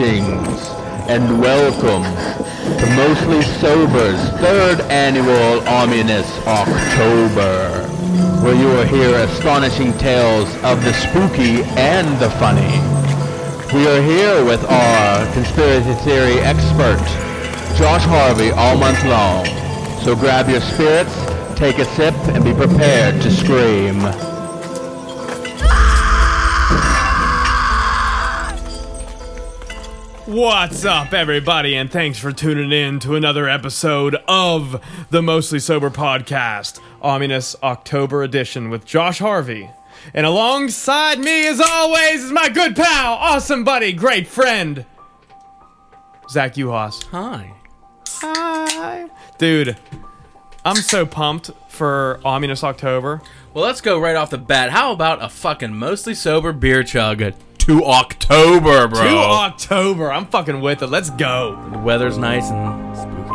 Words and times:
Greetings 0.00 0.66
and 1.12 1.42
welcome 1.42 2.04
to 2.78 2.86
Mostly 2.96 3.42
Sober's 3.60 4.18
third 4.40 4.80
annual 4.88 5.60
Ominous 5.68 6.26
October, 6.46 7.86
where 8.42 8.54
you 8.54 8.64
will 8.64 8.86
hear 8.86 9.14
astonishing 9.16 9.92
tales 9.98 10.48
of 10.64 10.82
the 10.84 10.94
spooky 10.94 11.64
and 11.76 12.18
the 12.18 12.30
funny. 12.40 12.80
We 13.76 13.86
are 13.88 14.00
here 14.00 14.42
with 14.42 14.64
our 14.64 15.32
conspiracy 15.34 15.92
theory 16.02 16.38
expert, 16.38 16.96
Josh 17.76 18.04
Harvey, 18.04 18.52
all 18.52 18.78
month 18.78 19.04
long. 19.04 19.44
So 20.00 20.16
grab 20.16 20.48
your 20.48 20.62
spirits, 20.62 21.14
take 21.58 21.78
a 21.78 21.84
sip, 21.84 22.14
and 22.28 22.42
be 22.42 22.54
prepared 22.54 23.20
to 23.20 23.30
scream. 23.30 24.00
What's 30.40 30.86
up, 30.86 31.12
everybody, 31.12 31.76
and 31.76 31.92
thanks 31.92 32.18
for 32.18 32.32
tuning 32.32 32.72
in 32.72 32.98
to 33.00 33.14
another 33.14 33.46
episode 33.46 34.16
of 34.26 34.82
the 35.10 35.20
Mostly 35.20 35.58
Sober 35.58 35.90
Podcast, 35.90 36.80
Ominous 37.02 37.54
October 37.62 38.22
Edition 38.22 38.70
with 38.70 38.86
Josh 38.86 39.18
Harvey. 39.18 39.68
And 40.14 40.24
alongside 40.24 41.18
me, 41.18 41.46
as 41.46 41.60
always, 41.60 42.24
is 42.24 42.32
my 42.32 42.48
good 42.48 42.74
pal, 42.74 43.12
awesome 43.16 43.64
buddy, 43.64 43.92
great 43.92 44.26
friend, 44.26 44.86
Zach 46.30 46.54
Uhas. 46.54 47.04
Hi. 47.08 47.52
Hi. 48.08 49.10
Dude, 49.36 49.76
I'm 50.64 50.76
so 50.76 51.04
pumped 51.04 51.50
for 51.68 52.18
Ominous 52.24 52.64
October. 52.64 53.20
Well, 53.52 53.62
let's 53.62 53.82
go 53.82 54.00
right 54.00 54.16
off 54.16 54.30
the 54.30 54.38
bat. 54.38 54.70
How 54.70 54.92
about 54.92 55.22
a 55.22 55.28
fucking 55.28 55.74
mostly 55.74 56.14
sober 56.14 56.54
beer 56.54 56.82
chug 56.82 57.20
to 57.70 57.84
October, 57.84 58.88
bro? 58.88 59.02
To 59.02 59.16
October. 59.16 60.10
I'm 60.10 60.26
fucking 60.26 60.60
with 60.60 60.82
it. 60.82 60.88
Let's 60.88 61.10
go. 61.10 61.56
the 61.70 61.78
weather's 61.78 62.18
nice 62.18 62.50
and 62.50 62.96
spooky. 62.96 63.30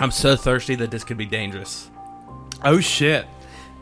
I'm 0.00 0.10
so 0.10 0.34
thirsty 0.34 0.74
that 0.76 0.90
this 0.90 1.04
could 1.04 1.18
be 1.18 1.26
dangerous. 1.26 1.90
Oh, 2.64 2.80
shit. 2.80 3.26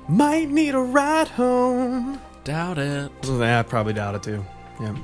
Might 0.08 0.50
need 0.50 0.74
a 0.74 0.80
ride 0.80 1.28
home. 1.28 2.20
Doubt 2.42 2.78
it. 2.78 3.12
Yeah, 3.22 3.60
I 3.60 3.62
probably 3.62 3.92
doubt 3.92 4.16
it 4.16 4.24
too. 4.24 4.44
Yep. 4.80 4.96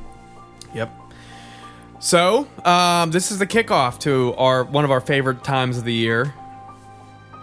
Yep. 0.74 0.90
So, 2.00 2.48
um, 2.64 3.12
this 3.12 3.30
is 3.30 3.38
the 3.38 3.46
kickoff 3.46 4.00
to 4.00 4.34
our 4.34 4.64
one 4.64 4.84
of 4.84 4.90
our 4.90 5.00
favorite 5.00 5.44
times 5.44 5.78
of 5.78 5.84
the 5.84 5.94
year. 5.94 6.34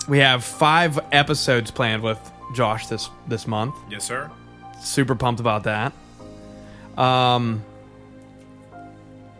We 0.07 0.19
have 0.19 0.43
five 0.43 0.99
episodes 1.11 1.71
planned 1.71 2.03
with 2.03 2.19
Josh 2.53 2.87
this 2.87 3.09
this 3.27 3.47
month. 3.47 3.75
Yes, 3.89 4.03
sir. 4.05 4.29
Super 4.81 5.15
pumped 5.15 5.39
about 5.39 5.63
that. 5.63 5.93
Um, 6.97 7.63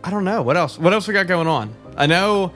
I 0.04 0.10
don't 0.12 0.24
know 0.24 0.42
what 0.42 0.58
else. 0.58 0.78
What 0.78 0.94
else 0.94 1.08
we 1.08 1.14
got 1.14 1.28
going 1.28 1.48
on? 1.48 1.74
I 1.96 2.08
know, 2.08 2.52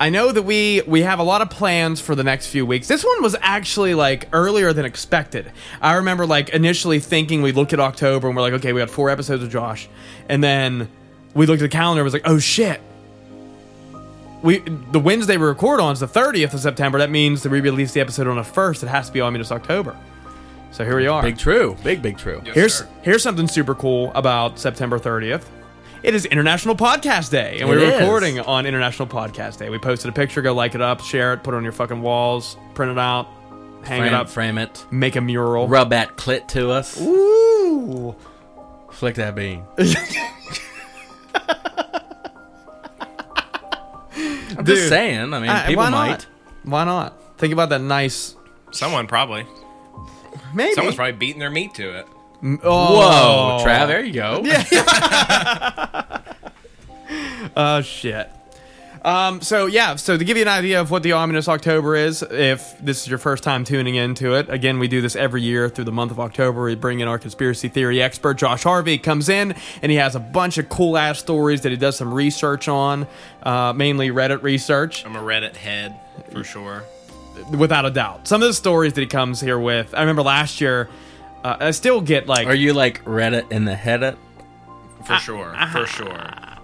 I 0.00 0.10
know 0.10 0.32
that 0.32 0.42
we 0.42 0.82
we 0.86 1.02
have 1.02 1.18
a 1.18 1.22
lot 1.22 1.42
of 1.42 1.50
plans 1.50 2.00
for 2.00 2.14
the 2.14 2.24
next 2.24 2.46
few 2.46 2.64
weeks. 2.64 2.86
This 2.88 3.04
one 3.04 3.22
was 3.22 3.36
actually 3.40 3.94
like 3.94 4.28
earlier 4.32 4.72
than 4.72 4.84
expected. 4.84 5.50
I 5.82 5.94
remember 5.94 6.26
like 6.26 6.50
initially 6.50 7.00
thinking 7.00 7.42
we 7.42 7.52
looked 7.52 7.72
at 7.72 7.80
October 7.80 8.28
and 8.28 8.36
we're 8.36 8.42
like, 8.42 8.54
okay, 8.54 8.72
we 8.72 8.80
got 8.80 8.90
four 8.90 9.10
episodes 9.10 9.42
of 9.42 9.50
Josh, 9.50 9.88
and 10.28 10.42
then 10.42 10.88
we 11.34 11.46
looked 11.46 11.60
at 11.60 11.70
the 11.70 11.76
calendar 11.76 12.02
and 12.02 12.04
was 12.04 12.14
like, 12.14 12.22
oh 12.26 12.38
shit. 12.38 12.80
We 14.42 14.58
the 14.58 15.00
Wednesday 15.00 15.36
we 15.36 15.44
record 15.46 15.80
on 15.80 15.92
is 15.92 16.00
the 16.00 16.06
30th 16.08 16.54
of 16.54 16.60
September. 16.60 16.98
That 16.98 17.10
means 17.10 17.42
that 17.42 17.50
we 17.50 17.60
release 17.60 17.92
the 17.92 18.00
episode 18.00 18.26
on 18.28 18.36
the 18.36 18.44
first. 18.44 18.82
It 18.82 18.88
has 18.88 19.08
to 19.08 19.12
be 19.12 19.20
Ominous 19.20 19.50
October. 19.50 19.96
So 20.70 20.84
here 20.84 20.96
we 20.96 21.06
are. 21.06 21.22
Big 21.22 21.38
true. 21.38 21.76
Big, 21.82 22.02
big 22.02 22.18
true. 22.18 22.40
Yes, 22.44 22.54
Here's 22.54 22.74
sir. 22.74 22.88
here's 23.02 23.22
something 23.22 23.48
super 23.48 23.74
cool 23.74 24.12
about 24.14 24.58
September 24.58 24.98
30th. 24.98 25.44
It 26.04 26.14
is 26.14 26.26
International 26.26 26.76
Podcast 26.76 27.30
Day, 27.30 27.58
and 27.60 27.62
It 27.62 27.66
we're 27.66 27.78
is. 27.80 28.00
recording 28.00 28.38
on 28.38 28.66
International 28.66 29.08
Podcast 29.08 29.58
Day. 29.58 29.68
We 29.70 29.78
posted 29.78 30.08
a 30.10 30.12
picture. 30.12 30.40
Go 30.42 30.54
like 30.54 30.76
it 30.76 30.80
up, 30.80 31.00
share 31.00 31.32
it, 31.32 31.42
put 31.42 31.54
it 31.54 31.56
on 31.56 31.64
your 31.64 31.72
fucking 31.72 32.00
walls, 32.00 32.56
print 32.74 32.92
it 32.92 32.98
out, 32.98 33.26
hang 33.82 34.02
Frame 34.02 34.04
it 34.04 34.12
up, 34.14 34.28
frame 34.28 34.58
it. 34.58 34.86
make 34.92 35.16
a 35.16 35.20
mural. 35.20 35.66
Rub 35.66 35.90
that 35.90 36.16
clit 36.16 36.46
to 36.48 36.70
us. 36.70 37.00
Ooh. 37.00 38.14
Flick 38.92 39.16
that 39.16 39.34
bean. 39.34 39.64
I'm 44.56 44.64
Dude. 44.64 44.76
just 44.76 44.88
saying. 44.88 45.32
I 45.34 45.38
mean, 45.40 45.50
Uh, 45.50 45.66
people 45.66 45.82
why 45.84 45.90
might. 45.90 46.26
Why 46.64 46.84
not? 46.84 47.38
Think 47.38 47.52
about 47.52 47.68
that 47.70 47.80
nice. 47.80 48.34
Someone 48.70 49.06
probably. 49.06 49.46
Maybe. 50.54 50.74
Someone's 50.74 50.96
probably 50.96 51.12
beating 51.12 51.40
their 51.40 51.50
meat 51.50 51.74
to 51.74 51.98
it. 51.98 52.06
oh. 52.64 53.58
Whoa, 53.58 53.64
Trav, 53.64 53.86
there 53.88 54.04
you 54.04 54.12
go. 54.12 54.42
Oh 57.56 57.80
shit. 57.80 58.30
Um, 59.08 59.40
so 59.40 59.64
yeah, 59.64 59.96
so 59.96 60.18
to 60.18 60.24
give 60.24 60.36
you 60.36 60.42
an 60.42 60.48
idea 60.48 60.82
of 60.82 60.90
what 60.90 61.02
the 61.02 61.12
ominous 61.12 61.48
October 61.48 61.96
is, 61.96 62.22
if 62.22 62.76
this 62.78 63.00
is 63.00 63.08
your 63.08 63.16
first 63.16 63.42
time 63.42 63.64
tuning 63.64 63.94
into 63.94 64.34
it, 64.34 64.50
again, 64.50 64.78
we 64.78 64.86
do 64.86 65.00
this 65.00 65.16
every 65.16 65.40
year 65.40 65.70
through 65.70 65.84
the 65.84 65.92
month 65.92 66.10
of 66.10 66.20
October. 66.20 66.64
We 66.64 66.74
bring 66.74 67.00
in 67.00 67.08
our 67.08 67.18
conspiracy 67.18 67.70
theory 67.70 68.02
expert, 68.02 68.34
Josh 68.34 68.64
Harvey, 68.64 68.98
comes 68.98 69.30
in 69.30 69.54
and 69.80 69.90
he 69.90 69.96
has 69.96 70.14
a 70.14 70.20
bunch 70.20 70.58
of 70.58 70.68
cool 70.68 70.98
ass 70.98 71.18
stories 71.18 71.62
that 71.62 71.70
he 71.70 71.78
does 71.78 71.96
some 71.96 72.12
research 72.12 72.68
on, 72.68 73.06
uh, 73.44 73.72
mainly 73.74 74.10
Reddit 74.10 74.42
research, 74.42 75.06
I'm 75.06 75.16
a 75.16 75.22
Reddit 75.22 75.56
head 75.56 75.98
for 76.30 76.44
sure. 76.44 76.84
without 77.50 77.86
a 77.86 77.90
doubt. 77.90 78.28
Some 78.28 78.42
of 78.42 78.48
the 78.48 78.54
stories 78.54 78.92
that 78.92 79.00
he 79.00 79.06
comes 79.06 79.40
here 79.40 79.58
with, 79.58 79.94
I 79.94 80.00
remember 80.00 80.20
last 80.20 80.60
year, 80.60 80.90
uh, 81.44 81.56
I 81.60 81.70
still 81.70 82.02
get 82.02 82.26
like 82.26 82.46
Are 82.46 82.54
you 82.54 82.74
like 82.74 83.02
Reddit 83.06 83.50
in 83.52 83.64
the 83.64 83.74
head 83.74 84.02
it? 84.02 84.18
For 85.06 85.16
sure. 85.16 85.56
For 85.72 85.86
sure. 85.86 86.57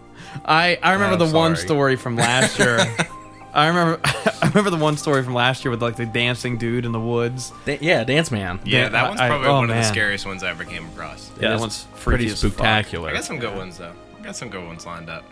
I, 0.44 0.78
I 0.82 0.92
remember 0.92 1.22
I'm 1.24 1.30
the 1.30 1.36
one 1.36 1.56
story 1.56 1.96
from 1.96 2.16
last 2.16 2.58
year. 2.58 2.78
I 3.54 3.68
remember 3.68 4.00
I 4.04 4.48
remember 4.48 4.70
the 4.70 4.76
one 4.76 4.96
story 4.96 5.22
from 5.22 5.32
last 5.34 5.64
year 5.64 5.70
with 5.70 5.80
like 5.82 5.96
the 5.96 6.06
dancing 6.06 6.58
dude 6.58 6.84
in 6.84 6.92
the 6.92 7.00
woods. 7.00 7.52
Da- 7.64 7.78
yeah, 7.80 8.02
Dance 8.04 8.30
Man. 8.30 8.60
Yeah, 8.64 8.82
Yeah, 8.84 8.88
that 8.90 9.08
one's 9.08 9.20
I- 9.20 9.28
probably 9.28 9.46
oh, 9.48 9.54
one 9.54 9.64
of 9.64 9.70
man. 9.70 9.82
the 9.82 9.88
scariest 9.88 10.26
ones 10.26 10.42
I 10.42 10.50
ever 10.50 10.64
came 10.64 10.84
across. 10.86 11.30
Yeah, 11.40 11.50
that 11.50 11.60
one's 11.60 11.84
pretty 12.00 12.24
freaky 12.24 12.32
as 12.32 12.42
fuck. 12.42 12.52
spectacular. 12.52 13.10
I 13.10 13.12
got 13.14 13.24
some 13.24 13.38
good 13.38 13.56
ones 13.56 13.78
though. 13.78 13.92
I 14.18 14.22
got 14.22 14.36
some 14.36 14.50
good 14.50 14.64
ones 14.66 14.84
lined 14.86 15.08
up. 15.08 15.24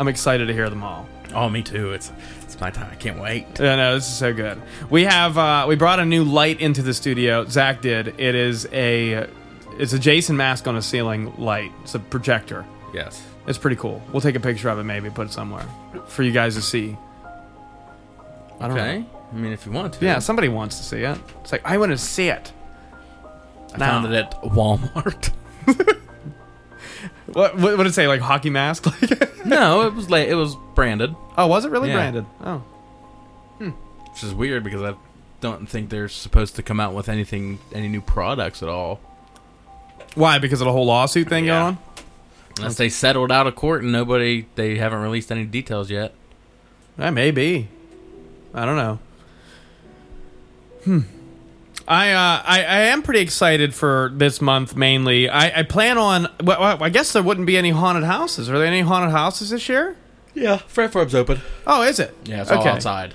I'm 0.00 0.08
excited 0.08 0.46
to 0.46 0.52
hear 0.52 0.68
them 0.70 0.82
all. 0.84 1.08
Oh, 1.34 1.48
me 1.48 1.62
too. 1.62 1.92
It's 1.92 2.10
it's 2.42 2.58
my 2.60 2.70
time. 2.70 2.88
I 2.90 2.94
can't 2.96 3.18
wait. 3.20 3.46
Yeah, 3.60 3.76
no, 3.76 3.94
this 3.94 4.08
is 4.08 4.14
so 4.16 4.32
good. 4.32 4.60
We 4.90 5.04
have 5.04 5.36
uh, 5.38 5.66
we 5.68 5.76
brought 5.76 6.00
a 6.00 6.04
new 6.04 6.24
light 6.24 6.60
into 6.60 6.82
the 6.82 6.94
studio. 6.94 7.44
Zach 7.46 7.82
did. 7.82 8.08
It 8.18 8.34
is 8.34 8.66
a 8.72 9.28
it's 9.78 9.92
a 9.92 9.98
Jason 9.98 10.36
mask 10.36 10.66
on 10.66 10.76
a 10.76 10.82
ceiling 10.82 11.34
light. 11.36 11.70
It's 11.82 11.94
a 11.94 11.98
projector. 12.00 12.64
Yes. 12.94 13.22
It's 13.48 13.58
pretty 13.58 13.76
cool. 13.76 14.00
We'll 14.12 14.20
take 14.20 14.36
a 14.36 14.40
picture 14.40 14.68
of 14.68 14.78
it, 14.78 14.84
maybe 14.84 15.10
put 15.10 15.26
it 15.28 15.32
somewhere 15.32 15.64
for 16.06 16.22
you 16.22 16.30
guys 16.32 16.54
to 16.54 16.62
see. 16.62 16.96
I 18.60 18.68
don't 18.68 18.78
Okay. 18.78 18.98
know. 18.98 19.06
I 19.32 19.34
mean, 19.36 19.52
if 19.52 19.66
you 19.66 19.72
want 19.72 19.94
to. 19.94 20.04
Yeah, 20.04 20.18
somebody 20.20 20.48
wants 20.48 20.76
to 20.78 20.84
see 20.84 20.98
it. 20.98 21.18
It's 21.42 21.52
like 21.52 21.62
I 21.64 21.76
want 21.78 21.90
to 21.92 21.98
see 21.98 22.28
it. 22.28 22.52
I 23.74 23.78
found 23.78 24.06
it 24.06 24.12
at 24.14 24.30
Walmart. 24.42 25.30
What 27.32 27.56
what 27.58 27.76
would 27.76 27.86
it 27.86 27.92
say? 27.92 28.08
Like 28.08 28.20
hockey 28.22 28.48
mask? 28.50 28.86
Like 28.86 29.44
no, 29.46 29.86
it 29.86 29.94
was 29.94 30.08
late. 30.08 30.30
It 30.30 30.34
was 30.34 30.56
branded, 30.74 31.14
oh, 31.36 31.46
was 31.46 31.64
it 31.66 31.70
really 31.70 31.88
Yeah. 31.88 31.94
branded? 31.96 32.26
Oh, 32.42 32.58
hmm. 33.58 33.68
which 34.10 34.24
is 34.24 34.34
weird 34.34 34.64
because 34.64 34.82
I 34.82 34.94
don't 35.42 35.68
think 35.68 35.90
they're 35.90 36.08
supposed 36.08 36.56
to 36.56 36.62
come 36.62 36.80
out 36.80 36.94
with 36.94 37.08
anything, 37.08 37.58
any 37.74 37.88
new 37.88 38.00
products 38.00 38.62
at 38.62 38.68
all, 38.70 38.98
why? 40.14 40.38
Because 40.38 40.62
of 40.62 40.64
the 40.64 40.72
whole 40.72 40.86
lawsuit 40.86 41.28
thing 41.28 41.44
Yeah. 41.44 41.50
going 41.60 41.62
on. 41.64 41.78
Unless 42.58 42.76
they 42.76 42.88
settled 42.88 43.32
out 43.32 43.46
of 43.46 43.54
court 43.54 43.82
and 43.82 43.92
nobody. 43.92 44.46
They 44.54 44.76
haven't 44.76 45.00
released 45.00 45.30
any 45.32 45.44
details 45.44 45.90
yet. 45.90 46.12
That 46.96 47.10
may 47.10 47.30
be. 47.30 47.68
I 48.54 48.64
don't 48.64 48.76
know. 48.76 48.98
Hmm. 50.84 51.00
I, 51.86 52.12
uh, 52.12 52.42
I 52.44 52.58
I 52.64 52.78
am 52.88 53.02
pretty 53.02 53.20
excited 53.20 53.74
for 53.74 54.12
this 54.14 54.42
month 54.42 54.76
mainly. 54.76 55.28
I, 55.28 55.60
I 55.60 55.62
plan 55.62 55.96
on. 55.96 56.28
Well, 56.42 56.60
well, 56.60 56.82
I 56.82 56.90
guess 56.90 57.12
there 57.12 57.22
wouldn't 57.22 57.46
be 57.46 57.56
any 57.56 57.70
haunted 57.70 58.04
houses. 58.04 58.50
Are 58.50 58.58
there 58.58 58.66
any 58.66 58.82
haunted 58.82 59.10
houses 59.10 59.50
this 59.50 59.68
year? 59.68 59.96
Yeah, 60.34 60.58
Fred 60.58 60.92
Forbes 60.92 61.14
open. 61.14 61.40
Oh, 61.66 61.82
is 61.82 61.98
it? 61.98 62.14
Yeah, 62.24 62.42
it's 62.42 62.50
all 62.50 62.66
outside. 62.66 63.14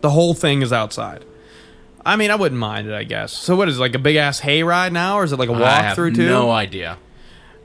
The 0.00 0.10
whole 0.10 0.34
thing 0.34 0.62
is 0.62 0.72
outside. 0.72 1.24
I 2.06 2.16
mean, 2.16 2.30
I 2.30 2.36
wouldn't 2.36 2.58
mind 2.58 2.86
it. 2.86 2.94
I 2.94 3.02
guess. 3.02 3.32
So, 3.32 3.56
what 3.56 3.68
is 3.68 3.78
it, 3.78 3.80
like 3.80 3.94
a 3.94 3.98
big 3.98 4.16
ass 4.16 4.40
hayride 4.40 4.92
now, 4.92 5.18
or 5.18 5.24
is 5.24 5.32
it 5.32 5.38
like 5.38 5.48
a 5.48 5.52
I 5.52 5.60
walk 5.60 5.82
have 5.82 5.94
through 5.96 6.12
too? 6.12 6.26
no 6.26 6.50
idea. 6.52 6.98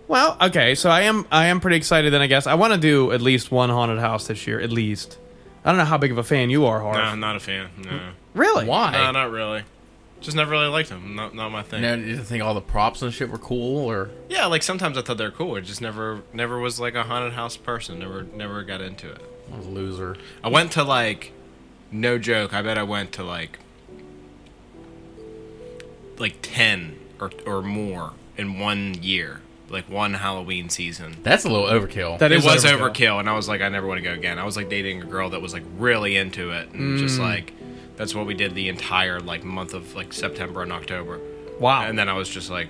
Well, 0.09 0.35
okay, 0.41 0.73
so 0.73 0.89
I 0.89 1.01
am 1.01 1.25
I 1.31 1.45
am 1.45 1.59
pretty 1.61 1.77
excited. 1.77 2.11
Then 2.11 2.21
I 2.21 2.27
guess 2.27 2.47
I 2.47 2.56
want 2.56 2.73
to 2.73 2.79
do 2.79 3.11
at 3.11 3.21
least 3.21 3.51
one 3.51 3.69
haunted 3.69 4.00
house 4.00 4.27
this 4.27 4.47
year, 4.47 4.59
at 4.59 4.71
least. 4.71 5.17
I 5.63 5.69
don't 5.69 5.77
know 5.77 5.85
how 5.85 5.97
big 6.00 6.11
of 6.11 6.17
a 6.17 6.23
fan 6.23 6.50
you 6.50 6.65
are, 6.65 6.81
Harv. 6.81 6.95
No, 6.95 7.01
I'm 7.03 7.19
not 7.19 7.35
a 7.35 7.39
fan. 7.39 7.69
No. 7.77 8.11
Really? 8.33 8.65
Why? 8.65 8.91
No, 8.91 9.11
not 9.11 9.29
really. 9.29 9.63
Just 10.19 10.35
never 10.35 10.50
really 10.51 10.67
liked 10.67 10.89
them. 10.89 11.15
Not 11.15 11.35
not 11.35 11.51
my 11.51 11.61
thing. 11.61 11.83
You 11.83 11.89
know, 11.89 11.95
you 11.95 12.06
didn't 12.15 12.25
think 12.25 12.44
all 12.44 12.56
the 12.56 12.59
props 12.59 13.03
and 13.03 13.13
shit 13.13 13.29
were 13.29 13.38
cool, 13.38 13.85
or 13.85 14.09
Yeah, 14.29 14.47
like 14.47 14.63
sometimes 14.63 14.97
I 14.97 15.03
thought 15.03 15.17
they 15.17 15.25
were 15.25 15.31
cool. 15.31 15.56
I 15.56 15.61
just 15.61 15.79
never 15.79 16.23
never 16.33 16.57
was 16.57 16.79
like 16.79 16.95
a 16.95 17.03
haunted 17.03 17.33
house 17.33 17.55
person. 17.55 18.00
Never 18.00 18.23
never 18.23 18.63
got 18.63 18.81
into 18.81 19.12
it. 19.12 19.21
I 19.53 19.57
was 19.57 19.67
a 19.67 19.69
loser. 19.69 20.17
I 20.44 20.50
went 20.50 20.71
to 20.71 20.83
like 20.83 21.33
no 21.91 22.17
joke, 22.17 22.51
I 22.53 22.63
bet 22.63 22.79
I 22.79 22.83
went 22.83 23.12
to 23.13 23.23
like 23.23 23.59
like 26.17 26.38
10 26.41 26.97
or 27.19 27.31
or 27.45 27.62
more 27.62 28.13
in 28.38 28.57
one 28.59 28.95
year, 29.01 29.41
like 29.71 29.89
one 29.89 30.13
Halloween 30.13 30.69
season. 30.69 31.18
That's 31.24 31.45
a 31.45 31.50
little 31.50 31.68
overkill. 31.68 32.19
That 32.19 32.31
it 32.31 32.39
is 32.39 32.45
was 32.45 32.63
overkill. 32.66 32.92
overkill. 32.94 33.19
and 33.19 33.30
I 33.30 33.33
was 33.33 33.48
like, 33.48 33.62
I 33.62 33.69
never 33.69 33.88
want 33.88 34.00
to 34.00 34.04
go 34.04 34.13
again. 34.13 34.39
I 34.39 34.44
was 34.45 34.56
like 34.57 34.69
dating 34.69 35.01
a 35.01 35.06
girl 35.06 35.30
that 35.31 35.42
was 35.42 35.54
like 35.54 35.63
really 35.77 36.16
into 36.18 36.51
it, 36.51 36.69
and 36.74 36.98
Mm. 36.98 37.00
just 37.00 37.19
like 37.19 37.54
that's 37.98 38.16
what 38.16 38.25
we 38.25 38.33
did 38.33 38.56
the 38.56 38.69
entire 38.69 39.19
like 39.19 39.44
month 39.44 39.74
of 39.74 39.95
like 39.95 40.13
September 40.13 40.63
and 40.63 40.71
October. 40.71 41.19
Wow. 41.60 41.81
And 41.83 42.00
then 42.00 42.07
I 42.10 42.13
was 42.13 42.30
just 42.30 42.50
like, 42.50 42.69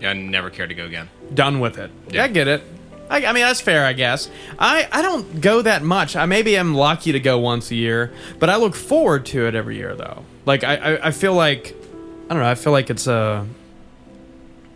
yeah, 0.00 0.10
I 0.10 0.12
never 0.14 0.50
cared 0.50 0.70
to 0.70 0.74
go 0.74 0.84
again. 0.86 1.08
done 1.32 1.60
with 1.60 1.78
it. 1.78 1.90
Yeah, 2.08 2.14
Yeah. 2.16 2.24
I 2.24 2.28
get 2.28 2.48
it. 2.48 2.62
I, 3.08 3.26
I 3.26 3.32
mean, 3.32 3.44
that's 3.44 3.60
fair, 3.60 3.84
I 3.84 3.92
guess. 3.92 4.30
I, 4.58 4.88
I 4.90 5.02
don't 5.02 5.40
go 5.42 5.60
that 5.62 5.82
much. 5.82 6.16
I 6.16 6.24
maybe 6.26 6.56
am 6.56 6.74
lucky 6.74 7.12
to 7.12 7.20
go 7.20 7.38
once 7.38 7.70
a 7.70 7.74
year, 7.74 8.12
but 8.38 8.48
I 8.48 8.56
look 8.56 8.74
forward 8.74 9.26
to 9.26 9.46
it 9.46 9.54
every 9.54 9.76
year, 9.76 9.94
though. 9.94 10.24
Like 10.46 10.64
I, 10.64 10.76
I, 10.96 11.08
I 11.08 11.10
feel 11.10 11.34
like 11.34 11.76
I 12.24 12.34
don't 12.34 12.42
know. 12.42 12.48
I 12.48 12.54
feel 12.54 12.72
like 12.72 12.88
it's 12.90 13.06
a 13.06 13.46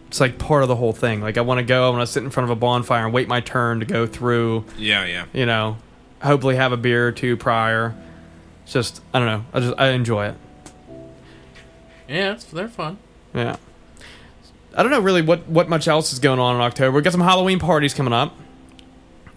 it's 0.08 0.20
like 0.20 0.38
part 0.38 0.62
of 0.62 0.68
the 0.68 0.76
whole 0.76 0.92
thing. 0.92 1.20
Like 1.20 1.38
I 1.38 1.42
want 1.42 1.58
to 1.58 1.64
go. 1.64 1.86
I 1.86 1.90
want 1.90 2.02
to 2.02 2.06
sit 2.06 2.22
in 2.24 2.30
front 2.30 2.50
of 2.50 2.56
a 2.56 2.58
bonfire 2.60 3.04
and 3.04 3.14
wait 3.14 3.28
my 3.28 3.40
turn 3.40 3.80
to 3.80 3.86
go 3.86 4.06
through. 4.06 4.64
Yeah, 4.76 5.04
yeah. 5.04 5.26
You 5.32 5.46
know, 5.46 5.76
hopefully 6.22 6.56
have 6.56 6.72
a 6.72 6.76
beer 6.76 7.06
or 7.08 7.12
two 7.12 7.36
prior. 7.36 7.94
It's 8.64 8.72
just 8.72 9.00
I 9.14 9.18
don't 9.18 9.26
know. 9.28 9.44
I 9.54 9.60
just 9.60 9.74
I 9.78 9.88
enjoy 9.90 10.26
it. 10.28 10.34
yeah, 12.08 12.32
it's, 12.32 12.44
they're 12.44 12.68
fun. 12.68 12.98
Yeah. 13.34 13.56
I 14.76 14.82
don't 14.82 14.92
know 14.92 15.00
really 15.00 15.22
what, 15.22 15.48
what 15.48 15.68
much 15.68 15.88
else 15.88 16.12
is 16.12 16.18
going 16.20 16.38
on 16.38 16.54
in 16.54 16.60
October. 16.62 16.96
We 16.96 17.02
got 17.02 17.12
some 17.12 17.20
Halloween 17.20 17.58
parties 17.58 17.94
coming 17.94 18.12
up. 18.12 18.34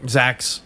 Zach's 0.08 0.62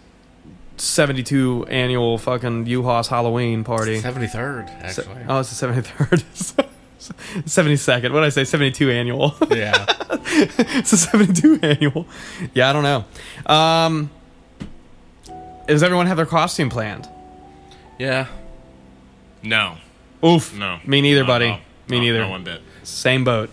72 0.78 1.66
annual 1.70 2.18
fucking 2.18 2.66
U-Haus 2.66 3.08
Halloween 3.08 3.64
party. 3.64 4.00
Seventy 4.00 4.28
third, 4.28 4.68
Se- 4.68 5.04
actually. 5.04 5.26
oh, 5.30 5.40
it's 5.40 5.58
the 5.60 5.68
73rd. 5.68 6.68
72nd. 7.10 8.12
What 8.12 8.20
did 8.22 8.26
I 8.26 8.30
say? 8.30 8.44
72 8.44 8.92
annual. 8.92 9.36
Yeah. 9.52 9.86
it's 10.10 10.92
a 10.94 10.98
72 10.98 11.60
annual. 11.62 12.06
Yeah, 12.54 12.70
I 12.70 12.74
don't 12.74 12.84
know. 12.84 13.06
Um, 13.54 14.10
does 15.68 15.84
everyone 15.84 16.08
have 16.08 16.18
their 16.18 16.26
costume 16.26 16.70
planned? 16.70 17.08
yeah. 17.98 18.28
No, 19.44 19.78
Oof. 20.26 20.56
no. 20.58 20.80
Me 20.86 21.02
neither, 21.02 21.22
No, 21.22 21.28
buddy. 21.28 21.48
no. 21.50 21.58
Me 21.88 21.98
No, 21.98 22.00
neither. 22.00 22.20
No 22.22 22.30
one 22.30 22.44
bit. 22.44 22.62
Same 22.82 23.24
boat. 23.24 23.52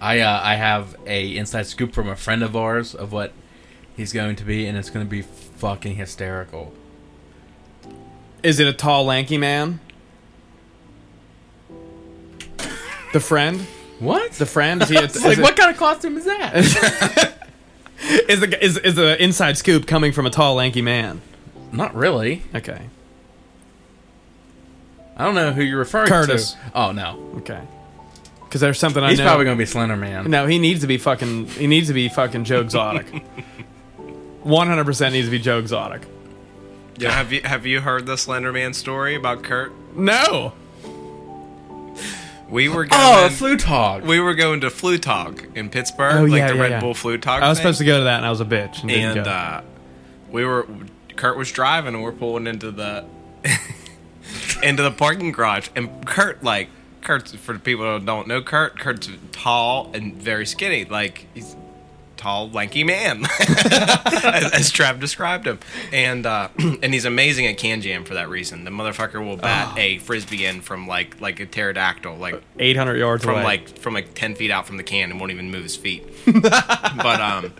I 0.00 0.18
uh, 0.20 0.40
I 0.42 0.56
have 0.56 0.96
a 1.06 1.36
inside 1.36 1.66
scoop 1.66 1.92
from 1.94 2.08
a 2.08 2.16
friend 2.16 2.42
of 2.42 2.56
ours 2.56 2.96
of 2.96 3.12
what 3.12 3.32
he's 3.96 4.12
going 4.12 4.34
to 4.36 4.44
be, 4.44 4.66
and 4.66 4.76
it's 4.76 4.90
going 4.90 5.06
to 5.06 5.10
be 5.10 5.22
fucking 5.22 5.94
hysterical. 5.94 6.72
Is 8.42 8.58
it 8.58 8.66
a 8.66 8.72
tall, 8.72 9.04
lanky 9.04 9.38
man? 9.38 9.78
The 13.12 13.20
friend? 13.20 13.60
What? 13.98 14.32
The 14.32 14.46
friend? 14.46 14.82
Is 14.82 14.88
he? 14.88 14.96
A, 14.96 15.02
is, 15.04 15.24
like, 15.24 15.38
it- 15.38 15.42
what 15.42 15.56
kind 15.56 15.70
of 15.70 15.76
costume 15.76 16.16
is 16.16 16.24
that? 16.24 16.54
is 18.28 18.40
the 18.40 18.64
is 18.64 18.76
is 18.78 18.94
the 18.94 19.22
inside 19.22 19.58
scoop 19.58 19.86
coming 19.86 20.12
from 20.12 20.26
a 20.26 20.30
tall, 20.30 20.54
lanky 20.54 20.82
man? 20.82 21.20
Not 21.72 21.94
really. 21.94 22.42
Okay, 22.54 22.80
I 25.16 25.24
don't 25.24 25.34
know 25.34 25.52
who 25.52 25.62
you're 25.62 25.78
referring 25.78 26.08
Curtis. 26.08 26.52
to. 26.52 26.56
Curtis. 26.58 26.72
Oh 26.74 26.92
no, 26.92 27.32
okay. 27.38 27.60
Because 28.44 28.60
there's 28.60 28.78
something 28.78 29.02
I 29.04 29.10
he's 29.10 29.18
know. 29.18 29.26
probably 29.26 29.44
going 29.44 29.56
to 29.56 29.60
be 29.62 29.66
Slender 29.66 29.96
Man. 29.96 30.28
no, 30.30 30.46
he 30.46 30.58
needs 30.58 30.80
to 30.80 30.86
be 30.88 30.98
fucking. 30.98 31.46
He 31.46 31.66
needs 31.68 31.86
to 31.88 31.94
be 31.94 32.08
fucking 32.08 32.44
Joe 32.44 32.60
Exotic. 32.60 33.06
One 34.42 34.66
hundred 34.66 34.86
percent 34.86 35.12
needs 35.12 35.26
to 35.28 35.30
be 35.30 35.38
Joe 35.38 35.58
Exotic. 35.58 36.02
Yeah, 36.96 37.10
have 37.12 37.32
you 37.32 37.42
have 37.42 37.66
you 37.66 37.80
heard 37.80 38.06
the 38.06 38.16
Slender 38.16 38.52
Man 38.52 38.72
story 38.74 39.14
about 39.14 39.42
Kurt? 39.44 39.72
No. 39.94 40.52
We 42.50 42.68
were 42.68 42.84
going. 42.84 42.92
Oh, 43.02 43.28
Flugtag. 43.30 44.02
we 44.02 44.18
were 44.20 44.34
going 44.34 44.60
to 44.62 44.68
Flugtag 44.68 45.56
in 45.56 45.70
Pittsburgh, 45.70 46.16
Oh, 46.16 46.22
like 46.24 46.38
yeah, 46.40 46.48
the 46.48 46.54
yeah, 46.56 46.60
Red 46.62 46.70
yeah. 46.72 46.80
Bull 46.80 46.94
Flugtag. 46.94 47.42
I 47.42 47.48
was 47.48 47.58
supposed 47.58 47.78
to 47.78 47.84
go 47.84 47.98
to 47.98 48.04
that, 48.04 48.16
and 48.18 48.26
I 48.26 48.30
was 48.30 48.40
a 48.40 48.44
bitch. 48.44 48.80
And, 48.80 48.88
didn't 48.88 49.18
and 49.18 49.24
go. 49.24 49.30
uh, 49.30 49.62
we 50.30 50.44
were 50.44 50.66
Kurt 51.16 51.36
was 51.36 51.52
driving 51.52 51.94
and 51.94 52.02
we're 52.02 52.12
pulling 52.12 52.46
into 52.46 52.70
the 52.70 53.04
into 54.62 54.82
the 54.82 54.90
parking 54.90 55.32
garage 55.32 55.68
and 55.76 56.06
Kurt 56.06 56.42
like 56.42 56.68
Kurt's 57.02 57.34
for 57.34 57.52
the 57.52 57.58
people 57.58 57.84
who 57.98 58.04
don't 58.04 58.26
know 58.28 58.42
Kurt 58.42 58.78
Kurt's 58.78 59.08
tall 59.32 59.90
and 59.92 60.14
very 60.16 60.46
skinny 60.46 60.84
like 60.84 61.26
he's 61.34 61.56
tall 62.20 62.50
lanky 62.50 62.84
man 62.84 63.24
as, 63.40 64.52
as 64.52 64.72
Trav 64.72 65.00
described 65.00 65.46
him. 65.46 65.58
And 65.90 66.26
uh, 66.26 66.48
and 66.58 66.92
he's 66.92 67.06
amazing 67.06 67.46
at 67.46 67.56
can 67.56 67.80
jam 67.80 68.04
for 68.04 68.14
that 68.14 68.28
reason. 68.28 68.64
The 68.64 68.70
motherfucker 68.70 69.24
will 69.24 69.38
bat 69.38 69.76
a 69.78 69.98
frisbee 69.98 70.44
in 70.44 70.60
from 70.60 70.86
like 70.86 71.20
like 71.20 71.40
a 71.40 71.46
pterodactyl 71.46 72.16
like 72.16 72.42
eight 72.58 72.76
hundred 72.76 72.98
yards 72.98 73.24
from 73.24 73.34
away. 73.36 73.44
like 73.44 73.78
from 73.78 73.94
like 73.94 74.14
10 74.14 74.34
feet 74.34 74.50
out 74.50 74.66
from 74.66 74.76
the 74.76 74.82
can 74.82 75.10
and 75.10 75.18
won't 75.18 75.32
even 75.32 75.50
move 75.50 75.62
his 75.62 75.76
feet. 75.76 76.06
But 76.26 77.20
um 77.20 77.54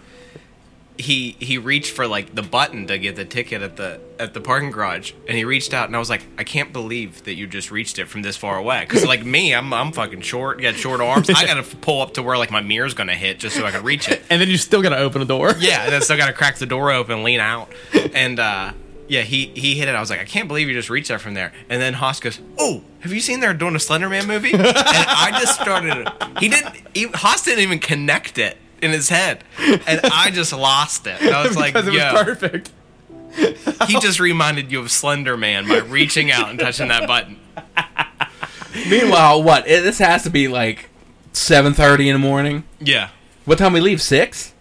he 1.00 1.37
he 1.41 1.58
reached 1.58 1.93
for 1.93 2.06
like 2.06 2.35
the 2.35 2.43
button 2.43 2.87
to 2.87 2.99
get 2.99 3.17
the 3.17 3.25
ticket 3.25 3.62
at 3.62 3.76
the 3.76 4.00
at 4.19 4.35
the 4.35 4.41
parking 4.41 4.70
garage 4.70 5.12
and 5.26 5.37
he 5.37 5.44
reached 5.44 5.73
out 5.73 5.87
and 5.87 5.97
I 5.97 5.99
was 5.99 6.11
like 6.11 6.23
I 6.38 6.44
can't 6.44 6.73
believe 6.73 7.25
that 7.25 7.35
you 7.35 7.47
just 7.47 7.70
reached 7.70 7.99
it 7.99 8.06
from 8.06 8.23
this 8.23 8.37
far 8.37 8.56
away 8.58 8.85
cuz 8.87 9.05
like 9.05 9.25
me 9.25 9.55
I'm 9.55 9.73
I'm 9.73 9.93
fucking 9.93 10.20
short 10.20 10.61
got 10.61 10.75
short 10.76 11.00
arms 11.00 11.31
I 11.31 11.47
got 11.47 11.64
to 11.64 11.76
pull 11.76 12.02
up 12.02 12.14
to 12.14 12.23
where 12.23 12.37
like 12.38 12.50
my 12.50 12.61
mirror's 12.61 12.94
going 12.94 13.08
to 13.08 13.14
hit 13.14 13.38
just 13.38 13.56
so 13.56 13.67
I 13.67 13.70
can 13.70 13.82
reach 13.82 14.08
it 14.08 14.23
and 14.31 14.41
then 14.41 14.49
you 14.49 14.58
still 14.58 14.82
gotta 14.82 14.99
open 14.99 15.20
the 15.20 15.26
door. 15.26 15.55
yeah, 15.58 15.85
and 15.85 15.93
then 15.93 16.02
still 16.02 16.17
got 16.17 16.26
to 16.26 16.32
crack 16.32 16.56
the 16.56 16.67
door 16.67 16.91
open, 16.93 17.23
lean 17.25 17.41
out, 17.41 17.73
and 18.14 18.38
uh, 18.38 18.73
yeah, 19.08 19.23
he 19.23 19.47
he 19.55 19.75
hit 19.75 19.88
it. 19.88 19.94
I 19.94 20.00
was 20.00 20.11
like, 20.11 20.20
I 20.20 20.25
can't 20.25 20.47
believe 20.47 20.69
you 20.69 20.75
just 20.75 20.88
reached 20.88 21.08
that 21.08 21.20
from 21.20 21.35
there. 21.35 21.52
And 21.69 21.82
then 21.82 21.94
Haas 21.94 22.20
goes, 22.20 22.41
Oh, 22.58 22.85
have 23.00 23.12
you 23.12 23.20
seen 23.20 23.41
they're 23.41 23.55
doing 23.55 23.75
a 23.75 23.79
Slenderman 23.79 24.26
movie? 24.26 24.52
and 24.52 24.62
I 24.64 25.37
just 25.41 25.61
started. 25.61 26.08
He 26.38 26.49
didn't. 26.49 26.76
He, 26.94 27.08
Haas 27.08 27.43
didn't 27.43 27.61
even 27.61 27.81
connect 27.81 28.38
it 28.38 28.56
in 28.82 28.91
his 28.91 29.09
head, 29.09 29.44
and 29.59 30.00
I 30.05 30.31
just 30.32 30.53
lost 30.53 31.06
it. 31.06 31.21
And 31.21 31.31
I 31.35 31.47
was 31.47 31.56
like, 31.56 31.73
because 31.75 31.88
it 31.88 31.93
was 31.93 32.00
Yo, 32.03 32.25
perfect. 32.25 32.71
he 33.87 33.99
just 34.00 34.19
reminded 34.21 34.73
you 34.73 34.81
of 34.81 34.91
Slender 34.91 35.37
Man 35.37 35.69
by 35.69 35.79
reaching 35.79 36.31
out 36.31 36.50
and 36.50 36.59
touching 36.59 36.88
that 36.88 37.06
button. 37.06 37.38
Meanwhile, 38.88 39.43
what? 39.43 39.67
It, 39.69 39.82
this 39.82 39.99
has 39.99 40.23
to 40.25 40.31
be 40.31 40.49
like 40.49 40.88
seven 41.32 41.75
thirty 41.75 42.09
in 42.09 42.15
the 42.15 42.19
morning. 42.27 42.65
Yeah, 42.81 43.11
What 43.44 43.59
time 43.59 43.73
we 43.73 43.81
leave? 43.81 44.00
Six. 44.00 44.55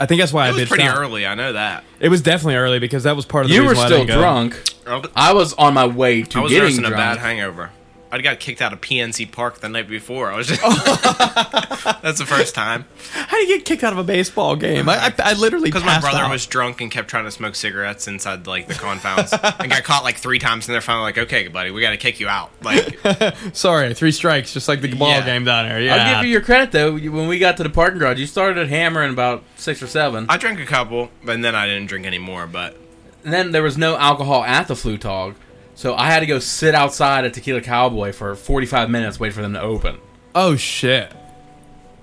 I 0.00 0.06
think 0.06 0.20
that's 0.20 0.32
why 0.32 0.46
it 0.46 0.48
I 0.48 0.52
was 0.52 0.62
bitched 0.62 0.68
pretty 0.68 0.84
out. 0.84 0.98
early. 0.98 1.24
I 1.24 1.34
know 1.36 1.52
that. 1.52 1.84
It 2.00 2.08
was 2.08 2.20
definitely 2.20 2.56
early 2.56 2.80
because 2.80 3.04
that 3.04 3.14
was 3.14 3.24
part 3.24 3.44
of 3.44 3.48
the 3.50 3.54
You 3.54 3.62
were 3.62 3.68
reason 3.70 3.78
why 3.78 3.84
I 3.84 3.86
still 3.86 3.98
didn't 3.98 4.08
go. 4.16 4.20
drunk. 4.20 4.62
Oh, 4.86 5.02
I 5.14 5.32
was 5.32 5.52
on 5.54 5.72
my 5.72 5.86
way 5.86 6.22
to 6.24 6.38
I 6.38 6.42
was 6.42 6.50
getting 6.52 6.68
nursing 6.76 6.84
a 6.84 6.90
bad 6.90 7.18
hangover. 7.18 7.70
I 8.14 8.22
got 8.22 8.38
kicked 8.40 8.62
out 8.62 8.72
of 8.72 8.80
PNC 8.80 9.32
Park 9.32 9.58
the 9.58 9.68
night 9.68 9.88
before. 9.88 10.30
I 10.30 10.36
was 10.36 10.46
just. 10.46 10.60
That's 12.02 12.18
the 12.18 12.26
first 12.26 12.54
time. 12.54 12.84
How 13.12 13.36
do 13.36 13.42
you 13.42 13.56
get 13.56 13.64
kicked 13.64 13.82
out 13.82 13.92
of 13.92 13.98
a 13.98 14.04
baseball 14.04 14.56
game? 14.56 14.88
I, 14.88 15.06
I, 15.06 15.14
I 15.18 15.32
literally 15.34 15.68
Because 15.68 15.84
my 15.84 16.00
brother 16.00 16.18
out. 16.24 16.30
was 16.30 16.46
drunk 16.46 16.80
and 16.80 16.90
kept 16.90 17.08
trying 17.08 17.24
to 17.24 17.30
smoke 17.30 17.54
cigarettes 17.54 18.06
inside 18.06 18.46
like 18.46 18.68
the 18.68 18.74
confounds, 18.74 19.32
and 19.32 19.70
got 19.70 19.82
caught 19.84 20.04
like 20.04 20.16
three 20.18 20.38
times. 20.38 20.68
And 20.68 20.74
they're 20.74 20.80
finally 20.80 21.04
like, 21.04 21.18
"Okay, 21.18 21.48
buddy, 21.48 21.70
we 21.70 21.80
got 21.80 21.90
to 21.90 21.96
kick 21.96 22.20
you 22.20 22.28
out." 22.28 22.50
Like, 22.62 22.98
Sorry, 23.52 23.92
three 23.94 24.12
strikes, 24.12 24.52
just 24.52 24.68
like 24.68 24.80
the 24.80 24.94
ball 24.94 25.08
Yeah. 25.08 25.24
game 25.24 25.44
down 25.44 25.68
there. 25.68 25.80
Yeah, 25.80 25.96
I'll 25.96 26.14
give 26.16 26.26
you 26.26 26.32
your 26.32 26.40
credit 26.42 26.72
though. 26.72 26.92
When 26.92 27.26
we 27.28 27.38
got 27.38 27.56
to 27.58 27.62
the 27.62 27.70
parking 27.70 27.98
garage, 27.98 28.18
you 28.18 28.26
started 28.26 28.68
hammering 28.68 29.10
about 29.12 29.42
six 29.56 29.82
or 29.82 29.86
seven, 29.86 30.26
I 30.28 30.36
drank 30.36 30.60
a 30.60 30.66
couple, 30.66 31.10
and 31.26 31.44
then 31.44 31.54
I 31.54 31.66
didn't 31.66 31.86
drink 31.86 32.06
anymore. 32.06 32.46
But 32.46 32.76
and 33.24 33.32
then 33.32 33.52
there 33.52 33.62
was 33.62 33.76
no 33.76 33.96
alcohol 33.96 34.44
at 34.44 34.68
the 34.68 34.74
Flugtag, 34.74 35.34
so 35.74 35.94
I 35.94 36.06
had 36.10 36.20
to 36.20 36.26
go 36.26 36.38
sit 36.38 36.74
outside 36.74 37.24
at 37.24 37.34
Tequila 37.34 37.60
Cowboy 37.60 38.12
for 38.12 38.34
forty-five 38.34 38.90
minutes, 38.90 39.18
wait 39.20 39.32
for 39.32 39.42
them 39.42 39.52
to 39.54 39.60
open. 39.60 39.98
oh 40.34 40.56
shit. 40.56 41.12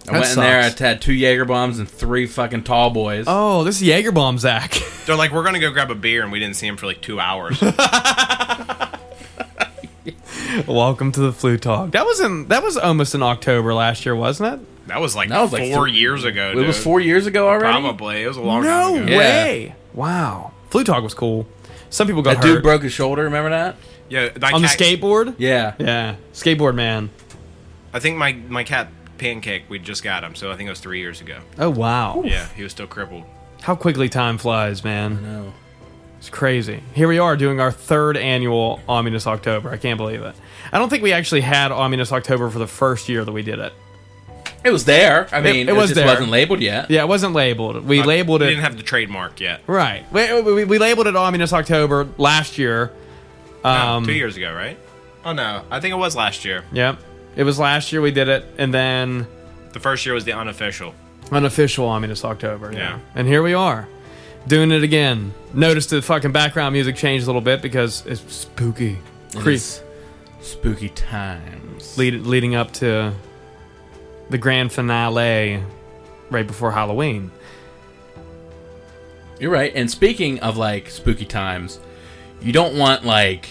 I 0.10 0.13
That 0.13 0.20
went 0.22 0.32
in 0.32 0.40
there. 0.40 0.60
I 0.62 0.70
had 0.70 1.00
two 1.01 1.13
Jaeger 1.13 1.46
bombs 1.46 1.78
and 1.78 1.88
three 1.88 2.25
fucking 2.25 2.63
tall 2.63 2.90
boys. 2.90 3.25
Oh, 3.28 3.63
this 3.63 3.75
is 3.75 3.84
Jaeger 3.84 4.12
bomb, 4.12 4.40
Zach. 4.40 4.74
they're 5.06 5.16
like, 5.16 5.32
"We're 5.32 5.44
gonna 5.44 5.60
go 5.60 5.72
grab 5.72 5.92
a 5.92 5.96
beer," 5.96 6.24
and 6.24 6.32
we 6.32 6.40
didn't 6.40 6.56
see 6.56 6.66
him 6.68 6.75
for 6.75 6.88
like 6.88 7.01
two 7.01 7.20
hours. 7.20 7.62
Welcome 10.68 11.12
to 11.13 11.20
the 11.22 11.32
Flugtag. 11.32 11.92
That 11.92 12.06
was 12.06 12.20
in 12.20 12.48
that 12.50 12.63
was 12.63 12.78
almost 12.78 13.16
in 13.16 13.22
October 13.24 13.74
last 13.74 14.06
year, 14.06 14.16
wasn't 14.16 14.54
it? 14.62 14.88
That 14.88 15.00
was 15.00 15.16
like 15.16 15.30
That 15.30 15.40
was 15.42 15.54
like 15.54 15.72
four 15.72 15.86
th- 15.88 15.98
years 15.98 16.24
ago. 16.25 16.51
it 16.51 16.66
was 16.68 16.82
four 16.82 17.00
years 17.00 17.25
ago 17.28 17.48
already. 17.48 17.80
Probably. 17.82 18.24
It 18.24 18.28
was 18.28 18.38
a 18.38 18.42
long 18.42 18.63
no 18.63 18.96
time 18.96 19.04
ago. 19.04 19.12
Yeah. 19.12 19.18
way. 19.18 19.75
Wow, 19.94 20.51
Flugtag 20.72 21.04
was 21.04 21.13
cool. 21.13 21.46
Some 21.91 22.07
people 22.07 22.24
got 22.24 22.38
That 22.38 22.43
dude 22.43 22.63
broke 22.63 22.81
his 22.83 22.93
shoulder. 22.93 23.24
Remember 23.25 23.51
that? 23.51 23.75
Yeah, 24.10 24.29
my 24.41 24.51
on 24.51 24.62
the 24.63 24.67
cat- 24.67 24.79
skateboard. 24.79 25.36
Yeah. 25.38 25.75
Yeah, 25.77 26.15
skateboard 26.33 26.74
man. 26.75 27.12
I 27.93 28.00
think 28.00 28.17
my 28.17 28.33
my 28.33 28.63
cat 28.63 28.89
Pancake. 29.19 29.63
We 29.69 29.77
just 29.77 30.01
got 30.03 30.24
him, 30.24 30.33
so 30.33 30.51
I 30.51 30.55
think 30.55 30.67
it 30.67 30.71
was 30.71 30.79
three 30.79 31.00
years 31.00 31.21
ago. 31.21 31.38
Oh 31.60 31.69
wow, 31.69 32.24
Yeah, 32.25 32.48
he 32.55 32.63
was 32.63 32.71
still 32.71 32.88
crippled. 32.88 33.24
how 33.62 33.75
quickly 33.75 34.10
time 34.10 34.38
flies, 34.39 34.83
man. 34.83 35.21
No. 35.21 35.53
It's 36.17 36.29
crazy. 36.29 36.81
Here 36.93 37.07
we 37.07 37.17
are 37.19 37.36
doing 37.36 37.60
our 37.60 37.71
third 37.71 38.15
annual 38.15 38.79
Ominous 38.88 39.25
October. 39.25 39.71
I 39.71 39.77
can't 39.77 39.98
believe 39.98 40.21
it. 40.21 40.36
I 40.71 40.77
don't 40.77 40.88
think 40.89 41.01
we 41.03 41.13
actually 41.13 41.41
had 41.41 41.71
Ominous 41.71 42.12
October 42.12 42.50
for 42.51 42.60
the 42.60 42.67
first 42.67 43.10
year 43.10 43.25
that 43.25 43.31
we 43.31 43.41
did 43.41 43.57
it. 43.60 43.74
It 44.63 44.72
was 44.72 44.86
there. 44.86 45.27
I 45.32 45.41
mean, 45.41 45.68
it 45.68 45.70
it, 45.70 45.74
was 45.74 45.89
just 45.89 45.96
there. 45.96 46.06
wasn't 46.06 46.30
labeled 46.30 46.62
yet. 46.62 46.89
Yeah, 46.91 47.01
it 47.01 47.08
wasn't 47.08 47.34
labeled. 47.34 47.84
We 47.86 48.03
labeled 48.03 48.41
it 48.41 48.46
We 48.46 48.51
it 48.51 48.56
didn't 48.56 48.63
have 48.65 48.77
the 48.77 48.84
trademark 48.84 49.39
yet. 49.39 49.62
right. 49.68 50.06
We, 50.12 50.41
we, 50.41 50.65
we 50.65 50.77
labeled 50.77 51.08
it 51.08 51.15
Ominous 51.15 51.51
October 51.53 52.08
last 52.18 52.58
year. 52.58 52.91
No, 53.63 53.70
Um, 53.70 54.06
two 54.06 54.13
years 54.13 54.38
ago, 54.38 54.53
right? 54.53 54.77
Oh 55.25 55.34
no, 55.34 55.63
I 55.70 55.80
think 55.80 55.91
it 55.94 55.98
was 55.98 56.15
last 56.15 56.46
year. 56.46 56.63
Yep. 56.72 57.00
It 57.36 57.44
was 57.44 57.58
last 57.60 57.91
year 57.91 58.01
we 58.01 58.12
did 58.12 58.27
it, 58.27 58.46
and 58.58 58.74
then 58.74 59.27
The 59.74 59.80
first 59.80 60.06
year 60.06 60.13
was 60.15 60.25
the 60.25 60.34
unofficial. 60.34 60.94
Unofficial 61.32 61.86
Ominous 61.88 62.25
October. 62.25 62.72
Yeah. 62.74 62.80
Yeah. 62.80 63.00
And 63.15 63.27
here 63.27 63.41
we 63.41 63.53
are. 63.53 63.88
Doing 64.48 64.72
it 64.72 64.84
again. 64.84 65.34
Notice 65.53 65.86
the 65.86 66.01
fucking 66.01 66.32
background 66.32 66.74
music 66.74 66.96
changed 66.96 67.24
a 67.24 67.27
little 67.27 67.41
bit 67.41 67.62
because 67.62 68.03
it's 68.08 68.22
spooky. 68.34 68.98
It 69.34 69.38
Creep. 69.38 69.62
spooky 70.41 70.89
times. 70.89 71.98
Lead, 71.98 72.25
leading 72.25 72.56
up 72.56 72.72
to 72.74 73.13
the 74.31 74.38
grand 74.38 74.71
finale 74.71 75.61
right 76.29 76.47
before 76.47 76.71
Halloween. 76.71 77.31
You're 79.39 79.51
right. 79.51 79.71
And 79.75 79.89
speaking 79.89 80.39
of 80.39 80.57
like 80.57 80.89
spooky 80.89 81.25
times, 81.25 81.79
you 82.41 82.51
don't 82.53 82.77
want 82.77 83.05
like 83.05 83.50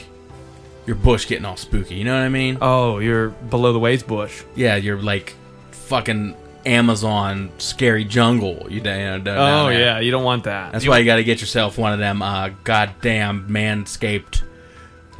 your 0.86 0.96
bush 0.96 1.26
getting 1.28 1.44
all 1.44 1.56
spooky. 1.56 1.96
You 1.96 2.04
know 2.04 2.14
what 2.14 2.22
I 2.24 2.28
mean? 2.28 2.58
Oh, 2.60 2.98
you're 2.98 3.28
below 3.28 3.72
the 3.72 3.78
waist 3.78 4.06
bush. 4.06 4.42
Yeah, 4.54 4.76
you're 4.76 5.00
like 5.00 5.34
fucking 5.72 6.36
Amazon 6.64 7.50
scary 7.58 8.04
jungle. 8.04 8.66
You, 8.68 8.76
you 8.76 8.82
know, 8.82 9.16
Oh 9.26 9.66
there. 9.68 9.72
yeah, 9.78 9.98
you 10.00 10.10
don't 10.10 10.24
want 10.24 10.44
that. 10.44 10.72
That's 10.72 10.86
why 10.86 10.98
you 10.98 11.04
got 11.04 11.16
to 11.16 11.24
get 11.24 11.40
yourself 11.40 11.76
one 11.76 11.92
of 11.92 11.98
them 11.98 12.22
uh, 12.22 12.50
goddamn 12.64 13.48
manscaped 13.48 14.42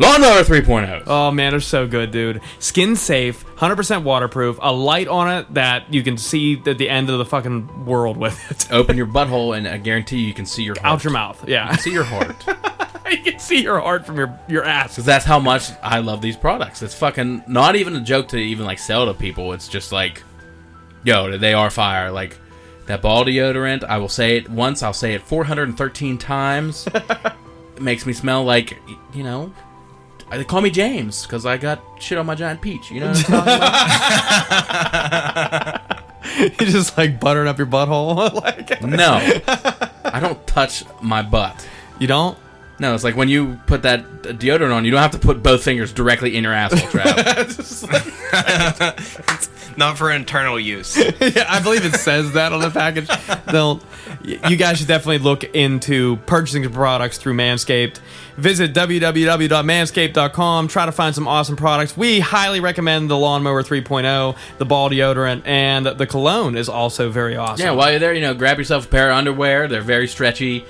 lawnmower 0.00 0.42
3.0. 0.42 1.04
Oh 1.07 1.30
man, 1.30 1.52
they're 1.52 1.61
so 1.61 1.87
good, 1.87 2.11
dude. 2.11 2.40
Skin 2.59 2.97
safe, 2.97 3.45
100% 3.57 4.02
waterproof, 4.02 4.59
a 4.61 4.73
light 4.73 5.09
on 5.09 5.30
it 5.30 5.54
that 5.54 5.92
you 5.92 6.02
can 6.02 6.16
see 6.16 6.61
at 6.66 6.78
the 6.78 6.88
end 6.88 7.11
of 7.11 7.19
the 7.19 7.25
fucking 7.25 7.85
world 7.85 8.16
with 8.16 8.50
it. 8.50 8.73
Open 8.73 8.97
your 8.97 9.07
butthole, 9.07 9.57
and 9.57 9.69
I 9.69 9.78
guarantee 9.78 10.19
you, 10.19 10.26
you 10.26 10.35
can 10.35 10.47
see 10.47 10.62
your 10.62 10.78
heart. 10.80 10.95
Out 10.95 11.04
your 11.04 11.12
mouth. 11.12 11.47
Yeah. 11.49 11.76
See 11.76 11.92
your 11.92 12.04
heart. 12.04 12.37
you 13.11 13.23
can 13.23 13.38
see 13.38 13.62
your 13.62 13.80
heart 13.80 14.07
from 14.07 14.16
your 14.16 14.38
your 14.49 14.64
ass. 14.64 14.92
Because 14.92 15.04
that's 15.04 15.25
how 15.25 15.38
much 15.38 15.71
I 15.83 16.00
love 16.00 16.23
these 16.23 16.37
products. 16.37 16.83
It's 16.83 16.95
fucking 16.95 17.45
not 17.47 17.76
even 17.76 17.97
a 17.97 18.00
joke 18.00 18.28
to 18.28 18.37
even 18.37 18.66
like 18.66 18.78
sell 18.78 19.07
to 19.07 19.14
people. 19.14 19.52
It's 19.52 19.69
just 19.69 19.92
like, 19.92 20.23
yo, 21.04 21.37
they 21.37 21.54
are 21.54 21.71
fire. 21.71 22.11
Like 22.11 22.38
that 22.87 23.02
ball 23.02 23.25
deodorant. 23.25 23.85
I 23.85 23.99
will 23.99 24.09
say 24.09 24.37
it 24.37 24.49
once. 24.49 24.83
I'll 24.83 24.92
say 24.92 25.14
it 25.14 25.23
413 25.23 26.19
times. 26.19 26.88
it 26.95 27.80
makes 27.80 28.07
me 28.07 28.12
smell 28.12 28.45
like 28.45 28.78
you 29.14 29.25
know. 29.25 29.52
Uh, 30.30 30.38
they 30.38 30.44
call 30.44 30.60
me 30.60 30.70
James 30.70 31.22
because 31.26 31.44
I 31.44 31.56
got 31.56 31.80
shit 31.99 32.16
on 32.18 32.26
my 32.26 32.34
giant 32.34 32.60
peach. 32.60 32.90
You 32.90 33.00
know 33.00 33.08
what 33.08 33.30
I'm 33.30 33.44
talking 33.44 33.54
about? 35.80 36.60
you 36.60 36.66
just 36.66 36.96
like 36.96 37.18
buttering 37.18 37.49
up 37.49 37.58
your 37.58 37.66
butthole. 37.66 38.32
like 38.42 38.80
no, 38.82 39.18
I 40.04 40.20
don't 40.20 40.46
touch 40.46 40.84
my 41.02 41.22
butt. 41.22 41.66
you 41.99 42.06
don't. 42.06 42.38
No, 42.78 42.94
it's 42.94 43.04
like 43.04 43.16
when 43.16 43.28
you 43.28 43.60
put 43.66 43.82
that 43.82 44.00
uh, 44.00 44.32
deodorant 44.32 44.75
on, 44.75 44.87
you 44.87 44.90
don't 44.90 45.02
have 45.02 45.10
to 45.10 45.18
put 45.18 45.42
both 45.42 45.62
fingers 45.62 45.92
directly 45.92 46.37
in 46.37 46.44
your 46.44 46.54
asshole 46.54 46.88
trap. 46.88 47.16
Not 49.76 49.96
for 49.98 50.10
internal 50.10 50.58
use. 50.58 50.96
yeah, 51.20 51.46
I 51.48 51.60
believe 51.62 51.84
it 51.84 51.94
says 51.96 52.32
that 52.32 52.52
on 52.52 52.60
the 52.60 52.70
package. 52.70 53.08
They'll, 53.50 53.80
you 54.22 54.56
guys 54.56 54.78
should 54.78 54.88
definitely 54.88 55.18
look 55.18 55.44
into 55.44 56.16
purchasing 56.26 56.62
the 56.62 56.70
products 56.70 57.18
through 57.18 57.34
Manscaped. 57.34 57.98
Visit 58.36 58.72
www.manscaped.com. 58.74 60.68
Try 60.68 60.86
to 60.86 60.92
find 60.92 61.14
some 61.14 61.28
awesome 61.28 61.56
products. 61.56 61.96
We 61.96 62.20
highly 62.20 62.60
recommend 62.60 63.10
the 63.10 63.16
Lawnmower 63.16 63.62
3.0, 63.62 64.36
the 64.58 64.64
ball 64.64 64.90
deodorant, 64.90 65.42
and 65.46 65.86
the 65.86 66.06
cologne 66.06 66.56
is 66.56 66.68
also 66.68 67.10
very 67.10 67.36
awesome. 67.36 67.64
Yeah, 67.66 67.72
while 67.72 67.90
you're 67.90 68.00
there, 68.00 68.14
you 68.14 68.20
know, 68.22 68.34
grab 68.34 68.58
yourself 68.58 68.86
a 68.86 68.88
pair 68.88 69.10
of 69.10 69.16
underwear. 69.16 69.68
They're 69.68 69.82
very 69.82 70.08
stretchy 70.08 70.64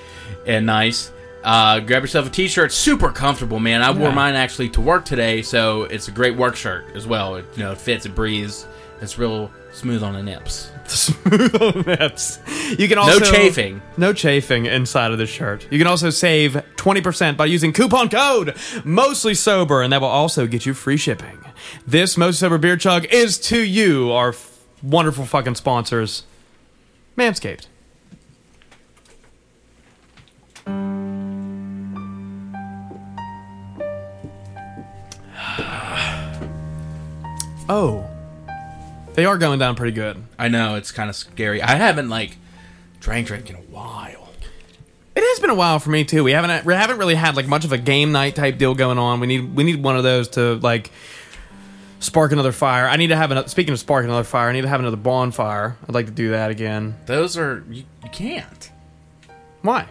and 0.47 0.67
nice. 0.67 1.13
Uh, 1.43 1.81
grab 1.81 2.03
yourself 2.03 2.27
a 2.27 2.31
t-shirt, 2.31 2.71
super 2.73 3.11
comfortable, 3.11 3.59
man. 3.61 3.81
I 3.83 3.91
wore 3.93 4.09
Yeah. 4.09 4.15
mine 4.15 4.35
actually 4.35 4.69
to 4.71 4.81
work 4.81 5.07
today, 5.07 5.41
so 5.43 5.85
it's 5.85 6.07
a 6.09 6.11
great 6.11 6.37
work 6.37 6.55
shirt 6.55 6.85
as 6.95 7.07
well. 7.07 7.37
It, 7.37 7.47
you 7.57 7.63
know, 7.63 7.73
it 7.73 7.79
fits, 7.79 8.05
it 8.05 8.15
breathes. 8.15 8.67
It's 9.01 9.19
real 9.19 9.51
smooth 9.73 10.03
on 10.03 10.13
the 10.13 10.23
nips. 10.23 10.71
smooth 10.85 11.55
on 11.63 11.83
the 11.83 11.97
nips. 11.99 12.39
You 12.79 12.87
can 12.87 12.99
also 12.99 13.21
no 13.21 13.31
chafing. 13.31 13.83
No 13.97 14.13
chafing 14.13 14.67
inside 14.67 15.13
of 15.13 15.19
the 15.19 15.27
shirt. 15.27 15.67
You 15.71 15.79
can 15.79 15.87
also 15.87 16.11
save 16.11 16.53
20% 16.77 17.37
by 17.37 17.47
using 17.47 17.73
coupon 17.73 18.11
code 18.11 18.57
mostly 18.85 19.35
sober 19.35 19.83
and 19.83 19.93
that 19.93 20.01
will 20.01 20.09
also 20.09 20.47
get 20.47 20.67
you 20.67 20.75
free 20.75 20.97
shipping. 20.97 21.39
This 21.87 22.17
mostly 22.17 22.47
sober 22.47 22.59
beer 22.59 22.77
chug 22.77 23.07
is 23.07 23.39
to 23.49 23.61
you 23.61 24.13
our 24.13 24.31
f- 24.31 24.59
wonderful 24.83 25.25
fucking 25.25 25.55
sponsors 25.55 26.25
Manscaped. 27.17 27.67
Oh. 37.73 38.05
They 39.21 39.27
are 39.27 39.37
going 39.37 39.59
down 39.59 39.75
pretty 39.75 39.93
good. 39.93 40.25
I 40.39 40.49
know 40.49 40.77
it's 40.77 40.93
kind 40.93 41.11
of 41.11 41.15
scary. 41.15 41.61
I 41.61 41.73
haven't 41.73 42.09
like 42.09 42.39
drank 43.01 43.27
drink 43.27 43.51
in 43.51 43.57
a 43.57 43.59
while. 43.59 44.31
It 45.15 45.21
has 45.21 45.41
been 45.41 45.51
a 45.51 45.55
while 45.55 45.79
for 45.79 45.91
me 45.91 46.05
too. 46.05 46.25
We 46.25 46.33
haven't 46.33 46.65
we 46.65 46.73
haven't 46.73 46.97
really 46.97 47.17
had 47.17 47.37
like 47.37 47.47
much 47.47 47.67
of 47.67 47.73
a 47.73 47.77
game 47.77 48.13
night 48.13 48.35
type 48.35 48.57
deal 48.57 48.75
going 48.75 48.97
on. 48.97 49.21
We 49.21 49.27
need 49.27 49.55
we 49.55 49.63
need 49.63 49.83
one 49.83 49.99
of 49.99 50.05
those 50.05 50.29
to 50.29 50.55
like 50.55 50.91
spark 51.99 52.33
another 52.33 52.51
fire. 52.51 52.89
I 52.89 52.97
need 52.97 53.09
to 53.09 53.17
have 53.17 53.31
another. 53.31 53.47
Speaking 53.51 53.75
of 53.75 53.79
sparking 53.79 54.09
another 54.09 54.25
fire, 54.25 54.49
I 54.49 54.55
need 54.55 54.63
to 54.63 54.69
have 54.69 54.81
another 54.81 54.97
bonfire. 54.97 55.77
I'd 55.87 55.95
like 55.95 56.07
to 56.07 56.13
do 56.13 56.31
that 56.31 56.51
again. 56.51 56.97
Those 57.05 57.37
are 57.37 57.63
you, 57.69 57.85
you 58.03 58.11
can't. 58.11 58.71
Why? 59.61 59.87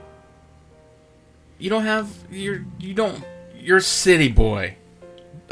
You 1.59 1.69
don't 1.69 1.83
have 1.83 2.09
you're 2.31 2.65
you 2.79 2.95
don't 2.95 3.23
you're 3.55 3.77
a 3.77 3.81
city 3.81 4.29
boy. 4.29 4.75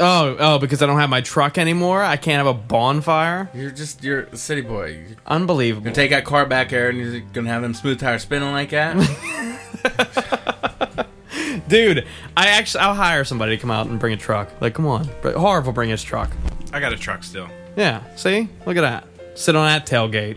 Oh 0.00 0.36
oh, 0.38 0.58
because 0.58 0.80
I 0.82 0.86
don't 0.86 0.98
have 1.00 1.10
my 1.10 1.20
truck 1.20 1.58
anymore. 1.58 2.02
I 2.04 2.16
can't 2.16 2.38
have 2.38 2.46
a 2.46 2.54
bonfire. 2.58 3.50
You're 3.52 3.70
just 3.72 4.04
you're 4.04 4.22
a 4.24 4.36
city 4.36 4.60
boy. 4.60 5.04
You're 5.08 5.16
Unbelievable. 5.26 5.84
gonna 5.84 5.94
take 5.94 6.10
that 6.10 6.24
car 6.24 6.46
back 6.46 6.68
there 6.70 6.88
and 6.90 6.98
you're 6.98 7.20
gonna 7.32 7.48
have 7.50 7.62
them 7.62 7.74
smooth 7.74 7.98
tires 7.98 8.22
spinning 8.22 8.52
like 8.52 8.70
that. 8.70 8.96
Dude, 11.68 12.06
I 12.36 12.48
actually 12.48 12.80
I'll 12.80 12.94
hire 12.94 13.24
somebody 13.24 13.56
to 13.56 13.60
come 13.60 13.70
out 13.70 13.86
and 13.88 13.98
bring 13.98 14.12
a 14.14 14.16
truck. 14.16 14.48
Like, 14.60 14.74
come 14.74 14.86
on, 14.86 15.08
But 15.22 15.34
Harv 15.36 15.66
will 15.66 15.72
bring 15.72 15.90
his 15.90 16.02
truck. 16.02 16.30
I 16.72 16.80
got 16.80 16.92
a 16.92 16.96
truck 16.96 17.22
still. 17.24 17.48
Yeah, 17.76 18.02
see, 18.16 18.48
look 18.66 18.76
at 18.76 18.80
that. 18.82 19.06
Sit 19.38 19.54
on 19.56 19.66
that 19.66 19.86
tailgate, 19.86 20.36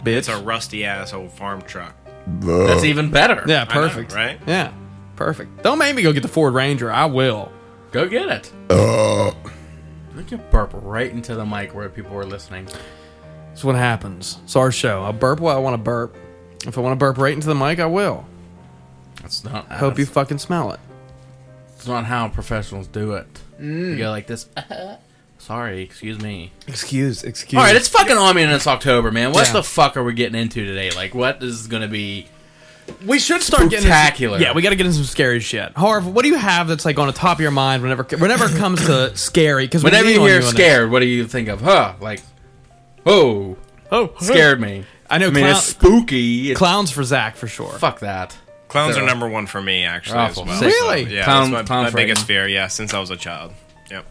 bitch. 0.00 0.16
It's 0.16 0.28
a 0.28 0.38
rusty 0.38 0.84
ass 0.84 1.12
old 1.12 1.32
farm 1.32 1.62
truck. 1.62 1.94
That's 2.26 2.84
even 2.84 3.10
better. 3.10 3.42
yeah, 3.46 3.66
I 3.68 3.74
know, 3.74 3.88
perfect. 3.88 4.14
right? 4.14 4.38
Yeah, 4.46 4.72
perfect. 5.16 5.62
Don't 5.62 5.78
make 5.78 5.94
me 5.96 6.02
go 6.02 6.12
get 6.12 6.22
the 6.22 6.28
Ford 6.28 6.54
Ranger. 6.54 6.92
I 6.92 7.06
will. 7.06 7.52
Go 7.96 8.06
get 8.06 8.28
it. 8.28 8.52
Uh. 8.68 9.32
Look 10.14 10.30
at 10.30 10.50
burp 10.50 10.68
right 10.74 11.10
into 11.10 11.34
the 11.34 11.46
mic 11.46 11.74
where 11.74 11.88
people 11.88 12.14
were 12.14 12.26
listening. 12.26 12.68
That's 13.48 13.64
what 13.64 13.74
happens. 13.74 14.36
It's 14.44 14.54
our 14.54 14.70
show. 14.70 15.02
I 15.02 15.12
burp 15.12 15.40
what 15.40 15.56
I 15.56 15.58
want 15.60 15.72
to 15.72 15.78
burp. 15.78 16.14
If 16.66 16.76
I 16.76 16.82
want 16.82 16.92
to 16.92 16.96
burp 16.96 17.16
right 17.16 17.32
into 17.32 17.46
the 17.46 17.54
mic, 17.54 17.80
I 17.80 17.86
will. 17.86 18.26
That's 19.22 19.44
not. 19.44 19.66
I 19.70 19.78
hope 19.78 19.98
you 19.98 20.04
fucking 20.04 20.36
smell 20.36 20.72
it. 20.72 20.80
It's 21.74 21.86
not 21.86 22.04
how 22.04 22.28
professionals 22.28 22.86
do 22.86 23.14
it. 23.14 23.28
Mm. 23.58 23.92
You 23.92 23.96
go 23.96 24.10
like 24.10 24.26
this. 24.26 24.46
Sorry, 25.38 25.80
excuse 25.80 26.20
me. 26.20 26.52
Excuse, 26.68 27.24
excuse. 27.24 27.58
All 27.58 27.64
right, 27.64 27.76
it's 27.76 27.88
fucking 27.88 28.18
on 28.18 28.36
me 28.36 28.42
in 28.42 28.50
this 28.50 28.66
October, 28.66 29.10
man. 29.10 29.32
What 29.32 29.46
Yeah. 29.46 29.54
the 29.54 29.62
fuck 29.62 29.96
are 29.96 30.04
we 30.04 30.12
getting 30.12 30.38
into 30.38 30.66
today? 30.66 30.90
Like, 30.90 31.14
what 31.14 31.42
is 31.42 31.66
gonna 31.66 31.88
be? 31.88 32.26
We 33.04 33.18
should 33.18 33.42
start 33.42 33.62
getting 33.70 33.86
Spectacular. 33.86 34.38
Yeah, 34.38 34.52
we 34.54 34.62
got 34.62 34.70
to 34.70 34.76
get 34.76 34.86
into 34.86 34.98
some 34.98 35.06
scary 35.06 35.40
shit. 35.40 35.72
Harv, 35.76 36.06
what 36.06 36.22
do 36.22 36.28
you 36.28 36.36
have 36.36 36.68
that's 36.68 36.84
like 36.84 36.98
on 36.98 37.06
the 37.06 37.12
top 37.12 37.38
of 37.38 37.40
your 37.40 37.50
mind 37.50 37.82
whenever 37.82 38.04
whenever 38.04 38.46
it 38.46 38.56
comes 38.56 38.84
to 38.86 39.16
scary? 39.16 39.66
Because 39.66 39.84
Whenever 39.84 40.10
you 40.10 40.24
hear 40.24 40.42
scared, 40.42 40.90
what 40.90 41.00
do 41.00 41.06
you 41.06 41.26
think 41.26 41.48
of? 41.48 41.60
Huh? 41.60 41.94
Like, 42.00 42.20
oh, 43.04 43.56
oh, 43.90 44.14
scared 44.20 44.60
me. 44.60 44.84
I 45.08 45.18
know 45.18 45.28
I 45.28 45.30
mean, 45.30 45.44
clown- 45.44 45.56
it's 45.56 45.64
spooky. 45.64 46.50
It's, 46.50 46.58
clowns 46.58 46.90
for 46.90 47.04
Zach 47.04 47.36
for 47.36 47.46
sure. 47.46 47.72
fuck 47.78 48.00
that. 48.00 48.36
Clowns 48.68 48.96
They're 48.96 49.04
are 49.04 49.06
number 49.06 49.28
one 49.28 49.46
for 49.46 49.62
me, 49.62 49.84
actually. 49.84 50.18
awful. 50.18 50.42
As 50.42 50.48
well. 50.48 50.58
Sick. 50.58 50.68
Really? 50.68 51.14
Yeah, 51.14 51.24
Clown- 51.24 51.52
that's 51.52 51.68
clown 51.68 51.84
my, 51.84 51.90
my 51.90 51.94
biggest 51.96 52.26
fear. 52.26 52.48
Yeah, 52.48 52.66
since 52.66 52.92
I 52.92 52.98
was 52.98 53.10
a 53.10 53.16
child. 53.16 53.52
Yep. 53.90 54.04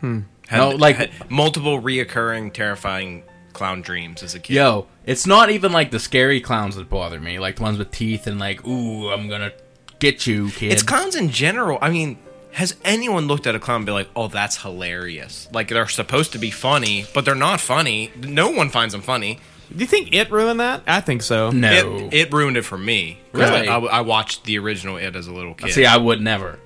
Hmm. 0.00 0.20
No, 0.50 0.70
like- 0.70 0.96
had 0.96 1.10
multiple 1.30 1.80
reoccurring, 1.80 2.52
terrifying 2.52 3.22
clown 3.56 3.80
dreams 3.82 4.22
as 4.22 4.34
a 4.34 4.38
kid. 4.38 4.54
Yo, 4.54 4.86
it's 5.04 5.26
not 5.26 5.50
even 5.50 5.72
like 5.72 5.90
the 5.90 5.98
scary 5.98 6.40
clowns 6.40 6.76
that 6.76 6.88
bother 6.88 7.18
me, 7.18 7.38
like 7.40 7.56
the 7.56 7.62
ones 7.62 7.78
with 7.78 7.90
teeth 7.90 8.26
and 8.26 8.38
like, 8.38 8.64
ooh, 8.66 9.10
I'm 9.10 9.28
gonna 9.28 9.52
get 9.98 10.26
you, 10.26 10.50
kid. 10.50 10.72
It's 10.72 10.82
clowns 10.82 11.16
in 11.16 11.30
general. 11.30 11.78
I 11.80 11.90
mean, 11.90 12.18
has 12.52 12.76
anyone 12.84 13.26
looked 13.26 13.46
at 13.46 13.54
a 13.54 13.58
clown 13.58 13.76
and 13.78 13.86
be 13.86 13.92
like, 13.92 14.08
"Oh, 14.14 14.28
that's 14.28 14.62
hilarious"? 14.62 15.48
Like 15.52 15.68
they're 15.68 15.88
supposed 15.88 16.32
to 16.32 16.38
be 16.38 16.50
funny, 16.50 17.06
but 17.14 17.24
they're 17.24 17.34
not 17.34 17.60
funny. 17.60 18.12
No 18.16 18.50
one 18.50 18.68
finds 18.70 18.92
them 18.92 19.02
funny. 19.02 19.40
Do 19.70 19.78
you 19.78 19.86
think 19.86 20.14
it 20.14 20.30
ruined 20.30 20.60
that? 20.60 20.82
I 20.86 21.00
think 21.00 21.22
so. 21.22 21.50
no. 21.50 21.72
It, 22.12 22.14
it 22.14 22.32
ruined 22.32 22.56
it 22.56 22.62
for 22.62 22.78
me. 22.78 23.18
Really? 23.32 23.68
I, 23.68 23.78
I 23.78 24.00
watched 24.02 24.44
the 24.44 24.58
original 24.58 24.96
It 24.96 25.16
as 25.16 25.26
a 25.26 25.32
little 25.32 25.54
kid. 25.54 25.72
See, 25.72 25.84
I 25.84 25.96
would 25.96 26.20
never. 26.20 26.60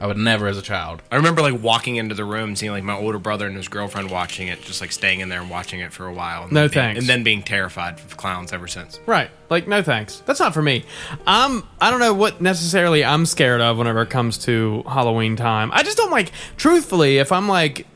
I 0.00 0.06
would 0.06 0.18
never 0.18 0.46
as 0.46 0.58
a 0.58 0.62
child. 0.62 1.00
I 1.10 1.16
remember 1.16 1.40
like 1.40 1.62
walking 1.62 1.96
into 1.96 2.14
the 2.14 2.24
room, 2.24 2.54
seeing 2.54 2.70
like 2.72 2.84
my 2.84 2.94
older 2.96 3.18
brother 3.18 3.46
and 3.46 3.56
his 3.56 3.68
girlfriend 3.68 4.10
watching 4.10 4.48
it, 4.48 4.60
just 4.62 4.80
like 4.80 4.92
staying 4.92 5.20
in 5.20 5.28
there 5.30 5.40
and 5.40 5.48
watching 5.48 5.80
it 5.80 5.92
for 5.92 6.06
a 6.06 6.12
while. 6.12 6.42
And 6.44 6.52
No 6.52 6.62
then 6.62 6.70
being- 6.70 6.72
thanks. 6.84 6.98
And 7.00 7.08
then 7.08 7.22
being 7.22 7.42
terrified 7.42 7.94
of 8.00 8.16
clowns 8.16 8.52
ever 8.52 8.68
since. 8.68 9.00
Right. 9.06 9.30
Like, 9.48 9.66
no 9.68 9.82
thanks. 9.82 10.22
That's 10.26 10.40
not 10.40 10.52
for 10.52 10.60
me. 10.62 10.84
I'm. 11.26 11.62
I 11.80 11.90
don't 11.90 12.00
know 12.00 12.12
what 12.14 12.40
necessarily 12.40 13.04
I'm 13.04 13.24
scared 13.26 13.60
of 13.60 13.78
whenever 13.78 14.02
it 14.02 14.10
comes 14.10 14.38
to 14.44 14.82
Halloween 14.86 15.36
time. 15.36 15.70
I 15.72 15.82
just 15.82 15.96
don't 15.96 16.10
like. 16.10 16.30
Truthfully, 16.56 17.18
if 17.18 17.32
I'm 17.32 17.48
like 17.48 17.86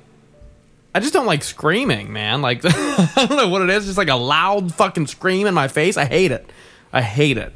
I 0.94 1.00
just 1.00 1.12
don't 1.12 1.26
like 1.26 1.44
screaming, 1.44 2.12
man. 2.12 2.42
Like 2.42 2.60
I 2.64 3.26
don't 3.28 3.36
know 3.36 3.48
what 3.48 3.62
it 3.62 3.70
is. 3.70 3.84
Just 3.86 3.98
like 3.98 4.08
a 4.08 4.14
loud 4.16 4.74
fucking 4.74 5.06
scream 5.06 5.46
in 5.46 5.54
my 5.54 5.68
face. 5.68 5.96
I 5.96 6.04
hate 6.06 6.32
it. 6.32 6.50
I 6.92 7.02
hate 7.02 7.36
it. 7.38 7.52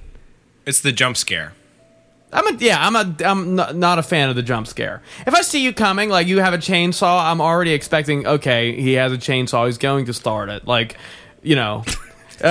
It's 0.66 0.80
the 0.80 0.92
jump 0.92 1.16
scare. 1.16 1.52
I'm 2.34 2.54
a 2.54 2.58
yeah. 2.58 2.84
I'm 2.86 2.96
a 2.96 3.14
I'm 3.24 3.54
not, 3.54 3.76
not 3.76 3.98
a 3.98 4.02
fan 4.02 4.28
of 4.28 4.36
the 4.36 4.42
jump 4.42 4.66
scare. 4.66 5.00
If 5.26 5.34
I 5.34 5.42
see 5.42 5.62
you 5.62 5.72
coming, 5.72 6.10
like 6.10 6.26
you 6.26 6.40
have 6.40 6.52
a 6.52 6.58
chainsaw, 6.58 7.30
I'm 7.30 7.40
already 7.40 7.72
expecting. 7.72 8.26
Okay, 8.26 8.78
he 8.78 8.94
has 8.94 9.12
a 9.12 9.16
chainsaw. 9.16 9.66
He's 9.66 9.78
going 9.78 10.06
to 10.06 10.12
start 10.12 10.48
it. 10.50 10.66
Like, 10.66 10.96
you 11.42 11.56
know. 11.56 11.84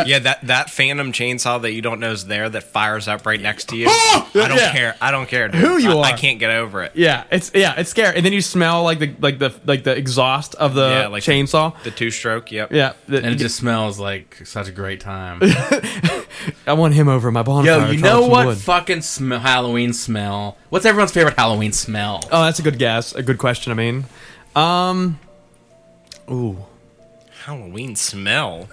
Yeah, 0.06 0.20
that 0.20 0.48
that 0.48 0.70
phantom 0.70 1.12
chainsaw 1.12 1.62
that 1.62 1.72
you 1.74 1.82
don't 1.82 2.00
know 2.00 2.12
is 2.12 2.26
there 2.26 2.50
that 2.50 2.64
fires 2.64 3.08
up 3.08 3.26
right 3.26 3.40
next 3.40 3.70
to 3.70 3.78
you. 3.78 3.88
I 3.90 4.28
don't 4.34 4.58
Yeah. 4.58 4.72
care. 4.72 4.96
I 5.02 5.12
don't 5.12 5.28
care 5.30 5.48
dude. 5.48 5.62
Who 5.62 5.78
you 5.78 6.00
I, 6.00 6.10
I 6.10 6.12
can't 6.14 6.40
get 6.40 6.50
over 6.52 6.84
it. 6.84 6.94
Yeah, 6.96 7.24
it's 7.32 7.52
yeah, 7.54 7.76
it's 7.78 7.90
scary. 7.90 8.16
And 8.18 8.26
then 8.26 8.34
you 8.34 8.42
smell 8.42 8.84
like 8.84 9.00
the 9.00 9.14
like 9.20 9.40
the 9.40 9.54
like 9.66 9.84
the 9.84 9.96
exhaust 9.96 10.56
of 10.56 10.74
the 10.74 10.88
Yeah, 10.90 11.08
like 11.08 11.24
chainsaw. 11.24 11.82
The 11.84 11.92
two 11.92 12.12
stroke. 12.12 12.52
Yep. 12.52 12.72
yeah, 12.72 12.94
the- 13.08 13.18
and 13.18 13.28
it 13.28 13.36
just 13.38 13.56
smells 13.56 14.00
like 14.00 14.42
such 14.46 14.68
a 14.68 14.72
great 14.72 15.00
time. 15.00 15.40
I 16.68 16.74
want 16.74 16.94
him 16.94 17.08
over 17.08 17.32
my 17.32 17.44
bonfire. 17.44 17.80
Yo, 17.86 17.92
you 17.92 18.02
know 18.02 18.28
what 18.28 18.48
wood. 18.48 18.58
fucking 18.58 19.02
sm- 19.02 19.32
Halloween 19.34 19.94
smell? 19.94 20.58
What's 20.70 20.86
everyone's 20.86 21.12
favorite 21.12 21.36
Halloween 21.38 21.72
smell? 21.72 22.22
oh, 22.32 22.44
that's 22.46 22.60
a 22.60 22.64
good 22.64 22.80
guess. 22.80 23.14
A 23.16 23.22
good 23.24 23.38
question. 23.38 23.72
I 23.72 23.76
mean, 23.76 24.06
um, 24.56 25.20
ooh, 26.30 26.58
Halloween 27.46 27.96
smell. 27.96 28.68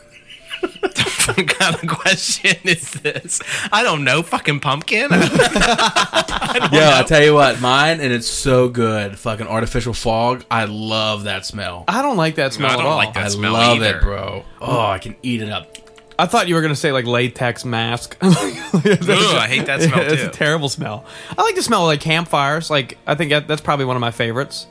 What 1.37 1.49
kind 1.59 1.75
of 1.75 1.89
question 1.89 2.57
is 2.65 2.91
this? 2.93 3.41
I 3.73 3.83
don't 3.83 4.05
know. 4.05 4.23
Fucking 4.23 4.61
pumpkin. 4.61 5.11
Yo, 5.13 5.19
I 5.19 7.05
tell 7.07 7.23
you 7.23 7.35
what, 7.35 7.61
mine 7.61 8.01
and 8.01 8.13
it's 8.13 8.27
so 8.29 8.69
good. 8.69 9.19
Fucking 9.19 9.47
artificial 9.47 9.93
fog. 9.95 10.45
I 10.51 10.65
love 10.65 11.25
that 11.25 11.47
smell. 11.47 11.85
I 11.89 12.03
don't 12.03 12.17
like 12.17 12.37
that 12.37 12.53
smell 12.53 12.71
I 12.71 12.73
don't 12.77 12.83
at 12.87 12.89
all. 12.89 12.97
like 12.97 13.15
that 13.15 13.27
I 13.27 13.29
smell 13.29 13.53
love 13.53 13.77
either. 13.79 13.99
it, 13.99 14.03
bro. 14.03 14.45
Oh, 14.61 14.81
I 14.81 14.99
can 14.99 15.17
eat 15.23 15.43
it 15.43 15.49
up. 15.51 15.77
I 16.19 16.27
thought 16.27 16.49
you 16.49 16.55
were 16.55 16.61
gonna 16.63 16.77
say 16.77 16.93
like 16.93 17.07
latex 17.07 17.65
mask. 17.65 18.17
Ugh, 18.23 18.35
I 18.35 19.47
hate 19.49 19.67
that 19.67 19.81
smell, 19.83 20.01
It's 20.01 20.23
a 20.23 20.27
too. 20.27 20.33
terrible 20.33 20.69
smell. 20.69 21.05
I 21.37 21.43
like 21.43 21.55
the 21.55 21.63
smell 21.63 21.83
of 21.83 21.87
like 21.87 22.01
campfires. 22.01 22.69
Like 22.71 22.99
I 23.07 23.15
think 23.15 23.31
that, 23.31 23.49
that's 23.49 23.63
probably 23.63 23.87
one 23.87 23.97
of 23.97 24.01
my 24.01 24.11
favorites. 24.11 24.67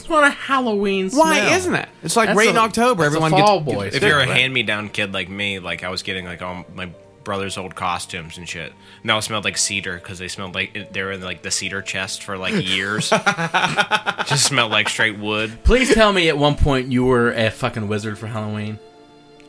It's 0.00 0.08
not 0.08 0.24
a 0.24 0.30
Halloween 0.30 1.10
smell. 1.10 1.24
Why 1.24 1.54
isn't 1.54 1.74
it? 1.74 1.88
It's 2.02 2.16
like 2.16 2.28
That's 2.28 2.36
right 2.38 2.48
a- 2.48 2.50
in 2.50 2.56
October. 2.58 3.02
that's 3.02 3.14
a 3.14 3.18
Everyone 3.18 3.30
fall 3.40 3.60
gets, 3.60 3.74
boy 3.76 3.84
gets 3.84 3.96
if 3.96 4.02
you're 4.02 4.20
a 4.20 4.26
hand-me-down 4.26 4.88
kid 4.88 5.12
like 5.12 5.28
me, 5.28 5.58
like 5.58 5.84
I 5.84 5.90
was 5.90 6.02
getting 6.02 6.24
like 6.24 6.40
all 6.42 6.64
my 6.74 6.90
brother's 7.24 7.56
old 7.56 7.74
costumes 7.74 8.36
and 8.38 8.48
shit. 8.48 8.72
And 9.00 9.08
they 9.08 9.12
all 9.12 9.22
smelled 9.22 9.44
like 9.44 9.56
cedar 9.56 9.94
because 9.94 10.18
they 10.18 10.26
smelled 10.28 10.54
like 10.54 10.92
they 10.92 11.02
were 11.02 11.12
in 11.12 11.20
like 11.20 11.42
the 11.42 11.50
cedar 11.52 11.80
chest 11.82 12.22
for 12.24 12.36
like 12.36 12.66
years. 12.66 13.10
Just 14.26 14.46
smelled 14.46 14.72
like 14.72 14.88
straight 14.88 15.18
wood. 15.18 15.58
Please 15.64 15.94
tell 15.94 16.12
me 16.12 16.28
at 16.28 16.36
one 16.38 16.56
point 16.56 16.90
you 16.90 17.04
were 17.04 17.30
a 17.32 17.50
fucking 17.50 17.86
wizard 17.88 18.18
for 18.18 18.26
Halloween. 18.26 18.78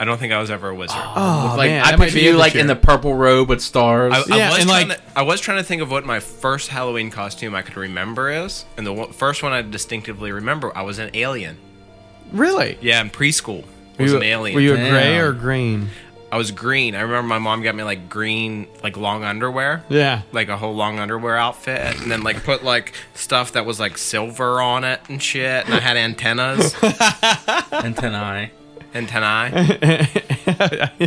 I 0.03 0.05
don't 0.05 0.17
think 0.19 0.33
I 0.33 0.39
was 0.41 0.51
ever 0.51 0.67
a 0.69 0.75
wizard. 0.75 0.97
Oh, 0.99 1.55
like 1.57 1.69
man, 1.69 1.81
I 1.85 1.91
that 1.91 1.99
might 1.99 2.05
picture 2.07 2.19
be 2.19 2.25
you 2.25 2.33
it 2.33 2.37
like 2.37 2.51
this 2.53 2.61
in 2.61 2.67
year. 2.67 2.75
the 2.75 2.81
purple 2.81 3.15
robe 3.15 3.47
with 3.47 3.61
stars. 3.61 4.11
I, 4.13 4.17
I 4.17 4.37
Yeah, 4.37 4.49
was 4.49 4.59
and, 4.59 4.69
trying 4.69 4.87
like- 4.89 4.97
to, 5.13 5.19
I 5.19 5.21
was 5.21 5.39
trying 5.39 5.57
to 5.59 5.63
think 5.63 5.81
of 5.81 5.89
what 5.89 6.05
my 6.05 6.19
first 6.19 6.67
Halloween 6.67 7.09
costume 7.09 7.55
I 7.55 7.61
could 7.61 7.77
remember 7.77 8.29
is, 8.29 8.65
and 8.77 8.85
the 8.85 8.91
one, 8.91 9.13
first 9.13 9.41
one 9.43 9.53
I 9.53 9.61
distinctively 9.61 10.33
remember, 10.33 10.75
I 10.77 10.81
was 10.81 10.99
an 10.99 11.09
alien. 11.13 11.57
really. 12.33 12.77
Yeah, 12.81 12.99
in 13.01 13.09
preschool, 13.11 13.63
I 13.63 13.65
Were 13.99 14.03
was 14.03 14.11
you, 14.11 14.17
an 14.17 14.23
alien. 14.23 14.55
were 14.55 14.61
you 14.61 14.73
a 14.73 14.77
Damn. 14.77 14.91
gray 14.91 15.17
or 15.19 15.31
green? 15.31 15.89
I 16.31 16.37
was 16.37 16.49
green. 16.49 16.95
I 16.95 17.01
remember 17.01 17.27
my 17.27 17.37
mom 17.37 17.61
got 17.61 17.75
me 17.75 17.83
like 17.83 18.09
green, 18.09 18.67
like 18.81 18.97
long 18.97 19.23
underwear. 19.23 19.83
Yeah. 19.87 20.23
like 20.31 20.49
a 20.49 20.57
whole 20.57 20.73
long 20.75 20.97
underwear 20.97 21.37
outfit 21.37 22.01
and 22.01 22.09
then 22.11 22.23
like 22.23 22.43
put 22.43 22.63
like 22.63 22.93
stuff 23.13 23.51
that 23.51 23.67
was 23.67 23.79
like 23.79 23.99
silver 23.99 24.59
on 24.59 24.83
it 24.83 24.99
and 25.09 25.21
shit 25.21 25.63
and 25.65 25.75
I 25.75 25.79
had 25.79 25.95
antennas 25.95 26.73
Antennae. 27.71 28.51
Antennae 28.93 29.49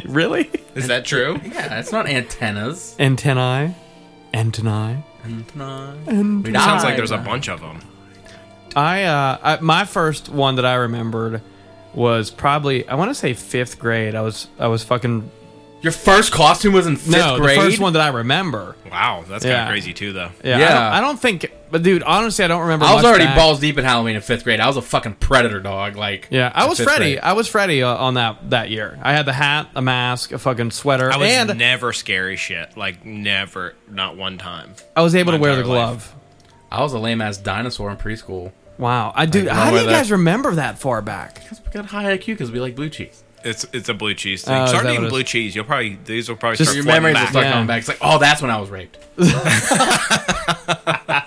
really? 0.07 0.51
is 0.75 0.89
that 0.89 1.05
true 1.05 1.41
Yeah, 1.45 1.79
it's 1.79 1.93
not 1.93 2.07
antennas. 2.09 2.97
Antennae. 2.99 3.75
Antennae. 4.35 5.03
Antennae. 5.25 5.99
Antennae. 6.09 6.51
It 6.51 6.55
sounds 6.63 6.85
like 6.85 6.97
there's 6.97 7.11
a 7.11 7.19
bunch 7.19 7.49
of 7.49 7.61
them 7.61 7.81
I, 8.77 9.05
uh, 9.05 9.39
I 9.43 9.61
my 9.61 9.87
first 9.87 10.29
one 10.29 10.57
that 10.57 10.67
I 10.67 10.75
remembered 10.75 11.41
was 11.95 12.31
probably 12.31 12.87
I 12.87 12.95
want 12.95 13.09
to 13.11 13.15
say 13.15 13.33
fifth 13.33 13.79
grade. 13.79 14.15
I 14.15 14.21
was 14.21 14.49
I 14.59 14.67
was 14.67 14.85
fucking 14.85 15.31
Your 15.83 15.93
first 15.93 16.33
costume 16.33 16.73
was 16.73 16.87
in 16.87 16.97
fifth 16.97 17.13
no 17.13 17.39
grade. 17.39 17.59
the 17.59 17.63
first 17.63 17.79
one 17.79 17.93
that 17.93 18.03
I 18.03 18.09
remember. 18.09 18.75
wow 18.91 19.25
that's 19.29 19.45
kind 19.45 19.57
of 19.63 19.69
crazy 19.69 19.93
too 19.93 20.13
though 20.13 20.31
Yeah, 20.43 20.59
Yeah. 20.59 20.67
I, 20.67 20.71
don't, 20.71 20.93
I 20.95 21.01
don't 21.03 21.21
think. 21.21 21.53
But 21.71 21.83
dude, 21.83 22.03
honestly, 22.03 22.45
I 22.45 22.49
don't 22.49 22.63
remember. 22.63 22.87
I 22.87 22.95
was 22.95 23.03
much 23.03 23.09
already 23.11 23.25
back. 23.27 23.37
balls 23.37 23.61
deep 23.61 23.77
in 23.77 23.85
Halloween 23.85 24.17
in 24.17 24.23
fifth 24.23 24.45
grade. 24.45 24.59
I 24.61 24.67
was 24.69 24.77
a 24.77 24.83
fucking 24.83 25.15
predator 25.17 25.61
dog. 25.61 25.97
Like 25.97 26.29
Yeah, 26.31 26.51
I 26.55 26.63
in 26.65 26.69
was 26.71 26.79
fifth 26.79 26.89
Freddy. 26.89 27.13
grade. 27.15 27.19
I 27.23 27.33
was 27.35 27.47
Freddy 27.49 27.83
uh, 27.83 27.95
on 27.95 28.15
that 28.15 28.51
that 28.51 28.71
year. 28.71 28.99
I 29.03 29.13
had 29.13 29.27
the 29.27 29.33
hat, 29.33 29.69
a 29.75 29.83
mask, 29.83 30.33
a 30.33 30.39
fucking 30.39 30.71
sweater, 30.73 31.13
I 31.13 31.17
was 31.19 31.29
and 31.29 31.59
never 31.59 31.93
scary 31.93 32.37
shit 32.37 32.77
like 32.77 33.05
never 33.05 33.75
not 33.89 34.17
one 34.17 34.39
time 34.39 34.75
I 34.97 35.03
was 35.03 35.15
able 35.15 35.33
my 35.33 35.39
to 35.39 35.43
wear 35.43 35.55
the 35.57 35.61
entire 35.61 35.75
life. 35.77 35.89
glove. 36.11 36.15
I 36.73 36.83
was 36.83 36.93
a 36.95 36.99
lame 36.99 37.21
ass 37.21 37.37
dinosaur 37.37 37.91
in 37.91 37.97
preschool. 37.97 38.53
Wow, 38.79 39.13
I 39.15 39.27
dude, 39.27 39.49
I 39.49 39.55
how 39.55 39.65
know 39.65 39.71
do 39.71 39.75
where 39.75 39.83
you 39.85 39.89
that- 39.91 39.97
guys 39.99 40.11
remember 40.11 40.55
that 40.57 40.79
far 40.79 41.01
back? 41.03 41.35
Because 41.43 41.61
we 41.65 41.71
got 41.73 41.87
high 41.87 42.17
IQ 42.17 42.27
because 42.27 42.51
we 42.51 42.61
like 42.61 42.75
blue 42.75 42.89
cheese. 42.91 43.23
It's 43.47 43.65
it's 43.73 43.89
a 43.89 43.95
blue 43.95 44.15
cheese 44.15 44.45
thing 44.45 44.55
Oh, 44.55 44.67
start 44.67 44.87
eating 44.87 45.09
blue 45.09 45.21
is? 45.21 45.29
cheese 45.29 45.55
you'll 45.55 45.65
probably 45.65 45.99
these 46.05 46.29
will 46.29 46.37
probably 46.37 46.57
Just 46.57 46.71
start 46.71 46.77
Your 46.77 46.85
flooding 46.85 47.03
memories 47.05 47.21
will 47.23 47.31
start 47.31 47.45
Yeah. 47.47 47.53
coming 47.53 47.67
back. 47.67 47.79
It's 47.79 47.89
like, 47.89 47.99
oh, 48.01 48.19
that's 48.19 48.43
when 48.43 48.51
I 48.51 48.61
was 48.61 48.71
raped. 48.71 48.99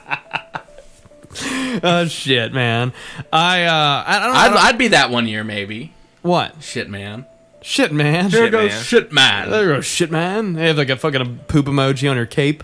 Oh 1.81 2.05
shit, 2.07 2.53
man. 2.53 2.91
I 3.31 3.63
uh, 3.63 3.71
I, 3.71 4.17
I 4.17 4.19
don't. 4.27 4.35
I 4.35 4.39
I'd, 4.39 4.49
don't 4.49 4.57
I'd 4.57 4.77
be 4.77 4.87
that 4.89 5.09
one 5.11 5.27
year 5.27 5.43
maybe. 5.43 5.93
what? 6.21 6.61
Shit, 6.61 6.89
man. 6.89 7.25
Shit, 7.61 7.93
man. 7.93 8.29
There 8.31 8.45
Shit, 8.45 8.51
goes 8.51 8.71
man. 8.71 8.83
shit, 8.83 9.11
man. 9.11 9.49
There 9.49 9.67
goes 9.67 9.85
shit, 9.85 10.11
man. 10.11 10.53
They 10.53 10.67
have 10.67 10.77
like 10.77 10.89
a 10.89 10.97
fucking 10.97 11.39
poop 11.47 11.67
emoji 11.67 12.09
on 12.09 12.17
your 12.17 12.25
cape. 12.25 12.63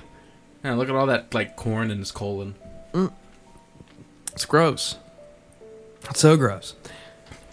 Yeah, 0.64 0.74
look 0.74 0.90
at 0.90 0.96
all 0.96 1.06
that 1.06 1.34
like 1.34 1.56
corn 1.56 1.92
in 1.92 2.00
his 2.00 2.12
colon. 2.12 2.56
It's 4.34 4.46
gross. 4.46 4.98
It's 6.10 6.20
so 6.20 6.36
gross. 6.36 6.76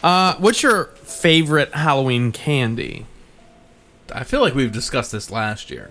Uh, 0.03 0.35
what's 0.39 0.63
your 0.63 0.87
favorite 1.05 1.73
Halloween 1.75 2.33
candy? 2.33 3.07
I 4.13 4.25
feel 4.25 4.41
like 4.41 4.55
we've 4.55 4.73
discussed 4.73 5.13
this 5.13 5.31
last 5.31 5.71
year. 5.71 5.91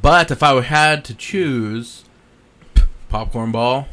But 0.00 0.30
if 0.30 0.42
I 0.42 0.60
had 0.60 1.04
to 1.06 1.14
choose, 1.14 2.04
popcorn 3.08 3.50
ball. 3.50 3.88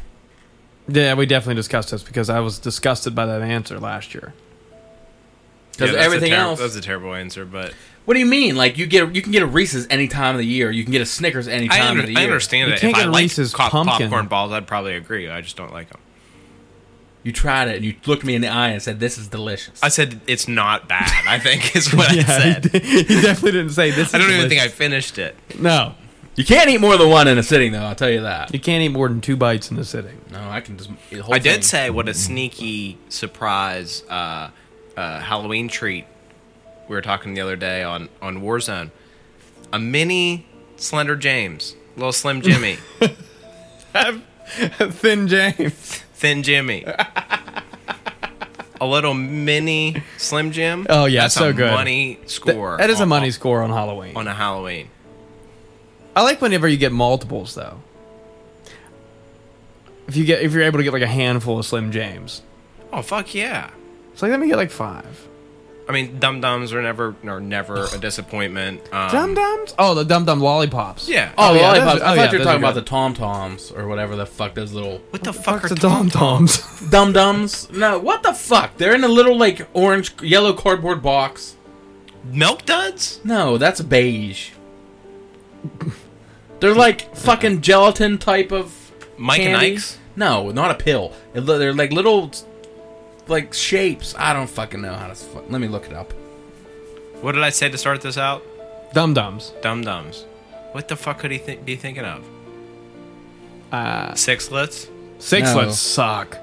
Yeah, 0.86 1.14
we 1.14 1.26
definitely 1.26 1.56
discussed 1.56 1.90
this 1.90 2.02
because 2.02 2.30
I 2.30 2.40
was 2.40 2.58
disgusted 2.58 3.14
by 3.14 3.26
that 3.26 3.42
answer 3.42 3.78
last 3.78 4.14
year. 4.14 4.32
Because 5.72 5.92
Yeah, 5.92 5.98
everything 6.00 6.30
ter- 6.30 6.36
else. 6.36 6.60
that's 6.60 6.76
a 6.76 6.80
terrible 6.80 7.14
answer 7.14 7.44
but 7.44 7.72
What 8.04 8.14
do 8.14 8.20
you 8.20 8.26
mean? 8.26 8.56
Like 8.56 8.78
you 8.78 8.86
get 8.86 9.14
you 9.14 9.20
can 9.22 9.32
get 9.32 9.42
a 9.42 9.46
Reese's 9.46 9.86
any 9.90 10.08
time 10.08 10.34
of 10.34 10.38
the 10.38 10.46
year. 10.46 10.70
You 10.70 10.82
can 10.82 10.92
get 10.92 11.02
a 11.02 11.06
Snickers 11.06 11.46
any 11.46 11.68
time 11.68 11.88
under, 11.88 12.00
of 12.00 12.06
the 12.06 12.12
year. 12.12 12.20
I 12.20 12.24
understand 12.24 12.68
You 12.68 12.74
it 12.74 12.80
can't 12.80 12.92
if 12.96 12.98
I 12.98 13.02
get 13.04 13.10
like 13.12 13.22
Reese's 13.22 13.52
pop- 13.52 13.72
popcorn 13.72 14.26
balls 14.28 14.52
I'd 14.52 14.66
probably 14.66 14.94
agree 14.94 15.28
I 15.28 15.40
just 15.40 15.56
don't 15.56 15.72
like 15.72 15.90
them 15.90 16.00
You 17.28 17.32
tried 17.34 17.68
it 17.68 17.76
and 17.76 17.84
you 17.84 17.94
looked 18.06 18.24
me 18.24 18.34
in 18.34 18.40
the 18.40 18.48
eye 18.48 18.68
and 18.70 18.80
said, 18.80 19.00
"This 19.00 19.18
is 19.18 19.28
delicious." 19.28 19.78
I 19.82 19.88
said 19.88 20.18
it's 20.26 20.48
not 20.48 20.88
bad 20.88 21.26
I 21.26 21.38
think 21.38 21.76
is 21.76 21.92
what 21.92 22.10
I 22.10 22.22
said 22.22 22.64
he, 22.64 22.70
did- 22.70 22.84
he 23.06 23.20
definitely 23.20 23.52
didn't 23.52 23.72
say 23.72 23.90
this. 23.90 24.14
I 24.14 24.18
is 24.18 24.24
don't 24.24 24.34
even 24.34 24.48
think 24.48 24.62
I 24.62 24.68
finished 24.68 25.18
it 25.18 25.36
No, 25.58 25.94
you 26.36 26.44
can't 26.46 26.70
eat 26.70 26.80
more 26.80 26.96
than 26.96 27.10
one 27.10 27.28
in 27.28 27.36
a 27.36 27.42
sitting, 27.42 27.72
though. 27.72 27.82
I'll 27.82 27.94
tell 27.94 28.08
you 28.08 28.22
that. 28.22 28.54
you 28.54 28.60
can't 28.60 28.82
eat 28.82 28.88
more 28.88 29.08
than 29.10 29.20
two 29.20 29.36
bites 29.36 29.70
in 29.70 29.78
a 29.78 29.84
sitting. 29.84 30.18
No, 30.32 30.48
I 30.48 30.62
can 30.62 30.78
just. 30.78 30.88
Eat 31.10 31.16
the 31.16 31.22
whole 31.22 31.34
I 31.34 31.38
did 31.38 31.64
say 31.64 31.90
what 31.90 32.08
a 32.08 32.14
sneaky 32.14 32.96
surprise 33.10 34.04
uh, 34.08 34.48
uh, 34.96 35.20
Halloween 35.20 35.68
treat. 35.68 36.06
We 36.88 36.94
were 36.96 37.02
talking 37.02 37.34
the 37.34 37.42
other 37.42 37.56
day 37.56 37.82
on 37.82 38.08
on 38.22 38.40
Warzone. 38.40 38.90
A 39.70 39.78
mini 39.78 40.46
Slender 40.76 41.14
James, 41.14 41.76
little 41.94 42.10
Slim 42.12 42.40
Jimmy, 42.40 42.78
Thin 43.92 45.28
James. 45.28 46.04
Thin 46.18 46.42
Jimmy. 46.42 46.84
A 48.80 48.86
little 48.86 49.14
mini 49.14 50.02
Slim 50.18 50.52
Jim. 50.52 50.86
Oh, 50.88 51.06
yeah, 51.06 51.22
That's 51.22 51.34
so 51.34 51.48
a 51.48 51.52
good. 51.52 51.72
Money 51.72 52.18
score. 52.26 52.76
that 52.78 52.90
is 52.90 53.00
a 53.00 53.06
money 53.06 53.32
score 53.32 53.62
on 53.62 53.70
Halloween. 53.70 54.16
on 54.16 54.28
a 54.28 54.34
Halloween. 54.34 54.88
I 56.14 56.22
like 56.22 56.40
whenever 56.40 56.68
you 56.68 56.76
get 56.76 56.92
multiples 56.92 57.54
though. 57.56 57.80
If 60.06 60.16
you 60.16 60.24
get 60.24 60.42
if 60.42 60.52
you're 60.52 60.62
able 60.62 60.78
to 60.78 60.84
get 60.84 60.92
like 60.92 61.02
a 61.02 61.06
handful 61.08 61.58
of 61.58 61.66
Slim 61.66 61.90
James, 61.92 62.42
Oh 62.92 63.02
fuck 63.02 63.34
yeah! 63.34 63.70
it's 64.12 64.22
like 64.22 64.30
let 64.30 64.38
me 64.40 64.46
get 64.48 64.56
like 64.56 64.70
five. 64.70 65.26
I 65.88 65.92
mean, 65.92 66.18
Dum 66.18 66.40
Dums 66.42 66.72
are 66.74 66.82
never 66.82 67.16
are 67.24 67.40
never 67.40 67.86
a 67.94 67.98
disappointment. 68.00 68.82
Um, 68.92 69.10
Dum 69.10 69.34
Dums? 69.34 69.74
Oh, 69.78 69.94
the 69.94 70.04
Dum 70.04 70.24
Dum 70.26 70.40
lollipops. 70.40 71.08
Yeah. 71.08 71.32
Oh, 71.38 71.48
Oh, 71.50 71.54
the 71.54 71.60
yeah, 71.60 71.66
lollipops. 71.68 71.92
those- 71.94 72.02
I 72.02 72.04
oh, 72.04 72.08
thought 72.08 72.16
yeah, 72.16 72.16
you 72.16 72.20
were 72.20 72.38
those 72.38 72.44
talking 72.46 72.48
are 72.48 72.58
about 72.66 72.74
good. 72.74 72.84
the 72.84 72.88
Tom 72.88 73.14
Toms 73.14 73.70
or 73.72 73.88
whatever 73.88 74.14
the 74.16 74.26
fuck 74.26 74.54
those 74.54 74.72
little 74.74 74.98
What 75.10 75.24
the 75.24 75.32
fuck 75.32 75.64
are 75.64 75.68
Fuck's 75.68 75.80
the 75.80 75.88
Dum 75.88 76.08
Dums? 76.08 76.90
Dum 76.90 77.12
Dums. 77.12 77.70
No, 77.72 77.98
what 77.98 78.22
the 78.22 78.34
fuck? 78.34 78.76
They're 78.76 78.94
in 78.94 79.02
a 79.04 79.08
little 79.08 79.36
like 79.38 79.66
orange, 79.72 80.12
yellow 80.22 80.52
cardboard 80.52 81.02
box. 81.02 81.56
Milk 82.24 82.66
Duds? 82.66 83.20
No, 83.24 83.56
that's 83.56 83.80
beige. 83.80 84.50
They're 86.60 86.74
like 86.74 87.14
fucking 87.16 87.62
gelatin 87.62 88.18
type 88.18 88.52
of 88.52 88.92
Mike 89.16 89.40
and 89.40 89.48
candy. 89.56 89.72
Ike's? 89.74 89.98
No, 90.16 90.50
not 90.50 90.70
a 90.72 90.74
pill. 90.74 91.12
It 91.32 91.42
They're 91.42 91.72
like 91.72 91.92
little 91.92 92.30
like 93.28 93.54
shapes. 93.54 94.14
I 94.18 94.32
don't 94.32 94.48
fucking 94.48 94.80
know 94.80 94.94
how 94.94 95.08
to. 95.08 95.14
fu- 95.14 95.42
Let 95.48 95.60
me 95.60 95.68
look 95.68 95.86
it 95.86 95.92
up. 95.92 96.12
What 97.20 97.32
did 97.32 97.42
I 97.42 97.50
say 97.50 97.68
to 97.68 97.78
start 97.78 98.00
this 98.00 98.16
out? 98.18 98.42
Dum 98.94 99.14
dums. 99.14 99.52
Dum 99.62 99.82
dums. 99.82 100.24
What 100.72 100.88
the 100.88 100.96
fuck 100.96 101.18
could 101.18 101.30
he 101.30 101.38
th- 101.38 101.64
be 101.64 101.76
thinking 101.76 102.04
of? 102.04 102.24
Uh, 103.72 104.12
Sixlets. 104.12 104.88
sixlets 105.18 105.66
No. 105.66 105.70
suck. 105.72 106.38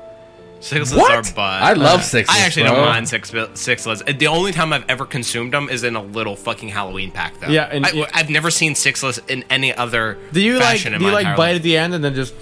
Sixlets 0.61 0.95
What? 0.97 1.11
are 1.11 1.33
butt. 1.35 1.61
I 1.63 1.73
love 1.73 1.99
sixlets. 2.01 2.29
I 2.29 2.39
actually 2.39 2.63
bro. 2.63 2.75
don't 2.75 2.85
mind 2.85 3.07
six 3.09 3.29
sixlets. 3.31 4.17
The 4.19 4.27
only 4.27 4.51
time 4.51 4.73
I've 4.73 4.85
ever 4.89 5.05
consumed 5.05 5.53
them 5.53 5.69
is 5.69 5.83
in 5.83 5.95
a 5.95 6.01
little 6.01 6.35
fucking 6.35 6.69
Halloween 6.69 7.11
pack, 7.11 7.39
though. 7.39 7.47
Yeah, 7.49 7.69
and 7.71 7.85
I, 7.85 7.89
it- 7.93 8.15
have 8.15 8.29
never 8.29 8.49
seen 8.49 8.73
sixlets 8.73 9.19
in 9.29 9.43
any 9.49 9.73
other. 9.73 10.17
Do 10.33 10.41
you 10.41 10.55
like? 10.55 10.63
fashion 10.63 10.91
Do 10.93 10.95
in 10.97 11.01
you 11.01 11.07
my 11.07 11.13
like 11.13 11.21
entire 11.21 11.37
bite 11.37 11.47
life. 11.49 11.55
at 11.57 11.63
the 11.63 11.77
end 11.77 11.93
and 11.93 12.03
then 12.03 12.15
just 12.15 12.33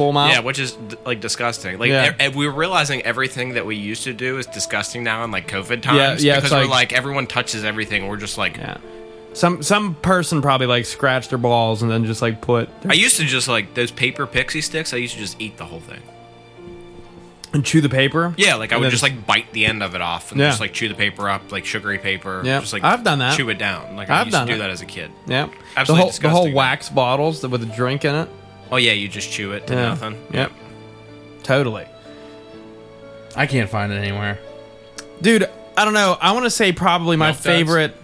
pull 0.00 0.08
them 0.08 0.16
out? 0.16 0.30
Yeah, 0.30 0.40
which 0.40 0.58
is 0.58 0.76
like 1.04 1.20
disgusting. 1.20 1.78
Like 1.78 1.90
Yeah. 1.90 2.14
e- 2.28 2.28
we 2.28 2.46
were 2.46 2.52
realizing 2.54 3.02
everything 3.02 3.54
that 3.54 3.66
we 3.66 3.76
used 3.76 4.04
to 4.04 4.12
do 4.14 4.38
is 4.38 4.46
disgusting 4.46 5.04
now 5.04 5.22
in 5.24 5.30
like 5.30 5.46
COVID 5.46 5.82
times. 5.82 6.24
Yeah, 6.24 6.32
yeah, 6.34 6.36
Because 6.36 6.52
we're 6.52 6.60
like- 6.62 6.70
like 6.70 6.92
everyone 6.94 7.26
touches 7.26 7.64
everything. 7.64 8.08
We're 8.08 8.16
just 8.16 8.38
like. 8.38 8.56
Yeah. 8.56 8.78
Some 9.32 9.62
some 9.62 9.94
person 9.96 10.42
probably 10.42 10.66
like 10.66 10.86
scratched 10.86 11.28
their 11.30 11.38
balls 11.38 11.82
and 11.82 11.90
then 11.90 12.04
just 12.04 12.20
like 12.22 12.40
put 12.40 12.68
I 12.88 12.94
used 12.94 13.16
to 13.18 13.24
just 13.24 13.46
like 13.46 13.74
those 13.74 13.90
paper 13.90 14.26
pixie 14.26 14.60
sticks. 14.62 14.92
I 14.92 14.96
used 14.96 15.14
to 15.14 15.20
just 15.20 15.40
eat 15.40 15.56
the 15.58 15.64
whole 15.66 15.80
thing. 15.80 16.00
and 17.52 17.64
chew 17.64 17.80
the 17.80 17.88
paper. 17.88 18.32
Yeah, 18.36 18.54
like 18.54 18.72
I 18.72 18.76
would 18.76 18.90
just 18.90 19.02
like 19.02 19.26
bite 19.26 19.52
the 19.52 19.66
end 19.66 19.82
of 19.82 19.94
it 19.96 20.00
off 20.00 20.30
and 20.30 20.40
Yeah. 20.40 20.48
just 20.48 20.60
like 20.60 20.72
chew 20.72 20.88
the 20.88 20.94
paper 20.94 21.28
up, 21.28 21.50
like 21.50 21.64
sugary 21.64 21.98
paper. 21.98 22.42
Yeah, 22.44 22.60
just 22.60 22.72
like 22.72 22.84
I've 22.84 23.02
done 23.02 23.18
that. 23.20 23.36
Chew 23.36 23.48
it 23.50 23.58
down. 23.58 23.96
Like 23.96 24.08
I 24.08 24.20
I've 24.20 24.26
used 24.26 24.32
done 24.36 24.46
to 24.46 24.52
do 24.52 24.56
it. 24.56 24.62
that 24.62 24.70
as 24.70 24.82
a 24.82 24.86
kid. 24.86 25.10
yeah. 25.26 25.48
Absolutely 25.76 26.10
the 26.20 26.28
whole 26.28 26.44
the 26.44 26.48
whole 26.50 26.52
wax 26.52 26.88
bottles 26.88 27.42
with 27.46 27.62
a 27.62 27.66
drink 27.66 28.04
in 28.04 28.14
it. 28.14 28.28
Oh 28.72 28.76
yeah, 28.76 28.92
you 28.92 29.08
just 29.08 29.30
chew 29.32 29.52
it 29.52 29.66
to 29.68 29.74
Yeah. 29.74 29.80
nothing. 29.88 30.22
Yep. 30.32 30.52
Totally. 31.42 31.86
I 33.36 33.46
can't 33.46 33.70
find 33.70 33.92
it 33.92 33.96
anywhere. 33.96 34.38
Dude, 35.22 35.48
I 35.76 35.84
don't 35.84 35.94
know. 35.94 36.16
I 36.20 36.32
want 36.32 36.44
to 36.46 36.50
say 36.50 36.72
probably 36.72 37.16
my 37.16 37.26
Milk 37.28 37.36
duds? 37.36 37.46
favorite 37.46 37.96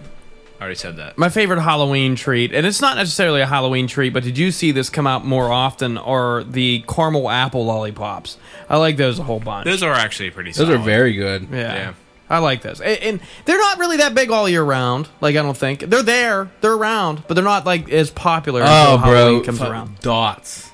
I 0.59 0.61
already 0.63 0.75
said 0.75 0.97
that. 0.97 1.17
my 1.19 1.29
favorite 1.29 1.61
Halloween 1.61 2.15
treat, 2.15 2.51
and 2.51 2.65
it's 2.65 2.81
not 2.81 2.97
necessarily 2.97 3.41
a 3.41 3.45
Halloween 3.45 3.85
treat, 3.87 4.11
but 4.11 4.23
did 4.23 4.37
you 4.39 4.49
see 4.51 4.71
this 4.71 4.89
come 4.89 5.05
out 5.05 5.23
more 5.23 5.51
often? 5.51 5.97
Are 5.99 6.43
the 6.43 6.83
caramel 6.87 7.29
apple 7.29 7.65
lollipops? 7.65 8.37
I 8.67 8.77
like 8.77 8.97
those 8.97 9.19
a 9.19 9.23
whole 9.23 9.39
bunch. 9.39 9.65
Those 9.65 9.83
are 9.83 9.93
actually 9.93 10.31
pretty. 10.31 10.49
Those 10.51 10.65
solid. 10.67 10.79
are 10.81 10.83
very 10.83 11.13
good. 11.13 11.47
yeah. 11.51 11.57
yeah. 11.75 11.93
I 12.29 12.39
like 12.39 12.61
this. 12.61 12.81
and, 12.81 12.99
and 13.01 13.19
they're 13.45 13.57
not 13.57 13.79
really 13.79 13.97
that 13.97 14.13
big 14.13 14.31
all 14.31 14.49
year 14.49 14.63
round. 14.63 15.07
Like 15.21 15.35
I 15.35 15.41
don't 15.41 15.57
think 15.57 15.81
they're 15.81 16.03
there, 16.03 16.51
they're 16.61 16.73
around, 16.73 17.23
but 17.27 17.35
they're 17.35 17.43
not 17.43 17.65
like 17.65 17.89
as 17.89 18.11
popular. 18.11 18.61
Oh, 18.63 18.95
until 18.95 18.97
Halloween 18.97 19.37
bro, 19.39 19.45
comes 19.45 19.59
fuck, 19.59 19.69
around 19.69 19.99
dots. 19.99 20.71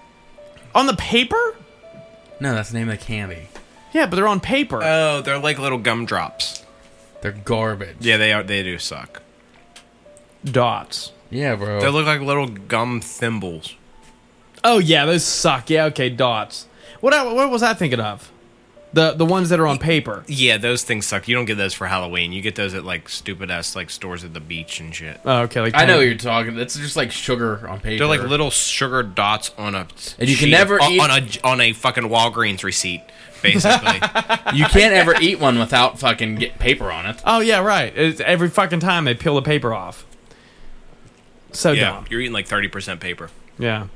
on 0.73 0.87
the 0.87 0.95
paper. 0.95 1.55
No, 2.39 2.53
that's 2.55 2.71
the 2.71 2.79
name 2.79 2.89
of 2.89 2.99
the 2.99 3.05
candy. 3.05 3.47
Yeah, 3.93 4.07
but 4.07 4.15
they're 4.15 4.27
on 4.27 4.39
paper. 4.39 4.81
Oh, 4.83 5.21
they're 5.21 5.37
like 5.37 5.59
little 5.59 5.77
gumdrops. 5.77 6.65
They're 7.21 7.31
garbage. 7.31 7.97
Yeah, 7.99 8.17
they 8.17 8.33
are. 8.33 8.43
They 8.43 8.63
do 8.63 8.77
suck. 8.79 9.21
Dots. 10.43 11.11
Yeah, 11.29 11.55
bro. 11.55 11.79
They 11.79 11.89
look 11.89 12.05
like 12.05 12.19
little 12.21 12.47
gum 12.47 12.99
thimbles. 12.99 13.75
Oh 14.63 14.79
yeah, 14.79 15.05
those 15.05 15.23
suck. 15.23 15.69
Yeah, 15.69 15.85
okay, 15.85 16.09
dots. 16.09 16.67
What 16.99 17.13
I, 17.13 17.23
what 17.31 17.49
was 17.49 17.63
I 17.63 17.73
thinking 17.73 17.99
of? 17.99 18.31
The 18.93 19.13
the 19.13 19.25
ones 19.25 19.49
that 19.49 19.59
are 19.59 19.65
on 19.65 19.79
paper. 19.79 20.23
Yeah, 20.27 20.57
those 20.57 20.83
things 20.83 21.07
suck. 21.07 21.27
You 21.27 21.35
don't 21.35 21.45
get 21.45 21.57
those 21.57 21.73
for 21.73 21.87
Halloween. 21.87 22.31
You 22.31 22.41
get 22.43 22.53
those 22.55 22.75
at 22.75 22.85
like 22.85 23.09
stupid 23.09 23.49
ass 23.49 23.75
like 23.75 23.89
stores 23.89 24.23
at 24.23 24.35
the 24.35 24.39
beach 24.39 24.79
and 24.79 24.93
shit. 24.93 25.19
Oh, 25.25 25.41
okay, 25.41 25.61
like 25.61 25.73
I 25.75 25.85
know 25.85 25.97
what 25.97 26.05
you're 26.05 26.15
talking. 26.15 26.57
It's 26.59 26.75
just 26.77 26.95
like 26.95 27.11
sugar 27.11 27.67
on 27.67 27.79
paper. 27.79 27.97
They're 27.97 28.07
like 28.19 28.29
little 28.29 28.51
sugar 28.51 29.01
dots 29.01 29.51
on 29.57 29.73
a 29.73 29.87
And 30.19 30.29
you 30.29 30.35
can 30.37 30.45
sheet- 30.45 30.51
never 30.51 30.79
on, 30.79 30.91
eat- 30.91 30.99
on 31.01 31.09
a 31.09 31.27
on 31.43 31.61
a 31.61 31.73
fucking 31.73 32.03
Walgreens 32.03 32.63
receipt, 32.63 33.01
basically. 33.41 33.99
You 34.53 34.65
can't 34.65 34.93
ever 34.93 35.15
eat 35.19 35.39
one 35.39 35.57
without 35.57 35.97
fucking 35.97 36.35
get 36.35 36.59
paper 36.59 36.91
on 36.91 37.07
it. 37.07 37.19
Oh 37.25 37.39
yeah, 37.39 37.61
right. 37.61 37.91
It's 37.97 38.21
every 38.21 38.49
fucking 38.49 38.81
time 38.81 39.05
they 39.05 39.15
peel 39.15 39.33
the 39.33 39.41
paper 39.41 39.73
off. 39.73 40.05
So 41.51 41.71
yeah, 41.71 41.91
dumb. 41.93 42.05
you're 42.11 42.21
eating 42.21 42.33
like 42.33 42.45
thirty 42.47 42.67
percent 42.67 42.99
paper. 42.99 43.31
Yeah. 43.57 43.87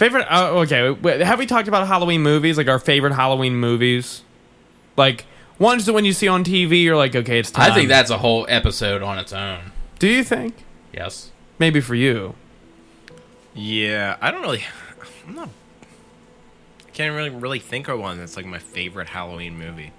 Favorite? 0.00 0.26
Oh, 0.30 0.60
okay. 0.60 1.22
Have 1.22 1.38
we 1.38 1.44
talked 1.44 1.68
about 1.68 1.86
Halloween 1.86 2.22
movies? 2.22 2.56
Like 2.56 2.68
our 2.68 2.78
favorite 2.78 3.12
Halloween 3.12 3.56
movies? 3.56 4.22
Like 4.96 5.26
ones 5.58 5.84
that 5.84 5.92
when 5.92 6.06
you 6.06 6.14
see 6.14 6.26
on 6.26 6.42
TV, 6.42 6.82
you're 6.82 6.96
like, 6.96 7.14
okay, 7.14 7.38
it's 7.38 7.50
time. 7.50 7.70
I 7.70 7.74
think 7.74 7.90
that's 7.90 8.08
a 8.08 8.16
whole 8.16 8.46
episode 8.48 9.02
on 9.02 9.18
its 9.18 9.30
own. 9.34 9.72
Do 9.98 10.08
you 10.08 10.24
think? 10.24 10.64
Yes. 10.90 11.32
Maybe 11.58 11.82
for 11.82 11.94
you. 11.94 12.34
Yeah, 13.52 14.16
I 14.22 14.30
don't 14.30 14.40
really. 14.40 14.64
I'm 15.28 15.34
not. 15.34 15.50
I 16.88 16.90
can't 16.92 17.14
really 17.14 17.28
really 17.28 17.58
think 17.58 17.86
of 17.88 18.00
one 18.00 18.16
that's 18.16 18.38
like 18.38 18.46
my 18.46 18.58
favorite 18.58 19.10
Halloween 19.10 19.58
movie. 19.58 19.92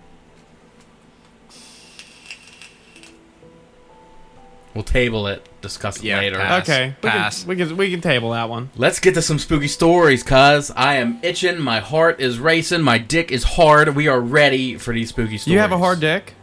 We'll 4.73 4.83
table 4.85 5.27
it. 5.27 5.45
Discuss 5.61 5.97
it 5.97 6.05
Yeah, 6.05 6.19
later. 6.19 6.37
pass. 6.37 6.63
Okay. 6.69 6.95
We 7.03 7.09
Pass. 7.09 7.39
can, 7.41 7.47
we 7.49 7.55
can 7.57 7.77
we 7.77 7.91
can 7.91 8.01
table 8.01 8.31
that 8.31 8.49
one. 8.49 8.69
Let's 8.77 8.99
get 8.99 9.13
to 9.15 9.21
some 9.21 9.37
spooky 9.37 9.67
stories, 9.67 10.23
cuz 10.23 10.71
I 10.75 10.95
am 10.95 11.19
itching, 11.21 11.59
my 11.59 11.79
heart 11.79 12.19
is 12.21 12.39
racing, 12.39 12.81
my 12.81 12.97
dick 12.97 13.31
is 13.31 13.43
hard. 13.43 13.93
We 13.95 14.07
are 14.07 14.19
ready 14.19 14.77
for 14.77 14.93
these 14.93 15.09
spooky 15.09 15.37
stories. 15.37 15.53
You 15.53 15.59
have 15.59 15.71
a 15.71 15.77
hard 15.77 15.99
dick? 15.99 16.33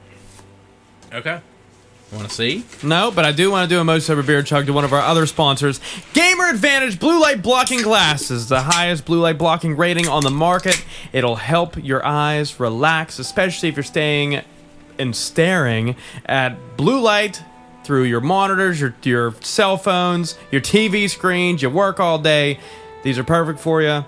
Okay. 1.12 1.40
Want 2.12 2.26
to 2.28 2.34
see? 2.34 2.64
No, 2.82 3.10
but 3.10 3.26
I 3.26 3.32
do 3.32 3.50
want 3.50 3.68
to 3.68 3.74
do 3.74 3.80
a 3.80 3.84
most 3.84 4.06
sober 4.06 4.22
beer 4.22 4.42
chug 4.42 4.64
to 4.66 4.72
one 4.72 4.84
of 4.84 4.94
our 4.94 5.00
other 5.02 5.26
sponsors, 5.26 5.78
Gamer 6.14 6.48
Advantage 6.48 6.98
Blue 6.98 7.20
Light 7.20 7.42
Blocking 7.42 7.82
Glasses, 7.82 8.48
the 8.48 8.62
highest 8.62 9.04
blue 9.04 9.20
light 9.20 9.36
blocking 9.36 9.76
rating 9.76 10.08
on 10.08 10.22
the 10.22 10.30
market. 10.30 10.82
It'll 11.12 11.36
help 11.36 11.76
your 11.82 12.04
eyes 12.06 12.58
relax, 12.58 13.18
especially 13.18 13.68
if 13.68 13.76
you're 13.76 13.82
staying 13.82 14.40
and 14.98 15.14
staring 15.14 15.96
at 16.24 16.76
blue 16.78 16.98
light 17.00 17.42
through 17.88 18.04
your 18.04 18.20
monitors, 18.20 18.78
your 18.78 18.94
your 19.02 19.34
cell 19.40 19.76
phones, 19.78 20.36
your 20.52 20.60
TV 20.60 21.08
screens. 21.08 21.62
You 21.62 21.70
work 21.70 21.98
all 21.98 22.18
day. 22.18 22.60
These 23.02 23.18
are 23.18 23.24
perfect 23.24 23.60
for 23.60 23.80
you. 23.80 24.04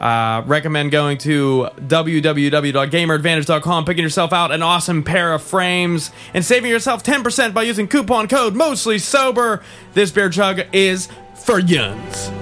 Uh, 0.00 0.42
recommend 0.46 0.90
going 0.90 1.16
to 1.18 1.68
www.gameradvantage.com, 1.76 3.84
picking 3.84 4.02
yourself 4.02 4.32
out 4.32 4.50
an 4.50 4.62
awesome 4.62 5.04
pair 5.04 5.32
of 5.32 5.44
frames, 5.44 6.10
and 6.34 6.44
saving 6.44 6.70
yourself 6.70 7.04
10% 7.04 7.54
by 7.54 7.62
using 7.62 7.86
coupon 7.86 8.26
code 8.26 8.56
mostly 8.56 8.98
sober. 8.98 9.62
This 9.94 10.10
beer 10.10 10.30
chug 10.30 10.62
is 10.72 11.06
for 11.36 11.60
yuns. 11.60 12.32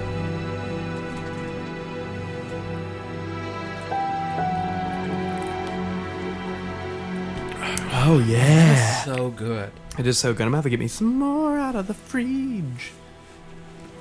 Oh 8.01 8.23
yeah, 8.27 9.03
So 9.03 9.29
good. 9.29 9.71
It 9.99 10.07
is 10.07 10.17
so 10.17 10.33
good. 10.33 10.43
I'm 10.43 10.47
gonna 10.49 10.57
have 10.57 10.63
to 10.63 10.69
get 10.71 10.79
me 10.79 10.87
some 10.87 11.15
more 11.19 11.57
out 11.59 11.75
of 11.75 11.85
the 11.87 11.93
fridge. 11.93 12.91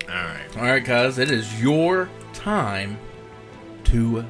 All 0.08 0.14
right. 0.14 0.56
All 0.56 0.62
right, 0.62 0.84
cuz 0.84 1.18
it 1.18 1.30
is 1.30 1.60
your 1.60 2.08
time 2.32 2.98
to. 3.84 4.24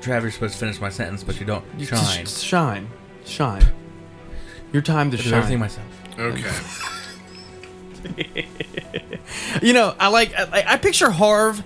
Trav, 0.00 0.22
you're 0.22 0.30
supposed 0.30 0.54
to 0.54 0.58
finish 0.60 0.80
my 0.80 0.88
sentence, 0.90 1.22
but 1.22 1.38
you 1.40 1.46
don't. 1.46 1.64
You 1.76 1.86
Shine. 1.86 2.24
just 2.24 2.44
shine, 2.44 2.88
shine. 3.24 3.64
Your 4.72 4.82
time 4.82 5.10
to 5.10 5.16
I 5.16 5.20
do 5.20 5.28
shine. 5.28 5.34
everything 5.38 5.58
myself. 5.58 5.86
Okay. 6.18 6.50
You 9.62 9.72
know, 9.72 9.94
I 9.98 10.08
like 10.08 10.32
I, 10.38 10.64
I 10.66 10.76
picture 10.78 11.10
Harv 11.10 11.62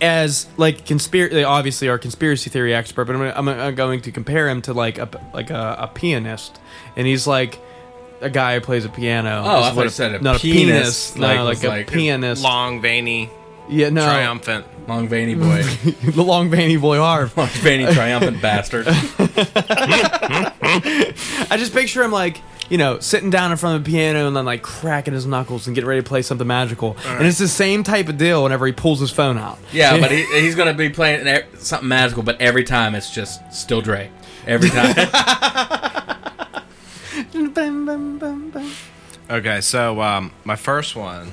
as 0.00 0.46
like 0.56 0.86
conspiracy. 0.86 1.34
They 1.34 1.44
obviously, 1.44 1.88
our 1.88 1.98
conspiracy 1.98 2.48
theory 2.50 2.74
expert, 2.74 3.04
but 3.04 3.14
I'm, 3.16 3.22
I'm, 3.22 3.48
I'm 3.48 3.74
going 3.74 4.00
to 4.02 4.10
compare 4.12 4.48
him 4.48 4.62
to 4.62 4.72
like 4.72 4.98
a 4.98 5.08
like 5.32 5.50
a, 5.50 5.76
a 5.80 5.88
pianist, 5.88 6.58
and 6.96 7.06
he's 7.06 7.26
like 7.26 7.60
a 8.24 8.30
guy 8.30 8.54
who 8.54 8.60
plays 8.60 8.84
a 8.84 8.88
piano. 8.88 9.42
Oh, 9.44 9.48
I 9.62 9.68
Is 9.68 9.74
thought 9.74 9.82
you 9.84 9.88
said 9.90 10.14
a 10.14 10.20
not 10.20 10.40
pianist, 10.40 11.16
a 11.16 11.18
pianist. 11.18 11.18
like, 11.18 11.36
no, 11.36 11.44
was 11.44 11.58
like 11.62 11.64
a 11.64 11.68
like- 11.76 11.90
pianist. 11.90 12.42
Long, 12.42 12.80
veiny, 12.80 13.30
yeah, 13.68 13.88
no, 13.90 14.02
triumphant. 14.04 14.66
Long 14.88 15.08
veiny 15.08 15.34
boy. 15.34 15.62
the 16.04 16.22
long 16.22 16.50
veiny 16.50 16.76
boy 16.76 16.98
Harv. 16.98 17.34
Long 17.38 17.48
veiny 17.48 17.86
triumphant 17.92 18.42
bastard. 18.42 18.86
I 20.30 21.56
just 21.58 21.72
picture 21.72 22.02
him 22.02 22.10
like 22.12 22.40
you 22.70 22.78
know 22.78 22.98
sitting 22.98 23.30
down 23.30 23.50
in 23.50 23.56
front 23.56 23.76
of 23.76 23.84
the 23.84 23.90
piano 23.90 24.26
and 24.26 24.36
then 24.36 24.44
like 24.44 24.62
cracking 24.62 25.14
his 25.14 25.24
knuckles 25.26 25.66
and 25.66 25.74
getting 25.74 25.88
ready 25.88 26.02
to 26.02 26.06
play 26.08 26.20
something 26.22 26.46
magical. 26.46 26.96
And 27.06 27.26
it's 27.26 27.38
the 27.38 27.48
same 27.48 27.82
type 27.82 28.08
of 28.08 28.18
deal 28.18 28.42
whenever 28.42 28.66
he 28.66 28.72
pulls 28.72 29.00
his 29.00 29.10
phone 29.10 29.38
out. 29.38 29.58
Yeah, 29.72 29.98
but 29.98 30.10
he, 30.10 30.24
he's 30.40 30.54
gonna 30.54 30.74
be 30.74 30.90
playing 30.90 31.26
something 31.58 31.88
magical, 31.88 32.22
but 32.22 32.40
every 32.40 32.64
time 32.64 32.94
it's 32.94 33.10
just 33.10 33.40
still 33.54 33.80
Dre. 33.80 34.10
Every 34.46 34.68
time. 34.68 35.90
Bum, 37.54 37.86
bum, 37.86 38.18
bum, 38.18 38.50
bum. 38.50 38.72
Okay, 39.30 39.60
so 39.60 40.00
um, 40.02 40.32
my 40.44 40.56
first 40.56 40.96
one. 40.96 41.32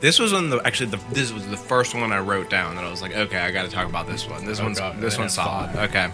This 0.00 0.20
was 0.20 0.32
on 0.32 0.50
the 0.50 0.58
actually 0.64 0.90
the 0.90 1.00
this 1.10 1.32
was 1.32 1.44
the 1.48 1.56
first 1.56 1.92
one 1.94 2.12
I 2.12 2.20
wrote 2.20 2.48
down 2.48 2.76
that 2.76 2.84
I 2.84 2.90
was 2.90 3.02
like, 3.02 3.16
okay, 3.16 3.38
I 3.38 3.50
got 3.50 3.64
to 3.64 3.70
talk 3.70 3.88
about 3.88 4.06
this 4.06 4.28
one. 4.28 4.44
This 4.44 4.60
Oh, 4.60 4.64
one's 4.64 4.78
God, 4.78 5.00
this 5.00 5.14
man, 5.14 5.22
one's 5.22 5.34
solid. 5.34 5.74
Okay. 5.74 6.08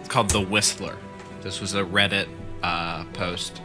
It's 0.00 0.08
called 0.08 0.30
The 0.30 0.40
Whistler. 0.40 0.96
This 1.42 1.60
was 1.60 1.74
a 1.74 1.82
Reddit 1.82 2.28
uh, 2.62 3.04
post, 3.12 3.60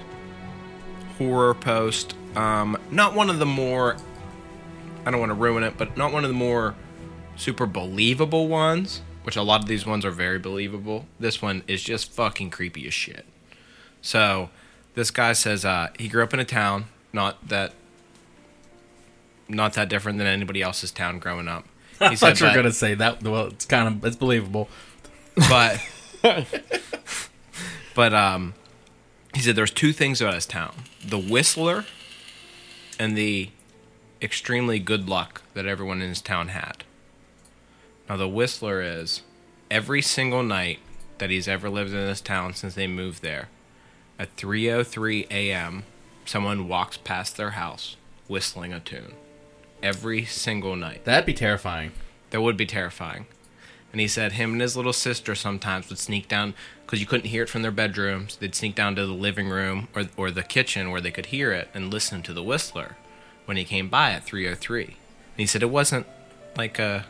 horror 1.18 1.54
post. 1.54 2.16
Um, 2.36 2.78
not 2.92 3.14
one 3.16 3.30
of 3.30 3.40
the 3.40 3.46
more. 3.46 3.96
I 5.06 5.12
don't 5.12 5.20
want 5.22 5.30
to 5.30 5.36
ruin 5.36 5.64
it, 5.64 5.78
but 5.78 5.96
not 5.96 6.12
one 6.12 6.26
of 6.26 6.30
the 6.30 6.36
more 6.36 6.76
super 7.38 7.66
believable 7.66 8.48
ones. 8.50 9.02
Which 9.24 9.36
a 9.36 9.42
lot 9.42 9.62
of 9.62 9.68
these 9.68 9.86
ones 9.86 10.06
are 10.06 10.12
very 10.12 10.40
believable. 10.40 11.06
This 11.20 11.42
one 11.42 11.64
is 11.68 11.84
just 11.84 12.12
fucking 12.12 12.52
creepy 12.52 12.88
as 12.88 12.94
shit. 12.94 13.26
So, 14.02 14.50
this 14.96 15.12
guy 15.12 15.34
says 15.34 15.66
uh, 15.66 15.90
he 15.98 16.08
grew 16.08 16.24
up 16.24 16.34
in 16.34 16.40
a 16.40 16.46
town 16.46 16.86
not 17.12 17.48
that 17.48 17.74
not 19.48 19.74
that 19.74 19.90
different 19.90 20.18
than 20.18 20.28
anybody 20.28 20.62
else's 20.62 20.92
town 20.92 21.20
growing 21.20 21.48
up. 21.48 21.66
He 22.00 22.06
I 22.06 22.16
thought 22.16 22.40
you 22.40 22.48
were 22.48 22.54
gonna 22.54 22.72
say 22.72 22.96
that. 22.96 23.24
Well, 23.24 23.48
it's 23.48 23.66
kind 23.66 23.88
of 23.88 24.04
it's 24.04 24.16
believable. 24.16 24.68
but 25.50 25.80
but 27.96 28.14
um 28.14 28.54
he 29.34 29.42
said 29.42 29.56
there's 29.56 29.72
two 29.72 29.94
things 29.94 30.22
about 30.22 30.34
his 30.34 30.46
town 30.46 30.74
the 31.06 31.18
whistler 31.18 31.86
and 33.00 33.18
the 33.18 33.50
extremely 34.22 34.80
good 34.80 35.08
luck 35.08 35.42
that 35.54 35.66
everyone 35.66 36.02
in 36.02 36.10
his 36.10 36.22
town 36.22 36.50
had 36.50 36.84
now 38.10 38.18
the 38.18 38.28
whistler 38.28 38.82
is 38.82 39.22
every 39.72 40.02
single 40.02 40.44
night 40.44 40.80
that 41.18 41.30
he's 41.30 41.48
ever 41.48 41.70
lived 41.70 41.92
in 41.92 42.06
this 42.06 42.22
town 42.22 42.54
since 42.54 42.76
they 42.76 42.88
moved 42.88 43.22
there 43.22 43.50
at 44.20 44.36
3:03 44.38 45.28
a.m. 45.32 45.84
someone 46.26 46.68
walks 46.68 46.98
past 46.98 47.38
their 47.38 47.52
house 47.52 47.96
whistling 48.28 48.74
a 48.74 48.80
tune 48.80 49.14
every 49.82 50.24
single 50.26 50.76
night 50.76 51.04
That'd 51.06 51.26
be 51.26 51.34
terrifying. 51.34 51.92
that 52.30 52.42
would 52.42 52.58
be 52.58 52.66
terrifying. 52.66 53.26
And 53.92 54.00
he 54.00 54.08
said 54.08 54.32
him 54.32 54.54
and 54.54 54.62
his 54.62 54.76
little 54.76 54.94
sister 54.94 55.36
sometimes 55.36 55.88
would 55.90 56.00
sneak 56.00 56.28
down 56.28 56.56
because 56.84 57.00
you 57.00 57.06
couldn't 57.06 57.30
hear 57.30 57.44
it 57.44 57.50
from 57.50 57.62
their 57.62 57.70
bedrooms. 57.70 58.38
They'd 58.38 58.56
sneak 58.56 58.74
down 58.74 58.96
to 58.96 59.06
the 59.06 59.14
living 59.14 59.50
room 59.50 59.88
or, 59.96 60.06
or 60.18 60.32
the 60.32 60.42
kitchen 60.42 60.90
where 60.90 61.00
they 61.00 61.12
could 61.12 61.28
hear 61.28 61.52
it 61.52 61.70
and 61.76 61.94
listen 61.94 62.24
to 62.24 62.34
the 62.34 62.42
whistler 62.42 62.96
when 63.46 63.56
he 63.56 63.64
came 63.64 63.90
by 63.90 64.12
at 64.14 64.24
303. 64.24 64.84
And 64.86 64.96
he 65.36 65.46
said 65.46 65.62
it 65.62 65.70
wasn't 65.70 66.08
like 66.58 66.80
a 66.80 67.06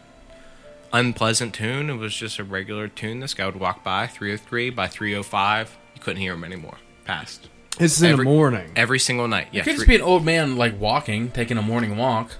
unpleasant 0.94 1.54
tune. 1.54 1.90
It 1.90 1.96
was 1.98 2.16
just 2.16 2.40
a 2.40 2.44
regular 2.44 2.88
tune. 2.88 3.20
This 3.20 3.34
guy 3.34 3.46
would 3.46 3.60
walk 3.60 3.84
by 3.84 4.08
303 4.08 4.70
by 4.70 4.88
305. 4.88 5.78
You 5.96 6.02
couldn't 6.02 6.22
hear 6.22 6.34
him 6.34 6.44
anymore. 6.44 6.78
Passed 7.06 7.50
It's 7.80 8.02
in 8.02 8.12
Every- 8.12 8.24
the 8.26 8.32
morning. 8.32 8.72
every 8.76 9.00
single 9.00 9.28
night. 9.28 9.48
Yeah, 9.52 9.62
It 9.62 9.66
could 9.66 9.76
just 9.76 9.88
be 9.88 9.96
an 9.96 10.02
old 10.02 10.24
man 10.24 10.56
like 10.56 10.80
walking, 10.80 11.32
taking 11.32 11.58
a 11.58 11.62
morning 11.62 11.98
walk. 11.98 12.32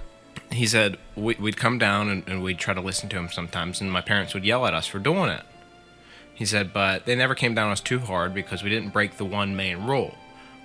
he 0.50 0.66
said 0.66 0.96
we, 1.16 1.34
we'd 1.38 1.56
come 1.56 1.78
down 1.78 2.08
and, 2.08 2.22
and 2.28 2.42
we'd 2.42 2.58
try 2.58 2.72
to 2.72 2.80
listen 2.80 3.08
to 3.10 3.16
him 3.16 3.28
sometimes, 3.28 3.80
and 3.80 3.90
my 3.92 4.00
parents 4.00 4.32
would 4.34 4.44
yell 4.44 4.64
at 4.66 4.72
us 4.74 4.86
for 4.86 4.98
doing 5.00 5.28
it. 5.30 5.42
He 6.34 6.44
said, 6.46 6.72
but 6.72 7.04
they 7.06 7.14
never 7.14 7.34
came 7.34 7.54
down 7.54 7.66
on 7.66 7.72
us 7.72 7.80
too 7.80 7.98
hard 7.98 8.32
because 8.34 8.62
we 8.62 8.70
didn't 8.70 8.92
break 8.92 9.16
the 9.18 9.24
one 9.24 9.54
main 9.54 9.84
rule, 9.84 10.14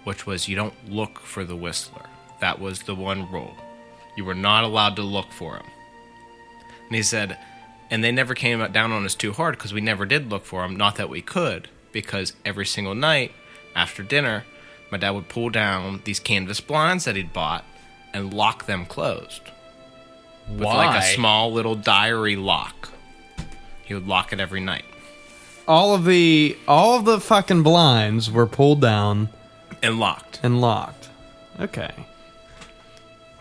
which 0.03 0.25
was 0.25 0.47
you 0.47 0.55
don't 0.55 0.73
look 0.89 1.19
for 1.19 1.43
the 1.43 1.55
whistler. 1.55 2.05
That 2.39 2.59
was 2.59 2.83
the 2.83 2.95
one 2.95 3.29
rule. 3.31 3.55
You 4.15 4.25
were 4.25 4.33
not 4.35 4.63
allowed 4.63 4.95
to 4.95 5.01
look 5.03 5.31
for 5.31 5.57
him. 5.57 5.65
And 6.87 6.95
he 6.95 7.03
said, 7.03 7.37
and 7.91 8.03
they 8.03 8.11
never 8.11 8.33
came 8.35 8.59
down 8.71 8.91
on 8.91 9.05
us 9.05 9.15
too 9.15 9.33
hard 9.33 9.57
because 9.57 9.73
we 9.73 9.81
never 9.81 10.05
did 10.05 10.29
look 10.29 10.45
for 10.45 10.61
them. 10.61 10.75
Not 10.75 10.95
that 10.97 11.09
we 11.09 11.21
could, 11.21 11.69
because 11.91 12.33
every 12.45 12.65
single 12.65 12.95
night 12.95 13.31
after 13.75 14.03
dinner, 14.03 14.45
my 14.91 14.97
dad 14.97 15.11
would 15.11 15.29
pull 15.29 15.49
down 15.49 16.01
these 16.05 16.19
canvas 16.19 16.59
blinds 16.61 17.05
that 17.05 17.15
he'd 17.15 17.33
bought 17.33 17.63
and 18.13 18.33
lock 18.33 18.65
them 18.65 18.85
closed 18.85 19.41
Why? 20.47 20.55
with 20.57 20.63
like 20.65 21.03
a 21.03 21.05
small 21.13 21.51
little 21.53 21.75
diary 21.75 22.35
lock. 22.35 22.89
He 23.83 23.93
would 23.93 24.07
lock 24.07 24.33
it 24.33 24.39
every 24.39 24.61
night 24.61 24.85
All 25.67 25.93
of 25.95 26.05
the 26.05 26.55
all 26.67 26.97
of 26.97 27.05
the 27.05 27.19
fucking 27.19 27.63
blinds 27.63 28.29
were 28.31 28.45
pulled 28.47 28.81
down 28.81 29.29
and 29.81 29.99
locked. 29.99 30.39
and 30.43 30.59
locked. 30.61 31.09
Okay. 31.59 31.91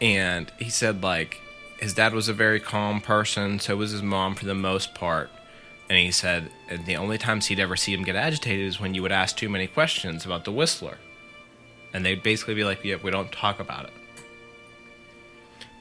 And 0.00 0.50
he 0.58 0.70
said 0.70 1.02
like 1.02 1.40
his 1.78 1.94
dad 1.94 2.12
was 2.12 2.28
a 2.28 2.32
very 2.32 2.60
calm 2.60 3.00
person, 3.00 3.58
so 3.58 3.76
was 3.76 3.92
his 3.92 4.02
mom 4.02 4.34
for 4.34 4.44
the 4.44 4.54
most 4.54 4.94
part. 4.94 5.30
And 5.88 5.98
he 5.98 6.10
said 6.10 6.50
the 6.84 6.96
only 6.96 7.18
times 7.18 7.46
he'd 7.46 7.60
ever 7.60 7.76
see 7.76 7.94
him 7.94 8.02
get 8.02 8.16
agitated 8.16 8.66
is 8.66 8.80
when 8.80 8.94
you 8.94 9.02
would 9.02 9.12
ask 9.12 9.36
too 9.36 9.48
many 9.48 9.66
questions 9.66 10.26
about 10.26 10.44
the 10.44 10.52
whistler. 10.52 10.98
And 11.94 12.04
they'd 12.04 12.22
basically 12.22 12.54
be 12.54 12.64
like, 12.64 12.84
"Yeah, 12.84 12.96
we 13.02 13.10
don't 13.10 13.32
talk 13.32 13.60
about 13.60 13.86
it." 13.86 13.92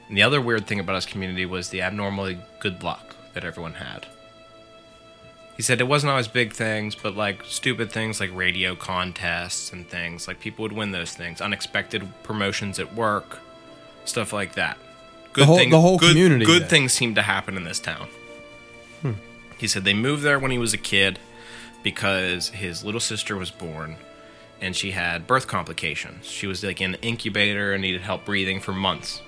And 0.08 0.16
the 0.16 0.24
other 0.24 0.40
weird 0.40 0.66
thing 0.66 0.80
about 0.80 0.96
his 0.96 1.06
community 1.06 1.46
was 1.46 1.70
the 1.70 1.82
abnormally 1.82 2.40
good 2.60 2.82
luck 2.84 3.16
that 3.34 3.44
everyone 3.44 3.74
had. 3.74 4.08
He 5.58 5.64
said 5.64 5.82
it 5.82 5.88
wasn't 5.88 6.12
always 6.12 6.28
big 6.28 6.54
things, 6.54 6.96
but 6.96 7.16
like 7.16 7.44
stupid 7.44 7.92
things 7.92 8.20
like 8.20 8.30
radio 8.34 8.76
contests 8.76 9.74
and 9.74 9.90
things. 9.90 10.28
Like 10.28 10.40
people 10.40 10.64
would 10.64 10.72
win 10.72 10.92
those 10.92 11.14
things, 11.14 11.42
unexpected 11.42 12.08
promotions 12.24 12.80
at 12.80 12.94
work, 12.94 13.40
stuff 14.06 14.32
like 14.32 14.54
that. 14.54 14.78
Good 15.38 15.46
whole- 15.46 15.58
things- 15.58 15.72
the 15.72 15.82
whole 15.82 15.98
good, 15.98 16.10
community 16.10 16.46
Good 16.46 16.68
things 16.70 16.94
seem 16.94 17.16
to 17.16 17.22
happen 17.22 17.56
in 17.58 17.64
this 17.64 17.80
town. 17.80 18.08
He 19.60 19.68
said 19.68 19.86
they 19.86 19.94
moved 19.96 20.22
there 20.22 20.38
when 20.38 20.52
he 20.52 20.60
was 20.60 20.74
a 20.76 20.78
kid 20.78 21.18
because 21.82 22.50
his 22.50 22.84
little 22.84 23.00
sister 23.00 23.36
was 23.36 23.50
born 23.50 23.96
and 24.62 24.76
she 24.76 24.92
had 24.92 25.26
birth 25.26 25.48
complications. 25.48 26.28
She 26.30 26.46
was 26.46 26.64
like 26.64 26.80
in 26.80 26.94
an 26.94 27.00
incubator 27.02 27.74
and 27.74 27.82
needed 27.82 28.02
help 28.02 28.24
breathing 28.24 28.60
for 28.60 28.72
months. 28.72 29.20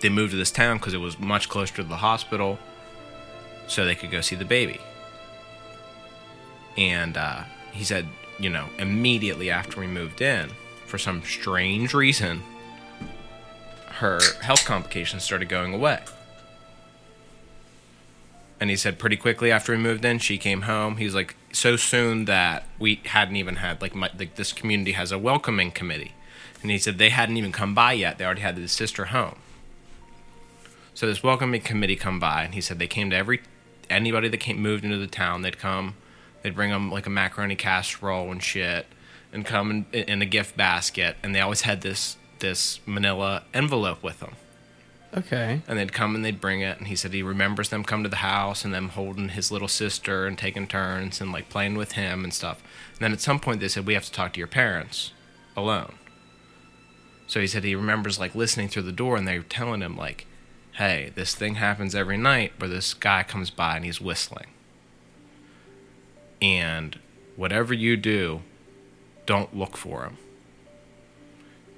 They 0.00 0.08
moved 0.08 0.30
to 0.32 0.36
this 0.36 0.52
town 0.52 0.76
because 0.78 0.94
it 0.94 0.98
was 0.98 1.18
much 1.18 1.48
closer 1.48 1.74
to 1.76 1.82
the 1.82 1.96
hospital 1.96 2.60
so 3.66 3.84
they 3.84 3.96
could 3.96 4.12
go 4.12 4.20
see 4.20 4.36
the 4.36 4.44
baby. 4.44 4.78
And 6.76 7.16
uh, 7.16 7.42
he 7.72 7.82
said, 7.82 8.06
you 8.38 8.50
know, 8.50 8.66
immediately 8.78 9.50
after 9.50 9.80
we 9.80 9.86
moved 9.88 10.20
in, 10.20 10.50
for 10.86 10.98
some 10.98 11.22
strange 11.24 11.92
reason, 11.94 12.42
her 13.96 14.20
health 14.42 14.64
complications 14.64 15.24
started 15.24 15.48
going 15.48 15.72
away. 15.72 16.00
And 18.60 18.70
he 18.70 18.76
said 18.76 18.98
pretty 18.98 19.16
quickly 19.16 19.50
after 19.50 19.72
we 19.72 19.78
moved 19.78 20.04
in, 20.04 20.18
she 20.18 20.38
came 20.38 20.62
home. 20.62 20.96
He's 20.96 21.14
like, 21.14 21.36
so 21.52 21.76
soon 21.76 22.26
that 22.26 22.64
we 22.78 23.00
hadn't 23.06 23.36
even 23.36 23.56
had 23.56 23.80
like, 23.80 23.94
my, 23.94 24.10
like 24.18 24.36
this 24.36 24.52
community 24.52 24.92
has 24.92 25.12
a 25.12 25.18
welcoming 25.18 25.70
committee, 25.70 26.12
and 26.62 26.70
he 26.70 26.78
said 26.78 26.98
they 26.98 27.10
hadn't 27.10 27.36
even 27.36 27.52
come 27.52 27.74
by 27.74 27.92
yet. 27.92 28.18
They 28.18 28.24
already 28.24 28.42
had 28.42 28.56
the 28.56 28.68
sister 28.68 29.06
home. 29.06 29.36
So 30.94 31.06
this 31.06 31.22
welcoming 31.22 31.60
committee 31.60 31.96
come 31.96 32.20
by, 32.20 32.44
and 32.44 32.54
he 32.54 32.60
said 32.60 32.78
they 32.78 32.86
came 32.86 33.10
to 33.10 33.16
every 33.16 33.40
anybody 33.88 34.28
that 34.28 34.38
came 34.38 34.60
moved 34.60 34.84
into 34.84 34.98
the 34.98 35.06
town. 35.06 35.42
They'd 35.42 35.58
come, 35.58 35.94
they'd 36.42 36.54
bring 36.54 36.70
them 36.70 36.90
like 36.90 37.06
a 37.06 37.10
macaroni 37.10 37.56
casserole 37.56 38.30
and 38.30 38.42
shit, 38.42 38.86
and 39.32 39.44
come 39.44 39.86
in, 39.92 40.02
in 40.02 40.22
a 40.22 40.26
gift 40.26 40.56
basket, 40.56 41.16
and 41.22 41.34
they 41.34 41.40
always 41.40 41.62
had 41.62 41.82
this 41.82 42.16
this 42.40 42.80
Manila 42.86 43.44
envelope 43.54 44.02
with 44.02 44.20
them. 44.20 44.34
Okay. 45.16 45.62
and 45.66 45.78
they'd 45.78 45.94
come 45.94 46.14
and 46.14 46.22
they'd 46.22 46.40
bring 46.40 46.60
it 46.60 46.76
and 46.76 46.88
he 46.88 46.96
said 46.96 47.14
he 47.14 47.22
remembers 47.22 47.70
them 47.70 47.84
come 47.84 48.02
to 48.02 48.08
the 48.08 48.16
house 48.16 48.66
and 48.66 48.74
them 48.74 48.90
holding 48.90 49.30
his 49.30 49.50
little 49.50 49.68
sister 49.68 50.26
and 50.26 50.36
taking 50.36 50.66
turns 50.66 51.22
and 51.22 51.32
like 51.32 51.48
playing 51.48 51.76
with 51.76 51.92
him 51.92 52.22
and 52.22 52.34
stuff. 52.34 52.62
And 52.92 53.00
then 53.00 53.12
at 53.12 53.22
some 53.22 53.40
point 53.40 53.60
they 53.60 53.68
said 53.68 53.86
we 53.86 53.94
have 53.94 54.04
to 54.04 54.12
talk 54.12 54.34
to 54.34 54.38
your 54.38 54.46
parents 54.46 55.12
alone. 55.56 55.94
So 57.26 57.40
he 57.40 57.46
said 57.46 57.64
he 57.64 57.74
remembers 57.74 58.18
like 58.18 58.34
listening 58.34 58.68
through 58.68 58.82
the 58.82 58.92
door 58.92 59.16
and 59.16 59.26
they 59.26 59.38
were 59.38 59.44
telling 59.44 59.80
him 59.80 59.96
like 59.96 60.26
hey 60.72 61.12
this 61.14 61.34
thing 61.34 61.54
happens 61.54 61.94
every 61.94 62.18
night 62.18 62.52
where 62.58 62.68
this 62.68 62.92
guy 62.92 63.22
comes 63.22 63.50
by 63.50 63.76
and 63.76 63.86
he's 63.86 64.00
whistling. 64.00 64.48
And 66.42 66.98
whatever 67.36 67.72
you 67.72 67.96
do 67.96 68.42
don't 69.24 69.56
look 69.56 69.78
for 69.78 70.04
him 70.04 70.18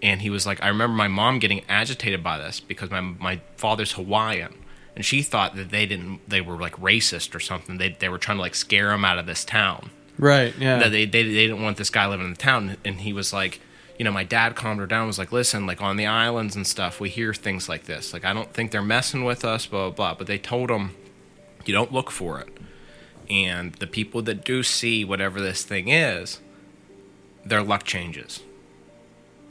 and 0.02 0.22
he 0.22 0.30
was 0.30 0.46
like, 0.46 0.62
I 0.62 0.68
remember 0.68 0.96
my 0.96 1.08
mom 1.08 1.38
getting 1.38 1.62
agitated 1.68 2.22
by 2.22 2.38
this 2.38 2.60
because 2.60 2.90
my 2.90 3.00
my 3.00 3.40
father's 3.56 3.92
Hawaiian, 3.92 4.54
and 4.94 5.04
she 5.04 5.22
thought 5.22 5.56
that 5.56 5.70
they 5.70 5.86
didn't 5.86 6.28
they 6.28 6.40
were 6.40 6.56
like 6.56 6.76
racist 6.76 7.34
or 7.34 7.40
something. 7.40 7.78
They 7.78 7.90
they 7.90 8.08
were 8.08 8.18
trying 8.18 8.38
to 8.38 8.42
like 8.42 8.54
scare 8.54 8.92
him 8.92 9.04
out 9.04 9.18
of 9.18 9.26
this 9.26 9.44
town. 9.44 9.90
Right. 10.18 10.54
Yeah. 10.58 10.78
That 10.78 10.90
they, 10.90 11.04
they 11.04 11.22
they 11.22 11.46
didn't 11.46 11.62
want 11.62 11.76
this 11.76 11.90
guy 11.90 12.06
living 12.06 12.26
in 12.26 12.32
the 12.32 12.38
town, 12.38 12.76
and 12.84 13.00
he 13.00 13.12
was 13.12 13.32
like, 13.32 13.60
you 13.98 14.04
know, 14.04 14.12
my 14.12 14.24
dad 14.24 14.56
calmed 14.56 14.80
her 14.80 14.86
down. 14.86 15.06
Was 15.06 15.18
like, 15.18 15.32
listen, 15.32 15.66
like 15.66 15.80
on 15.80 15.96
the 15.96 16.06
islands 16.06 16.54
and 16.56 16.66
stuff, 16.66 17.00
we 17.00 17.08
hear 17.08 17.34
things 17.34 17.68
like 17.68 17.84
this. 17.84 18.12
Like 18.12 18.24
I 18.24 18.32
don't 18.32 18.52
think 18.52 18.70
they're 18.70 18.82
messing 18.82 19.24
with 19.24 19.44
us, 19.44 19.66
blah 19.66 19.90
blah. 19.90 19.90
blah. 19.90 20.14
But 20.14 20.26
they 20.26 20.38
told 20.38 20.70
him, 20.70 20.94
you 21.64 21.72
don't 21.72 21.92
look 21.92 22.10
for 22.10 22.40
it, 22.40 22.48
and 23.28 23.74
the 23.74 23.86
people 23.86 24.22
that 24.22 24.44
do 24.44 24.62
see 24.62 25.04
whatever 25.04 25.40
this 25.40 25.64
thing 25.64 25.88
is, 25.88 26.40
their 27.44 27.62
luck 27.62 27.84
changes 27.84 28.42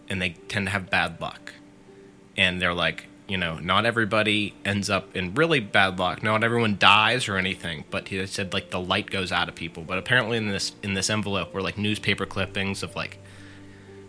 and 0.09 0.21
they 0.21 0.29
tend 0.47 0.67
to 0.67 0.71
have 0.71 0.89
bad 0.89 1.19
luck. 1.21 1.53
And 2.35 2.61
they're 2.61 2.73
like, 2.73 3.07
you 3.27 3.35
know, 3.37 3.59
not 3.59 3.85
everybody 3.85 4.53
ends 4.63 4.89
up 4.89 5.15
in 5.15 5.33
really 5.33 5.59
bad 5.59 5.99
luck. 5.99 6.23
Not 6.23 6.43
everyone 6.43 6.77
dies 6.77 7.27
or 7.27 7.35
anything, 7.37 7.83
but 7.89 8.07
he 8.07 8.25
said 8.27 8.53
like 8.53 8.69
the 8.71 8.79
light 8.79 9.09
goes 9.09 9.31
out 9.31 9.49
of 9.49 9.55
people. 9.55 9.83
But 9.83 9.97
apparently 9.97 10.37
in 10.37 10.47
this 10.47 10.71
in 10.83 10.93
this 10.93 11.09
envelope 11.09 11.53
were 11.53 11.61
like 11.61 11.77
newspaper 11.77 12.25
clippings 12.25 12.83
of 12.83 12.95
like 12.95 13.17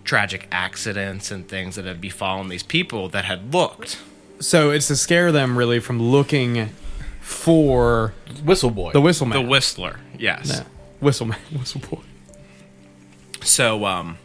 tragic 0.05 0.47
accidents 0.53 1.31
and 1.31 1.49
things 1.49 1.75
that 1.77 1.85
had 1.85 2.01
befallen 2.01 2.49
these 2.49 2.63
people 2.63 3.09
that 3.11 3.25
had 3.25 3.53
looked. 3.53 3.99
so 4.41 4.71
it's 4.71 4.87
to 4.87 4.97
scare 4.97 5.33
them 5.33 5.59
really 5.59 5.81
from 5.81 6.01
looking 6.01 6.69
for 7.21 8.15
Whistle 8.45 8.71
boy. 8.71 8.93
the 8.93 9.01
whistle 9.01 9.27
The 9.29 9.41
whistler, 9.43 9.99
yes. 10.19 10.49
Yeah. 10.49 10.65
Whistleman. 11.03 11.37
Whistle 11.59 11.81
boy. 11.81 12.03
So 13.43 13.85
um 13.85 14.19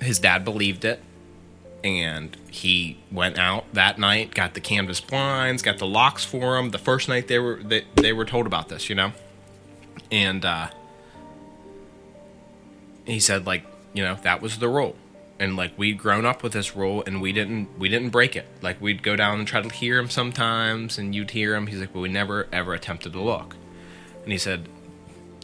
his 0.00 0.18
dad 0.18 0.44
believed 0.44 0.84
it 0.84 1.02
and 1.84 2.34
he 2.50 2.96
went 3.12 3.38
out 3.38 3.66
that 3.74 3.98
night, 3.98 4.34
got 4.34 4.54
the 4.54 4.60
canvas 4.60 5.02
blinds, 5.02 5.62
got 5.62 5.76
the 5.76 5.86
locks 5.86 6.24
for 6.24 6.56
him. 6.56 6.70
The 6.70 6.78
first 6.78 7.08
night 7.08 7.28
they 7.28 7.38
were 7.38 7.56
they, 7.62 7.84
they 7.94 8.12
were 8.12 8.24
told 8.24 8.46
about 8.46 8.70
this, 8.70 8.88
you 8.88 8.94
know, 8.94 9.12
and 10.10 10.44
uh, 10.44 10.68
he 13.04 13.20
said 13.20 13.46
like 13.46 13.64
you 13.92 14.02
know 14.02 14.16
that 14.22 14.40
was 14.40 14.58
the 14.58 14.68
rule, 14.68 14.96
and 15.38 15.56
like 15.56 15.78
we'd 15.78 15.98
grown 15.98 16.24
up 16.24 16.42
with 16.42 16.54
this 16.54 16.74
rule 16.74 17.04
and 17.06 17.20
we 17.20 17.32
didn't 17.32 17.68
we 17.78 17.90
didn't 17.90 18.10
break 18.10 18.34
it. 18.34 18.46
Like 18.62 18.80
we'd 18.80 19.02
go 19.02 19.14
down 19.14 19.38
and 19.38 19.46
try 19.46 19.60
to 19.60 19.68
hear 19.68 19.98
him 19.98 20.08
sometimes, 20.08 20.96
and 20.96 21.14
you'd 21.14 21.32
hear 21.32 21.54
him. 21.54 21.66
He's 21.66 21.80
like, 21.80 21.92
but 21.92 22.00
we 22.00 22.08
never 22.08 22.48
ever 22.50 22.72
attempted 22.72 23.12
to 23.12 23.20
look, 23.20 23.56
and 24.22 24.32
he 24.32 24.38
said 24.38 24.70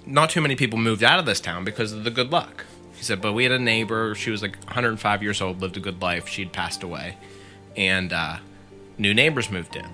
not 0.07 0.31
too 0.31 0.41
many 0.41 0.57
people 0.57 0.79
moved 0.79 1.05
out 1.05 1.19
of 1.19 1.27
this 1.27 1.41
town 1.41 1.65
because 1.65 1.93
of 1.93 2.05
the 2.05 2.11
good 2.11 2.33
luck. 2.33 2.65
He 3.01 3.05
said, 3.07 3.23
but 3.23 3.33
we 3.33 3.45
had 3.45 3.53
a 3.53 3.59
neighbor. 3.59 4.15
She 4.15 4.31
was 4.31 4.43
like 4.43 4.63
105 4.65 5.23
years 5.23 5.41
old, 5.41 5.63
lived 5.63 5.79
a 5.79 5.81
good 5.81 6.03
life. 6.03 6.29
She'd 6.29 6.53
passed 6.53 6.83
away, 6.83 7.17
and 7.75 8.13
uh, 8.13 8.37
new 8.99 9.15
neighbors 9.15 9.51
moved 9.51 9.75
in. 9.75 9.87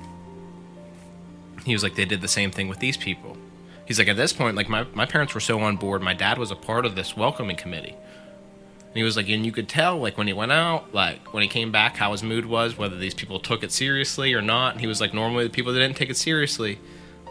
He 1.64 1.72
was 1.72 1.84
like, 1.84 1.94
they 1.94 2.04
did 2.04 2.20
the 2.20 2.26
same 2.26 2.50
thing 2.50 2.66
with 2.66 2.80
these 2.80 2.96
people. 2.96 3.36
He's 3.84 4.00
like, 4.00 4.08
at 4.08 4.16
this 4.16 4.32
point, 4.32 4.56
like 4.56 4.68
my, 4.68 4.88
my 4.92 5.06
parents 5.06 5.34
were 5.34 5.40
so 5.40 5.60
on 5.60 5.76
board. 5.76 6.02
My 6.02 6.14
dad 6.14 6.36
was 6.36 6.50
a 6.50 6.56
part 6.56 6.84
of 6.84 6.96
this 6.96 7.16
welcoming 7.16 7.54
committee. 7.54 7.94
And 7.94 8.96
he 8.96 9.04
was 9.04 9.16
like, 9.16 9.28
and 9.28 9.46
you 9.46 9.52
could 9.52 9.68
tell, 9.68 9.98
like 9.98 10.18
when 10.18 10.26
he 10.26 10.32
went 10.32 10.50
out, 10.50 10.92
like 10.92 11.32
when 11.32 11.44
he 11.44 11.48
came 11.48 11.70
back, 11.70 11.96
how 11.96 12.10
his 12.10 12.24
mood 12.24 12.44
was, 12.44 12.76
whether 12.76 12.96
these 12.96 13.14
people 13.14 13.38
took 13.38 13.62
it 13.62 13.70
seriously 13.70 14.34
or 14.34 14.42
not. 14.42 14.72
And 14.72 14.80
he 14.80 14.88
was 14.88 15.00
like, 15.00 15.14
normally 15.14 15.44
the 15.44 15.50
people 15.50 15.72
that 15.72 15.78
didn't 15.78 15.96
take 15.96 16.10
it 16.10 16.16
seriously, 16.16 16.80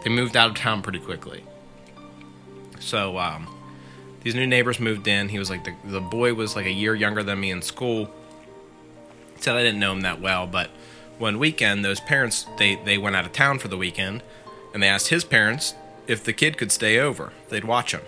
they 0.02 0.08
moved 0.08 0.38
out 0.38 0.48
of 0.48 0.56
town 0.56 0.80
pretty 0.80 1.00
quickly. 1.00 1.44
So 2.80 3.18
um, 3.18 3.55
these 4.26 4.34
new 4.34 4.44
neighbors 4.44 4.80
moved 4.80 5.06
in. 5.06 5.28
He 5.28 5.38
was 5.38 5.50
like 5.50 5.62
the 5.62 5.72
the 5.84 6.00
boy 6.00 6.34
was 6.34 6.56
like 6.56 6.66
a 6.66 6.72
year 6.72 6.96
younger 6.96 7.22
than 7.22 7.38
me 7.38 7.52
in 7.52 7.62
school. 7.62 8.10
Said 9.36 9.54
I 9.54 9.62
didn't 9.62 9.78
know 9.78 9.92
him 9.92 10.00
that 10.00 10.20
well, 10.20 10.48
but 10.48 10.68
one 11.18 11.38
weekend 11.38 11.84
those 11.84 12.00
parents 12.00 12.44
they 12.58 12.74
they 12.74 12.98
went 12.98 13.14
out 13.14 13.24
of 13.24 13.30
town 13.30 13.60
for 13.60 13.68
the 13.68 13.76
weekend, 13.76 14.24
and 14.74 14.82
they 14.82 14.88
asked 14.88 15.10
his 15.10 15.22
parents 15.22 15.76
if 16.08 16.24
the 16.24 16.32
kid 16.32 16.58
could 16.58 16.72
stay 16.72 16.98
over. 16.98 17.32
They'd 17.50 17.62
watch 17.62 17.94
him. 17.94 18.00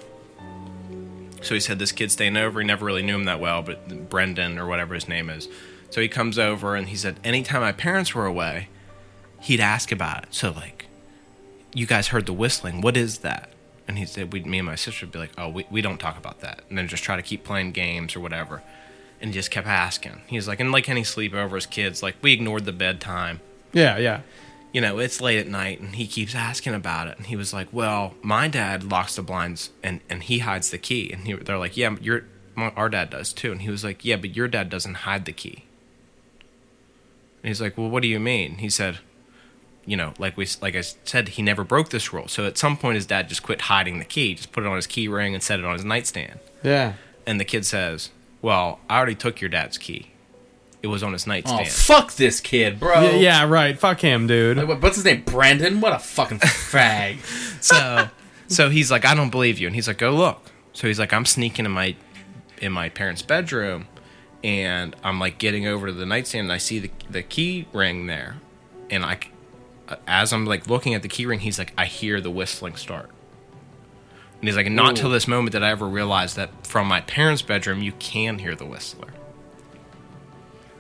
So 1.41 1.55
he 1.55 1.61
said 1.61 1.79
this 1.79 1.93
kid's 1.93 2.15
staying 2.15 2.37
over. 2.37 2.61
He 2.61 2.67
never 2.67 2.85
really 2.85 3.05
knew 3.05 3.15
him 3.15 3.27
that 3.27 3.39
well, 3.39 3.63
but 3.63 4.11
Brendan 4.11 4.59
or 4.59 4.67
whatever 4.67 4.97
his 4.97 5.07
name 5.07 5.31
is. 5.31 5.47
So 5.89 6.01
he 6.01 6.09
comes 6.09 6.37
over 6.37 6.75
and 6.75 6.89
he 6.89 6.97
said 6.97 7.21
anytime 7.23 7.61
my 7.61 7.71
parents 7.71 8.13
were 8.13 8.27
away, 8.27 8.71
he'd 9.43 9.61
ask 9.61 9.93
about 9.93 10.25
it. 10.25 10.35
So 10.35 10.51
like, 10.51 10.87
you 11.73 11.87
guys 11.87 12.09
heard 12.09 12.27
the 12.27 12.33
whistling. 12.33 12.81
What 12.81 12.97
is 12.97 13.19
that? 13.19 13.53
And 13.89 13.97
he 13.97 14.05
said, 14.05 14.35
we, 14.35 14.41
me 14.41 14.59
and 14.59 14.67
my 14.67 14.75
sister 14.75 15.07
would 15.07 15.13
be 15.13 15.19
like, 15.19 15.33
oh, 15.39 15.49
we, 15.49 15.67
we 15.71 15.81
don't 15.81 15.99
talk 15.99 16.19
about 16.19 16.41
that. 16.41 16.61
And 16.69 16.77
then 16.77 16.87
just 16.87 17.03
try 17.03 17.17
to 17.17 17.23
keep 17.23 17.43
playing 17.43 17.73
games 17.73 18.15
or 18.15 18.21
whatever. 18.21 18.63
And 19.21 19.31
he 19.31 19.35
just 19.35 19.51
kept 19.51 19.67
asking. 19.67 20.21
He 20.27 20.37
was 20.37 20.47
like, 20.47 20.61
and 20.61 20.71
like 20.71 20.91
any 20.91 21.03
sleepover 21.03 21.57
as 21.57 21.65
kids, 21.65 22.03
like 22.03 22.17
we 22.21 22.35
ignored 22.35 22.67
the 22.67 22.73
bedtime. 22.73 23.41
Yeah, 23.73 23.97
yeah. 23.97 24.21
You 24.73 24.83
know, 24.83 24.99
it's 24.99 25.23
late 25.23 25.39
at 25.39 25.49
night 25.49 25.81
and 25.81 25.97
he 25.97 26.07
keeps 26.07 26.35
asking 26.35 26.75
about 26.75 27.09
it. 27.09 27.17
And 27.17 27.27
he 27.27 27.35
was 27.35 27.55
like, 27.55 27.69
well, 27.73 28.15
my 28.21 28.47
dad 28.47 28.85
locks 28.85 29.17
the 29.17 29.23
blinds 29.23 29.71
and, 29.83 30.01
and 30.11 30.23
he 30.23 30.41
hides 30.41 30.69
the 30.69 30.79
key. 30.79 31.11
And 31.11 31.27
he, 31.27 31.33
they're 31.33 31.59
like, 31.59 31.77
yeah, 31.77 31.97
your, 32.03 32.25
my, 32.55 32.71
our 32.77 32.91
dad 32.91 33.09
does 33.09 33.33
too. 33.33 33.51
And 33.51 33.63
he 33.63 33.71
was 33.71 33.83
like, 33.83 34.05
yeah, 34.05 34.17
but 34.17 34.37
your 34.37 34.49
dad 34.49 34.69
doesn't 34.69 34.95
hide 34.95 35.25
the 35.25 35.33
key. 35.33 35.65
And 37.43 37.49
he's 37.49 37.63
like, 37.63 37.79
well, 37.79 37.89
what 37.89 38.03
do 38.03 38.09
you 38.09 38.21
mean? 38.21 38.59
He 38.59 38.69
said, 38.69 38.99
you 39.89 39.97
know, 39.97 40.13
like 40.19 40.37
we 40.37 40.47
like 40.61 40.77
I 40.77 40.83
said, 40.83 41.31
he 41.31 41.43
never 41.43 41.65
broke 41.65 41.89
this 41.89 42.13
rule. 42.13 42.29
So 42.29 42.45
at 42.45 42.59
some 42.59 42.77
point, 42.77 42.97
his 42.97 43.07
dad 43.07 43.27
just 43.27 43.43
quit 43.43 43.63
hiding 43.63 43.99
the 43.99 44.05
key, 44.05 44.35
just 44.35 44.53
put 44.53 44.63
it 44.63 44.67
on 44.67 44.77
his 44.77 44.87
key 44.87 45.09
ring 45.09 45.33
and 45.33 45.43
set 45.43 45.59
it 45.59 45.65
on 45.65 45.73
his 45.73 45.85
nightstand. 45.85 46.41
Yeah. 46.63 46.93
And 47.27 47.41
the 47.41 47.47
kid 47.47 47.65
says, 47.65 48.11
"Well, 48.43 48.81
I 48.91 48.99
already 48.99 49.15
took 49.15 49.41
your 49.41 49.49
dad's 49.49 49.79
key. 49.79 50.11
It 50.83 50.89
was 50.89 51.03
on 51.03 51.15
his 51.15 51.27
oh, 51.27 51.31
nightstand." 51.31 51.63
Oh, 51.63 51.71
fuck 51.71 52.13
this 52.13 52.39
kid, 52.39 52.79
bro. 52.79 53.01
Yeah, 53.01 53.13
yeah, 53.13 53.45
right. 53.47 53.79
Fuck 53.79 54.01
him, 54.01 54.27
dude. 54.27 54.59
Like, 54.59 54.83
What's 54.83 54.97
his 54.97 55.07
name? 55.07 55.23
Brandon? 55.23 55.81
What 55.81 55.95
a 55.95 55.99
fucking 55.99 56.41
fag. 56.41 57.21
so, 57.63 58.11
so 58.47 58.69
he's 58.69 58.91
like, 58.91 59.07
"I 59.07 59.15
don't 59.15 59.31
believe 59.31 59.59
you," 59.59 59.67
and 59.69 59.75
he's 59.75 59.89
like, 59.89 59.99
"Go 59.99 60.11
look." 60.11 60.53
So 60.75 60.87
he's 60.87 60.99
like, 60.99 61.15
"I'm 61.15 61.25
sneaking 61.25 61.65
in 61.65 61.73
my 61.73 61.97
in 62.61 62.73
my 62.73 62.91
parents' 62.91 63.23
bedroom." 63.23 63.87
And 64.45 64.95
I'm 65.03 65.19
like 65.19 65.39
getting 65.39 65.67
over 65.67 65.87
to 65.87 65.95
the 65.95 66.05
nightstand, 66.05 66.45
and 66.45 66.53
I 66.53 66.59
see 66.59 66.79
the 66.79 66.91
the 67.09 67.23
key 67.23 67.67
ring 67.73 68.07
there, 68.07 68.37
and 68.91 69.03
I, 69.03 69.19
as 70.07 70.33
I'm 70.33 70.45
like 70.45 70.67
looking 70.67 70.95
at 70.95 71.03
the 71.03 71.09
keyring, 71.09 71.39
he's 71.39 71.59
like, 71.59 71.73
I 71.77 71.87
hear 71.87 72.21
the 72.21 72.31
whistling 72.31 72.77
start. 72.77 73.11
And 74.41 74.49
he's 74.49 74.57
like, 74.57 74.71
not 74.71 74.95
till 74.95 75.11
this 75.11 75.27
moment 75.27 75.53
did 75.53 75.65
I 75.65 75.71
ever 75.71 75.87
realize 75.87 76.35
that 76.35 76.67
from 76.67 76.87
my 76.87 77.01
parents' 77.01 77.43
bedroom 77.43 77.83
you 77.83 77.93
can 77.93 78.39
hear 78.39 78.55
the 78.55 78.65
whistler. 78.65 79.09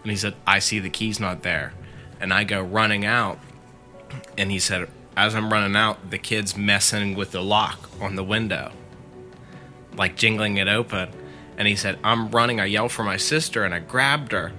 And 0.03 0.11
he 0.11 0.17
said, 0.17 0.35
I 0.47 0.61
see 0.61 0.79
the 0.79 0.91
key's 0.91 1.19
not 1.19 1.43
there. 1.43 1.73
And 2.21 2.33
I 2.33 2.45
go 2.45 2.63
running 2.63 3.05
out. 3.05 3.41
And 4.37 4.51
he 4.51 4.61
said, 4.61 4.89
as 5.17 5.35
I'm 5.35 5.53
running 5.53 5.75
out, 5.75 6.11
the 6.11 6.19
kid's 6.19 6.57
messing 6.57 7.17
with 7.17 7.33
the 7.33 7.43
lock 7.43 7.91
on 8.01 8.15
the 8.15 8.23
window, 8.23 8.71
like 9.97 10.17
jingling 10.17 10.57
it 10.57 10.69
open. 10.69 11.11
And 11.57 11.67
he 11.67 11.75
said, 11.75 11.99
I'm 12.05 12.31
running. 12.31 12.61
I 12.61 12.67
yelled 12.67 12.93
for 12.93 13.03
my 13.03 13.17
sister 13.17 13.65
and 13.65 13.75
I 13.75 13.81
grabbed 13.81 14.31
her. 14.31 14.53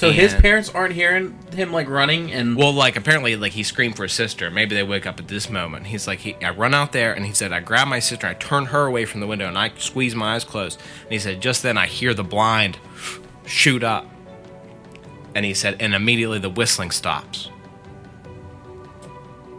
So 0.00 0.12
his 0.12 0.32
parents 0.32 0.70
aren't 0.70 0.94
hearing 0.94 1.38
him 1.52 1.74
like 1.74 1.86
running 1.86 2.32
and 2.32 2.56
Well, 2.56 2.72
like 2.72 2.96
apparently, 2.96 3.36
like 3.36 3.52
he 3.52 3.62
screamed 3.62 3.96
for 3.96 4.04
his 4.04 4.14
sister. 4.14 4.50
Maybe 4.50 4.74
they 4.74 4.82
wake 4.82 5.04
up 5.04 5.20
at 5.20 5.28
this 5.28 5.50
moment. 5.50 5.88
He's 5.88 6.06
like, 6.06 6.20
he, 6.20 6.36
I 6.36 6.50
run 6.52 6.72
out 6.72 6.92
there, 6.92 7.12
and 7.12 7.26
he 7.26 7.34
said, 7.34 7.52
I 7.52 7.60
grab 7.60 7.86
my 7.86 7.98
sister, 7.98 8.26
I 8.26 8.32
turn 8.32 8.64
her 8.66 8.86
away 8.86 9.04
from 9.04 9.20
the 9.20 9.26
window, 9.26 9.46
and 9.46 9.58
I 9.58 9.72
squeeze 9.76 10.14
my 10.14 10.36
eyes 10.36 10.44
closed. 10.44 10.80
And 11.02 11.12
he 11.12 11.18
said, 11.18 11.42
just 11.42 11.62
then 11.62 11.76
I 11.76 11.86
hear 11.86 12.14
the 12.14 12.24
blind 12.24 12.78
shoot 13.44 13.84
up, 13.84 14.06
and 15.34 15.44
he 15.44 15.52
said, 15.52 15.76
and 15.80 15.94
immediately 15.94 16.38
the 16.38 16.48
whistling 16.48 16.92
stops, 16.92 17.50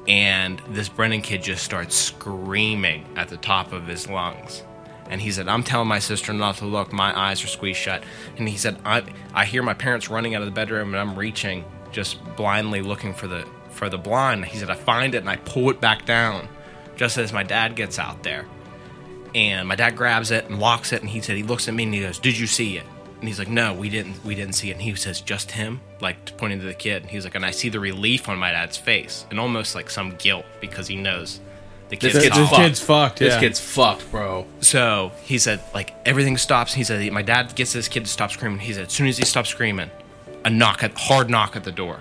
and 0.08 0.60
this 0.70 0.90
Brennan 0.90 1.22
kid 1.22 1.44
just 1.44 1.64
starts 1.64 1.96
screaming 1.96 3.06
at 3.16 3.30
the 3.30 3.38
top 3.38 3.74
of 3.74 3.86
his 3.86 4.10
lungs. 4.10 4.64
And 5.12 5.22
he 5.22 5.30
said, 5.30 5.50
I'm 5.50 5.62
telling 5.62 5.90
my 5.90 6.00
sister 6.00 6.32
not 6.32 6.56
to 6.58 6.66
look. 6.66 6.94
My 6.94 7.18
eyes 7.20 7.44
are 7.44 7.48
squeezed 7.48 7.80
shut. 7.80 8.02
And 8.38 8.48
he 8.48 8.56
said, 8.56 8.80
I, 8.86 9.04
I 9.34 9.44
hear 9.44 9.62
my 9.62 9.74
parents 9.74 10.10
running 10.10 10.36
out 10.36 10.42
of 10.42 10.46
the 10.46 10.54
bedroom 10.54 10.94
and 10.94 10.98
I'm 10.98 11.20
reaching, 11.20 11.66
just 11.92 12.18
blindly 12.38 12.82
looking 12.82 13.14
for 13.14 13.28
the 13.28 13.46
for 13.70 13.90
the 13.90 13.98
blind. 13.98 14.46
He 14.46 14.58
said, 14.58 14.70
I 14.70 14.76
find 14.76 15.14
it 15.14 15.20
and 15.20 15.30
I 15.30 15.36
pull 15.36 15.70
it 15.70 15.82
back 15.82 16.06
down 16.06 16.48
just 16.96 17.18
as 17.18 17.34
my 17.34 17.44
dad 17.44 17.76
gets 17.76 18.00
out 18.00 18.24
there. 18.24 18.46
And 19.36 19.68
my 19.68 19.76
dad 19.76 19.96
grabs 19.98 20.32
it 20.32 20.46
and 20.50 20.60
locks 20.60 20.94
it 20.94 21.02
and 21.02 21.10
he 21.10 21.22
said 21.22 21.36
he 21.36 21.44
looks 21.44 21.68
at 21.68 21.74
me 21.74 21.84
and 21.84 21.94
he 21.94 22.02
goes, 22.02 22.18
Did 22.18 22.40
you 22.40 22.48
see 22.48 22.78
it? 22.78 22.86
And 23.20 23.28
he's 23.28 23.38
like, 23.38 23.50
No, 23.50 23.74
we 23.74 23.90
didn't 23.90 24.24
we 24.24 24.34
didn't 24.34 24.56
see 24.56 24.70
it. 24.70 24.74
And 24.74 24.82
he 24.82 24.96
says, 24.96 25.20
Just 25.20 25.52
him? 25.52 25.82
Like 26.00 26.38
pointing 26.38 26.60
to 26.62 26.66
the 26.66 26.74
kid. 26.74 27.04
And 27.04 27.12
he's 27.12 27.26
like, 27.26 27.36
and 27.36 27.46
I 27.46 27.52
see 27.52 27.68
the 27.68 27.82
relief 27.82 28.30
on 28.30 28.38
my 28.38 28.52
dad's 28.52 28.78
face 28.78 29.26
and 29.30 29.42
almost 29.42 29.76
like 29.76 29.90
some 29.90 30.16
guilt 30.16 30.46
because 30.62 30.88
he 30.88 30.96
knows 30.96 31.42
the 31.92 31.98
This 31.98 32.14
kid's 32.14 32.24
kid's 32.24 32.38
This 32.38 32.50
fucked. 32.50 32.62
kid's 32.62 32.80
fucked. 32.82 33.20
this 33.20 33.34
yeah. 33.36 33.40
kid's 33.40 33.60
fucked, 33.60 34.12
bro. 34.12 34.48
So 34.62 35.12
he 35.24 35.38
said, 35.38 35.60
like 35.74 35.94
everything 36.06 36.38
stops. 36.38 36.74
He 36.74 36.84
said, 36.84 37.12
my 37.12 37.22
dad 37.22 37.54
gets 37.56 37.74
this 37.74 37.88
kid 37.88 38.06
to 38.06 38.10
stop 38.10 38.32
screaming. 38.32 38.60
He 38.60 38.74
said, 38.74 38.88
as 38.88 38.94
soon 38.94 39.08
as 39.08 39.18
he 39.18 39.26
stops 39.26 39.50
screaming, 39.50 39.92
a 40.44 40.50
knock, 40.50 40.84
at 40.84 40.98
hard 40.98 41.30
knock 41.30 41.56
at 41.56 41.64
the 41.64 41.72
door. 41.72 42.00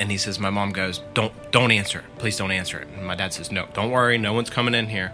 And 0.00 0.10
he 0.10 0.16
says, 0.16 0.38
my 0.38 0.50
mom 0.50 0.70
goes, 0.72 1.00
don't, 1.14 1.32
don't 1.52 1.70
answer 1.70 1.98
it. 2.00 2.04
Please 2.18 2.36
don't 2.36 2.50
answer 2.50 2.78
it. 2.78 2.88
And 2.96 3.06
my 3.06 3.14
dad 3.14 3.32
says, 3.32 3.52
no, 3.52 3.66
don't 3.74 3.90
worry. 3.90 4.18
No 4.18 4.32
one's 4.32 4.50
coming 4.50 4.74
in 4.74 4.88
here. 4.88 5.12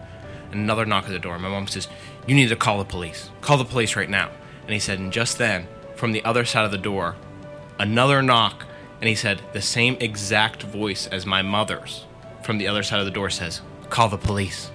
And 0.53 0.61
another 0.61 0.87
knock 0.87 1.05
at 1.05 1.11
the 1.11 1.19
door. 1.19 1.39
My 1.39 1.49
mom 1.49 1.67
says, 1.67 1.89
you 2.27 2.35
need 2.35 2.49
to 2.49 2.57
call 2.57 2.79
the 2.79 2.85
police. 2.85 3.29
Call 3.41 3.59
the 3.59 3.65
police 3.65 3.97
right 3.97 4.09
now. 4.09 4.31
And 4.63 4.71
he 4.73 4.79
said, 4.79 4.99
and 4.99 5.13
just 5.13 5.37
then, 5.37 5.67
from 5.97 6.13
the 6.13 6.25
other 6.25 6.45
side 6.45 6.65
of 6.65 6.71
the 6.71 6.79
door, 6.79 7.17
another 7.79 8.23
knock. 8.23 8.65
And 9.01 9.09
he 9.09 9.15
said, 9.15 9.43
the 9.53 9.61
same 9.63 9.97
exact 10.01 10.63
voice 10.63 11.07
as 11.07 11.27
my 11.27 11.43
mother's 11.43 12.05
from 12.49 12.57
the 12.57 12.67
other 12.67 12.83
side 12.83 12.99
of 12.99 13.05
the 13.05 13.13
door 13.13 13.29
says, 13.29 13.61
call 13.91 14.09
the 14.09 14.17
police. 14.17 14.71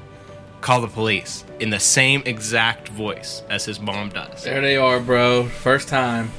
Call 0.61 0.81
the 0.81 0.87
police. 0.87 1.43
In 1.59 1.71
the 1.71 1.79
same 1.79 2.21
exact 2.23 2.87
voice 2.89 3.41
as 3.49 3.65
his 3.65 3.79
mom 3.79 4.09
does. 4.09 4.43
There 4.43 4.61
they 4.61 4.77
are, 4.77 4.99
bro. 4.99 5.45
First 5.45 5.87
time. 5.87 6.29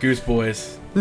Goose 0.00 0.18
Boys. 0.18 0.80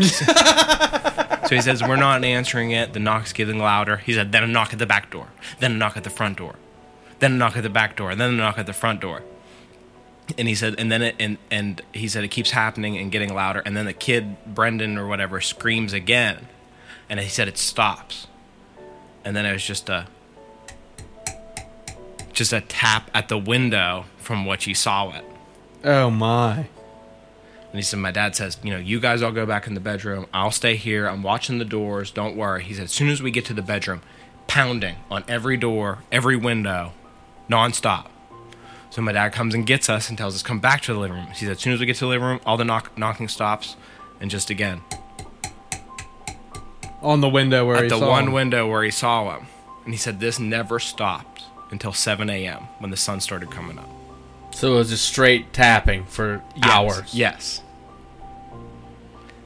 So 1.51 1.55
he 1.55 1.61
says, 1.61 1.81
We're 1.81 1.97
not 1.97 2.23
answering 2.23 2.71
it. 2.71 2.93
The 2.93 2.99
knock's 2.99 3.33
getting 3.33 3.57
louder. 3.57 3.97
He 3.97 4.13
said, 4.13 4.31
Then 4.31 4.43
a 4.43 4.47
knock 4.47 4.71
at 4.71 4.79
the 4.79 4.85
back 4.85 5.11
door. 5.11 5.27
Then 5.59 5.73
a 5.73 5.75
knock 5.75 5.97
at 5.97 6.05
the 6.05 6.09
front 6.09 6.37
door. 6.37 6.55
Then 7.19 7.33
a 7.33 7.35
knock 7.35 7.57
at 7.57 7.63
the 7.63 7.69
back 7.69 7.97
door. 7.97 8.15
Then 8.15 8.29
a 8.29 8.33
knock 8.33 8.57
at 8.57 8.67
the 8.67 8.73
front 8.73 9.01
door. 9.01 9.23
And 10.37 10.47
he 10.47 10.55
said, 10.55 10.75
and 10.77 10.89
then 10.89 11.01
it, 11.01 11.15
and, 11.19 11.37
and 11.49 11.81
he 11.93 12.07
said, 12.07 12.23
it 12.23 12.29
keeps 12.29 12.51
happening 12.51 12.95
and 12.97 13.11
getting 13.11 13.33
louder. 13.33 13.59
And 13.65 13.75
then 13.75 13.85
the 13.85 13.91
kid, 13.91 14.37
Brendan 14.45 14.97
or 14.97 15.07
whatever, 15.07 15.41
screams 15.41 15.91
again. 15.91 16.47
And 17.09 17.19
he 17.19 17.27
said, 17.27 17.49
it 17.49 17.57
stops. 17.57 18.27
And 19.23 19.35
then 19.35 19.45
it 19.45 19.51
was 19.51 19.63
just 19.63 19.89
a, 19.89 20.07
just 22.33 22.53
a 22.53 22.61
tap 22.61 23.09
at 23.13 23.29
the 23.29 23.37
window 23.37 24.05
from 24.17 24.45
which 24.45 24.65
he 24.65 24.73
saw 24.73 25.11
it. 25.11 25.25
Oh 25.83 26.09
my. 26.09 26.55
And 27.71 27.79
he 27.79 27.81
said, 27.81 27.99
My 27.99 28.11
dad 28.11 28.35
says, 28.35 28.57
You 28.63 28.71
know, 28.71 28.79
you 28.79 28.99
guys 28.99 29.21
all 29.21 29.31
go 29.31 29.45
back 29.45 29.67
in 29.67 29.73
the 29.73 29.79
bedroom. 29.79 30.27
I'll 30.33 30.51
stay 30.51 30.75
here. 30.75 31.07
I'm 31.07 31.23
watching 31.23 31.57
the 31.57 31.65
doors. 31.65 32.11
Don't 32.11 32.35
worry. 32.35 32.63
He 32.63 32.73
said, 32.73 32.85
As 32.85 32.91
soon 32.91 33.09
as 33.09 33.21
we 33.21 33.31
get 33.31 33.45
to 33.45 33.53
the 33.53 33.61
bedroom, 33.61 34.01
pounding 34.47 34.97
on 35.09 35.23
every 35.27 35.55
door, 35.55 35.99
every 36.11 36.35
window, 36.35 36.91
nonstop. 37.49 38.07
So 38.89 39.01
my 39.01 39.13
dad 39.13 39.31
comes 39.31 39.55
and 39.55 39.65
gets 39.65 39.89
us 39.89 40.09
and 40.09 40.17
tells 40.17 40.35
us 40.35 40.43
come 40.43 40.59
back 40.59 40.81
to 40.81 40.93
the 40.93 40.99
living 40.99 41.15
room. 41.15 41.27
He 41.27 41.45
said 41.45 41.51
as 41.51 41.59
soon 41.61 41.71
as 41.71 41.79
we 41.79 41.85
get 41.85 41.95
to 41.97 42.01
the 42.01 42.09
living 42.09 42.27
room, 42.27 42.41
all 42.45 42.57
the 42.57 42.65
knock- 42.65 42.97
knocking 42.97 43.29
stops, 43.29 43.77
and 44.19 44.29
just 44.29 44.49
again 44.49 44.81
On 47.01 47.19
the 47.21 47.29
window 47.29 47.65
where 47.65 47.77
at 47.77 47.83
he 47.83 47.89
the 47.89 47.97
saw 47.99 48.09
one 48.09 48.27
him. 48.27 48.33
window 48.33 48.69
where 48.69 48.83
he 48.83 48.91
saw 48.91 49.35
him, 49.37 49.47
and 49.85 49.93
he 49.93 49.97
said 49.97 50.19
this 50.19 50.39
never 50.39 50.79
stopped 50.79 51.43
until 51.71 51.93
7 51.93 52.29
a.m. 52.29 52.63
when 52.79 52.91
the 52.91 52.97
sun 52.97 53.19
started 53.19 53.49
coming 53.49 53.79
up. 53.79 53.89
So 54.53 54.73
it 54.73 54.77
was 54.77 54.89
just 54.89 55.05
straight 55.05 55.53
tapping 55.53 56.05
for 56.05 56.43
Yes. 56.55 56.65
hours. 56.69 57.13
Yes. 57.15 57.61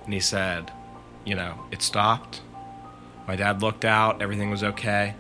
And 0.04 0.14
he 0.14 0.20
said, 0.20 0.72
you 1.24 1.36
know, 1.36 1.60
it 1.72 1.82
stopped. 1.82 2.42
My 3.28 3.36
dad 3.36 3.62
looked 3.62 3.86
out, 3.86 4.22
everything 4.22 4.50
was 4.52 4.64
okay. 4.64 5.16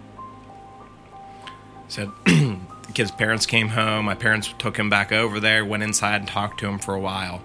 Said 1.88 2.09
the 2.25 2.57
kid's 2.93 3.11
parents 3.11 3.45
came 3.45 3.69
home. 3.69 4.05
My 4.05 4.15
parents 4.15 4.53
took 4.59 4.77
him 4.77 4.89
back 4.89 5.11
over 5.11 5.39
there, 5.39 5.63
went 5.63 5.83
inside 5.83 6.15
and 6.21 6.27
talked 6.27 6.59
to 6.59 6.67
him 6.67 6.79
for 6.79 6.93
a 6.95 6.99
while. 6.99 7.41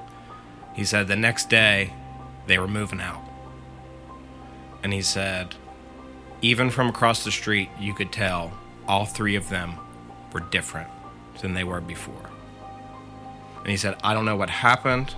He 0.74 0.84
said 0.84 1.06
the 1.08 1.16
next 1.16 1.48
day 1.48 1.92
they 2.46 2.58
were 2.58 2.68
moving 2.68 3.00
out. 3.00 3.22
And 4.82 4.92
he 4.92 5.02
said, 5.02 5.54
even 6.42 6.70
from 6.70 6.88
across 6.88 7.24
the 7.24 7.30
street, 7.30 7.68
you 7.78 7.92
could 7.94 8.12
tell 8.12 8.52
all 8.88 9.04
three 9.04 9.36
of 9.36 9.48
them 9.48 9.74
were 10.32 10.40
different 10.40 10.88
than 11.40 11.54
they 11.54 11.64
were 11.64 11.80
before. 11.80 12.30
And 13.58 13.68
he 13.68 13.76
said, 13.76 13.96
I 14.02 14.14
don't 14.14 14.24
know 14.24 14.36
what 14.36 14.50
happened. 14.50 15.14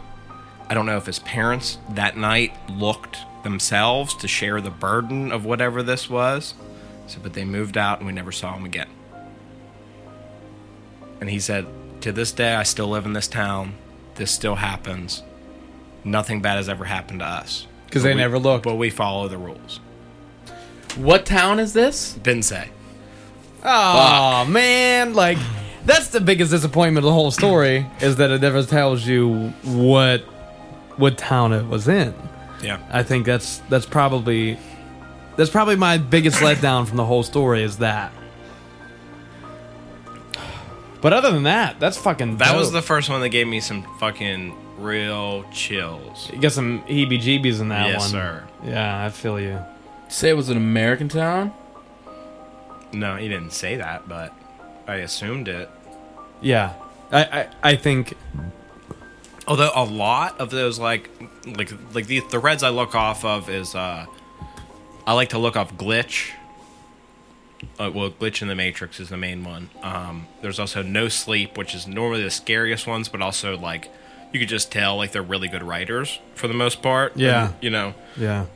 I 0.69 0.75
don't 0.75 0.87
know 0.87 0.97
if 0.97 1.07
his 1.07 1.21
parents 1.21 1.79
that 1.91 2.17
night 2.17 2.53
looked 2.69 3.19
themselves 3.45 4.15
to 4.17 4.29
share 4.29 4.61
the 4.61 4.71
burden 4.71 5.31
of 5.31 5.45
whatever 5.45 5.83
this 5.83 6.11
was. 6.11 6.55
Said, 7.07 7.23
but 7.23 7.35
they 7.35 7.45
moved 7.45 7.77
out 7.77 7.99
and 7.99 8.07
we 8.07 8.13
never 8.13 8.33
saw 8.33 8.57
him 8.57 8.65
again. 8.65 8.89
And 11.21 11.31
he 11.31 11.39
said, 11.39 11.67
to 12.01 12.11
this 12.11 12.33
day, 12.33 12.55
I 12.55 12.65
still 12.65 12.89
live 12.89 13.07
in 13.07 13.13
this 13.13 13.29
town. 13.29 13.75
This 14.17 14.33
still 14.33 14.57
happens. 14.57 15.23
Nothing 16.05 16.43
bad 16.43 16.57
has 16.57 16.69
ever 16.69 16.85
happened 16.85 17.21
to 17.21 17.27
us. 17.27 17.67
'Cause 17.93 18.03
they 18.03 18.15
we- 18.15 18.21
never 18.21 18.39
looked. 18.39 18.65
But 18.65 18.75
we 18.77 18.91
follow 18.91 19.29
the 19.29 19.39
rules. 19.39 19.79
What 20.97 21.25
town 21.25 21.61
is 21.61 21.73
this? 21.73 22.15
Didn't 22.23 22.45
say. 22.45 22.71
Oh 23.65 24.45
man, 24.49 25.15
like 25.15 25.39
that's 25.87 26.09
the 26.09 26.21
biggest 26.21 26.51
disappointment 26.51 27.05
of 27.05 27.11
the 27.11 27.13
whole 27.15 27.31
story 27.31 27.87
is 28.01 28.17
that 28.17 28.31
it 28.31 28.41
never 28.41 28.63
tells 28.65 29.07
you 29.07 29.53
what 29.65 30.21
what 30.97 31.17
town 31.17 31.53
it 31.53 31.67
was 31.69 31.87
in. 31.89 32.15
Yeah. 32.63 32.79
I 32.91 33.03
think 33.03 33.27
that's 33.27 33.59
that's 33.69 33.87
probably 33.87 34.59
that's 35.37 35.51
probably 35.51 35.77
my 35.77 35.99
biggest 35.99 36.39
letdown 36.41 36.87
from 36.87 36.97
the 36.97 37.05
whole 37.07 37.23
story 37.23 37.63
is 37.63 37.79
that. 37.79 38.13
But 41.01 41.13
other 41.13 41.33
than 41.33 41.43
that, 41.45 41.81
that's 41.81 41.97
fucking. 41.97 42.37
That 42.37 42.55
was 42.57 42.71
the 42.71 42.83
first 42.83 43.11
one 43.11 43.21
that 43.23 43.31
gave 43.31 43.49
me 43.49 43.59
some 43.61 43.83
fucking 43.99 44.55
real 44.79 45.45
chills. 45.53 46.31
You 46.33 46.41
got 46.41 46.53
some 46.53 46.83
heebie-jeebies 46.83 47.61
in 47.61 47.69
that 47.69 47.89
Yes, 47.89 48.01
one. 48.01 48.11
sir. 48.11 48.45
Yeah, 48.65 49.05
I 49.05 49.11
feel 49.11 49.39
you. 49.41 49.61
Say 50.09 50.31
it 50.31 50.35
was 50.35 50.49
an 50.49 50.57
American 50.57 51.09
town? 51.09 51.53
No, 52.93 53.17
he 53.17 53.29
didn't 53.29 53.53
say 53.53 53.77
that, 53.77 54.09
but 54.09 54.35
I 54.87 54.97
assumed 54.97 55.49
it. 55.49 55.71
Yeah, 56.41 56.75
I 57.11 57.23
I, 57.25 57.49
I 57.63 57.77
think 57.77 58.15
Although 59.49 59.71
a 59.75 59.85
lot 59.85 60.39
of 60.41 60.51
those 60.51 60.79
like 60.79 61.11
like 61.47 61.73
like 61.95 62.07
the 62.07 62.21
threads 62.21 62.63
I 62.63 62.69
look 62.69 62.95
off 62.95 63.25
of 63.25 63.49
is 63.51 63.75
uh 63.75 64.07
I 65.07 65.13
like 65.15 65.31
to 65.31 65.39
look 65.39 65.57
off 65.57 65.75
glitch. 65.77 66.31
Uh, 67.79 67.91
well, 67.93 68.11
glitch 68.11 68.43
in 68.43 68.49
the 68.49 68.55
matrix 68.55 69.01
is 69.01 69.09
the 69.09 69.17
main 69.17 69.43
one. 69.45 69.71
Um, 69.83 70.27
there's 70.43 70.59
also 70.61 70.83
no 70.83 71.09
sleep, 71.09 71.57
which 71.57 71.75
is 71.75 71.87
normally 71.89 72.23
the 72.23 72.31
scariest 72.31 72.87
ones, 72.87 73.09
but 73.09 73.21
also 73.23 73.57
like 73.57 73.89
you 74.33 74.41
could 74.41 74.49
just 74.49 74.73
tell 74.73 74.97
like 74.97 75.13
they're 75.13 75.23
really 75.23 75.49
good 75.49 75.63
writers 75.63 76.19
for 76.35 76.49
the 76.49 76.55
most 76.55 76.83
part. 76.83 77.17
Yeah. 77.17 77.47
And, 77.49 77.55
you 77.61 77.71
know. 77.71 77.95
yeah. 78.17 78.47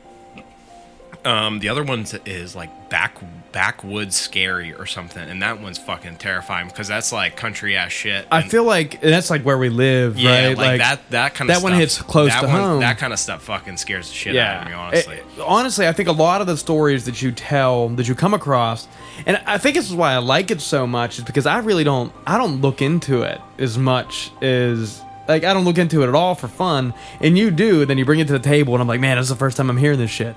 Um, 1.25 1.59
the 1.59 1.67
other 1.67 1.83
ones 1.83 2.13
is 2.25 2.55
like 2.55 2.89
back 2.89 3.17
backwoods 3.51 4.15
scary 4.15 4.73
or 4.73 4.85
something, 4.85 5.27
and 5.29 5.41
that 5.41 5.59
one's 5.61 5.77
fucking 5.77 6.17
terrifying 6.17 6.67
because 6.67 6.87
that's 6.87 7.11
like 7.11 7.35
country 7.35 7.75
ass 7.75 7.91
shit. 7.91 8.25
I 8.31 8.41
and- 8.41 8.51
feel 8.51 8.63
like 8.63 9.01
that's 9.01 9.29
like 9.29 9.41
where 9.41 9.57
we 9.57 9.67
live, 9.67 10.17
yeah, 10.17 10.49
right? 10.49 10.57
like, 10.57 10.77
that 10.79 11.01
that 11.09 11.33
kind 11.35 11.49
of 11.49 11.55
that 11.57 11.63
one 11.63 11.73
stuff, 11.73 11.79
hits 11.81 12.01
close 12.01 12.29
that 12.31 12.41
to 12.41 12.47
one- 12.47 12.55
home. 12.55 12.79
That 12.79 12.97
kind 12.97 13.11
of 13.11 13.19
stuff 13.19 13.43
fucking 13.43 13.75
scares 13.75 14.07
the 14.07 14.13
shit 14.13 14.37
out 14.37 14.61
of 14.61 14.67
me, 14.69 14.73
honestly. 14.73 15.15
It- 15.17 15.25
honestly, 15.45 15.85
I 15.87 15.91
think 15.91 16.07
a 16.07 16.13
lot 16.13 16.39
of 16.39 16.47
the 16.47 16.55
stories 16.55 17.03
that 17.05 17.21
you 17.21 17.33
tell, 17.33 17.89
that 17.89 18.07
you 18.07 18.15
come 18.15 18.33
across, 18.33 18.87
and 19.25 19.35
I 19.45 19.57
think 19.57 19.75
this 19.75 19.89
is 19.89 19.95
why 19.95 20.13
I 20.13 20.17
like 20.19 20.49
it 20.49 20.61
so 20.61 20.87
much, 20.87 21.17
is 21.17 21.25
because 21.25 21.45
I 21.45 21.57
really 21.59 21.83
don't, 21.83 22.13
I 22.25 22.37
don't 22.37 22.61
look 22.61 22.81
into 22.81 23.23
it 23.23 23.41
as 23.57 23.77
much 23.77 24.31
as, 24.41 25.01
like, 25.27 25.43
I 25.43 25.53
don't 25.53 25.65
look 25.65 25.77
into 25.77 26.03
it 26.03 26.07
at 26.07 26.15
all 26.15 26.35
for 26.35 26.47
fun. 26.47 26.93
And 27.21 27.37
you 27.37 27.51
do, 27.51 27.85
then 27.85 27.97
you 27.97 28.05
bring 28.05 28.19
it 28.19 28.27
to 28.27 28.33
the 28.33 28.39
table, 28.39 28.73
and 28.73 28.81
I'm 28.81 28.87
like, 28.87 28.99
man, 28.99 29.17
this 29.17 29.25
is 29.25 29.29
the 29.29 29.35
first 29.35 29.57
time 29.57 29.69
I'm 29.69 29.77
hearing 29.77 29.99
this 29.99 30.11
shit, 30.11 30.35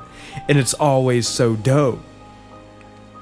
and 0.49 0.59
it's 0.59 0.75
always 0.75 1.29
so 1.29 1.57
dope. 1.57 2.01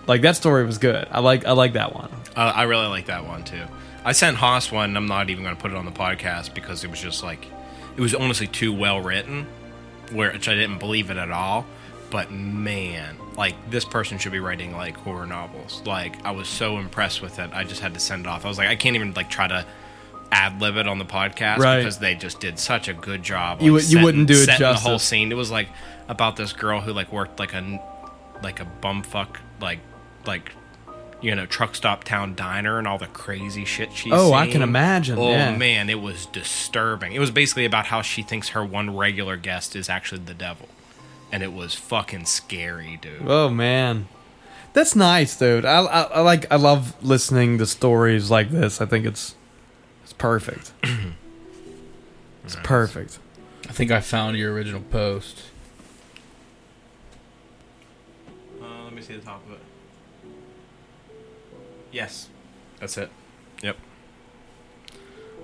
Like 0.06 0.22
that 0.22 0.36
story 0.36 0.64
was 0.64 0.78
good. 0.78 1.06
I 1.10 1.20
like, 1.20 1.44
I 1.44 1.52
like 1.52 1.74
that 1.74 1.94
one. 1.94 2.10
Uh, 2.34 2.52
I 2.54 2.62
really 2.62 2.86
like 2.86 3.06
that 3.06 3.26
one 3.26 3.44
too. 3.44 3.64
I 4.04 4.12
sent 4.12 4.38
Haas 4.38 4.72
one. 4.72 4.90
and 4.90 4.96
I'm 4.96 5.06
not 5.06 5.28
even 5.28 5.44
going 5.44 5.54
to 5.54 5.60
put 5.60 5.70
it 5.70 5.76
on 5.76 5.84
the 5.84 5.92
podcast 5.92 6.54
because 6.54 6.82
it 6.82 6.90
was 6.90 7.00
just 7.00 7.22
like, 7.22 7.46
it 7.94 8.00
was 8.00 8.14
honestly 8.14 8.46
too 8.46 8.72
well 8.72 9.00
written, 9.02 9.46
which 10.12 10.48
I 10.48 10.54
didn't 10.54 10.78
believe 10.78 11.10
it 11.10 11.18
at 11.18 11.30
all. 11.30 11.66
But 12.10 12.30
man, 12.30 13.18
like 13.36 13.54
this 13.70 13.84
person 13.84 14.16
should 14.16 14.32
be 14.32 14.40
writing 14.40 14.72
like 14.72 14.96
horror 14.96 15.26
novels. 15.26 15.82
Like 15.84 16.24
I 16.24 16.30
was 16.30 16.48
so 16.48 16.78
impressed 16.78 17.20
with 17.20 17.38
it. 17.38 17.50
I 17.52 17.64
just 17.64 17.82
had 17.82 17.92
to 17.92 18.00
send 18.00 18.24
it 18.24 18.28
off. 18.28 18.46
I 18.46 18.48
was 18.48 18.56
like, 18.56 18.68
I 18.68 18.76
can't 18.76 18.96
even 18.96 19.12
like 19.12 19.28
try 19.28 19.46
to 19.46 19.66
ad 20.30 20.60
lib 20.60 20.76
it 20.76 20.86
on 20.86 20.98
the 20.98 21.04
podcast 21.04 21.58
Right. 21.58 21.78
because 21.78 21.98
they 21.98 22.14
just 22.14 22.38
did 22.40 22.58
such 22.58 22.88
a 22.88 22.92
good 22.94 23.22
job. 23.22 23.62
You 23.62 23.72
would- 23.74 23.90
you 23.90 24.02
wouldn't 24.02 24.26
do 24.28 24.34
it 24.34 24.44
setting 24.46 24.66
the 24.66 24.74
whole 24.74 24.98
scene. 24.98 25.32
It 25.32 25.36
was 25.36 25.50
like 25.50 25.68
about 26.08 26.36
this 26.36 26.52
girl 26.52 26.80
who 26.80 26.92
like 26.92 27.12
worked 27.12 27.38
like 27.38 27.54
a 27.54 27.80
like 28.42 28.60
a 28.60 28.66
bumfuck 28.82 29.36
like 29.60 29.80
like 30.26 30.52
you 31.20 31.34
know 31.34 31.44
truck 31.46 31.74
stop 31.74 32.04
town 32.04 32.34
diner 32.36 32.78
and 32.78 32.86
all 32.86 32.98
the 32.98 33.06
crazy 33.08 33.64
shit 33.64 33.92
she's 33.92 34.12
Oh, 34.12 34.32
I 34.32 34.46
can 34.46 34.62
imagine, 34.62 35.18
Oh 35.18 35.30
yeah. 35.30 35.56
man, 35.56 35.90
it 35.90 36.00
was 36.00 36.26
disturbing. 36.26 37.12
It 37.12 37.18
was 37.18 37.30
basically 37.32 37.64
about 37.64 37.86
how 37.86 38.02
she 38.02 38.22
thinks 38.22 38.50
her 38.50 38.64
one 38.64 38.94
regular 38.96 39.36
guest 39.36 39.74
is 39.74 39.88
actually 39.88 40.20
the 40.26 40.34
devil, 40.34 40.68
and 41.32 41.42
it 41.42 41.52
was 41.52 41.74
fucking 41.74 42.26
scary, 42.26 42.98
dude. 43.02 43.22
Oh 43.26 43.48
man, 43.48 44.06
that's 44.74 44.94
nice, 44.94 45.36
dude. 45.36 45.64
I, 45.64 45.80
I, 45.80 46.02
I 46.02 46.20
like 46.20 46.46
I 46.52 46.56
love 46.56 46.94
listening 47.02 47.58
to 47.58 47.66
stories 47.66 48.30
like 48.30 48.50
this. 48.50 48.80
I 48.80 48.86
think 48.86 49.04
it's 49.04 49.34
perfect. 50.18 50.72
it's 52.44 52.56
perfect. 52.56 53.18
I 53.68 53.72
think 53.72 53.90
I 53.90 54.00
found 54.00 54.36
your 54.36 54.52
original 54.52 54.80
post. 54.80 55.44
Uh, 58.60 58.84
let 58.84 58.92
me 58.92 59.02
see 59.02 59.14
the 59.14 59.22
top 59.22 59.44
of 59.46 59.52
it. 59.52 59.60
Yes, 61.92 62.28
that's 62.80 62.98
it. 62.98 63.10
Yep. 63.62 63.76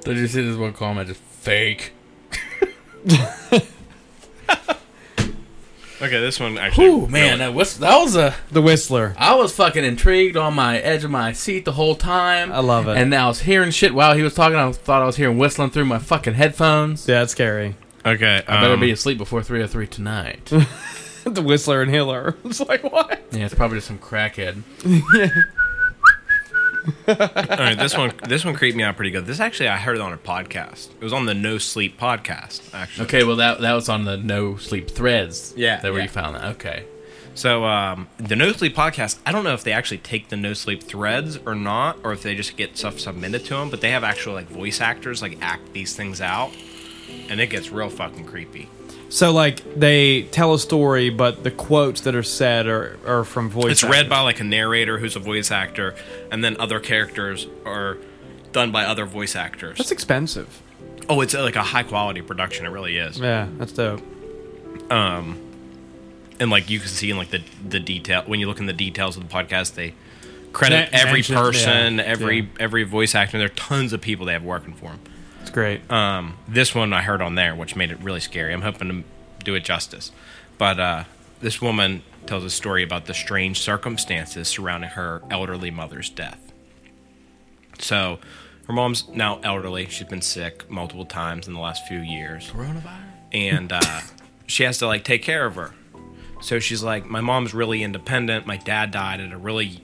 Did 0.02 0.18
you 0.18 0.26
see 0.26 0.46
this 0.46 0.56
one 0.56 0.72
comment? 0.72 1.08
Just 1.08 1.20
fake. 1.20 1.92
Okay, 6.04 6.20
this 6.20 6.38
one 6.38 6.58
actually. 6.58 6.86
Ooh, 6.86 7.06
man, 7.06 7.38
that 7.38 7.54
was 7.54 7.78
that 7.78 7.96
was 7.98 8.14
a. 8.14 8.34
The 8.50 8.60
Whistler. 8.60 9.14
I 9.16 9.34
was 9.36 9.54
fucking 9.56 9.84
intrigued 9.84 10.36
on 10.36 10.52
my 10.52 10.78
edge 10.78 11.02
of 11.02 11.10
my 11.10 11.32
seat 11.32 11.64
the 11.64 11.72
whole 11.72 11.94
time. 11.94 12.52
I 12.52 12.58
love 12.58 12.88
it. 12.88 12.98
And 12.98 13.08
now 13.08 13.24
I 13.24 13.28
was 13.28 13.40
hearing 13.40 13.70
shit 13.70 13.94
while 13.94 14.14
he 14.14 14.22
was 14.22 14.34
talking. 14.34 14.58
I 14.58 14.70
thought 14.70 15.00
I 15.00 15.06
was 15.06 15.16
hearing 15.16 15.38
whistling 15.38 15.70
through 15.70 15.86
my 15.86 15.98
fucking 15.98 16.34
headphones. 16.34 17.08
Yeah, 17.08 17.22
it's 17.22 17.32
scary. 17.32 17.76
Okay, 18.04 18.42
I 18.46 18.60
better 18.60 18.74
um, 18.74 18.80
be 18.80 18.90
asleep 18.90 19.16
before 19.16 19.42
three 19.42 19.62
or 19.62 19.66
three 19.66 19.86
tonight. 19.86 20.44
the 21.24 21.42
Whistler 21.42 21.80
and 21.80 21.90
Hiller. 21.90 22.36
It's 22.44 22.60
like 22.60 22.82
what? 22.82 23.22
yeah, 23.32 23.46
it's 23.46 23.54
probably 23.54 23.78
just 23.78 23.86
some 23.86 23.98
crackhead. 23.98 24.62
All 27.08 27.14
right, 27.16 27.78
this 27.78 27.96
one 27.96 28.12
this 28.28 28.44
one 28.44 28.54
creeped 28.54 28.76
me 28.76 28.82
out 28.82 28.96
pretty 28.96 29.10
good. 29.10 29.26
This 29.26 29.40
actually 29.40 29.68
I 29.68 29.76
heard 29.76 29.96
it 29.96 30.02
on 30.02 30.12
a 30.12 30.18
podcast. 30.18 30.90
It 30.90 31.02
was 31.02 31.12
on 31.12 31.26
the 31.26 31.34
No 31.34 31.58
Sleep 31.58 31.98
podcast, 31.98 32.74
actually. 32.74 33.06
Okay, 33.06 33.24
well 33.24 33.36
that 33.36 33.60
that 33.60 33.72
was 33.72 33.88
on 33.88 34.04
the 34.04 34.16
no 34.16 34.56
sleep 34.56 34.90
threads. 34.90 35.54
Yeah, 35.56 35.80
that 35.80 35.90
where 35.90 36.00
yeah. 36.00 36.04
you 36.04 36.10
found 36.10 36.36
that. 36.36 36.44
Okay. 36.56 36.84
So 37.34 37.64
um, 37.64 38.08
the 38.18 38.36
No 38.36 38.52
Sleep 38.52 38.76
podcast, 38.76 39.18
I 39.26 39.32
don't 39.32 39.44
know 39.44 39.54
if 39.54 39.64
they 39.64 39.72
actually 39.72 39.98
take 39.98 40.28
the 40.28 40.36
No 40.36 40.52
Sleep 40.52 40.82
threads 40.82 41.38
or 41.38 41.54
not, 41.54 41.98
or 42.04 42.12
if 42.12 42.22
they 42.22 42.34
just 42.34 42.56
get 42.56 42.76
stuff 42.76 43.00
submitted 43.00 43.44
to 43.46 43.54
them. 43.54 43.70
But 43.70 43.80
they 43.80 43.90
have 43.90 44.04
actual 44.04 44.34
like 44.34 44.48
voice 44.48 44.80
actors 44.80 45.20
like 45.20 45.38
act 45.42 45.72
these 45.72 45.96
things 45.96 46.20
out, 46.20 46.52
and 47.28 47.40
it 47.40 47.48
gets 47.48 47.70
real 47.70 47.90
fucking 47.90 48.26
creepy. 48.26 48.68
So 49.14 49.30
like 49.30 49.62
they 49.78 50.22
tell 50.22 50.54
a 50.54 50.58
story, 50.58 51.08
but 51.08 51.44
the 51.44 51.52
quotes 51.52 52.00
that 52.00 52.16
are 52.16 52.24
said 52.24 52.66
are, 52.66 52.98
are 53.06 53.22
from 53.22 53.48
voice. 53.48 53.70
It's 53.70 53.84
read 53.84 54.08
by 54.10 54.18
like 54.22 54.40
a 54.40 54.44
narrator 54.44 54.98
who's 54.98 55.14
a 55.14 55.20
voice 55.20 55.52
actor, 55.52 55.94
and 56.32 56.42
then 56.42 56.56
other 56.58 56.80
characters 56.80 57.46
are 57.64 57.96
done 58.50 58.72
by 58.72 58.84
other 58.84 59.06
voice 59.06 59.36
actors. 59.36 59.78
That's 59.78 59.92
expensive. 59.92 60.60
oh, 61.08 61.20
it's 61.20 61.32
like 61.32 61.54
a 61.54 61.62
high 61.62 61.84
quality 61.84 62.22
production. 62.22 62.66
It 62.66 62.70
really 62.70 62.96
is. 62.96 63.20
Yeah, 63.20 63.46
that's 63.56 63.70
dope. 63.70 64.02
Um, 64.90 65.38
and 66.40 66.50
like 66.50 66.68
you 66.68 66.80
can 66.80 66.88
see 66.88 67.12
in 67.12 67.16
like 67.16 67.30
the 67.30 67.42
the 67.68 67.78
detail 67.78 68.24
when 68.26 68.40
you 68.40 68.48
look 68.48 68.58
in 68.58 68.66
the 68.66 68.72
details 68.72 69.16
of 69.16 69.28
the 69.28 69.32
podcast 69.32 69.74
they 69.74 69.94
credit 70.52 70.88
every 70.92 71.22
person, 71.22 71.98
yeah, 71.98 72.02
every 72.02 72.40
yeah. 72.40 72.46
every 72.58 72.82
voice 72.82 73.14
actor. 73.14 73.38
There 73.38 73.46
are 73.46 73.50
tons 73.50 73.92
of 73.92 74.00
people 74.00 74.26
they 74.26 74.32
have 74.32 74.42
working 74.42 74.74
for 74.74 74.86
them. 74.86 75.00
It's 75.44 75.50
great. 75.50 75.90
Um, 75.90 76.38
this 76.48 76.74
one 76.74 76.94
I 76.94 77.02
heard 77.02 77.20
on 77.20 77.34
there, 77.34 77.54
which 77.54 77.76
made 77.76 77.90
it 77.90 78.00
really 78.00 78.20
scary. 78.20 78.54
I'm 78.54 78.62
hoping 78.62 78.88
to 78.88 79.44
do 79.44 79.54
it 79.54 79.62
justice. 79.62 80.10
But 80.56 80.80
uh, 80.80 81.04
this 81.42 81.60
woman 81.60 82.02
tells 82.24 82.44
a 82.44 82.50
story 82.50 82.82
about 82.82 83.04
the 83.04 83.12
strange 83.12 83.60
circumstances 83.60 84.48
surrounding 84.48 84.88
her 84.88 85.20
elderly 85.30 85.70
mother's 85.70 86.08
death. 86.08 86.50
So, 87.78 88.20
her 88.68 88.72
mom's 88.72 89.06
now 89.10 89.38
elderly. 89.42 89.86
She's 89.90 90.06
been 90.08 90.22
sick 90.22 90.70
multiple 90.70 91.04
times 91.04 91.46
in 91.46 91.52
the 91.52 91.60
last 91.60 91.86
few 91.86 91.98
years 91.98 92.48
Coronavirus. 92.50 93.04
and 93.34 93.70
uh, 93.70 94.00
she 94.46 94.62
has 94.62 94.78
to 94.78 94.86
like 94.86 95.04
take 95.04 95.22
care 95.22 95.44
of 95.44 95.56
her. 95.56 95.74
So 96.44 96.58
she's 96.58 96.82
like, 96.82 97.06
my 97.06 97.22
mom's 97.22 97.54
really 97.54 97.82
independent. 97.82 98.46
My 98.46 98.58
dad 98.58 98.90
died 98.90 99.18
at 99.20 99.32
a 99.32 99.38
really 99.38 99.82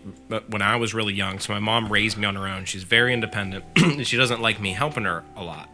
when 0.48 0.60
I 0.60 0.76
was 0.76 0.92
really 0.92 1.14
young, 1.14 1.38
so 1.38 1.54
my 1.54 1.58
mom 1.58 1.90
raised 1.90 2.18
me 2.18 2.26
on 2.26 2.36
her 2.36 2.46
own. 2.46 2.66
She's 2.66 2.82
very 2.82 3.14
independent. 3.14 3.64
she 4.06 4.18
doesn't 4.18 4.42
like 4.42 4.60
me 4.60 4.72
helping 4.72 5.04
her 5.04 5.24
a 5.36 5.42
lot. 5.42 5.70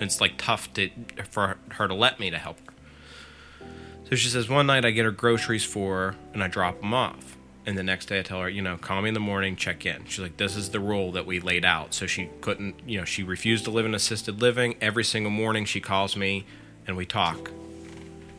It's 0.00 0.18
like 0.18 0.38
tough 0.38 0.72
to 0.72 0.88
for 1.28 1.58
her 1.72 1.86
to 1.86 1.92
let 1.92 2.18
me 2.18 2.30
to 2.30 2.38
help 2.38 2.58
her. 2.66 3.66
So 4.08 4.16
she 4.16 4.30
says 4.30 4.48
one 4.48 4.66
night 4.66 4.86
I 4.86 4.92
get 4.92 5.04
her 5.04 5.10
groceries 5.10 5.66
for 5.66 6.16
and 6.32 6.42
I 6.42 6.48
drop 6.48 6.80
them 6.80 6.94
off. 6.94 7.36
And 7.66 7.76
the 7.76 7.82
next 7.82 8.06
day 8.06 8.20
I 8.20 8.22
tell 8.22 8.40
her, 8.40 8.48
you 8.48 8.62
know, 8.62 8.78
call 8.78 9.02
me 9.02 9.08
in 9.08 9.14
the 9.14 9.20
morning, 9.20 9.56
check 9.56 9.84
in. 9.84 10.06
She's 10.06 10.20
like, 10.20 10.38
this 10.38 10.56
is 10.56 10.70
the 10.70 10.80
rule 10.80 11.12
that 11.12 11.26
we 11.26 11.40
laid 11.40 11.66
out. 11.66 11.92
So 11.92 12.06
she 12.06 12.30
couldn't, 12.40 12.76
you 12.86 12.98
know, 12.98 13.04
she 13.04 13.22
refused 13.22 13.66
to 13.66 13.70
live 13.70 13.84
in 13.84 13.94
assisted 13.94 14.40
living. 14.40 14.76
Every 14.80 15.04
single 15.04 15.30
morning 15.30 15.66
she 15.66 15.82
calls 15.82 16.16
me 16.16 16.46
and 16.86 16.96
we 16.96 17.04
talk. 17.04 17.50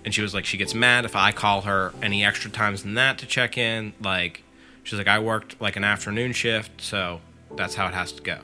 And 0.03 0.13
she 0.13 0.21
was 0.21 0.33
like, 0.33 0.45
she 0.45 0.57
gets 0.57 0.73
mad 0.73 1.05
if 1.05 1.15
I 1.15 1.31
call 1.31 1.61
her 1.61 1.93
any 2.01 2.25
extra 2.25 2.49
times 2.49 2.83
than 2.83 2.95
that 2.95 3.17
to 3.19 3.25
check 3.25 3.57
in. 3.57 3.93
Like, 4.01 4.43
she's 4.83 4.97
like, 4.97 5.07
I 5.07 5.19
worked 5.19 5.61
like 5.61 5.75
an 5.75 5.83
afternoon 5.83 6.33
shift, 6.33 6.81
so 6.81 7.21
that's 7.55 7.75
how 7.75 7.87
it 7.87 7.93
has 7.93 8.11
to 8.13 8.21
go. 8.21 8.39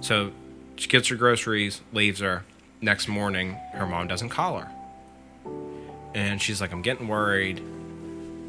So 0.00 0.32
she 0.76 0.88
gets 0.88 1.08
her 1.08 1.16
groceries, 1.16 1.80
leaves 1.92 2.20
her. 2.20 2.44
Next 2.80 3.08
morning, 3.08 3.58
her 3.74 3.86
mom 3.86 4.08
doesn't 4.08 4.30
call 4.30 4.58
her. 4.58 4.70
And 6.14 6.40
she's 6.40 6.60
like, 6.60 6.72
I'm 6.72 6.82
getting 6.82 7.08
worried. 7.08 7.60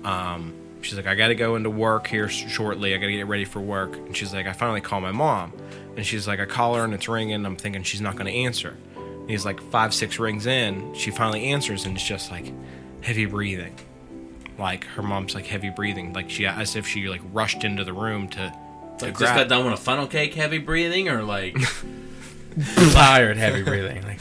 Um, 0.04 0.54
she's 0.82 0.96
like, 0.96 1.08
I 1.08 1.16
got 1.16 1.28
to 1.28 1.36
go 1.36 1.56
into 1.56 1.70
work 1.70 2.08
here 2.08 2.30
shortly. 2.30 2.94
I 2.94 2.98
got 2.98 3.08
to 3.08 3.12
get 3.12 3.28
ready 3.28 3.46
for 3.46 3.60
work. 3.60 3.96
And 3.96 4.16
she's 4.16 4.34
like, 4.34 4.48
I 4.48 4.54
finally 4.54 4.82
call 4.82 5.02
my 5.02 5.12
mom. 5.12 5.54
And 5.98 6.06
she's 6.06 6.28
like, 6.28 6.40
I 6.40 6.46
call 6.46 6.76
her 6.76 6.84
and 6.84 6.94
it's 6.94 7.10
ringing. 7.10 7.46
I'm 7.46 7.58
thinking 7.58 7.84
she's 7.84 8.02
not 8.02 8.16
going 8.16 8.28
to 8.28 8.34
answer. 8.34 8.78
And 9.32 9.38
he's 9.38 9.46
like, 9.46 9.62
five, 9.72 9.94
six 9.94 10.20
rings 10.20 10.46
in. 10.46 10.94
She 10.94 11.10
finally 11.10 11.46
answers 11.54 11.86
and 11.86 11.96
it's 11.96 12.06
just 12.06 12.32
like 12.32 12.52
heavy 13.02 13.24
breathing. 13.26 13.74
Like 14.60 14.84
her 14.88 15.02
mom's 15.02 15.34
like 15.34 15.46
heavy 15.46 15.70
breathing, 15.70 16.12
like 16.12 16.30
she 16.30 16.46
as 16.46 16.76
if 16.76 16.86
she 16.86 17.08
like 17.08 17.22
rushed 17.32 17.64
into 17.64 17.86
the 17.86 17.94
room 17.94 18.28
to, 18.28 18.54
to 19.00 19.06
Like 19.06 19.18
just 19.18 19.34
got 19.34 19.48
done 19.48 19.64
with 19.64 19.74
a 19.74 19.78
funnel 19.82 20.06
cake 20.06 20.34
heavy 20.34 20.58
breathing 20.58 21.08
or 21.08 21.24
like 21.24 21.56
tired 22.92 23.38
heavy 23.38 23.64
breathing. 23.64 24.04
Like, 24.04 24.20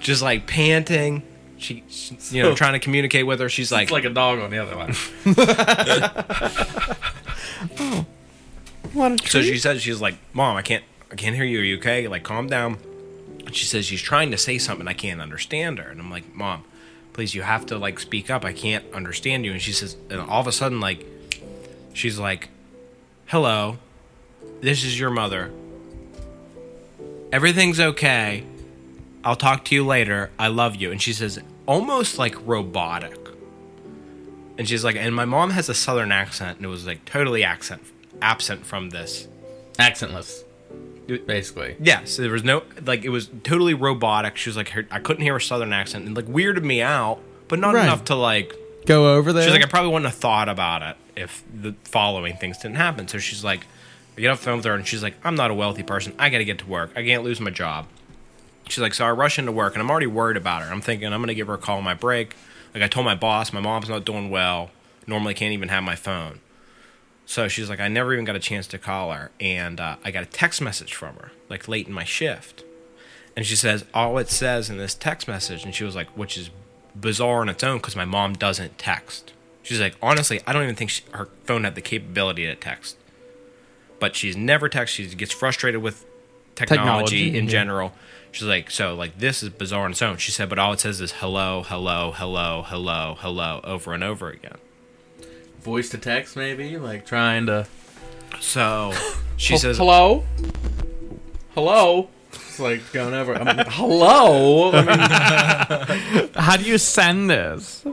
just 0.00 0.22
like 0.22 0.46
panting. 0.46 1.24
She, 1.58 1.84
she- 1.88 2.16
you 2.30 2.42
know, 2.42 2.54
trying 2.54 2.72
to 2.72 2.78
communicate 2.78 3.26
with 3.26 3.40
her. 3.40 3.50
She's 3.50 3.70
like, 3.70 3.82
it's 3.82 3.92
like 3.92 4.04
a 4.06 4.10
dog 4.10 4.38
on 4.38 4.48
the 4.50 4.58
other 4.60 4.76
one. 4.78 4.94
Oh, 7.80 8.06
what 8.94 9.20
a 9.20 9.28
So 9.28 9.42
she 9.42 9.58
says 9.58 9.82
she's 9.82 10.00
like, 10.00 10.14
"Mom, 10.32 10.56
I 10.56 10.62
can't, 10.62 10.84
I 11.10 11.16
can't 11.16 11.34
hear 11.36 11.44
you. 11.44 11.60
Are 11.60 11.62
you 11.64 11.76
okay? 11.78 12.08
Like, 12.08 12.22
calm 12.22 12.46
down." 12.46 12.78
And 13.48 13.56
she 13.56 13.64
says 13.64 13.86
she's 13.86 14.02
trying 14.02 14.30
to 14.30 14.36
say 14.36 14.58
something. 14.58 14.86
I 14.86 14.92
can't 14.92 15.22
understand 15.22 15.78
her. 15.78 15.88
And 15.88 16.00
I'm 16.00 16.10
like, 16.10 16.34
"Mom, 16.34 16.64
please, 17.14 17.34
you 17.34 17.40
have 17.40 17.64
to 17.66 17.78
like 17.78 17.98
speak 17.98 18.28
up. 18.28 18.44
I 18.44 18.52
can't 18.52 18.84
understand 18.92 19.46
you." 19.46 19.52
And 19.52 19.60
she 19.60 19.72
says, 19.72 19.96
and 20.10 20.20
all 20.20 20.40
of 20.40 20.46
a 20.46 20.52
sudden, 20.52 20.80
like, 20.80 21.04
she's 21.94 22.18
like, 22.18 22.50
"Hello, 23.26 23.78
this 24.60 24.84
is 24.84 25.00
your 25.00 25.08
mother. 25.08 25.50
Everything's 27.32 27.80
okay. 27.80 28.44
I'll 29.24 29.34
talk 29.34 29.64
to 29.64 29.74
you 29.74 29.84
later. 29.84 30.30
I 30.38 30.48
love 30.48 30.76
you." 30.76 30.92
And 30.92 31.00
she 31.00 31.14
says, 31.14 31.40
almost 31.64 32.18
like 32.18 32.34
robotic. 32.46 33.16
And 34.58 34.68
she's 34.68 34.84
like, 34.84 34.96
and 34.96 35.14
my 35.14 35.24
mom 35.24 35.50
has 35.50 35.70
a 35.70 35.74
southern 35.74 36.12
accent, 36.12 36.58
and 36.58 36.66
it 36.66 36.68
was 36.68 36.86
like 36.86 37.06
totally 37.06 37.44
accent 37.44 37.82
absent 38.20 38.66
from 38.66 38.90
this. 38.90 39.26
Accentless. 39.78 40.42
Basically. 41.26 41.76
Yes, 41.80 42.16
there 42.16 42.30
was 42.30 42.44
no 42.44 42.62
like 42.84 43.04
it 43.04 43.08
was 43.08 43.30
totally 43.42 43.74
robotic. 43.74 44.36
She 44.36 44.50
was 44.50 44.56
like 44.56 44.68
her, 44.70 44.86
I 44.90 44.98
couldn't 45.00 45.22
hear 45.22 45.32
her 45.34 45.40
southern 45.40 45.72
accent 45.72 46.04
and 46.06 46.14
like 46.14 46.26
weirded 46.26 46.62
me 46.62 46.82
out, 46.82 47.20
but 47.48 47.58
not 47.58 47.74
Right. 47.74 47.84
enough 47.84 48.04
to 48.06 48.14
like. 48.14 48.52
Go 48.86 49.14
over 49.16 49.32
there. 49.32 49.42
She's 49.44 49.52
like 49.52 49.62
I 49.62 49.66
probably 49.68 49.90
wouldn't 49.92 50.10
have 50.10 50.18
thought 50.20 50.48
about 50.48 50.82
it 50.82 50.96
if 51.16 51.42
the 51.52 51.74
following 51.84 52.36
things 52.36 52.58
didn't 52.58 52.76
happen. 52.76 53.08
So 53.08 53.18
she's 53.18 53.42
like, 53.42 53.66
I 54.16 54.20
get 54.20 54.28
off 54.30 54.38
the 54.40 54.44
phone 54.46 54.56
with 54.58 54.64
her 54.66 54.74
and 54.74 54.86
she's 54.86 55.02
like, 55.02 55.14
I'm 55.24 55.34
not 55.34 55.50
a 55.50 55.54
wealthy 55.54 55.82
person. 55.82 56.14
I 56.18 56.28
got 56.30 56.38
to 56.38 56.44
get 56.44 56.58
to 56.60 56.66
work. 56.66 56.90
I 56.96 57.02
can't 57.02 57.22
lose 57.24 57.40
my 57.40 57.50
job. 57.50 57.86
She's 58.68 58.78
like, 58.80 58.92
so 58.94 59.04
I 59.06 59.10
rush 59.10 59.38
into 59.38 59.52
work 59.52 59.74
and 59.74 59.82
I'm 59.82 59.90
already 59.90 60.06
worried 60.06 60.36
about 60.36 60.62
her. 60.62 60.70
I'm 60.72 60.80
thinking 60.82 61.10
I'm 61.12 61.20
gonna 61.22 61.34
give 61.34 61.46
her 61.46 61.54
a 61.54 61.58
call 61.58 61.78
on 61.78 61.84
my 61.84 61.94
break. 61.94 62.34
Like 62.74 62.82
I 62.82 62.88
told 62.88 63.06
my 63.06 63.14
boss, 63.14 63.52
my 63.52 63.60
mom's 63.60 63.88
not 63.88 64.04
doing 64.04 64.28
well. 64.30 64.70
Normally 65.06 65.32
can't 65.34 65.52
even 65.54 65.68
have 65.70 65.82
my 65.82 65.96
phone. 65.96 66.40
So 67.28 67.46
she's 67.46 67.68
like, 67.68 67.78
I 67.78 67.88
never 67.88 68.14
even 68.14 68.24
got 68.24 68.36
a 68.36 68.40
chance 68.40 68.66
to 68.68 68.78
call 68.78 69.12
her, 69.12 69.30
and 69.38 69.78
uh, 69.80 69.96
I 70.02 70.10
got 70.10 70.22
a 70.22 70.26
text 70.26 70.62
message 70.62 70.94
from 70.94 71.14
her, 71.16 71.30
like 71.50 71.68
late 71.68 71.86
in 71.86 71.92
my 71.92 72.04
shift, 72.04 72.64
and 73.36 73.44
she 73.44 73.54
says 73.54 73.84
all 73.92 74.16
it 74.16 74.30
says 74.30 74.70
in 74.70 74.78
this 74.78 74.94
text 74.94 75.28
message, 75.28 75.62
and 75.62 75.74
she 75.74 75.84
was 75.84 75.94
like, 75.94 76.08
which 76.16 76.38
is 76.38 76.48
bizarre 76.96 77.42
on 77.42 77.50
its 77.50 77.62
own 77.62 77.76
because 77.76 77.94
my 77.94 78.06
mom 78.06 78.32
doesn't 78.32 78.78
text. 78.78 79.34
She's 79.62 79.78
like, 79.78 79.94
honestly, 80.00 80.40
I 80.46 80.54
don't 80.54 80.62
even 80.62 80.74
think 80.74 80.88
she, 80.88 81.02
her 81.10 81.28
phone 81.44 81.64
had 81.64 81.74
the 81.74 81.82
capability 81.82 82.46
to 82.46 82.54
text, 82.54 82.96
but 84.00 84.16
she's 84.16 84.34
never 84.34 84.70
texted. 84.70 84.88
She 84.88 85.06
gets 85.08 85.34
frustrated 85.34 85.82
with 85.82 86.06
technology, 86.54 86.78
Technology, 86.78 87.38
in 87.38 87.44
yeah. 87.44 87.50
general. 87.50 87.92
She's 88.32 88.48
like, 88.48 88.70
so 88.70 88.94
like 88.94 89.18
this 89.18 89.42
is 89.42 89.50
bizarre 89.50 89.84
on 89.84 89.90
its 89.90 90.00
own. 90.00 90.16
She 90.16 90.32
said, 90.32 90.48
but 90.48 90.58
all 90.58 90.72
it 90.72 90.80
says 90.80 90.98
is 91.02 91.12
hello, 91.12 91.62
hello, 91.62 92.10
hello, 92.10 92.62
hello, 92.66 93.18
hello, 93.20 93.60
over 93.64 93.92
and 93.92 94.02
over 94.02 94.30
again. 94.30 94.56
Voice 95.68 95.90
to 95.90 95.98
text, 95.98 96.34
maybe? 96.34 96.78
Like 96.78 97.04
trying 97.04 97.44
to. 97.44 97.66
So 98.40 98.94
she 99.36 99.58
says, 99.58 99.76
hello? 99.76 100.24
Hello? 101.54 102.08
It's 102.32 102.58
like 102.58 102.90
going 102.94 103.12
over. 103.12 103.34
I 103.34 103.44
mean, 103.54 103.66
hello? 103.68 104.72
I 104.72 106.16
mean, 106.16 106.30
How 106.34 106.56
do 106.56 106.64
you 106.64 106.78
send 106.78 107.28
this? 107.28 107.84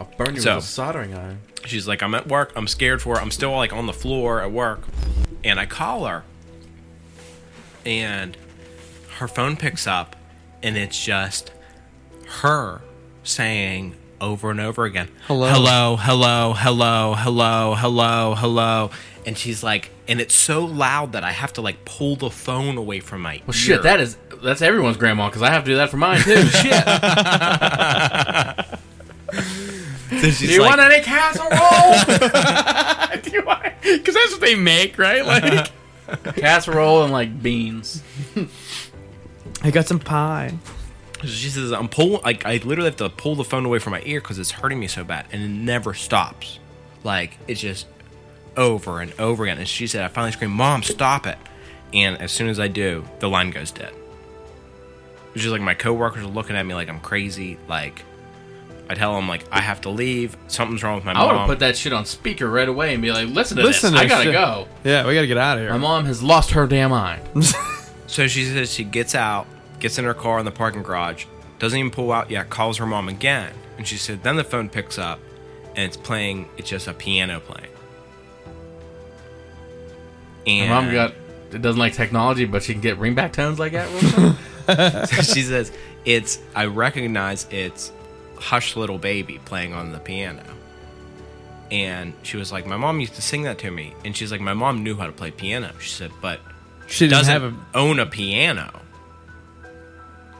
I'll 0.00 0.10
burn 0.16 0.34
you 0.34 0.40
So- 0.40 0.56
with 0.56 0.64
a 0.64 0.66
soldering 0.66 1.14
iron. 1.14 1.38
She's 1.64 1.86
like, 1.86 2.02
I'm 2.02 2.14
at 2.16 2.26
work. 2.26 2.50
I'm 2.56 2.66
scared 2.66 3.00
for 3.00 3.14
her. 3.14 3.20
I'm 3.22 3.30
still 3.30 3.52
like 3.52 3.72
on 3.72 3.86
the 3.86 3.92
floor 3.92 4.40
at 4.40 4.50
work. 4.50 4.80
And 5.44 5.60
I 5.60 5.66
call 5.66 6.06
her. 6.06 6.24
And 7.86 8.36
her 9.18 9.28
phone 9.28 9.56
picks 9.56 9.86
up. 9.86 10.16
And 10.60 10.76
it's 10.76 11.00
just 11.00 11.52
her 12.40 12.80
saying 13.22 13.94
over 14.20 14.50
and 14.50 14.60
over 14.60 14.84
again, 14.84 15.08
Hello. 15.26 15.48
hello, 15.48 15.96
hello, 15.96 16.52
hello, 16.54 17.14
hello, 17.16 17.74
hello, 17.74 18.34
hello. 18.34 18.90
And 19.26 19.36
she's 19.36 19.62
like, 19.62 19.90
and 20.06 20.20
it's 20.20 20.34
so 20.34 20.64
loud 20.64 21.12
that 21.12 21.22
I 21.24 21.32
have 21.32 21.52
to 21.54 21.60
like 21.62 21.84
pull 21.84 22.16
the 22.16 22.30
phone 22.30 22.76
away 22.78 23.00
from 23.00 23.20
my 23.22 23.42
Well, 23.46 23.52
shit, 23.52 23.82
that 23.82 24.00
is. 24.00 24.16
That's 24.42 24.62
everyone's 24.62 24.96
grandma 24.96 25.28
because 25.28 25.42
I 25.42 25.50
have 25.50 25.64
to 25.64 25.70
do 25.70 25.76
that 25.76 25.90
for 25.90 25.96
mine 25.96 26.20
too. 26.22 26.42
shit. 26.46 26.74
She's 30.20 30.38
Do 30.40 30.46
you 30.46 30.62
like, 30.62 30.70
want 30.78 30.80
any 30.92 31.02
casserole? 31.04 31.50
Because 33.82 34.14
that's 34.14 34.32
what 34.32 34.40
they 34.40 34.54
make, 34.54 34.96
right? 34.98 35.24
Like, 35.26 35.70
casserole 36.36 37.02
and 37.04 37.12
like 37.12 37.42
beans. 37.42 38.02
I 39.62 39.70
got 39.70 39.86
some 39.86 39.98
pie. 39.98 40.54
She 41.24 41.48
says, 41.48 41.72
I'm 41.72 41.88
pulling, 41.88 42.22
like, 42.22 42.46
I 42.46 42.58
literally 42.58 42.90
have 42.90 42.96
to 42.96 43.08
pull 43.08 43.34
the 43.34 43.44
phone 43.44 43.64
away 43.64 43.78
from 43.80 43.92
my 43.92 44.02
ear 44.04 44.20
because 44.20 44.38
it's 44.38 44.52
hurting 44.52 44.78
me 44.78 44.86
so 44.86 45.02
bad. 45.04 45.26
And 45.32 45.42
it 45.42 45.48
never 45.48 45.94
stops. 45.94 46.58
Like, 47.02 47.36
it's 47.48 47.60
just 47.60 47.86
over 48.56 49.00
and 49.00 49.12
over 49.18 49.44
again. 49.44 49.58
And 49.58 49.66
she 49.68 49.86
said, 49.86 50.04
I 50.04 50.08
finally 50.08 50.32
screamed, 50.32 50.54
Mom, 50.54 50.82
stop 50.82 51.26
it. 51.26 51.38
And 51.92 52.20
as 52.20 52.30
soon 52.32 52.48
as 52.48 52.60
I 52.60 52.68
do, 52.68 53.04
the 53.18 53.28
line 53.28 53.50
goes 53.50 53.70
dead. 53.70 53.92
It's 55.34 55.42
just 55.42 55.52
like 55.52 55.60
my 55.60 55.74
coworkers 55.74 56.24
are 56.24 56.28
looking 56.28 56.56
at 56.56 56.64
me 56.66 56.74
like 56.74 56.88
I'm 56.88 57.00
crazy. 57.00 57.58
Like, 57.68 58.02
I 58.90 58.94
tell 58.94 59.14
them, 59.14 59.28
like, 59.28 59.44
I 59.52 59.60
have 59.60 59.80
to 59.82 59.90
leave. 59.90 60.36
Something's 60.48 60.82
wrong 60.82 60.96
with 60.96 61.04
my 61.04 61.12
mom. 61.12 61.22
I 61.22 61.26
would 61.26 61.32
mom. 61.32 61.38
have 61.40 61.48
put 61.48 61.58
that 61.60 61.76
shit 61.76 61.92
on 61.92 62.04
speaker 62.06 62.48
right 62.48 62.68
away 62.68 62.94
and 62.94 63.02
be 63.02 63.12
like, 63.12 63.28
"Listen 63.28 63.58
to 63.58 63.62
Listen 63.62 63.92
this. 63.92 64.00
to 64.00 64.06
I 64.06 64.08
gotta 64.08 64.24
shit. 64.24 64.32
go. 64.32 64.66
Yeah, 64.84 65.06
we 65.06 65.14
gotta 65.14 65.26
get 65.26 65.36
out 65.36 65.58
of 65.58 65.64
here. 65.64 65.70
My 65.72 65.76
mom 65.78 66.06
has 66.06 66.22
lost 66.22 66.52
her 66.52 66.66
damn 66.66 66.90
mind." 66.90 67.22
So 68.10 68.26
she 68.26 68.46
says 68.46 68.72
she 68.72 68.84
gets 68.84 69.14
out, 69.14 69.46
gets 69.80 69.98
in 69.98 70.04
her 70.04 70.14
car 70.14 70.38
in 70.38 70.44
the 70.44 70.50
parking 70.50 70.82
garage, 70.82 71.26
doesn't 71.58 71.78
even 71.78 71.90
pull 71.90 72.12
out 72.12 72.30
yet, 72.30 72.50
calls 72.50 72.78
her 72.78 72.86
mom 72.86 73.08
again. 73.08 73.52
And 73.76 73.86
she 73.86 73.96
said, 73.96 74.22
then 74.22 74.36
the 74.36 74.44
phone 74.44 74.68
picks 74.68 74.98
up 74.98 75.20
and 75.76 75.80
it's 75.86 75.96
playing, 75.96 76.48
it's 76.56 76.68
just 76.68 76.86
a 76.88 76.94
piano 76.94 77.40
playing. 77.40 77.70
My 80.46 80.52
And 80.52 80.70
mom 80.70 80.92
got. 80.92 81.14
It 81.52 81.62
doesn't 81.62 81.78
like 81.78 81.94
technology, 81.94 82.44
but 82.44 82.62
she 82.62 82.72
can 82.72 82.82
get 82.82 82.98
ringback 82.98 83.32
tones 83.32 83.58
like 83.58 83.72
that. 83.72 83.88
real 84.68 85.04
she 85.22 85.42
says, 85.42 85.72
it's, 86.04 86.38
I 86.54 86.66
recognize 86.66 87.46
it's 87.50 87.90
Hush 88.36 88.76
Little 88.76 88.98
Baby 88.98 89.40
playing 89.46 89.72
on 89.72 89.92
the 89.92 89.98
piano. 89.98 90.42
And 91.70 92.12
she 92.22 92.36
was 92.36 92.52
like, 92.52 92.66
my 92.66 92.76
mom 92.76 93.00
used 93.00 93.14
to 93.14 93.22
sing 93.22 93.42
that 93.44 93.58
to 93.60 93.70
me. 93.70 93.94
And 94.04 94.14
she's 94.16 94.30
like, 94.30 94.40
my 94.42 94.52
mom 94.54 94.82
knew 94.82 94.96
how 94.96 95.06
to 95.06 95.12
play 95.12 95.30
piano. 95.30 95.72
She 95.80 95.88
said, 95.90 96.10
but 96.20 96.40
She 96.86 97.08
doesn't 97.08 97.26
doesn't 97.26 97.42
have 97.42 97.54
a. 97.54 97.78
own 97.78 97.98
a 97.98 98.06
piano. 98.06 98.80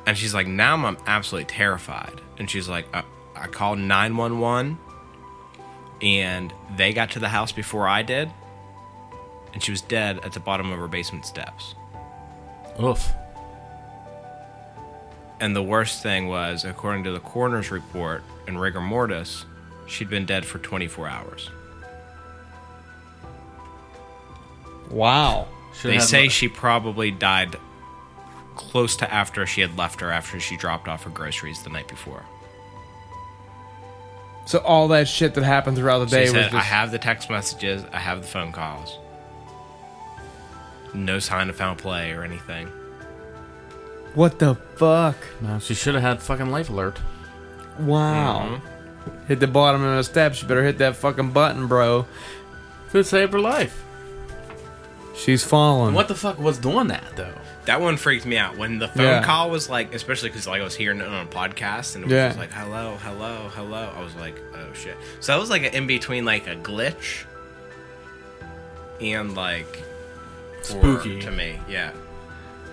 And 0.08 0.16
she's 0.16 0.32
like, 0.32 0.46
now 0.46 0.74
I'm 0.74 0.96
absolutely 1.06 1.52
terrified. 1.52 2.18
And 2.38 2.48
she's 2.48 2.66
like, 2.66 2.86
I, 2.94 3.02
I 3.36 3.46
called 3.46 3.78
911 3.78 4.78
and 6.00 6.50
they 6.78 6.94
got 6.94 7.10
to 7.10 7.18
the 7.18 7.28
house 7.28 7.52
before 7.52 7.86
I 7.86 8.00
did. 8.00 8.30
And 9.52 9.62
she 9.62 9.70
was 9.70 9.82
dead 9.82 10.20
at 10.24 10.32
the 10.32 10.40
bottom 10.40 10.72
of 10.72 10.78
her 10.78 10.88
basement 10.88 11.26
steps. 11.26 11.74
Oof. 12.82 13.06
And 15.40 15.54
the 15.54 15.62
worst 15.62 16.02
thing 16.02 16.26
was, 16.26 16.64
according 16.64 17.04
to 17.04 17.10
the 17.10 17.20
coroner's 17.20 17.70
report 17.70 18.22
and 18.46 18.58
rigor 18.58 18.80
mortis, 18.80 19.44
she'd 19.86 20.08
been 20.08 20.24
dead 20.24 20.46
for 20.46 20.56
24 20.58 21.06
hours. 21.06 21.50
Wow. 24.90 25.48
Should 25.74 25.90
they 25.90 25.94
have- 25.96 26.04
say 26.04 26.28
she 26.28 26.48
probably 26.48 27.10
died 27.10 27.56
close 28.58 28.94
to 28.96 29.10
after 29.12 29.46
she 29.46 29.62
had 29.62 29.78
left 29.78 30.00
her 30.00 30.10
after 30.10 30.38
she 30.38 30.56
dropped 30.58 30.86
off 30.88 31.04
her 31.04 31.10
groceries 31.10 31.62
the 31.62 31.70
night 31.70 31.88
before. 31.88 32.22
So 34.44 34.58
all 34.58 34.88
that 34.88 35.08
shit 35.08 35.34
that 35.34 35.44
happened 35.44 35.76
throughout 35.76 36.00
the 36.00 36.06
She 36.06 36.10
day 36.10 36.22
was 36.22 36.30
said, 36.32 36.42
just. 36.50 36.54
I 36.54 36.60
have 36.60 36.90
the 36.90 36.98
text 36.98 37.30
messages, 37.30 37.84
I 37.92 37.98
have 37.98 38.20
the 38.22 38.26
phone 38.26 38.52
calls. 38.52 38.98
No 40.94 41.18
sign 41.18 41.48
of 41.50 41.56
foul 41.56 41.74
play 41.76 42.12
or 42.12 42.22
anything. 42.24 42.68
what 44.14 44.38
the 44.38 44.54
fuck? 44.76 45.16
No, 45.40 45.58
she 45.58 45.74
should 45.74 45.94
have 45.94 46.02
had 46.02 46.22
fucking 46.22 46.50
life 46.50 46.70
alert. 46.70 46.98
Wow. 47.78 48.60
Mm-hmm. 48.60 49.26
Hit 49.26 49.40
the 49.40 49.46
bottom 49.46 49.82
of 49.84 49.96
the 49.96 50.02
steps. 50.02 50.42
You 50.42 50.48
better 50.48 50.64
hit 50.64 50.78
that 50.78 50.96
fucking 50.96 51.30
button, 51.32 51.66
bro. 51.68 52.06
Could 52.90 53.04
save 53.06 53.32
her 53.32 53.40
life. 53.40 53.84
She's 55.14 55.44
falling. 55.44 55.94
What 55.94 56.08
the 56.08 56.14
fuck 56.14 56.38
was 56.38 56.58
doing 56.58 56.86
that 56.88 57.04
though? 57.16 57.34
That 57.68 57.82
one 57.82 57.98
freaked 57.98 58.24
me 58.24 58.38
out 58.38 58.56
when 58.56 58.78
the 58.78 58.88
phone 58.88 59.04
Yeah. 59.04 59.22
call 59.22 59.50
was 59.50 59.68
like, 59.68 59.94
especially 59.94 60.30
because 60.30 60.46
like 60.46 60.62
I 60.62 60.64
was 60.64 60.74
hearing 60.74 61.00
it 61.00 61.06
on 61.06 61.26
a 61.26 61.28
podcast 61.28 61.94
and 61.96 62.04
it 62.04 62.06
was 62.06 62.14
Yeah. 62.14 62.28
just 62.28 62.38
like 62.38 62.50
hello, 62.50 62.96
hello, 63.04 63.50
hello. 63.54 63.92
I 63.94 64.02
was 64.02 64.14
like, 64.14 64.40
oh 64.54 64.72
shit. 64.72 64.96
So 65.20 65.32
that 65.32 65.38
was 65.38 65.50
like 65.50 65.62
in 65.74 65.86
between 65.86 66.24
like 66.24 66.46
a 66.46 66.56
glitch 66.56 67.24
and 69.00 69.34
like 69.36 69.82
Spooky. 70.62 71.20
to 71.20 71.30
me. 71.30 71.58
Yeah, 71.68 71.92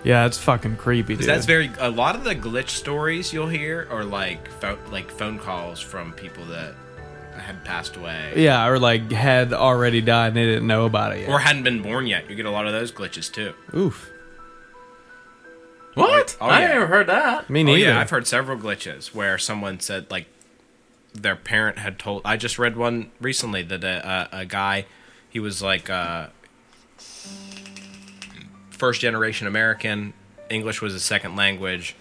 Yeah, 0.03 0.25
it's 0.25 0.37
fucking 0.37 0.77
creepy, 0.77 1.09
dude. 1.09 1.17
because 1.19 1.25
that's 1.27 1.45
very 1.45 1.71
a 1.79 1.89
lot 1.89 2.15
of 2.15 2.23
the 2.23 2.35
glitch 2.35 2.69
stories 2.69 3.33
you'll 3.33 3.47
hear 3.49 3.87
are 3.91 4.03
like 4.05 4.47
phone 4.61 4.77
like 4.91 5.11
phone 5.11 5.37
calls 5.39 5.79
from 5.81 6.13
people 6.13 6.45
that 6.45 6.73
had 7.37 7.61
passed 7.65 7.97
away 7.97 8.31
yeah, 8.37 8.65
or 8.65 8.79
like 8.79 9.11
had 9.11 9.51
already 9.53 9.99
died 9.99 10.27
and 10.29 10.37
they 10.37 10.45
didn't 10.45 10.67
know 10.67 10.85
about 10.85 11.11
it 11.15 11.19
yet. 11.21 11.29
or 11.29 11.39
hadn't 11.39 11.63
been 11.63 11.81
born 11.81 12.07
yet. 12.07 12.29
You 12.29 12.35
get 12.37 12.45
a 12.45 12.51
lot 12.51 12.65
of 12.65 12.71
those 12.71 12.91
glitches 12.93 13.29
too. 13.31 13.53
Oof. 13.75 14.09
What? 15.95 16.37
Oh, 16.39 16.45
I 16.47 16.61
yeah. 16.61 16.67
never 16.69 16.87
heard 16.87 17.07
that. 17.07 17.49
Me 17.49 17.61
Oh 17.61 17.63
neither. 17.63 17.77
yeah, 17.79 17.99
I've 17.99 18.09
heard 18.09 18.27
several 18.27 18.57
glitches 18.57 19.13
where 19.15 19.37
someone 19.37 19.79
said 19.79 20.09
like 20.11 20.27
their 21.13 21.35
parent 21.35 21.77
had 21.79 21.97
told. 21.97 22.21
I 22.25 22.37
just 22.37 22.59
read 22.59 22.75
one 22.75 23.11
recently 23.21 23.63
that 23.63 23.83
a, 23.83 24.29
a, 24.35 24.39
a 24.41 24.45
guy, 24.45 24.85
he 25.29 25.39
was 25.39 25.61
like 25.61 25.89
uh, 25.89 26.27
first 28.71 29.01
generation 29.01 29.47
American. 29.47 30.13
English 30.49 30.81
was 30.81 30.93
his 30.93 31.03
second 31.03 31.35
language, 31.35 31.95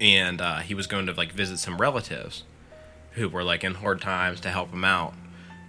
and 0.00 0.40
uh, 0.40 0.58
he 0.58 0.74
was 0.74 0.86
going 0.86 1.06
to 1.06 1.12
like 1.12 1.32
visit 1.32 1.58
some 1.58 1.78
relatives 1.80 2.44
who 3.12 3.28
were 3.28 3.42
like 3.42 3.64
in 3.64 3.74
hard 3.74 4.00
times 4.00 4.40
to 4.40 4.50
help 4.50 4.70
him 4.72 4.84
out, 4.84 5.14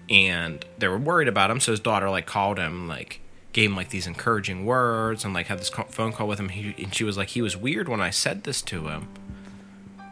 and 0.10 0.64
they 0.78 0.88
were 0.88 0.98
worried 1.00 1.28
about 1.28 1.50
him. 1.50 1.60
So 1.60 1.72
his 1.72 1.80
daughter 1.80 2.10
like 2.10 2.26
called 2.28 2.60
him 2.60 2.88
like 2.88 3.20
gave 3.54 3.70
him 3.70 3.76
like 3.76 3.90
these 3.90 4.08
encouraging 4.08 4.66
words 4.66 5.26
and 5.26 5.34
like 5.34 5.48
had 5.48 5.60
this 5.60 5.70
phone 5.70 6.14
call 6.14 6.28
with 6.28 6.40
him. 6.40 6.50
He, 6.50 6.76
and 6.82 6.94
she 6.94 7.04
was 7.04 7.18
like, 7.18 7.30
he 7.30 7.42
was 7.42 7.58
weird 7.58 7.90
when 7.90 8.02
I 8.02 8.10
said 8.10 8.44
this 8.44 8.62
to 8.64 8.88
him, 8.88 9.08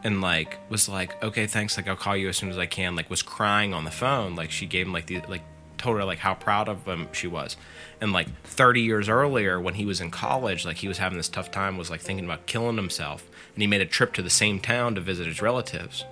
and 0.04 0.22
like 0.22 0.58
was 0.70 0.90
like, 0.90 1.22
okay, 1.24 1.48
thanks. 1.48 1.78
Like 1.78 1.88
I'll 1.88 1.96
call 1.96 2.18
you 2.18 2.30
as 2.30 2.38
soon 2.38 2.50
as 2.50 2.58
I 2.58 2.66
can. 2.66 2.96
Like 2.96 3.10
was 3.10 3.22
crying 3.22 3.74
on 3.74 3.86
the 3.86 3.92
phone. 3.92 4.36
Like 4.36 4.52
she 4.52 4.66
gave 4.66 4.88
him 4.88 4.94
like 4.94 5.08
the 5.08 5.22
like 5.28 5.44
told 5.78 5.98
her 5.98 6.04
like 6.04 6.20
how 6.20 6.34
proud 6.34 6.68
of 6.68 6.86
him 6.86 7.08
she 7.14 7.28
was. 7.28 7.56
And 8.02 8.12
like 8.14 8.28
30 8.44 8.82
years 8.82 9.10
earlier, 9.10 9.60
when 9.60 9.76
he 9.76 9.86
was 9.86 10.02
in 10.02 10.12
college, 10.12 10.66
like 10.66 10.78
he 10.78 10.88
was 10.88 10.98
having 11.00 11.18
this 11.18 11.30
tough 11.30 11.52
time, 11.52 11.78
was 11.78 11.90
like 11.90 12.02
thinking 12.02 12.26
about 12.26 12.46
killing 12.46 12.76
himself, 12.76 13.28
and 13.56 13.62
he 13.62 13.68
made 13.68 13.82
a 13.82 13.86
trip 13.86 14.14
to 14.14 14.22
the 14.22 14.30
same 14.30 14.60
town 14.60 14.96
to 14.96 15.02
visit 15.02 15.26
his 15.26 15.42
relatives. 15.42 16.06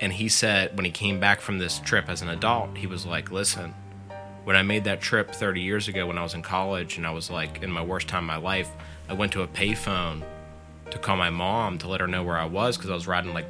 And 0.00 0.14
he 0.14 0.28
said 0.28 0.76
when 0.76 0.84
he 0.84 0.90
came 0.90 1.20
back 1.20 1.40
from 1.40 1.58
this 1.58 1.78
trip 1.78 2.08
as 2.08 2.20
an 2.20 2.28
adult, 2.28 2.78
he 2.78 2.86
was 2.86 3.06
like, 3.06 3.30
listen, 3.30 3.74
when 4.44 4.56
I 4.56 4.62
made 4.62 4.84
that 4.84 5.00
trip 5.00 5.30
30 5.30 5.60
years 5.60 5.88
ago 5.88 6.06
when 6.06 6.18
I 6.18 6.22
was 6.22 6.34
in 6.34 6.42
college 6.42 6.96
and 6.96 7.06
I 7.06 7.10
was 7.10 7.30
like 7.30 7.62
in 7.62 7.70
my 7.70 7.82
worst 7.82 8.08
time 8.08 8.24
of 8.24 8.26
my 8.26 8.36
life, 8.36 8.70
I 9.08 9.14
went 9.14 9.32
to 9.32 9.42
a 9.42 9.48
payphone 9.48 10.22
to 10.90 10.98
call 10.98 11.16
my 11.16 11.30
mom 11.30 11.78
to 11.78 11.88
let 11.88 12.00
her 12.00 12.06
know 12.06 12.22
where 12.22 12.36
I 12.36 12.44
was 12.44 12.76
because 12.76 12.90
I 12.90 12.94
was 12.94 13.06
riding 13.06 13.32
like, 13.32 13.46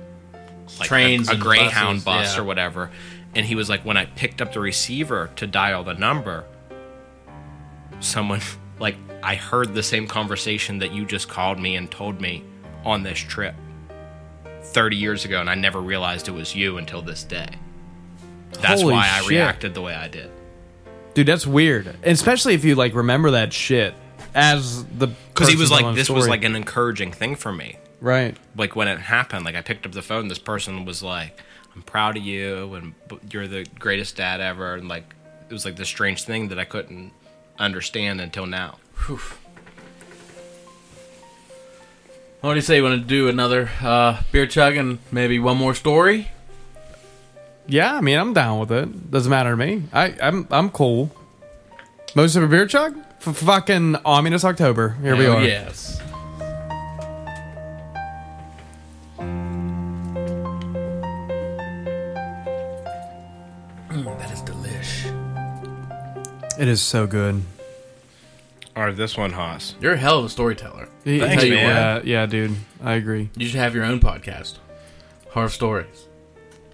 like 0.79 0.89
Trains 0.89 1.29
a, 1.29 1.33
a 1.33 1.37
Greyhound 1.37 2.05
buses, 2.05 2.05
bus 2.05 2.37
yeah. 2.37 2.43
or 2.43 2.45
whatever. 2.45 2.91
And 3.35 3.45
he 3.45 3.57
was 3.57 3.69
like, 3.69 3.85
when 3.85 3.97
I 3.97 4.07
picked 4.07 4.41
up 4.41 4.53
the 4.53 4.61
receiver 4.61 5.31
to 5.37 5.47
dial 5.47 5.83
the 5.83 5.95
number, 5.95 6.45
someone 8.01 8.41
like 8.79 8.97
I 9.23 9.35
heard 9.35 9.75
the 9.75 9.83
same 9.83 10.07
conversation 10.07 10.79
that 10.79 10.93
you 10.93 11.05
just 11.05 11.29
called 11.29 11.59
me 11.59 11.77
and 11.77 11.91
told 11.91 12.21
me 12.21 12.45
on 12.85 13.03
this 13.03 13.19
trip 13.19 13.55
30 14.63 14.97
years 14.97 15.25
ago, 15.25 15.41
and 15.41 15.49
I 15.49 15.55
never 15.55 15.81
realized 15.81 16.29
it 16.29 16.33
was 16.33 16.55
you 16.55 16.79
until 16.79 17.03
this 17.03 17.25
day. 17.25 17.49
That's 18.61 18.83
Holy 18.83 18.95
why 18.95 19.09
I 19.11 19.21
shit. 19.21 19.31
reacted 19.31 19.75
the 19.75 19.81
way 19.81 19.95
I 19.95 20.09
did. 20.09 20.31
Dude, 21.15 21.27
that's 21.27 21.47
weird. 21.47 21.87
And 21.87 22.13
especially 22.13 22.55
if 22.55 22.65
you 22.65 22.75
like 22.75 22.95
remember 22.95 23.31
that 23.33 23.53
shit 23.53 23.95
as 24.35 24.85
the 24.87 25.07
Because 25.07 25.49
he 25.49 25.57
was 25.57 25.71
like, 25.71 25.81
telling 25.81 25.95
the 25.95 26.01
this 26.01 26.11
was 26.11 26.27
like 26.29 26.45
an 26.45 26.57
encouraging 26.57 27.13
thing 27.13 27.37
for 27.37 27.53
me. 27.53 27.77
right. 28.01 28.37
Like 28.57 28.75
when 28.77 28.89
it 28.89 28.99
happened, 28.99 29.45
like 29.45 29.55
I 29.55 29.63
picked 29.63 29.87
up 29.87 29.93
the 29.93 30.03
phone, 30.03 30.29
this 30.29 30.39
person 30.39 30.85
was 30.85 31.03
like, 31.03 31.41
"I'm 31.75 31.83
proud 31.83 32.17
of 32.17 32.23
you, 32.25 32.75
and 32.75 32.95
you're 33.31 33.47
the 33.47 33.65
greatest 33.79 34.17
dad 34.17 34.41
ever," 34.41 34.75
and 34.75 34.89
like 34.89 35.05
it 35.49 35.53
was 35.53 35.65
like 35.65 35.77
this 35.77 35.89
strange 35.89 36.25
thing 36.25 36.49
that 36.49 36.59
I 36.59 36.65
couldn't 36.65 37.13
understand 37.59 38.21
until 38.21 38.47
now. 38.47 38.79
Whew. 39.07 39.21
What 42.41 42.51
do 42.51 42.57
you 42.57 42.61
say? 42.63 42.77
You 42.77 42.83
want 42.83 43.01
to 43.01 43.07
do 43.07 43.29
another 43.29 43.71
uh, 43.81 44.23
beer 44.31 44.47
chug 44.47 44.77
and 44.77 44.99
maybe 45.11 45.39
one 45.39 45.57
more 45.57 45.75
story? 45.75 46.29
Yeah, 47.67 47.95
I 47.95 48.01
mean, 48.01 48.19
I'm 48.19 48.35
down 48.35 48.59
with 48.61 48.71
it. 48.73 49.11
Doesn't 49.11 49.31
matter 49.31 49.51
to 49.51 49.57
me. 49.57 49.85
I, 49.93 50.15
I'm 50.21 50.47
I'm 50.51 50.71
cool. 50.71 51.11
Most 52.15 52.37
of 52.37 52.43
a 52.43 52.47
beer 52.47 52.67
chug? 52.67 52.97
F- 53.27 53.37
fucking 53.37 53.97
Ominous 54.05 54.45
October. 54.45 54.97
Here 55.03 55.17
we 55.17 55.25
Hell 55.25 55.39
are. 55.39 55.45
Yes. 55.45 56.01
Mm, 63.89 64.19
that 64.19 64.31
is 64.33 64.43
delish. 64.43 65.11
It 66.59 66.69
is 66.69 66.83
so 66.83 67.07
good. 67.07 67.43
Or 68.77 68.93
this 68.93 69.17
one, 69.17 69.33
Haas. 69.33 69.77
You're 69.81 69.93
a 69.93 69.97
hell 69.97 70.19
of 70.19 70.25
a 70.25 70.29
storyteller. 70.29 70.89
Thanks, 71.05 71.45
man. 71.45 71.51
Yeah, 71.53 72.01
yeah, 72.05 72.27
dude. 72.27 72.57
I 72.83 72.95
agree. 72.95 73.31
You 73.37 73.47
should 73.47 73.61
have 73.61 73.75
your 73.75 73.85
own 73.85 74.01
podcast, 74.01 74.59
Harv 75.31 75.53
Stories, 75.53 76.09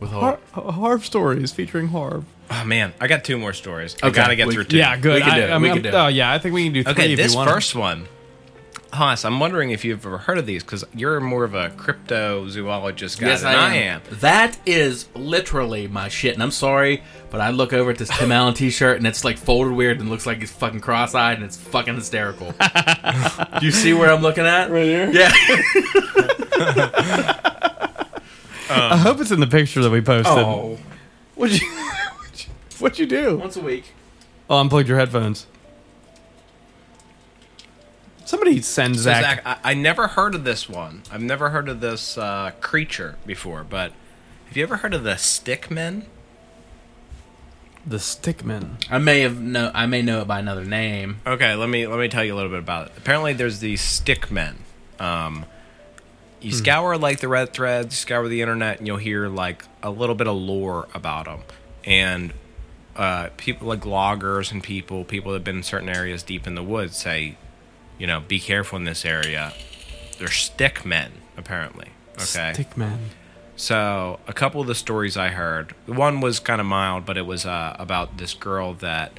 with 0.01 0.11
Harv. 0.11 0.39
Har- 0.53 0.73
Harv 0.73 1.05
stories 1.05 1.53
featuring 1.53 1.89
Harv. 1.89 2.25
Oh 2.51 2.65
man, 2.65 2.93
I 3.01 3.07
got 3.07 3.23
two 3.25 3.39
more 3.39 3.53
stories. 3.53 3.97
I 4.03 4.11
gotta 4.11 4.35
get 4.35 4.49
we- 4.49 4.55
through 4.55 4.65
two. 4.65 4.79
Yeah, 4.79 4.97
good. 4.97 5.15
We 5.17 5.21
can 5.21 5.35
do 5.37 5.41
I, 5.41 5.45
it. 5.45 5.51
I 5.51 5.59
We 5.59 5.69
can 5.69 5.83
do 5.83 5.89
it. 5.91 5.95
Oh 5.95 6.09
yeah, 6.09 6.33
I 6.33 6.39
think 6.39 6.55
we 6.55 6.65
can 6.65 6.73
do 6.73 6.83
three 6.83 6.93
Okay, 6.93 7.13
if 7.13 7.17
this 7.19 7.33
you 7.33 7.39
want. 7.39 7.51
first 7.51 7.75
one, 7.77 8.09
Haas. 8.93 9.25
I'm 9.25 9.39
wondering 9.39 9.71
if 9.71 9.85
you've 9.85 10.05
ever 10.05 10.19
heard 10.19 10.39
of 10.39 10.47
these 10.47 10.65
because 10.65 10.85
you're 10.95 11.21
more 11.21 11.45
of 11.45 11.55
a 11.55 11.71
cryptozoologist 11.71 13.21
guy 13.21 13.27
Yes, 13.29 13.43
than 13.43 13.55
I 13.55 13.77
am. 13.77 14.01
That 14.11 14.59
is 14.67 15.07
literally 15.15 15.87
my 15.87 16.09
shit, 16.09 16.35
and 16.35 16.43
I'm 16.43 16.51
sorry, 16.51 17.05
but 17.31 17.41
I 17.41 17.51
look 17.51 17.73
over 17.73 17.93
at 17.93 17.99
this 17.99 18.09
Tim 18.19 18.33
Allen 18.33 18.55
T-shirt, 18.55 18.97
and 18.97 19.07
it's 19.07 19.25
like 19.25 19.39
folded 19.39 19.75
weird, 19.75 20.01
and 20.01 20.11
looks 20.11 20.27
like 20.27 20.39
he's 20.41 20.51
fucking 20.51 20.81
cross-eyed, 20.81 21.37
and 21.37 21.45
it's 21.45 21.57
fucking 21.57 21.95
hysterical. 21.95 22.53
Do 23.61 23.67
you 23.67 23.71
see 23.71 23.93
where 23.93 24.11
I'm 24.13 24.23
looking 24.23 24.45
at? 24.45 24.71
Right 24.73 24.87
here. 24.87 25.11
Yeah. 25.13 25.31
I 28.71 28.97
hope 28.97 29.21
it's 29.21 29.31
in 29.31 29.41
the 29.41 29.47
picture 29.47 29.83
that 29.83 29.91
we 29.91 30.01
posted. 30.01 30.39
oh. 30.39 30.79
What'd 31.35 31.61
you, 31.61 31.69
what'd 31.69 32.45
you 32.47 32.53
What'd 32.79 32.99
you 32.99 33.07
do? 33.07 33.37
Once 33.37 33.57
a 33.57 33.61
week. 33.61 33.93
Oh, 34.49 34.61
unplugged 34.61 34.89
your 34.89 34.99
headphones. 34.99 35.47
Somebody 38.25 38.61
send 38.63 38.97
So 38.97 39.03
Zach. 39.03 39.23
Zach, 39.23 39.43
I, 39.45 39.71
I 39.71 39.75
never 39.75 40.09
heard 40.09 40.35
of 40.35 40.45
this 40.45 40.69
one. 40.69 41.03
I've 41.11 41.23
never 41.23 41.51
heard 41.51 41.69
of 41.69 41.81
this 41.81 42.17
uh, 42.17 42.53
creature 42.61 43.17
before. 43.27 43.65
But 43.65 43.93
have 44.47 44.57
you 44.57 44.63
ever 44.63 44.79
heard 44.79 44.95
of 44.95 45.03
the 45.05 45.15
stickmen? 45.15 46.05
the 47.87 47.97
Stickman. 47.97 48.85
I 48.91 48.99
may 48.99 49.21
have 49.21 49.41
no. 49.41 49.71
I 49.75 49.87
may 49.87 50.03
know 50.03 50.21
it 50.21 50.29
by 50.29 50.39
another 50.39 50.65
name. 50.65 51.21
Okay, 51.27 51.55
let 51.55 51.69
me 51.69 51.87
let 51.87 51.99
me 51.99 52.09
tell 52.09 52.25
you 52.25 52.35
a 52.35 52.37
little 52.37 52.51
bit 52.51 52.59
about 52.59 52.89
it. 52.89 52.93
Apparently, 52.99 53.33
there's 53.33 53.61
these 53.61 53.81
stickmen. 53.81 54.57
Um, 54.99 55.47
you 56.41 56.53
scour 56.53 56.97
like 56.97 57.21
the 57.21 57.27
Reddit 57.27 57.53
threads, 57.53 57.97
scour 57.99 58.27
the 58.29 58.41
internet, 58.41 58.79
and 58.79 58.87
you'll 58.87 58.97
hear 58.97 59.29
like 59.29 59.65
a 59.83 59.91
little 59.91 60.15
bit 60.15 60.27
of 60.27 60.37
lore 60.37 60.89
about 60.95 61.27
them. 61.27 61.41
and 61.85 62.33
uh, 62.97 63.29
people 63.37 63.69
like 63.69 63.87
loggers 63.87 64.51
and 64.53 64.63
people 64.63 65.05
people 65.05 65.31
that 65.33 65.39
have 65.39 65.45
been 65.45 65.59
in 65.59 65.63
certain 65.63 65.89
areas 65.89 66.23
deep 66.23 66.47
in 66.47 66.55
the 66.55 66.63
woods 66.63 66.97
say, 66.97 67.37
you 67.99 68.07
know, 68.07 68.21
be 68.21 68.39
careful 68.41 68.77
in 68.77 68.85
this 68.85 69.05
area. 69.05 69.53
They're 70.19 70.29
stick 70.29 70.85
men 70.85 71.13
apparently. 71.37 71.89
Okay. 72.17 72.53
Stick 72.53 72.77
men. 72.77 72.99
So 73.57 74.19
a 74.27 74.33
couple 74.33 74.61
of 74.61 74.67
the 74.67 74.75
stories 74.75 75.17
I 75.17 75.29
heard, 75.29 75.75
one 75.87 76.21
was 76.21 76.41
kind 76.41 76.61
of 76.61 76.67
mild, 76.67 77.07
but 77.07 77.17
it 77.17 77.27
was 77.27 77.47
uh, 77.47 77.77
about 77.79 78.19
this 78.19 78.35
girl 78.35 78.75
that 78.75 79.13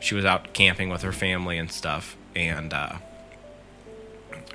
she 0.00 0.14
was 0.14 0.24
out 0.24 0.52
camping 0.52 0.88
with 0.88 1.02
her 1.02 1.12
family 1.12 1.58
and 1.58 1.70
stuff, 1.70 2.16
and 2.34 2.72
uh, 2.72 2.96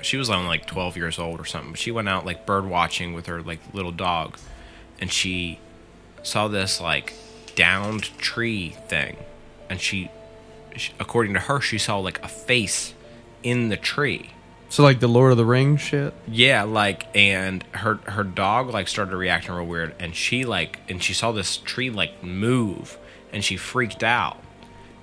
she 0.02 0.16
was 0.16 0.30
only 0.30 0.48
like 0.48 0.66
12 0.66 0.96
years 0.96 1.18
old 1.18 1.40
or 1.40 1.44
something. 1.44 1.74
She 1.74 1.90
went 1.90 2.08
out 2.08 2.24
like 2.24 2.46
bird 2.46 2.66
watching 2.66 3.12
with 3.12 3.26
her 3.26 3.42
like 3.42 3.60
little 3.72 3.92
dog, 3.92 4.38
and 5.00 5.12
she 5.12 5.58
saw 6.22 6.48
this 6.48 6.80
like 6.80 7.14
downed 7.54 8.04
tree 8.18 8.76
thing, 8.88 9.16
and 9.68 9.80
she, 9.80 10.10
she 10.76 10.92
according 11.00 11.34
to 11.34 11.40
her, 11.40 11.60
she 11.60 11.78
saw 11.78 11.98
like 11.98 12.22
a 12.24 12.28
face 12.28 12.94
in 13.42 13.68
the 13.68 13.76
tree. 13.76 14.30
So 14.70 14.82
like 14.82 15.00
the 15.00 15.08
Lord 15.08 15.32
of 15.32 15.38
the 15.38 15.46
Rings 15.46 15.80
shit. 15.80 16.12
Yeah, 16.26 16.64
like 16.64 17.06
and 17.16 17.62
her 17.72 17.96
her 18.04 18.24
dog 18.24 18.68
like 18.68 18.88
started 18.88 19.16
reacting 19.16 19.54
real 19.54 19.66
weird 19.66 19.94
and 19.98 20.14
she 20.14 20.44
like 20.44 20.80
and 20.88 21.02
she 21.02 21.14
saw 21.14 21.32
this 21.32 21.56
tree 21.56 21.88
like 21.90 22.22
move 22.22 22.98
and 23.32 23.42
she 23.42 23.56
freaked 23.56 24.02
out 24.02 24.36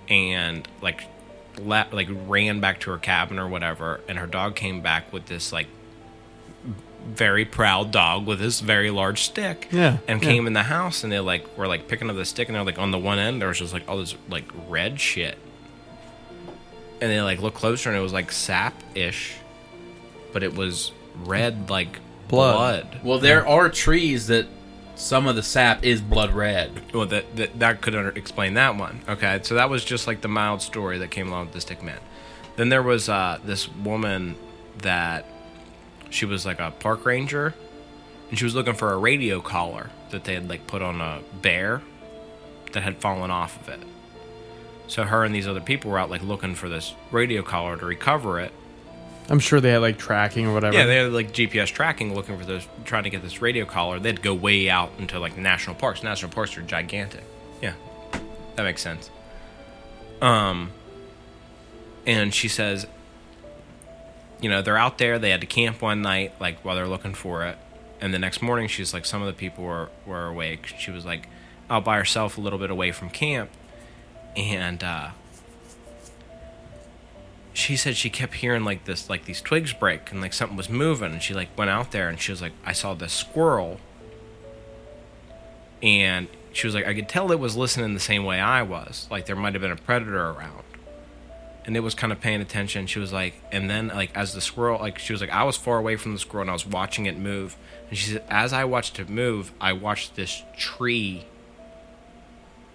and 0.07 0.67
like 0.81 1.03
la- 1.59 1.85
like 1.91 2.07
ran 2.27 2.59
back 2.59 2.79
to 2.81 2.91
her 2.91 2.97
cabin 2.97 3.39
or 3.39 3.47
whatever 3.47 4.01
and 4.07 4.17
her 4.19 4.27
dog 4.27 4.55
came 4.55 4.81
back 4.81 5.11
with 5.13 5.25
this 5.27 5.51
like 5.53 5.67
very 7.07 7.45
proud 7.45 7.91
dog 7.91 8.25
with 8.25 8.39
this 8.39 8.59
very 8.61 8.89
large 8.89 9.21
stick 9.21 9.67
Yeah, 9.71 9.97
and 10.07 10.21
yeah. 10.23 10.29
came 10.29 10.47
in 10.47 10.53
the 10.53 10.63
house 10.63 11.03
and 11.03 11.11
they 11.13 11.19
like 11.19 11.55
were 11.57 11.67
like 11.67 11.87
picking 11.87 12.09
up 12.09 12.15
the 12.15 12.25
stick 12.25 12.47
and 12.49 12.55
they're 12.55 12.63
like 12.63 12.79
on 12.79 12.91
the 12.91 12.97
one 12.97 13.19
end 13.19 13.41
there 13.41 13.47
was 13.47 13.59
just 13.59 13.73
like 13.73 13.87
all 13.87 13.97
this 13.97 14.15
like 14.27 14.45
red 14.67 14.99
shit 14.99 15.37
and 17.01 17.11
they 17.11 17.21
like 17.21 17.39
looked 17.41 17.57
closer 17.57 17.89
and 17.89 17.97
it 17.97 18.01
was 18.01 18.13
like 18.13 18.31
sap 18.31 18.73
ish 18.95 19.35
but 20.33 20.41
it 20.43 20.55
was 20.55 20.91
red 21.23 21.69
like 21.69 21.99
Blood. 22.27 22.89
blood. 22.89 22.99
Well, 23.03 23.19
there 23.19 23.47
are 23.47 23.69
trees 23.69 24.25
that 24.27 24.47
some 24.95 25.27
of 25.27 25.35
the 25.35 25.43
sap 25.43 25.83
is 25.83 26.01
blood 26.01 26.31
red. 26.31 26.93
Well, 26.93 27.05
that 27.07 27.35
that, 27.35 27.59
that 27.59 27.81
could 27.81 27.95
under- 27.95 28.11
explain 28.11 28.53
that 28.55 28.77
one. 28.77 29.01
Okay, 29.07 29.39
so 29.43 29.55
that 29.55 29.69
was 29.69 29.83
just 29.83 30.07
like 30.07 30.21
the 30.21 30.27
mild 30.27 30.61
story 30.61 30.97
that 30.99 31.11
came 31.11 31.27
along 31.27 31.47
with 31.47 31.53
the 31.53 31.61
stick 31.61 31.83
man. 31.83 31.99
Then 32.55 32.69
there 32.69 32.83
was 32.83 33.09
uh, 33.09 33.39
this 33.43 33.67
woman 33.69 34.35
that 34.79 35.25
she 36.09 36.25
was 36.25 36.45
like 36.45 36.59
a 36.59 36.71
park 36.71 37.05
ranger, 37.05 37.53
and 38.29 38.39
she 38.39 38.45
was 38.45 38.55
looking 38.55 38.73
for 38.73 38.93
a 38.93 38.97
radio 38.97 39.41
collar 39.41 39.89
that 40.11 40.23
they 40.23 40.33
had 40.33 40.49
like 40.49 40.67
put 40.67 40.81
on 40.81 41.01
a 41.01 41.21
bear 41.41 41.81
that 42.71 42.83
had 42.83 42.97
fallen 42.97 43.31
off 43.31 43.59
of 43.61 43.69
it. 43.69 43.79
So 44.87 45.03
her 45.03 45.23
and 45.23 45.33
these 45.33 45.47
other 45.47 45.61
people 45.61 45.91
were 45.91 45.99
out 45.99 46.09
like 46.09 46.21
looking 46.21 46.55
for 46.55 46.69
this 46.69 46.93
radio 47.11 47.41
collar 47.41 47.75
to 47.77 47.85
recover 47.85 48.39
it. 48.39 48.53
I'm 49.29 49.39
sure 49.39 49.59
they 49.59 49.71
had 49.71 49.81
like 49.81 49.97
tracking 49.97 50.47
or 50.47 50.53
whatever. 50.53 50.77
Yeah, 50.77 50.85
they 50.85 50.97
had 50.97 51.11
like 51.11 51.31
GPS 51.31 51.67
tracking 51.67 52.13
looking 52.13 52.37
for 52.37 52.45
those, 52.45 52.67
trying 52.83 53.03
to 53.03 53.09
get 53.09 53.21
this 53.21 53.41
radio 53.41 53.65
collar. 53.65 53.99
They'd 53.99 54.21
go 54.21 54.33
way 54.33 54.69
out 54.69 54.91
into 54.99 55.19
like 55.19 55.37
national 55.37 55.75
parks. 55.75 56.03
National 56.03 56.31
parks 56.31 56.57
are 56.57 56.61
gigantic. 56.61 57.23
Yeah, 57.61 57.73
that 58.55 58.63
makes 58.63 58.81
sense. 58.81 59.09
Um, 60.21 60.71
and 62.05 62.33
she 62.33 62.47
says, 62.47 62.85
you 64.41 64.49
know, 64.49 64.61
they're 64.61 64.77
out 64.77 64.97
there. 64.97 65.17
They 65.17 65.31
had 65.31 65.41
to 65.41 65.47
camp 65.47 65.81
one 65.81 66.01
night, 66.01 66.33
like 66.39 66.63
while 66.63 66.75
they're 66.75 66.87
looking 66.87 67.13
for 67.13 67.45
it. 67.45 67.57
And 68.01 68.13
the 68.13 68.19
next 68.19 68.41
morning, 68.41 68.67
she's 68.67 68.93
like, 68.93 69.05
some 69.05 69.21
of 69.21 69.27
the 69.27 69.33
people 69.33 69.63
were 69.63 69.89
were 70.05 70.27
awake. 70.27 70.67
She 70.77 70.91
was 70.91 71.05
like 71.05 71.27
out 71.69 71.83
by 71.83 71.97
herself, 71.97 72.37
a 72.37 72.41
little 72.41 72.59
bit 72.59 72.69
away 72.69 72.91
from 72.91 73.09
camp, 73.09 73.49
and 74.35 74.83
uh, 74.83 75.09
she 77.55 77.77
said 77.77 77.95
she 77.95 78.09
kept 78.09 78.35
hearing 78.35 78.65
like 78.65 78.83
this 78.83 79.09
like 79.09 79.23
these 79.23 79.41
twigs 79.41 79.71
break 79.71 80.11
and 80.11 80.21
like 80.21 80.33
something 80.33 80.57
was 80.57 80.69
moving. 80.69 81.13
And 81.13 81.23
she 81.23 81.33
like 81.33 81.57
went 81.57 81.69
out 81.69 81.91
there 81.91 82.09
and 82.09 82.19
she 82.19 82.31
was 82.31 82.41
like 82.41 82.51
i 82.65 82.73
saw 82.73 82.93
this 82.93 83.13
squirrel. 83.13 83.79
And 85.81 86.27
she 86.51 86.67
was 86.67 86.75
like 86.75 86.85
i 86.85 86.93
could 86.93 87.07
tell 87.07 87.31
it 87.31 87.39
was 87.39 87.55
listening 87.55 87.93
the 87.93 87.99
same 87.99 88.25
way 88.25 88.39
i 88.41 88.61
was. 88.61 89.07
Like 89.09 89.25
there 89.25 89.37
might 89.37 89.53
have 89.53 89.61
been 89.61 89.71
a 89.71 89.77
predator 89.77 90.29
around. 90.29 90.63
And 91.63 91.75
it 91.75 91.79
was 91.79 91.95
kind 91.95 92.13
of 92.13 92.21
paying 92.21 92.41
attention. 92.41 92.87
She 92.87 92.99
was 92.99 93.13
like 93.13 93.41
and 93.53 93.69
then 93.69 93.87
like 93.87 94.11
as 94.15 94.33
the 94.33 94.41
squirrel 94.41 94.79
like 94.81 94.99
she 94.99 95.13
was 95.13 95.21
like 95.21 95.31
i 95.31 95.43
was 95.43 95.55
far 95.55 95.77
away 95.77 95.95
from 95.95 96.11
the 96.11 96.19
squirrel 96.19 96.41
and 96.41 96.49
i 96.49 96.53
was 96.53 96.67
watching 96.67 97.05
it 97.05 97.17
move. 97.17 97.55
And 97.89 97.97
she 97.97 98.11
said 98.11 98.23
as 98.29 98.51
i 98.51 98.65
watched 98.65 98.99
it 98.99 99.07
move 99.07 99.53
i 99.61 99.71
watched 99.71 100.17
this 100.17 100.43
tree 100.57 101.25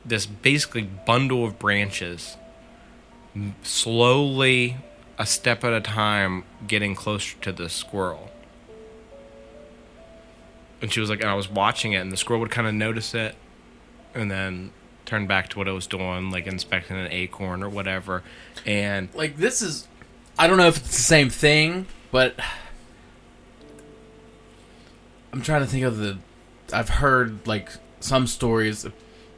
this 0.07 0.25
basically 0.25 0.83
bundle 0.83 1.45
of 1.45 1.59
branches 1.59 2.39
slowly, 3.63 4.77
a 5.19 5.27
step 5.27 5.65
at 5.65 5.73
a 5.73 5.81
time, 5.81 6.45
getting 6.67 6.95
closer 6.95 7.37
to 7.39 7.53
the 7.53 7.69
squirrel. 7.69 8.31
And 10.83 10.93
she 10.93 11.01
was 11.01 11.11
like, 11.11 11.21
and 11.21 11.29
I 11.29 11.35
was 11.35 11.49
watching 11.49 11.93
it, 11.93 11.99
and 11.99 12.11
the 12.11 12.17
squirrel 12.17 12.41
would 12.41 12.51
kind 12.51 12.67
of 12.67 12.75
notice 12.75 13.15
it, 13.15 13.35
and 14.15 14.31
then 14.31 14.73
turn 15.05 15.27
back 15.27 15.49
to 15.51 15.59
what 15.59 15.69
it 15.69 15.73
was 15.73 15.87
doing, 15.87 16.31
like 16.31 16.47
inspecting 16.47 16.97
an 16.97 17.09
acorn 17.11 17.63
or 17.63 17.69
whatever. 17.69 18.23
And 18.65 19.09
Like 19.15 19.37
this 19.37 19.61
is, 19.61 19.89
I 20.39 20.47
don't 20.47 20.57
know 20.57 20.69
if 20.69 20.77
it's 20.77 20.97
the 20.97 21.03
same 21.03 21.29
thing, 21.29 21.87
but 22.11 22.39
I'm 25.33 25.43
trying 25.43 25.61
to 25.63 25.67
think 25.67 25.85
of 25.85 25.99
the. 25.99 26.19
I've 26.73 26.89
heard 26.89 27.47
like 27.47 27.71
some 28.01 28.27
stories. 28.27 28.87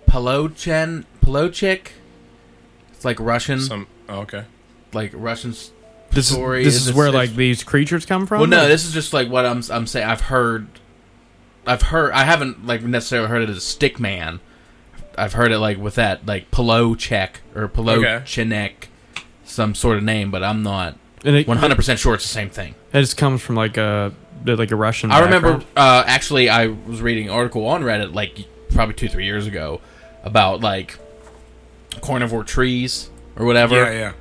Palochen, 0.07 1.05
Palochik. 1.23 1.89
It's 3.03 3.05
like 3.05 3.19
Russian, 3.19 3.59
some, 3.59 3.89
oh, 4.09 4.21
okay. 4.21 4.45
like 4.93 5.11
Russian 5.13 5.51
s- 5.51 5.73
This 6.13 6.31
is 6.31 6.37
story. 6.37 6.63
this 6.63 6.77
It's- 6.77 6.89
is 6.91 6.95
where 6.95 7.09
it's- 7.09 7.29
like 7.29 7.37
these 7.37 7.65
creatures 7.65 8.07
come 8.07 8.27
from. 8.29 8.39
Well, 8.39 8.49
no, 8.49 8.69
this 8.69 8.85
is 8.87 8.93
just 8.95 9.13
like 9.13 9.29
what 9.29 9.45
I'm 9.45 9.61
I'm 9.73 9.89
saying. 9.89 10.07
I've 10.09 10.21
heard, 10.21 10.69
I've 11.67 11.83
heard. 11.83 12.13
I 12.13 12.23
haven't 12.23 12.65
like 12.65 12.83
necessarily 12.85 13.29
heard 13.29 13.43
it 13.43 13.51
as 13.51 13.65
stick 13.65 13.99
man. 13.99 14.39
I've 15.19 15.33
heard 15.33 15.51
it 15.51 15.59
like 15.59 15.79
with 15.79 15.97
that 15.97 16.27
like 16.27 16.53
Palochek 16.53 17.31
or 17.57 17.69
Palochinek, 17.69 18.73
some 19.45 19.75
sort 19.75 19.97
of 19.99 20.05
name, 20.05 20.31
but 20.31 20.45
I'm 20.45 20.63
not 20.63 20.97
and 21.25 21.35
it, 21.35 21.49
100 21.49 21.75
percent 21.75 21.99
sure 21.99 22.15
it's 22.15 22.23
the 22.25 22.29
same 22.29 22.51
thing. 22.51 22.77
it 22.93 23.01
just 23.01 23.17
comes 23.17 23.43
from 23.43 23.57
like 23.57 23.77
a 23.79 24.13
like 24.47 24.71
a 24.71 24.77
Russian. 24.77 25.11
I 25.11 25.21
remember 25.25 25.55
background. 25.59 25.77
uh, 25.77 26.05
actually 26.07 26.49
I 26.49 26.69
was 26.69 27.03
reading 27.03 27.25
an 27.29 27.35
article 27.35 27.67
on 27.67 27.83
Reddit 27.83 28.15
like 28.15 28.47
probably 28.73 28.95
two 28.95 29.09
three 29.09 29.25
years 29.25 29.47
ago 29.49 29.81
about 30.25 30.61
like 30.61 30.99
carnivore 32.01 32.45
trees 32.45 33.11
or 33.37 33.45
whatever, 33.47 33.77
Yeah, 33.77 33.93
yeah. 33.93 34.13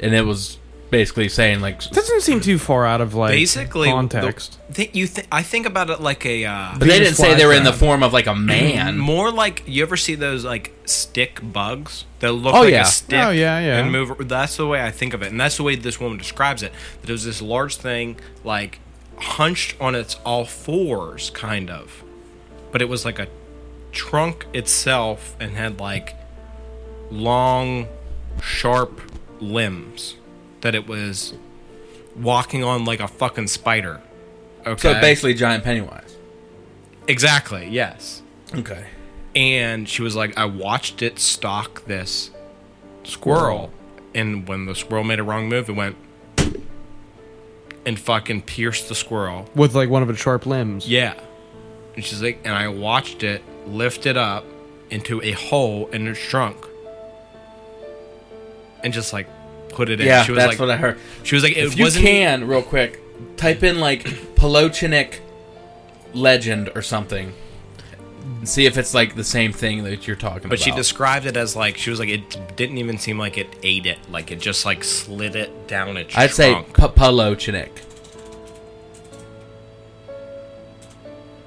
and 0.00 0.14
it 0.14 0.22
was 0.26 0.58
basically 0.90 1.26
saying 1.26 1.60
like 1.60 1.80
doesn't 1.88 2.20
seem 2.20 2.38
too 2.38 2.58
far 2.58 2.84
out 2.84 3.00
of 3.00 3.14
like 3.14 3.30
Basically, 3.30 3.88
the- 3.88 3.94
context. 3.94 4.58
Think 4.70 4.94
you 4.94 5.06
th- 5.06 5.26
I 5.32 5.42
think 5.42 5.64
about 5.66 5.88
it 5.90 6.00
like 6.00 6.24
a. 6.26 6.44
Uh, 6.44 6.72
but 6.78 6.86
they 6.88 6.98
didn't 6.98 7.14
say 7.14 7.34
they 7.34 7.46
were 7.46 7.54
in 7.54 7.64
the 7.64 7.72
form 7.72 8.02
of 8.02 8.12
like 8.12 8.26
a 8.26 8.34
man. 8.34 8.98
More 9.12 9.30
like 9.30 9.62
you 9.66 9.82
ever 9.82 9.96
see 9.96 10.14
those 10.14 10.44
like 10.44 10.74
stick 10.84 11.40
bugs 11.42 12.04
that 12.20 12.32
look 12.32 12.54
Oh, 12.54 12.60
like 12.62 12.72
yeah. 12.72 12.82
a 12.82 12.86
stick 12.86 13.18
Oh, 13.22 13.30
yeah, 13.30 13.58
yeah. 13.60 13.78
and 13.78 13.90
move. 13.90 14.28
That's 14.28 14.56
the 14.56 14.66
way 14.66 14.82
I 14.82 14.90
think 14.90 15.14
of 15.14 15.22
it, 15.22 15.30
and 15.30 15.40
that's 15.40 15.56
the 15.56 15.62
way 15.62 15.76
this 15.76 15.98
woman 15.98 16.18
describes 16.18 16.62
it. 16.62 16.72
That 17.00 17.08
it 17.10 17.12
was 17.12 17.24
this 17.24 17.40
large 17.42 17.76
thing, 17.76 18.18
like 18.44 18.78
hunched 19.18 19.76
on 19.80 19.94
its 19.94 20.16
all 20.26 20.44
fours, 20.44 21.30
kind 21.30 21.70
of, 21.70 22.02
but 22.70 22.82
it 22.82 22.88
was 22.88 23.04
like 23.04 23.18
a 23.18 23.28
trunk 23.92 24.46
itself 24.54 25.36
and 25.40 25.52
had 25.52 25.78
like 25.80 26.14
long, 27.12 27.86
sharp 28.42 29.00
limbs. 29.40 30.16
That 30.62 30.74
it 30.74 30.86
was 30.88 31.34
walking 32.16 32.62
on 32.64 32.84
like 32.84 33.00
a 33.00 33.08
fucking 33.08 33.48
spider. 33.48 34.00
Okay. 34.66 34.80
So 34.94 35.00
basically, 35.00 35.34
giant 35.34 35.64
Pennywise. 35.64 36.16
exactly. 37.08 37.68
Yes 37.68 38.22
Okay. 38.54 38.84
and 39.34 39.88
she 39.88 40.02
was 40.02 40.14
like, 40.14 40.36
I 40.38 40.44
watched 40.44 41.02
it 41.02 41.18
stalk 41.18 41.84
this 41.86 42.30
squirrel, 43.02 43.72
and 44.14 44.46
when 44.46 44.66
the 44.66 44.74
squirrel 44.76 45.02
made 45.02 45.18
a 45.18 45.24
wrong 45.24 45.48
move, 45.48 45.68
it 45.68 45.72
went 45.72 45.96
and 47.84 47.98
fucking 47.98 48.42
pierced 48.42 48.88
the 48.88 48.94
squirrel. 48.94 49.48
with 49.56 49.74
like 49.74 49.88
one 49.88 50.02
of 50.04 50.10
its 50.10 50.20
sharp 50.20 50.46
limbs. 50.46 50.88
Yeah, 50.88 51.14
and 51.96 52.04
she's 52.04 52.22
like, 52.22 52.38
and 52.44 52.54
I 52.54 52.68
watched 52.68 53.22
it 53.24 53.42
lift 53.66 54.06
it 54.06 54.16
up 54.16 54.44
into 54.90 55.20
a 55.22 55.32
hole 55.32 55.88
in 55.88 56.06
its 56.06 56.20
trunk, 56.20 56.56
and 58.82 58.92
just 58.92 59.12
like 59.12 59.26
put 59.70 59.88
it 59.88 60.00
in. 60.00 60.06
Yeah, 60.06 60.24
she 60.24 60.32
was 60.32 60.38
that's 60.38 60.50
like, 60.52 60.58
what 60.60 60.70
I 60.70 60.76
heard. 60.76 60.98
she 61.22 61.34
was 61.34 61.42
like, 61.44 61.52
it 61.56 61.64
If 61.64 61.76
you 61.78 61.84
wasn't. 61.84 62.04
can, 62.06 62.46
real 62.46 62.62
quick, 62.62 63.00
type 63.36 63.62
in 63.62 63.80
like 63.80 64.04
Palochinik 64.36 65.20
legend 66.14 66.70
or 66.74 66.82
something, 66.82 67.32
and 68.22 68.48
see 68.48 68.66
if 68.66 68.76
it's 68.76 68.92
like 68.94 69.14
the 69.14 69.24
same 69.24 69.52
thing 69.52 69.84
that 69.84 70.06
you're 70.06 70.16
talking 70.16 70.38
about. 70.40 70.50
But 70.50 70.60
she 70.60 70.70
described 70.72 71.26
it 71.26 71.36
as 71.36 71.56
like 71.56 71.76
she 71.78 71.90
was 71.90 71.98
like 71.98 72.08
it 72.10 72.56
didn't 72.56 72.78
even 72.78 72.98
seem 72.98 73.18
like 73.18 73.38
it 73.38 73.48
ate 73.62 73.86
it, 73.86 73.98
like 74.10 74.30
it 74.30 74.40
just 74.40 74.64
like 74.66 74.84
slid 74.84 75.36
it 75.36 75.66
down 75.68 75.96
its 75.96 76.16
I'd 76.16 76.30
say 76.30 76.50
trunk. 76.52 76.76
P- 76.76 76.82
Palochinik. 77.00 77.70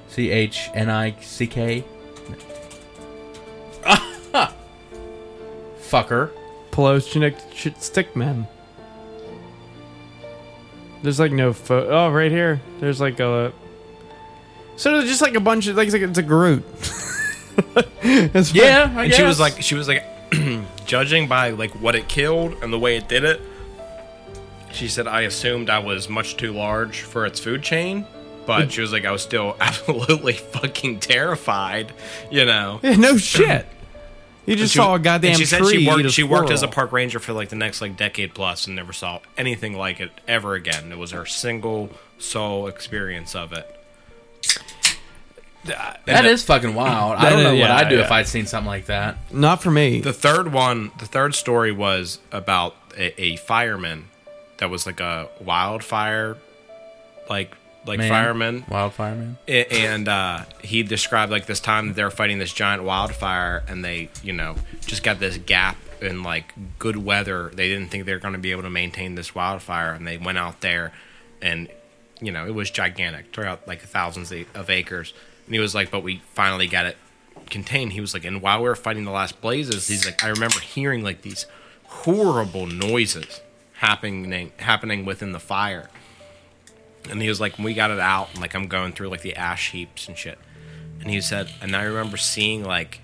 C 0.08 0.30
H 0.30 0.70
N 0.74 0.88
I 0.90 1.14
C 1.20 1.46
K. 1.46 1.84
fucker. 5.78 6.30
Peloton 6.76 7.22
stickmen. 7.80 8.46
There's 11.02 11.18
like 11.18 11.32
no 11.32 11.54
pho- 11.54 11.88
oh 11.88 12.10
right 12.10 12.30
here. 12.30 12.60
There's 12.80 13.00
like 13.00 13.18
a 13.18 13.50
so 14.76 14.92
there's 14.92 15.08
just 15.08 15.22
like 15.22 15.34
a 15.34 15.40
bunch 15.40 15.68
of 15.68 15.76
like 15.76 15.86
it's, 15.86 15.94
like, 15.94 16.02
it's 16.02 16.18
a 16.18 16.22
Groot. 16.22 16.64
It's. 18.02 18.54
Yeah, 18.54 18.92
I 18.94 19.04
and 19.04 19.10
guess. 19.10 19.16
she 19.16 19.22
was 19.22 19.40
like, 19.40 19.62
she 19.62 19.74
was 19.74 19.88
like, 19.88 20.04
judging 20.84 21.26
by 21.26 21.50
like 21.50 21.70
what 21.80 21.94
it 21.94 22.06
killed 22.06 22.62
and 22.62 22.70
the 22.70 22.78
way 22.78 22.98
it 22.98 23.08
did 23.08 23.24
it. 23.24 23.40
She 24.70 24.88
said, 24.88 25.08
I 25.08 25.22
assumed 25.22 25.70
I 25.70 25.78
was 25.78 26.10
much 26.10 26.36
too 26.36 26.52
large 26.52 27.00
for 27.00 27.24
its 27.24 27.40
food 27.40 27.62
chain, 27.62 28.06
but 28.44 28.68
mm. 28.68 28.70
she 28.70 28.82
was 28.82 28.92
like, 28.92 29.06
I 29.06 29.10
was 29.12 29.22
still 29.22 29.56
absolutely 29.60 30.34
fucking 30.34 31.00
terrified. 31.00 31.94
You 32.30 32.44
know. 32.44 32.80
Yeah, 32.82 32.96
no 32.96 33.16
shit. 33.16 33.64
You 34.46 34.54
just 34.56 34.72
She- 34.72 34.78
saw 34.78 34.94
a 34.94 34.98
goddamn 34.98 35.30
and 35.32 35.38
she 35.38 35.44
said 35.44 35.58
tree. 35.58 35.70
she 35.70 35.78
eat 35.82 35.88
worked. 35.88 36.10
She 36.12 36.22
worked 36.22 36.50
as 36.50 36.62
a 36.62 36.68
park 36.68 36.92
ranger 36.92 37.18
for 37.18 37.32
like 37.32 37.48
the 37.48 37.56
next 37.56 37.80
like 37.80 37.96
decade 37.96 38.32
plus, 38.34 38.66
and 38.66 38.76
never 38.76 38.92
saw 38.92 39.18
anything 39.36 39.76
like 39.76 40.00
it 40.00 40.10
ever 40.28 40.54
again. 40.54 40.92
It 40.92 40.98
was 40.98 41.10
her 41.10 41.26
single 41.26 41.90
sole 42.18 42.66
experience 42.68 43.34
of 43.34 43.52
it. 43.52 43.72
that 46.06 46.24
is 46.24 46.44
fucking 46.44 46.74
wild. 46.74 47.16
I 47.18 47.30
don't 47.30 47.40
is- 47.40 47.44
know 47.44 47.50
what 47.50 47.58
yeah, 47.58 47.76
I'd 47.76 47.88
do 47.88 47.96
yeah. 47.96 48.04
if 48.04 48.12
I'd 48.12 48.28
seen 48.28 48.46
something 48.46 48.68
like 48.68 48.86
that. 48.86 49.16
Not 49.32 49.62
for 49.62 49.70
me. 49.70 50.00
The 50.00 50.12
third 50.12 50.52
one, 50.52 50.92
the 50.98 51.06
third 51.06 51.34
story 51.34 51.72
was 51.72 52.20
about 52.30 52.76
a, 52.96 53.20
a 53.20 53.36
fireman 53.36 54.04
that 54.58 54.70
was 54.70 54.86
like 54.86 55.00
a 55.00 55.28
wildfire, 55.40 56.36
like 57.28 57.52
like 57.86 57.98
Man. 57.98 58.08
fireman, 58.08 58.64
Wildfire 58.68 59.14
man. 59.14 59.38
A- 59.48 59.72
and 59.72 60.08
uh, 60.08 60.44
he 60.62 60.82
described 60.82 61.30
like 61.30 61.46
this 61.46 61.60
time 61.60 61.88
that 61.88 61.94
they 61.94 62.04
were 62.04 62.10
fighting 62.10 62.38
this 62.38 62.52
giant 62.52 62.82
wildfire, 62.82 63.62
and 63.68 63.84
they 63.84 64.08
you 64.22 64.32
know 64.32 64.56
just 64.86 65.02
got 65.02 65.18
this 65.20 65.38
gap 65.38 65.76
in 66.00 66.22
like 66.22 66.52
good 66.78 66.96
weather. 66.96 67.50
They 67.54 67.68
didn't 67.68 67.90
think 67.90 68.04
they 68.06 68.12
were 68.12 68.18
going 68.18 68.34
to 68.34 68.40
be 68.40 68.50
able 68.52 68.62
to 68.62 68.70
maintain 68.70 69.14
this 69.14 69.34
wildfire, 69.34 69.92
and 69.92 70.06
they 70.06 70.18
went 70.18 70.38
out 70.38 70.60
there, 70.60 70.92
and 71.40 71.68
you 72.20 72.32
know 72.32 72.46
it 72.46 72.54
was 72.54 72.70
gigantic, 72.70 73.32
took 73.32 73.44
out 73.44 73.66
like 73.68 73.80
thousands 73.82 74.32
of 74.32 74.44
of 74.54 74.68
acres. 74.70 75.12
And 75.46 75.54
he 75.54 75.60
was 75.60 75.74
like, 75.74 75.90
"But 75.90 76.02
we 76.02 76.22
finally 76.34 76.66
got 76.66 76.86
it 76.86 76.96
contained." 77.50 77.92
He 77.92 78.00
was 78.00 78.12
like, 78.14 78.24
"And 78.24 78.42
while 78.42 78.58
we 78.62 78.68
were 78.68 78.74
fighting 78.74 79.04
the 79.04 79.10
last 79.12 79.40
blazes, 79.40 79.86
he's 79.88 80.04
like, 80.04 80.24
I 80.24 80.28
remember 80.28 80.58
hearing 80.58 81.02
like 81.04 81.22
these 81.22 81.46
horrible 81.84 82.66
noises 82.66 83.40
happening 83.74 84.52
happening 84.58 85.04
within 85.04 85.32
the 85.32 85.40
fire." 85.40 85.88
And 87.10 87.22
he 87.22 87.28
was 87.28 87.40
like, 87.40 87.58
we 87.58 87.74
got 87.74 87.90
it 87.90 88.00
out, 88.00 88.30
and 88.32 88.40
like 88.40 88.54
I'm 88.54 88.68
going 88.68 88.92
through 88.92 89.08
like 89.08 89.22
the 89.22 89.36
ash 89.36 89.70
heaps 89.70 90.08
and 90.08 90.16
shit. 90.16 90.38
And 91.00 91.10
he 91.10 91.20
said, 91.20 91.50
and 91.60 91.76
I 91.76 91.82
remember 91.84 92.16
seeing 92.16 92.64
like 92.64 93.00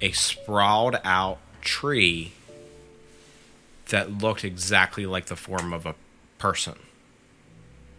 a 0.00 0.12
sprawled 0.12 0.96
out 1.04 1.38
tree 1.60 2.32
that 3.88 4.18
looked 4.18 4.44
exactly 4.44 5.06
like 5.06 5.26
the 5.26 5.36
form 5.36 5.72
of 5.72 5.86
a 5.86 5.94
person. 6.38 6.74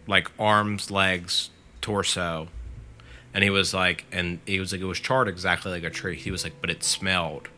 Like 0.06 0.30
arms, 0.38 0.90
legs, 0.90 1.50
torso. 1.80 2.48
And 3.34 3.44
he 3.44 3.50
was 3.50 3.74
like, 3.74 4.06
and 4.10 4.40
he 4.46 4.58
was 4.58 4.72
like, 4.72 4.80
it 4.80 4.86
was 4.86 4.98
charred 5.00 5.28
exactly 5.28 5.70
like 5.70 5.84
a 5.84 5.90
tree. 5.90 6.16
He 6.16 6.30
was 6.30 6.44
like, 6.44 6.54
but 6.60 6.70
it 6.70 6.82
smelled 6.82 7.48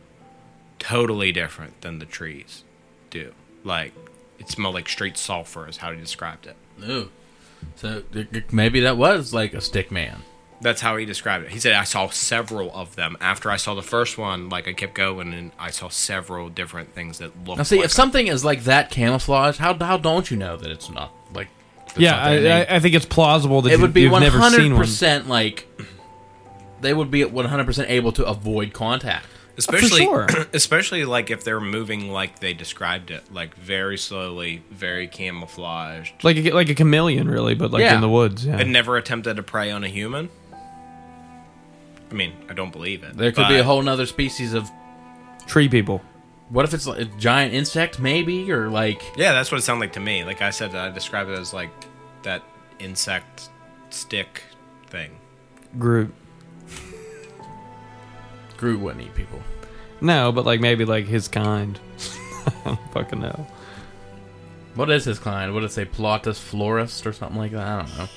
totally 0.79 1.31
different 1.31 1.81
than 1.81 1.99
the 1.99 2.05
trees 2.05 2.63
do. 3.09 3.33
Like, 3.63 3.93
it 4.37 4.49
smelled 4.49 4.75
like 4.75 4.89
straight 4.89 5.17
sulfur, 5.17 5.67
is 5.67 5.77
how 5.77 5.91
he 5.91 5.99
described 5.99 6.45
it. 6.45 6.57
Ooh. 6.83 7.09
So 7.75 8.03
it- 8.13 8.27
it- 8.35 8.53
maybe 8.53 8.79
that 8.81 8.97
was 8.97 9.33
like 9.33 9.53
a 9.53 9.61
stick 9.61 9.91
man. 9.91 10.23
That's 10.61 10.79
how 10.79 10.95
he 10.95 11.05
described 11.05 11.45
it. 11.45 11.51
He 11.51 11.59
said 11.59 11.73
I 11.73 11.83
saw 11.83 12.07
several 12.09 12.71
of 12.73 12.95
them. 12.95 13.17
After 13.19 13.51
I 13.51 13.57
saw 13.57 13.75
the 13.75 13.81
first 13.83 14.17
one, 14.17 14.47
like 14.47 14.65
I 14.67 14.71
kept 14.73 14.93
going 14.93 15.33
and 15.33 15.51
I 15.59 15.71
saw 15.71 15.89
several 15.89 16.47
different 16.47 16.93
things 16.95 17.17
that 17.17 17.31
looked. 17.45 17.57
Now, 17.57 17.63
see, 17.63 17.75
like 17.77 17.85
if 17.85 17.91
something 17.91 18.27
is 18.27 18.45
like 18.45 18.63
that 18.63 18.89
camouflage, 18.89 19.57
how 19.57 19.73
how 19.77 19.97
don't 19.97 20.31
you 20.31 20.37
know 20.37 20.55
that 20.55 20.69
it's 20.71 20.89
not 20.89 21.11
like? 21.33 21.49
yeah, 21.97 22.11
not 22.11 22.21
I, 22.23 22.35
neat? 22.39 22.49
I, 22.51 22.75
I 22.75 22.79
think 22.79 22.95
it's 22.95 23.05
plausible 23.05 23.61
that 23.63 23.73
it 23.73 23.75
you, 23.75 23.81
would 23.81 23.93
be 23.93 24.01
you've 24.03 24.11
one 24.13 24.21
never 24.21 24.39
hundred 24.39 24.57
seen 24.61 24.71
one. 24.73 24.81
percent 24.81 25.27
like 25.27 25.67
they 26.79 26.93
would 26.93 27.11
be 27.11 27.25
one 27.25 27.45
hundred 27.45 27.65
percent 27.65 27.89
able 27.89 28.11
to 28.13 28.25
avoid 28.25 28.73
contact. 28.73 29.25
Especially, 29.57 30.01
sure. 30.01 30.27
especially 30.53 31.05
like 31.05 31.29
if 31.29 31.43
they're 31.43 31.59
moving 31.61 32.09
like 32.11 32.39
they 32.39 32.53
described 32.53 33.11
it, 33.11 33.31
like 33.33 33.55
very 33.55 33.97
slowly, 33.97 34.63
very 34.71 35.07
camouflaged, 35.07 36.23
Like 36.23 36.37
a, 36.37 36.51
like 36.51 36.69
a 36.69 36.75
chameleon, 36.75 37.27
really, 37.29 37.55
but 37.55 37.71
like 37.71 37.81
Yeah. 37.81 37.95
in 37.95 38.01
the 38.01 38.09
woods. 38.09 38.45
Yeah. 38.45 38.57
and 38.59 38.71
never 38.73 38.97
attempted 38.97 39.35
to 39.37 39.43
prey 39.43 39.71
on 39.71 39.83
a 39.83 39.87
human. 39.89 40.29
I 42.11 42.13
mean, 42.15 42.33
I 42.49 42.53
don't 42.53 42.71
believe 42.71 43.03
it. 43.03 43.17
There 43.17 43.31
could 43.31 43.47
be 43.47 43.57
a 43.57 43.63
whole 43.63 43.81
nother 43.81 44.05
species 44.05 44.53
of. 44.53 44.69
Tree 45.47 45.67
people. 45.67 46.01
What 46.49 46.65
if 46.65 46.73
it's 46.73 46.85
like 46.85 46.99
a 46.99 47.05
giant 47.05 47.53
insect, 47.53 47.99
maybe, 47.99 48.51
or 48.51 48.69
like 48.69 49.01
Yeah, 49.17 49.33
that's 49.33 49.51
what 49.51 49.57
it 49.57 49.63
sounded 49.63 49.81
like 49.81 49.93
to 49.93 49.99
me. 49.99 50.23
Like 50.23 50.41
I 50.41 50.51
said, 50.51 50.75
I 50.75 50.89
described 50.91 51.29
it 51.31 51.39
as 51.39 51.53
like 51.53 51.71
that 52.23 52.43
insect 52.79 53.49
stick 53.89 54.43
thing. 54.89 55.11
Groot. 55.79 56.13
Groot 58.63 58.79
wouldn't 58.79 59.03
eat 59.03 59.13
people. 59.13 59.41
No, 59.99 60.31
but 60.31 60.45
like 60.45 60.61
maybe 60.61 60.85
like 60.85 61.05
his 61.05 61.27
kind. 61.27 61.77
I 62.47 62.53
don't 62.63 62.91
fucking 62.93 63.19
know. 63.19 63.45
What 64.75 64.89
is 64.89 65.03
his 65.03 65.19
kind? 65.19 65.53
What 65.53 65.59
did 65.59 65.65
it 65.65 65.73
say? 65.73 65.83
Plotus 65.83 66.39
florist 66.39 67.05
or 67.05 67.11
something 67.11 67.37
like 67.37 67.51
that? 67.51 67.67
I 67.67 67.81
don't 67.81 67.97
know. 67.97 68.07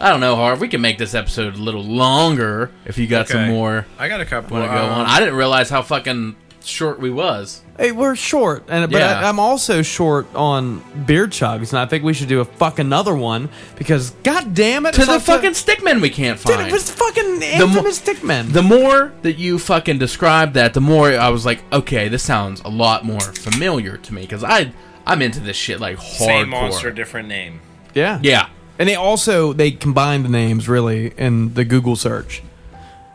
I 0.00 0.10
don't 0.10 0.20
know, 0.20 0.36
Harv. 0.36 0.60
We 0.60 0.68
can 0.68 0.80
make 0.80 0.96
this 0.96 1.12
episode 1.12 1.56
a 1.56 1.58
little 1.58 1.82
longer 1.82 2.70
if 2.84 2.98
you 2.98 3.08
got 3.08 3.26
some 3.26 3.48
more 3.48 3.84
I 3.98 4.06
got 4.06 4.20
a 4.20 4.24
couple. 4.24 4.58
want 4.58 4.70
to 4.70 4.76
go 4.78 4.84
um, 4.84 4.92
on. 4.92 5.06
I 5.06 5.18
didn't 5.18 5.34
realize 5.34 5.68
how 5.68 5.82
fucking 5.82 6.36
short 6.62 6.98
we 7.00 7.10
was. 7.10 7.62
Hey, 7.78 7.92
we're 7.92 8.14
short, 8.14 8.64
and 8.68 8.90
but 8.90 8.98
Yeah. 9.00 9.20
I, 9.20 9.28
I'm 9.28 9.38
also 9.40 9.80
short 9.82 10.26
on 10.34 10.80
beer 11.06 11.26
chugs, 11.26 11.70
and 11.70 11.78
I 11.78 11.86
think 11.86 12.04
we 12.04 12.12
should 12.12 12.28
do 12.28 12.40
a 12.40 12.44
fuck 12.44 12.78
another 12.78 13.14
one 13.14 13.48
because 13.76 14.10
god 14.22 14.54
damn 14.54 14.84
it, 14.86 14.92
To 14.94 15.04
the 15.04 15.12
like 15.12 15.22
fucking 15.22 15.52
stickmen 15.52 16.00
we 16.02 16.10
can't 16.10 16.38
dude, 16.44 16.56
find. 16.56 16.68
it 16.68 16.72
was 16.72 16.90
fucking 16.90 17.38
mo- 17.40 17.46
infamous 17.46 18.00
stickmen. 18.00 18.52
the 18.52 18.62
more 18.62 19.12
that 19.22 19.38
you 19.38 19.58
fucking 19.58 19.98
described 19.98 20.54
that, 20.54 20.74
the 20.74 20.80
more 20.82 21.08
I 21.12 21.30
was 21.30 21.46
like, 21.46 21.60
okay, 21.72 22.08
this 22.08 22.22
sounds 22.22 22.60
a 22.62 22.68
lot 22.68 23.04
more 23.04 23.20
familiar 23.20 23.96
to 23.96 24.14
me 24.14 24.22
because 24.22 24.44
I 24.44 24.72
I'm 25.06 25.22
into 25.22 25.40
this 25.40 25.56
shit 25.56 25.80
like 25.80 25.96
hardcore. 25.96 26.26
Same 26.26 26.48
monster, 26.50 26.90
different 26.90 27.28
name. 27.28 27.60
yeah, 27.94 28.20
Yeah, 28.22 28.48
and 28.78 28.86
they 28.88 28.94
also 28.96 29.54
they 29.54 29.70
combined 29.70 30.26
the 30.26 30.28
names 30.28 30.68
really 30.68 31.14
in 31.16 31.54
the 31.54 31.64
Google 31.64 31.96
search. 31.96 32.42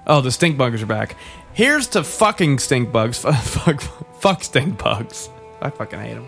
Oh, 0.08 0.22
the 0.22 0.32
stink 0.32 0.58
buggers 0.58 0.82
are 0.84 0.88
back. 0.88 1.16
Here's 1.56 1.88
to 1.88 2.04
fucking 2.04 2.60
stink 2.60 2.92
bugs. 2.92 3.20
fuck, 3.20 3.82
fuck 4.20 4.44
stink 4.44 4.78
bugs. 4.78 5.30
I 5.62 5.70
fucking 5.70 6.00
hate 6.00 6.14
them. 6.16 6.28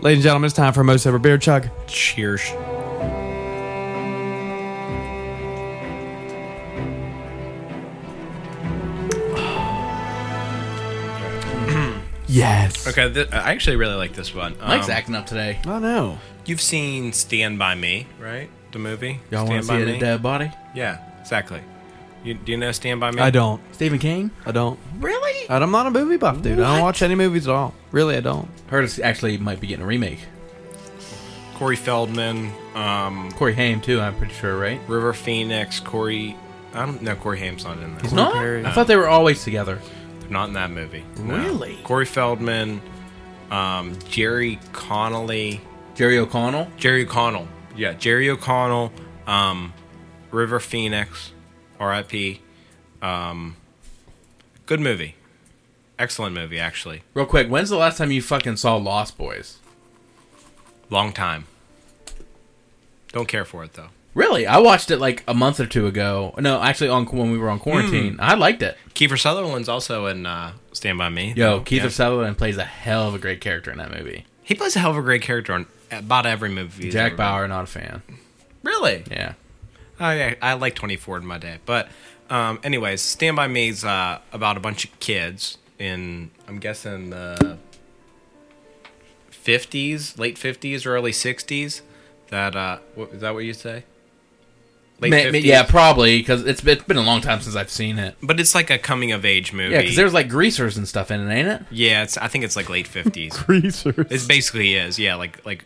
Ladies 0.00 0.18
and 0.18 0.22
gentlemen, 0.24 0.46
it's 0.46 0.54
time 0.56 0.72
for 0.72 0.80
a 0.80 0.84
most 0.84 1.06
ever 1.06 1.18
beer 1.18 1.38
chug. 1.38 1.68
Cheers. 1.86 2.42
Yes. 12.28 12.86
Okay, 12.88 13.12
th- 13.12 13.28
I 13.32 13.52
actually 13.52 13.76
really 13.76 13.94
like 13.94 14.12
this 14.14 14.34
one. 14.34 14.56
Mike's 14.58 14.86
Um, 14.86 14.90
acting 14.92 15.14
up 15.14 15.26
today. 15.26 15.58
I 15.64 15.78
know. 15.78 16.18
You've 16.44 16.60
seen 16.60 17.12
Stand 17.12 17.58
by 17.58 17.74
Me, 17.76 18.06
right? 18.20 18.50
The 18.72 18.78
movie. 18.78 19.20
Y'all 19.30 19.46
want 19.46 19.60
to 19.60 19.64
Stand 19.64 19.80
see 19.80 19.84
by 19.86 19.90
a 19.90 19.94
Me. 19.94 19.98
dead 20.00 20.22
body? 20.22 20.50
Yeah, 20.74 20.98
exactly. 21.20 21.60
You, 22.26 22.34
do 22.34 22.50
you 22.52 22.58
know 22.58 22.72
Stand 22.72 22.98
by 22.98 23.12
Me? 23.12 23.22
I 23.22 23.30
don't. 23.30 23.62
Stephen 23.72 24.00
King? 24.00 24.32
I 24.44 24.50
don't. 24.50 24.80
Really? 24.98 25.48
I'm 25.48 25.70
not 25.70 25.86
a 25.86 25.90
movie 25.92 26.16
buff, 26.16 26.42
dude. 26.42 26.58
I 26.58 26.72
don't 26.74 26.82
watch 26.82 27.00
any 27.00 27.14
movies 27.14 27.46
at 27.46 27.54
all. 27.54 27.72
Really, 27.92 28.16
I 28.16 28.20
don't. 28.20 28.48
Heard 28.66 28.82
it's 28.84 28.98
actually 28.98 29.38
might 29.38 29.60
be 29.60 29.68
getting 29.68 29.84
a 29.84 29.86
remake. 29.86 30.18
Corey 31.54 31.76
Feldman, 31.76 32.50
um, 32.74 33.30
Corey 33.32 33.54
Haim 33.54 33.80
too. 33.80 34.00
I'm 34.00 34.16
pretty 34.16 34.34
sure, 34.34 34.58
right? 34.58 34.80
River 34.88 35.12
Phoenix, 35.12 35.78
Corey. 35.78 36.36
I 36.74 36.84
don't 36.84 37.00
know. 37.00 37.14
Corey 37.14 37.38
Haim's 37.38 37.64
not 37.64 37.78
in 37.78 37.92
He's 38.00 38.10
that. 38.10 38.16
not. 38.16 38.32
Perry. 38.34 38.64
I 38.66 38.72
thought 38.72 38.88
they 38.88 38.96
were 38.96 39.08
always 39.08 39.44
together. 39.44 39.78
They're 40.20 40.28
not 40.28 40.48
in 40.48 40.54
that 40.54 40.70
movie. 40.72 41.04
no. 41.20 41.36
Really? 41.38 41.78
Corey 41.84 42.04
Feldman, 42.06 42.82
um, 43.52 43.96
Jerry 44.08 44.58
Connolly, 44.72 45.60
Jerry 45.94 46.18
O'Connell. 46.18 46.68
Jerry 46.76 47.04
O'Connell. 47.04 47.46
Yeah, 47.76 47.92
Jerry 47.92 48.28
O'Connell, 48.28 48.92
um, 49.28 49.72
River 50.32 50.58
Phoenix, 50.60 51.32
R.I.P. 51.78 52.40
Um, 53.02 53.56
good 54.66 54.80
movie. 54.80 55.14
Excellent 55.98 56.34
movie, 56.34 56.58
actually. 56.58 57.02
Real 57.14 57.26
quick, 57.26 57.48
when's 57.48 57.70
the 57.70 57.76
last 57.76 57.98
time 57.98 58.10
you 58.10 58.20
fucking 58.22 58.56
saw 58.56 58.76
Lost 58.76 59.16
Boys? 59.16 59.58
Long 60.90 61.12
time. 61.12 61.46
Don't 63.12 63.28
care 63.28 63.44
for 63.44 63.64
it 63.64 63.72
though. 63.74 63.88
Really? 64.14 64.46
I 64.46 64.58
watched 64.58 64.90
it 64.90 64.98
like 64.98 65.22
a 65.28 65.34
month 65.34 65.60
or 65.60 65.66
two 65.66 65.86
ago. 65.86 66.34
No, 66.38 66.60
actually, 66.62 66.88
on 66.88 67.04
when 67.06 67.30
we 67.30 67.38
were 67.38 67.50
on 67.50 67.58
quarantine, 67.58 68.16
I 68.18 68.34
liked 68.34 68.62
it. 68.62 68.76
Kiefer 68.94 69.18
Sutherland's 69.18 69.68
also 69.68 70.06
in 70.06 70.24
uh, 70.26 70.52
Stand 70.72 70.96
by 70.98 71.08
Me. 71.10 71.34
Yo. 71.36 71.60
Keith 71.60 71.82
Yeah. 71.82 71.88
Sutherland 71.88 72.38
plays 72.38 72.56
a 72.56 72.64
hell 72.64 73.08
of 73.08 73.14
a 73.14 73.18
great 73.18 73.40
character 73.40 73.70
in 73.70 73.78
that 73.78 73.90
movie. 73.90 74.24
He 74.42 74.54
plays 74.54 74.74
a 74.76 74.78
hell 74.78 74.90
of 74.92 74.96
a 74.96 75.02
great 75.02 75.22
character 75.22 75.52
on 75.52 75.66
about 75.90 76.24
every 76.24 76.48
movie. 76.48 76.90
Jack 76.90 77.16
Bauer, 77.16 77.46
not 77.48 77.64
a 77.64 77.66
fan. 77.66 78.02
Really? 78.62 79.04
Yeah. 79.10 79.34
Oh 79.98 80.10
yeah, 80.10 80.34
I 80.42 80.54
like 80.54 80.74
24 80.74 81.18
in 81.18 81.26
my 81.26 81.38
day. 81.38 81.58
But 81.64 81.88
um, 82.28 82.58
anyways, 82.62 83.00
Stand 83.00 83.36
by 83.36 83.46
Me's 83.48 83.84
uh, 83.84 84.20
about 84.32 84.56
a 84.56 84.60
bunch 84.60 84.84
of 84.84 84.98
kids 85.00 85.58
in 85.78 86.30
I'm 86.48 86.58
guessing 86.58 87.10
the 87.10 87.58
50s, 89.30 90.18
late 90.18 90.36
50s 90.36 90.86
or 90.86 90.90
early 90.96 91.12
60s. 91.12 91.82
That 92.28 92.56
uh, 92.56 92.78
what, 92.94 93.10
is 93.10 93.20
that 93.20 93.34
what 93.34 93.44
you 93.44 93.54
say? 93.54 93.84
Late 94.98 95.10
Ma- 95.10 95.30
ma- 95.30 95.38
yeah, 95.38 95.62
probably 95.62 96.18
because 96.18 96.44
it's 96.46 96.62
been, 96.62 96.78
it's 96.78 96.86
been 96.86 96.96
a 96.96 97.02
long 97.02 97.20
time 97.20 97.40
since 97.40 97.54
I've 97.54 97.70
seen 97.70 97.98
it. 97.98 98.16
but 98.22 98.40
it's 98.40 98.54
like 98.54 98.70
a 98.70 98.78
coming 98.78 99.12
of 99.12 99.24
age 99.24 99.52
movie. 99.52 99.74
Yeah, 99.74 99.82
because 99.82 99.96
there's 99.96 100.14
like 100.14 100.28
greasers 100.28 100.76
and 100.76 100.88
stuff 100.88 101.10
in 101.10 101.20
it, 101.20 101.32
ain't 101.32 101.48
it? 101.48 101.62
yeah, 101.70 102.02
it's 102.02 102.16
I 102.16 102.28
think 102.28 102.44
it's 102.44 102.56
like 102.56 102.68
late 102.70 102.88
50s. 102.88 103.44
Greasers. 103.46 104.06
it 104.10 104.26
basically 104.28 104.74
is. 104.74 104.98
Yeah, 104.98 105.16
like 105.16 105.44
like 105.44 105.64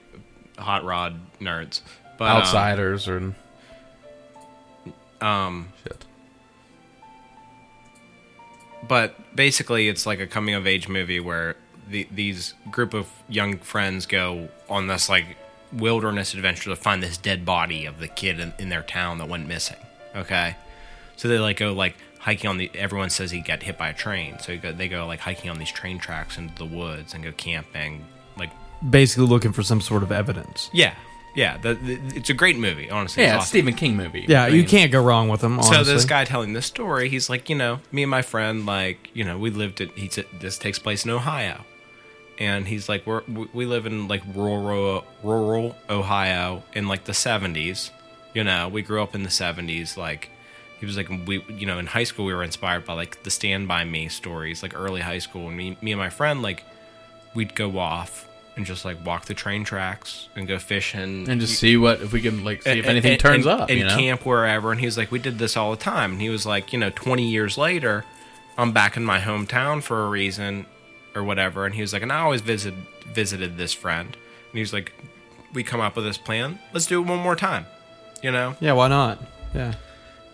hot 0.58 0.84
rod 0.84 1.20
nerds. 1.40 1.80
But 2.18 2.30
um, 2.30 2.36
Outsiders 2.38 3.08
or 3.08 3.34
um 5.22 5.68
shit. 5.84 6.04
but 8.86 9.36
basically 9.36 9.88
it's 9.88 10.06
like 10.06 10.20
a 10.20 10.26
coming 10.26 10.54
of 10.54 10.66
age 10.66 10.88
movie 10.88 11.20
where 11.20 11.56
the, 11.88 12.06
these 12.10 12.54
group 12.70 12.94
of 12.94 13.08
young 13.28 13.58
friends 13.58 14.06
go 14.06 14.48
on 14.68 14.86
this 14.86 15.08
like 15.08 15.36
wilderness 15.72 16.34
adventure 16.34 16.70
to 16.70 16.76
find 16.76 17.02
this 17.02 17.16
dead 17.16 17.44
body 17.44 17.86
of 17.86 17.98
the 17.98 18.08
kid 18.08 18.40
in, 18.40 18.52
in 18.58 18.68
their 18.68 18.82
town 18.82 19.18
that 19.18 19.28
went 19.28 19.46
missing 19.46 19.76
okay 20.16 20.56
so 21.16 21.28
they 21.28 21.38
like 21.38 21.58
go 21.58 21.72
like 21.72 21.94
hiking 22.18 22.48
on 22.50 22.56
the 22.58 22.70
everyone 22.74 23.08
says 23.10 23.30
he 23.30 23.40
got 23.40 23.62
hit 23.62 23.78
by 23.78 23.88
a 23.88 23.94
train 23.94 24.38
so 24.40 24.56
go, 24.58 24.72
they 24.72 24.88
go 24.88 25.06
like 25.06 25.20
hiking 25.20 25.50
on 25.50 25.58
these 25.58 25.70
train 25.70 25.98
tracks 25.98 26.38
into 26.38 26.54
the 26.56 26.64
woods 26.66 27.14
and 27.14 27.22
go 27.24 27.32
camping 27.32 28.04
like 28.36 28.50
Basically 28.88 29.26
looking 29.26 29.52
for 29.52 29.62
some 29.62 29.80
sort 29.82 30.02
of 30.02 30.10
evidence. 30.10 30.70
yeah 30.72 30.94
yeah 31.34 31.56
the, 31.58 31.74
the, 31.74 32.00
it's 32.16 32.30
a 32.30 32.34
great 32.34 32.58
movie 32.58 32.90
honestly 32.90 33.22
Yeah, 33.22 33.28
it's 33.28 33.34
it's 33.34 33.42
awesome. 33.42 33.48
Stephen 33.50 33.74
King 33.74 33.96
movie. 33.96 34.24
Yeah, 34.28 34.44
I 34.44 34.48
you 34.48 34.64
can't 34.64 34.90
go 34.90 35.02
wrong 35.02 35.28
with 35.28 35.40
them. 35.40 35.54
Honestly. 35.58 35.76
So 35.76 35.84
this 35.84 36.04
guy 36.04 36.24
telling 36.24 36.52
this 36.52 36.66
story, 36.66 37.08
he's 37.08 37.30
like, 37.30 37.48
you 37.48 37.56
know, 37.56 37.80
me 37.92 38.02
and 38.02 38.10
my 38.10 38.22
friend, 38.22 38.66
like, 38.66 39.10
you 39.14 39.24
know, 39.24 39.38
we 39.38 39.50
lived 39.50 39.80
at. 39.80 39.90
He 39.92 40.08
said 40.08 40.26
this 40.40 40.58
takes 40.58 40.78
place 40.78 41.04
in 41.04 41.10
Ohio, 41.10 41.64
and 42.38 42.66
he's 42.66 42.88
like, 42.88 43.06
we're 43.06 43.22
we 43.28 43.48
we 43.52 43.66
live 43.66 43.86
in 43.86 44.08
like 44.08 44.22
rural 44.34 45.04
rural 45.22 45.76
Ohio 45.88 46.62
in 46.72 46.88
like 46.88 47.04
the 47.04 47.14
seventies. 47.14 47.90
You 48.34 48.44
know, 48.44 48.68
we 48.68 48.82
grew 48.82 49.02
up 49.02 49.14
in 49.14 49.22
the 49.22 49.30
seventies. 49.30 49.96
Like, 49.96 50.30
he 50.78 50.86
was 50.86 50.96
like, 50.96 51.08
we, 51.26 51.44
you 51.48 51.66
know, 51.66 51.78
in 51.78 51.86
high 51.86 52.04
school 52.04 52.24
we 52.26 52.34
were 52.34 52.44
inspired 52.44 52.84
by 52.84 52.94
like 52.94 53.22
the 53.22 53.30
Stand 53.30 53.68
by 53.68 53.84
Me 53.84 54.08
stories, 54.08 54.62
like 54.62 54.72
early 54.74 55.00
high 55.00 55.18
school. 55.18 55.48
And 55.48 55.56
me, 55.56 55.76
me 55.82 55.92
and 55.92 55.98
my 56.00 56.10
friend, 56.10 56.42
like, 56.42 56.64
we'd 57.34 57.54
go 57.54 57.78
off 57.78 58.26
and 58.56 58.66
just 58.66 58.84
like 58.84 59.04
walk 59.06 59.24
the 59.26 59.34
train 59.34 59.64
tracks 59.64 60.28
and 60.36 60.46
go 60.46 60.58
fishing 60.58 61.28
and 61.28 61.40
just 61.40 61.58
see 61.58 61.76
what 61.76 62.00
if 62.02 62.12
we 62.12 62.20
can 62.20 62.44
like 62.44 62.62
see 62.62 62.70
if 62.78 62.86
anything 62.86 63.12
and- 63.12 63.20
turns 63.20 63.46
and- 63.46 63.60
up. 63.60 63.70
and 63.70 63.78
you 63.78 63.84
know, 63.86 63.96
camp 63.96 64.26
wherever. 64.26 64.70
And 64.72 64.80
he 64.80 64.86
was 64.86 64.96
like, 64.98 65.10
we 65.10 65.18
did 65.18 65.38
this 65.38 65.56
all 65.56 65.70
the 65.70 65.76
time. 65.76 66.12
And 66.12 66.20
he 66.20 66.28
was 66.28 66.44
like, 66.46 66.72
you 66.72 66.78
know, 66.78 66.90
20 66.90 67.28
years 67.28 67.56
later, 67.56 68.04
I'm 68.58 68.72
back 68.72 68.96
in 68.96 69.04
my 69.04 69.20
hometown 69.20 69.82
for 69.82 70.04
a 70.04 70.08
reason 70.08 70.66
or 71.14 71.24
whatever. 71.24 71.64
And 71.64 71.74
he 71.74 71.80
was 71.80 71.92
like, 71.92 72.02
and 72.02 72.12
I 72.12 72.20
always 72.20 72.40
visit 72.40 72.74
visited 73.06 73.56
this 73.56 73.72
friend. 73.72 74.08
And 74.08 74.54
he 74.54 74.60
was 74.60 74.72
like, 74.72 74.92
we 75.52 75.62
come 75.64 75.80
up 75.80 75.96
with 75.96 76.04
this 76.04 76.18
plan. 76.18 76.58
Let's 76.72 76.86
do 76.86 77.00
it 77.00 77.06
one 77.06 77.18
more 77.20 77.36
time. 77.36 77.66
You 78.22 78.30
know? 78.32 78.56
yeah, 78.60 78.72
why 78.72 78.88
not? 78.88 79.18
Yeah, 79.54 79.74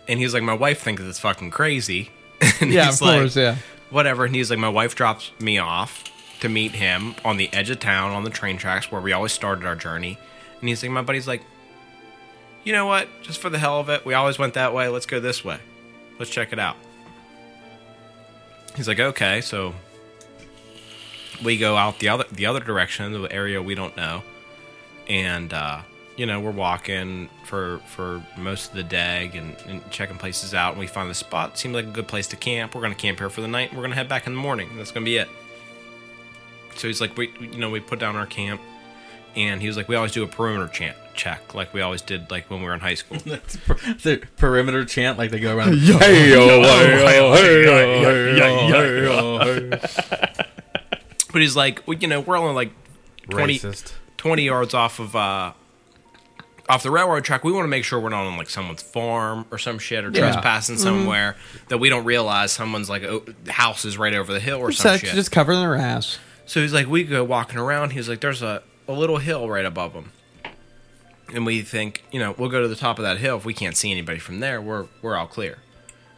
And 0.07 0.19
he's 0.19 0.33
like, 0.33 0.43
my 0.43 0.53
wife 0.53 0.81
thinks 0.81 1.01
it's 1.01 1.19
fucking 1.19 1.51
crazy. 1.51 2.11
and 2.61 2.71
yeah, 2.71 2.89
of 2.89 2.99
course, 2.99 3.35
yeah. 3.37 3.55
whatever. 3.89 4.25
And 4.25 4.35
he's 4.35 4.49
like, 4.49 4.59
my 4.59 4.69
wife 4.69 4.93
drops 4.93 5.31
me 5.39 5.57
off 5.57 6.03
to 6.41 6.49
meet 6.49 6.73
him 6.73 7.15
on 7.25 7.37
the 7.37 7.51
edge 7.53 7.69
of 7.69 7.79
town 7.79 8.11
on 8.11 8.23
the 8.23 8.29
train 8.29 8.57
tracks 8.57 8.91
where 8.91 9.01
we 9.01 9.11
always 9.11 9.31
started 9.31 9.65
our 9.65 9.75
journey. 9.75 10.17
And 10.59 10.69
he's 10.69 10.83
like, 10.83 10.91
my 10.91 11.01
buddy's 11.01 11.27
like, 11.27 11.43
you 12.63 12.73
know 12.73 12.85
what? 12.85 13.07
Just 13.21 13.39
for 13.39 13.49
the 13.49 13.59
hell 13.59 13.79
of 13.79 13.89
it, 13.89 14.05
we 14.05 14.13
always 14.13 14.37
went 14.37 14.53
that 14.55 14.73
way. 14.73 14.87
Let's 14.87 15.05
go 15.05 15.19
this 15.19 15.43
way. 15.43 15.59
Let's 16.19 16.31
check 16.31 16.51
it 16.51 16.59
out. 16.59 16.75
He's 18.75 18.87
like, 18.87 18.99
okay. 18.99 19.41
So 19.41 19.73
we 21.43 21.57
go 21.57 21.75
out 21.75 21.99
the 21.99 22.09
other 22.09 22.25
the 22.31 22.45
other 22.45 22.59
direction, 22.59 23.13
the 23.13 23.31
area 23.31 23.61
we 23.61 23.75
don't 23.75 23.95
know, 23.95 24.23
and 25.07 25.53
uh, 25.53 25.81
you 26.15 26.25
know 26.25 26.39
we're 26.39 26.51
walking 26.51 27.29
for 27.45 27.79
for 27.87 28.23
most 28.37 28.71
of 28.71 28.75
the 28.75 28.83
day 28.83 29.31
and, 29.33 29.55
and 29.67 29.89
checking 29.91 30.17
places 30.17 30.53
out. 30.53 30.71
And 30.71 30.79
we 30.79 30.87
find 30.87 31.09
the 31.09 31.15
spot. 31.15 31.57
Seemed 31.57 31.75
like 31.75 31.85
a 31.85 31.91
good 31.91 32.07
place 32.07 32.27
to 32.27 32.35
camp. 32.35 32.75
We're 32.75 32.81
gonna 32.81 32.95
camp 32.95 33.19
here 33.19 33.29
for 33.29 33.41
the 33.41 33.47
night. 33.47 33.73
We're 33.73 33.81
gonna 33.81 33.95
head 33.95 34.09
back 34.09 34.27
in 34.27 34.33
the 34.33 34.39
morning. 34.39 34.69
That's 34.75 34.91
gonna 34.91 35.05
be 35.05 35.17
it. 35.17 35.29
So 36.77 36.87
he's 36.87 37.01
like, 37.01 37.17
we 37.17 37.31
you 37.39 37.57
know 37.57 37.69
we 37.69 37.79
put 37.79 37.99
down 37.99 38.15
our 38.15 38.25
camp, 38.25 38.61
and 39.35 39.61
he 39.61 39.67
was 39.67 39.77
like, 39.77 39.87
we 39.89 39.95
always 39.95 40.11
do 40.11 40.23
a 40.23 40.27
perimeter 40.27 40.67
chant 40.67 40.97
check 41.13 41.55
like 41.55 41.73
we 41.73 41.81
always 41.81 42.03
did 42.03 42.29
like 42.29 42.47
when 42.51 42.59
we 42.59 42.67
were 42.67 42.75
in 42.75 42.79
high 42.79 42.93
school. 42.93 43.17
That's 43.25 43.57
per- 43.57 43.73
the 44.03 44.21
perimeter 44.37 44.85
chant 44.85 45.17
like 45.17 45.31
they 45.31 45.39
go 45.39 45.55
around. 45.57 45.79
Hey, 45.79 46.29
yo, 46.31 46.61
hey, 46.63 47.03
yo, 49.03 49.69
But 51.31 51.41
he's 51.41 51.55
like, 51.55 51.85
well, 51.87 51.97
you 51.97 52.07
know, 52.07 52.19
we're 52.21 52.37
only 52.37 52.53
like 52.53 52.71
20, 53.29 53.61
20 54.17 54.43
yards 54.43 54.73
off 54.73 54.99
of 54.99 55.15
uh 55.15 55.53
off 56.69 56.83
the 56.83 56.91
railroad 56.91 57.23
track. 57.23 57.43
We 57.45 57.51
want 57.53 57.63
to 57.63 57.69
make 57.69 57.85
sure 57.85 57.97
we're 57.99 58.09
not 58.09 58.25
on 58.25 58.37
like 58.37 58.49
someone's 58.49 58.81
farm 58.81 59.45
or 59.51 59.57
some 59.57 59.79
shit 59.79 60.03
or 60.03 60.09
Yeah. 60.11 60.31
trespassing 60.31 60.77
somewhere 60.77 61.35
that 61.69 61.77
we 61.77 61.89
don't 61.89 62.05
realize 62.05 62.51
someone's 62.51 62.89
like 62.89 63.03
oh, 63.03 63.23
house 63.47 63.85
is 63.85 63.97
right 63.97 64.13
over 64.13 64.33
the 64.33 64.39
hill 64.39 64.57
or 64.59 64.69
Just, 64.71 64.81
some 64.83 64.97
shit. 64.99 65.13
just 65.15 65.31
covering 65.31 65.59
their 65.59 65.75
ass. 65.75 66.19
So 66.47 66.61
he's 66.61 66.73
like, 66.73 66.87
we 66.87 67.03
go 67.03 67.23
walking 67.25 67.59
around. 67.59 67.91
He's 67.91 68.07
like, 68.07 68.21
there's 68.21 68.41
a, 68.41 68.63
a 68.87 68.93
little 68.93 69.17
hill 69.17 69.49
right 69.49 69.65
above 69.65 69.91
him. 69.91 70.13
And 71.33 71.45
we 71.45 71.61
think, 71.61 72.05
you 72.09 72.21
know, 72.21 72.33
we'll 72.37 72.49
go 72.49 72.61
to 72.61 72.69
the 72.69 72.75
top 72.75 72.97
of 72.99 73.03
that 73.03 73.17
hill. 73.17 73.35
If 73.35 73.43
we 73.43 73.53
can't 73.53 73.75
see 73.75 73.91
anybody 73.91 74.17
from 74.17 74.39
there, 74.39 74.61
we're 74.61 74.87
we're 75.01 75.17
all 75.17 75.27
clear. 75.27 75.57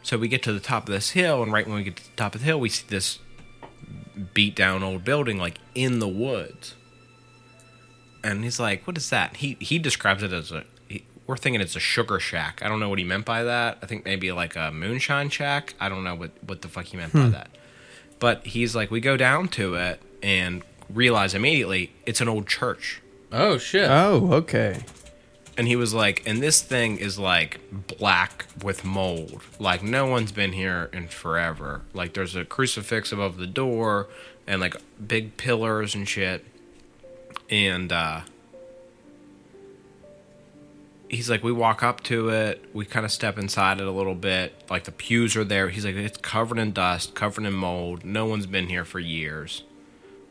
So 0.04 0.16
we 0.16 0.28
get 0.28 0.42
to 0.44 0.52
the 0.52 0.60
top 0.60 0.84
of 0.84 0.94
this 0.94 1.10
hill, 1.10 1.42
and 1.42 1.52
right 1.52 1.66
when 1.66 1.76
we 1.76 1.82
get 1.82 1.96
to 1.96 2.04
the 2.04 2.16
top 2.16 2.36
of 2.36 2.40
the 2.40 2.46
hill, 2.46 2.60
we 2.60 2.68
see 2.68 2.86
this 2.88 3.18
beat 4.32 4.54
down 4.54 4.84
old 4.84 5.04
building 5.04 5.36
like 5.36 5.58
in 5.74 5.98
the 5.98 6.08
woods. 6.08 6.76
And 8.22 8.44
he's 8.44 8.60
like, 8.60 8.86
"What 8.86 8.96
is 8.96 9.10
that?" 9.10 9.38
He 9.38 9.56
he 9.58 9.80
describes 9.80 10.22
it 10.22 10.32
as 10.32 10.52
a. 10.52 10.62
He, 10.88 11.04
we're 11.26 11.36
thinking 11.36 11.60
it's 11.60 11.74
a 11.74 11.80
sugar 11.80 12.20
shack. 12.20 12.62
I 12.64 12.68
don't 12.68 12.78
know 12.78 12.88
what 12.88 13.00
he 13.00 13.04
meant 13.04 13.24
by 13.24 13.42
that. 13.42 13.78
I 13.82 13.86
think 13.86 14.04
maybe 14.04 14.30
like 14.30 14.54
a 14.54 14.70
moonshine 14.70 15.28
shack. 15.30 15.74
I 15.80 15.88
don't 15.88 16.04
know 16.04 16.14
what 16.14 16.30
what 16.46 16.62
the 16.62 16.68
fuck 16.68 16.84
he 16.84 16.96
meant 16.96 17.12
by 17.12 17.24
hmm. 17.24 17.32
that. 17.32 17.50
But 18.20 18.46
he's 18.46 18.76
like, 18.76 18.92
we 18.92 19.00
go 19.00 19.16
down 19.16 19.48
to 19.48 19.74
it 19.74 20.00
and 20.22 20.62
realize 20.92 21.34
immediately 21.34 21.92
it's 22.06 22.20
an 22.20 22.28
old 22.28 22.46
church. 22.46 23.00
Oh 23.32 23.58
shit! 23.58 23.88
Oh, 23.88 24.32
okay. 24.32 24.84
And 25.56 25.68
he 25.68 25.76
was 25.76 25.92
like, 25.92 26.22
and 26.26 26.42
this 26.42 26.62
thing 26.62 26.96
is 26.96 27.18
like 27.18 27.60
black 27.98 28.46
with 28.62 28.84
mold. 28.84 29.42
Like 29.58 29.82
no 29.82 30.06
one's 30.06 30.32
been 30.32 30.52
here 30.52 30.88
in 30.92 31.08
forever. 31.08 31.82
Like 31.92 32.14
there's 32.14 32.34
a 32.34 32.44
crucifix 32.44 33.12
above 33.12 33.36
the 33.36 33.46
door 33.46 34.08
and 34.46 34.60
like 34.60 34.76
big 35.06 35.36
pillars 35.36 35.94
and 35.94 36.08
shit. 36.08 36.46
And 37.50 37.92
uh 37.92 38.22
he's 41.10 41.28
like, 41.28 41.42
we 41.42 41.52
walk 41.52 41.82
up 41.82 42.02
to 42.04 42.28
it, 42.30 42.64
we 42.72 42.84
kind 42.86 43.04
of 43.04 43.12
step 43.12 43.36
inside 43.36 43.80
it 43.80 43.86
a 43.86 43.90
little 43.90 44.14
bit. 44.14 44.64
Like 44.70 44.84
the 44.84 44.92
pews 44.92 45.36
are 45.36 45.44
there. 45.44 45.68
He's 45.68 45.84
like, 45.84 45.96
it's 45.96 46.16
covered 46.18 46.58
in 46.58 46.72
dust, 46.72 47.14
covered 47.14 47.44
in 47.44 47.52
mold. 47.52 48.04
No 48.04 48.24
one's 48.26 48.46
been 48.46 48.68
here 48.68 48.84
for 48.84 49.00
years. 49.00 49.64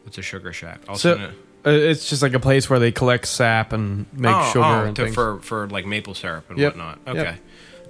It's 0.10 0.18
a 0.18 0.22
sugar 0.22 0.52
shack. 0.54 0.82
Also, 0.88 1.16
So 1.18 1.24
uh, 1.66 1.70
it's 1.70 2.10
just 2.10 2.22
like 2.22 2.34
a 2.34 2.40
place 2.40 2.70
where 2.70 2.80
they 2.80 2.92
collect 2.92 3.28
sap 3.28 3.74
and 3.74 4.06
make 4.12 4.36
oh, 4.36 4.50
sugar 4.52 4.66
oh, 4.66 4.86
and 4.86 4.96
to, 4.96 5.04
things. 5.04 5.16
for 5.16 5.40
for 5.40 5.68
like 5.70 5.86
maple 5.86 6.14
syrup 6.16 6.50
and 6.50 6.58
Yep. 6.58 6.74
whatnot. 6.74 7.00
Yep. 7.08 7.16
Okay. 7.16 7.38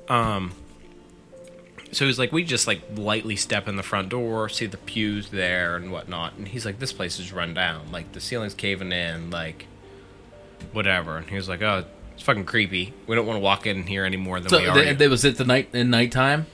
Um. 0.10 0.52
So 1.92 2.06
he's 2.06 2.20
like, 2.20 2.32
we 2.32 2.44
just 2.44 2.68
like 2.68 2.82
lightly 2.96 3.36
step 3.36 3.68
in 3.68 3.76
the 3.76 3.82
front 3.84 4.10
door, 4.10 4.48
see 4.50 4.68
the 4.68 4.78
pews 4.78 5.30
there 5.30 5.76
and 5.76 5.92
whatnot, 5.92 6.34
and 6.38 6.48
he's 6.48 6.64
like, 6.64 6.78
this 6.78 6.94
place 6.94 7.20
is 7.20 7.34
run 7.34 7.56
down, 7.56 7.92
like 7.92 8.12
the 8.12 8.20
ceiling's 8.20 8.54
caving 8.54 8.92
in, 8.92 9.32
like 9.32 9.66
whatever. 10.72 11.18
And 11.18 11.28
he 11.28 11.36
was 11.36 11.50
like, 11.50 11.64
oh, 11.64 11.86
it's 12.14 12.22
fucking 12.24 12.46
creepy. 12.46 12.94
We 13.08 13.16
don't 13.16 13.26
want 13.26 13.38
to 13.38 13.42
walk 13.42 13.66
in 13.66 13.88
here 13.88 14.06
any 14.06 14.18
more 14.18 14.40
than 14.40 14.50
So 14.50 14.58
we 14.58 14.66
th- 14.66 14.72
already. 14.76 14.96
th- 14.98 15.10
was 15.10 15.26
it 15.26 15.38
the 15.38 15.46
night 15.46 15.70
in 15.74 15.90
nighttime? 15.90 16.46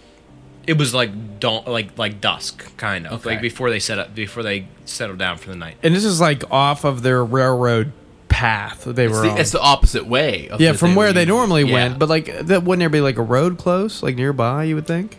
It 0.67 0.77
was 0.77 0.93
like 0.93 1.39
dawn, 1.39 1.63
like 1.65 1.97
like 1.97 2.21
dusk, 2.21 2.75
kind 2.77 3.05
of 3.07 3.13
Okay. 3.21 3.31
like 3.31 3.41
before 3.41 3.69
they 3.69 3.79
set 3.79 3.99
up, 3.99 4.15
before 4.15 4.43
they 4.43 4.67
settled 4.85 5.19
down 5.19 5.37
for 5.37 5.49
the 5.49 5.55
night. 5.55 5.75
and 5.83 5.95
this 5.95 6.05
is 6.05 6.19
like 6.21 6.43
off 6.51 6.83
of 6.83 7.01
their 7.03 7.23
railroad 7.23 7.91
path 8.27 8.83
they 8.85 9.05
It's 9.05 9.13
were 9.15 9.21
the, 9.21 9.29
on. 9.31 9.37
it's 9.37 9.51
the 9.51 9.61
opposite 9.61 10.05
way. 10.07 10.49
Of 10.49 10.59
yeah, 10.59 10.73
that 10.73 10.77
from 10.77 10.93
where 10.95 11.13
they 11.13 11.23
normally 11.25 11.63
Yeah. 11.63 11.73
went. 11.73 11.99
But 11.99 12.09
like, 12.09 12.25
that 12.47 12.63
wouldn't 12.63 12.79
there 12.81 12.89
be 12.89 12.99
like 13.01 13.17
a 13.17 13.21
road 13.23 13.57
close, 13.57 14.03
like 14.03 14.15
nearby? 14.15 14.65
You 14.65 14.75
would 14.75 14.87
think, 14.87 15.17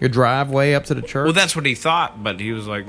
your 0.00 0.08
driveway 0.08 0.74
up 0.74 0.84
to 0.84 0.94
the 0.94 1.02
church. 1.02 1.24
Well, 1.24 1.32
that's 1.32 1.56
what 1.56 1.66
he 1.66 1.74
thought, 1.74 2.22
but 2.22 2.38
he 2.40 2.52
was 2.52 2.66
like, 2.68 2.86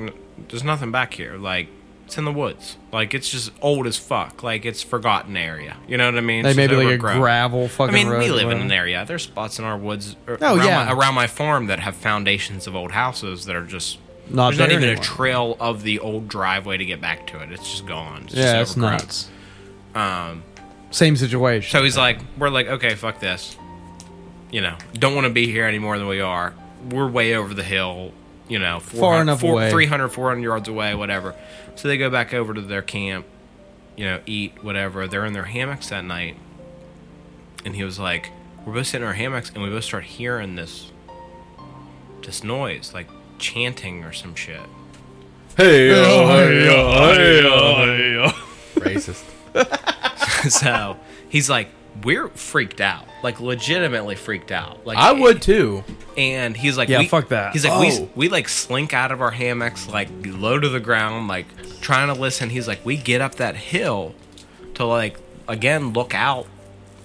"There's 0.49 0.63
nothing 0.63 0.91
back 0.91 1.13
here. 1.15 1.37
Like, 1.37 1.67
it's 2.05 2.17
in 2.17 2.25
the 2.25 2.31
woods. 2.31 2.77
Like, 2.91 3.13
it's 3.13 3.29
just 3.29 3.51
old 3.61 3.87
as 3.87 3.97
fuck. 3.97 4.43
Like, 4.43 4.63
it's 4.65 4.81
forgotten 4.83 5.35
area. 5.35 5.75
You 5.87 5.97
know 5.97 6.05
what 6.05 6.17
I 6.17 6.21
mean? 6.21 6.45
It's 6.45 6.55
maybe 6.55 6.75
like 6.75 6.85
a 6.85 6.89
overgrown. 6.89 7.19
gravel 7.19 7.63
I 7.65 7.67
fucking. 7.67 7.93
mean, 7.93 8.07
road 8.07 8.19
we 8.19 8.29
live 8.31 8.49
in 8.51 8.59
an 8.59 8.71
area. 8.71 9.03
There's 9.07 9.23
spots 9.23 9.59
in 9.59 9.65
our 9.65 9.77
woods 9.77 10.15
Oh, 10.27 10.33
around, 10.35 10.57
yeah. 10.65 10.85
my, 10.85 10.91
around 10.93 11.15
my 11.15 11.27
farm 11.27 11.65
that 11.67 11.79
have 11.79 11.95
foundations 11.95 12.67
of 12.67 12.75
old 12.75 12.91
houses 12.91 13.45
that 13.45 13.55
are 13.55 13.65
just 13.65 13.97
Not 14.29 14.49
there's 14.49 14.59
not 14.59 14.71
even 14.71 14.83
anymore. 14.83 15.01
a 15.01 15.05
trail 15.05 15.57
of 15.59 15.81
the 15.83 15.99
old 15.99 16.27
driveway 16.27 16.77
to 16.77 16.85
get 16.85 17.01
back 17.01 17.27
to 17.27 17.39
it. 17.41 17.51
It's 17.51 17.69
just 17.69 17.85
gone. 17.87 18.23
It's 18.25 18.35
Yeah, 18.35 18.59
just 18.59 18.71
it's 18.73 18.77
nuts. 18.77 19.29
Um, 19.95 20.43
Same 20.91 21.15
situation. 21.15 21.69
so 21.71 21.83
he's 21.83 21.97
like, 21.97 22.19
we're 22.37 22.49
like, 22.49 22.67
okay, 22.67 22.95
fuck 22.95 23.19
this. 23.19 23.57
You 24.51 24.61
know, 24.61 24.77
don't 24.93 25.15
want 25.15 25.25
to 25.25 25.33
be 25.33 25.47
here 25.47 25.65
any 25.65 25.79
more 25.79 25.97
than 25.97 26.07
we 26.07 26.21
are. 26.21 26.53
We're 26.91 27.07
way 27.09 27.35
over 27.35 27.53
the 27.53 27.63
hill. 27.63 28.11
You 28.47 28.59
know, 28.59 28.79
Far 28.79 29.21
enough 29.21 29.43
away. 29.43 29.71
300, 29.71 30.09
400 30.09 30.41
yards 30.41 30.67
away, 30.67 30.95
whatever. 30.95 31.35
So 31.75 31.87
they 31.87 31.97
go 31.97 32.09
back 32.09 32.33
over 32.33 32.53
to 32.53 32.61
their 32.61 32.81
camp, 32.81 33.25
you 33.95 34.05
know, 34.05 34.19
eat, 34.25 34.63
whatever. 34.63 35.07
They're 35.07 35.25
in 35.25 35.33
their 35.33 35.45
hammocks 35.45 35.89
that 35.89 36.03
night. 36.03 36.37
And 37.65 37.75
he 37.75 37.83
was 37.83 37.97
like, 37.99 38.31
we're 38.65 38.73
both 38.73 38.87
sitting 38.87 39.03
in 39.03 39.07
our 39.07 39.13
hammocks 39.13 39.49
and 39.49 39.63
we 39.63 39.69
both 39.69 39.83
start 39.83 40.03
hearing 40.03 40.55
this, 40.55 40.91
this 42.23 42.43
noise, 42.43 42.93
like 42.93 43.07
chanting 43.39 44.03
or 44.03 44.13
some 44.13 44.35
shit. 44.35 44.61
Hey, 45.57 45.89
racist. 48.75 49.23
so 50.49 50.97
he's 51.29 51.49
like, 51.49 51.69
we're 52.03 52.27
freaked 52.29 52.81
out, 52.81 53.05
like 53.23 53.39
legitimately 53.39 54.15
freaked 54.15 54.51
out. 54.51 54.85
Like 54.85 54.97
I 54.97 55.11
would 55.13 55.41
too. 55.41 55.83
and 56.17 56.55
he's 56.55 56.77
like, 56.77 56.89
Yeah, 56.89 56.99
we- 56.99 57.07
fuck 57.07 57.29
that. 57.29 57.53
He's 57.53 57.65
like, 57.65 57.79
we 57.79 57.91
Oh. 57.91 58.09
we 58.15 58.29
like 58.29 58.49
slink 58.49 58.93
out 58.93 59.11
of 59.11 59.21
our 59.21 59.31
hammocks, 59.31 59.87
like 59.87 60.09
low 60.25 60.59
to 60.59 60.69
the 60.69 60.79
ground, 60.79 61.27
like 61.27 61.45
trying 61.81 62.13
to 62.13 62.19
listen. 62.19 62.49
He's 62.49 62.67
like, 62.67 62.85
we 62.85 62.97
get 62.97 63.21
up 63.21 63.35
that 63.35 63.55
hill 63.55 64.13
to 64.75 64.85
like 64.85 65.17
again 65.47 65.93
look 65.93 66.13
out. 66.13 66.47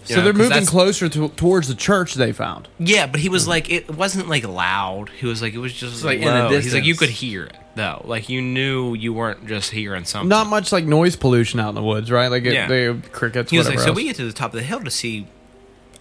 you 0.06 0.14
So 0.14 0.16
know, 0.16 0.22
they're 0.24 0.32
'cause 0.32 0.38
moving 0.38 0.50
that's- 0.50 0.68
closer 0.70 1.08
to, 1.08 1.28
towards 1.30 1.68
the 1.68 1.74
church 1.74 2.14
they 2.14 2.32
found. 2.32 2.68
Yeah, 2.78 3.06
but 3.06 3.20
he 3.20 3.28
was 3.28 3.46
like, 3.46 3.70
it 3.70 3.88
wasn't 3.94 4.28
like 4.28 4.46
loud. 4.46 5.10
He 5.20 5.26
was 5.26 5.40
like, 5.42 5.54
it 5.54 5.58
was 5.58 5.72
just 5.72 6.02
like, 6.04 6.18
like 6.20 6.26
in 6.28 6.34
the 6.52 6.60
He's 6.60 6.74
like, 6.74 6.84
you 6.84 6.94
distance. 6.94 6.98
could 6.98 7.10
hear 7.10 7.44
it 7.44 7.56
though, 7.76 8.02
like 8.04 8.28
you 8.28 8.42
knew 8.42 8.94
you 8.94 9.12
weren't 9.12 9.46
just 9.46 9.70
hearing 9.70 10.04
something. 10.04 10.28
Not 10.28 10.46
much 10.48 10.72
like 10.72 10.84
noise 10.84 11.16
pollution 11.16 11.60
out 11.60 11.70
in 11.70 11.74
the 11.74 11.82
woods, 11.82 12.10
right? 12.10 12.28
Like 12.28 12.44
it, 12.44 12.52
Yeah. 12.54 12.66
they 12.68 12.92
crickets. 13.12 13.50
He 13.50 13.58
was 13.58 13.68
like, 13.68 13.78
so 13.78 13.92
we 13.92 14.04
get 14.04 14.16
to 14.16 14.24
the 14.26 14.32
top 14.32 14.52
of 14.52 14.58
the 14.58 14.64
hill 14.66 14.80
to 14.80 14.90
see 14.90 15.26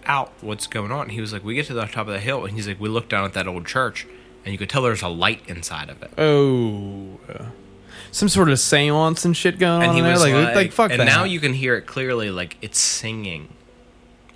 out 0.06 0.32
what's 0.40 0.66
going 0.66 0.90
on. 0.92 1.10
He 1.10 1.20
was 1.20 1.32
like, 1.32 1.44
we 1.44 1.54
get 1.54 1.66
to 1.66 1.74
the 1.74 1.84
top 1.86 2.06
of 2.08 2.12
the 2.14 2.20
hill, 2.20 2.44
and 2.44 2.54
he's 2.54 2.66
like, 2.66 2.80
we 2.80 2.88
look 2.88 3.08
down 3.08 3.24
at 3.24 3.34
that 3.34 3.46
old 3.46 3.66
church, 3.66 4.06
and 4.44 4.52
you 4.52 4.58
could 4.58 4.68
tell 4.70 4.82
there's 4.82 5.02
a 5.02 5.08
light 5.08 5.42
inside 5.46 5.88
of 5.90 6.02
it. 6.02 6.10
oh, 6.18 7.18
uh, 7.32 7.44
some 8.10 8.28
sort 8.28 8.48
of 8.50 8.58
seance 8.58 9.24
and 9.24 9.36
shit 9.36 9.58
going 9.58 9.82
And 9.82 9.90
on 9.90 9.94
he 9.96 10.00
there. 10.02 10.12
was 10.12 10.22
Like, 10.22 10.32
like, 10.34 10.54
like, 10.54 10.72
fuck 10.72 10.90
and 10.90 11.00
that. 11.00 11.04
now 11.04 11.22
you 11.24 11.38
can 11.38 11.52
hear 11.54 11.76
it 11.76 11.86
clearly, 11.86 12.30
like 12.30 12.56
it's 12.60 12.78
singing, 12.80 13.50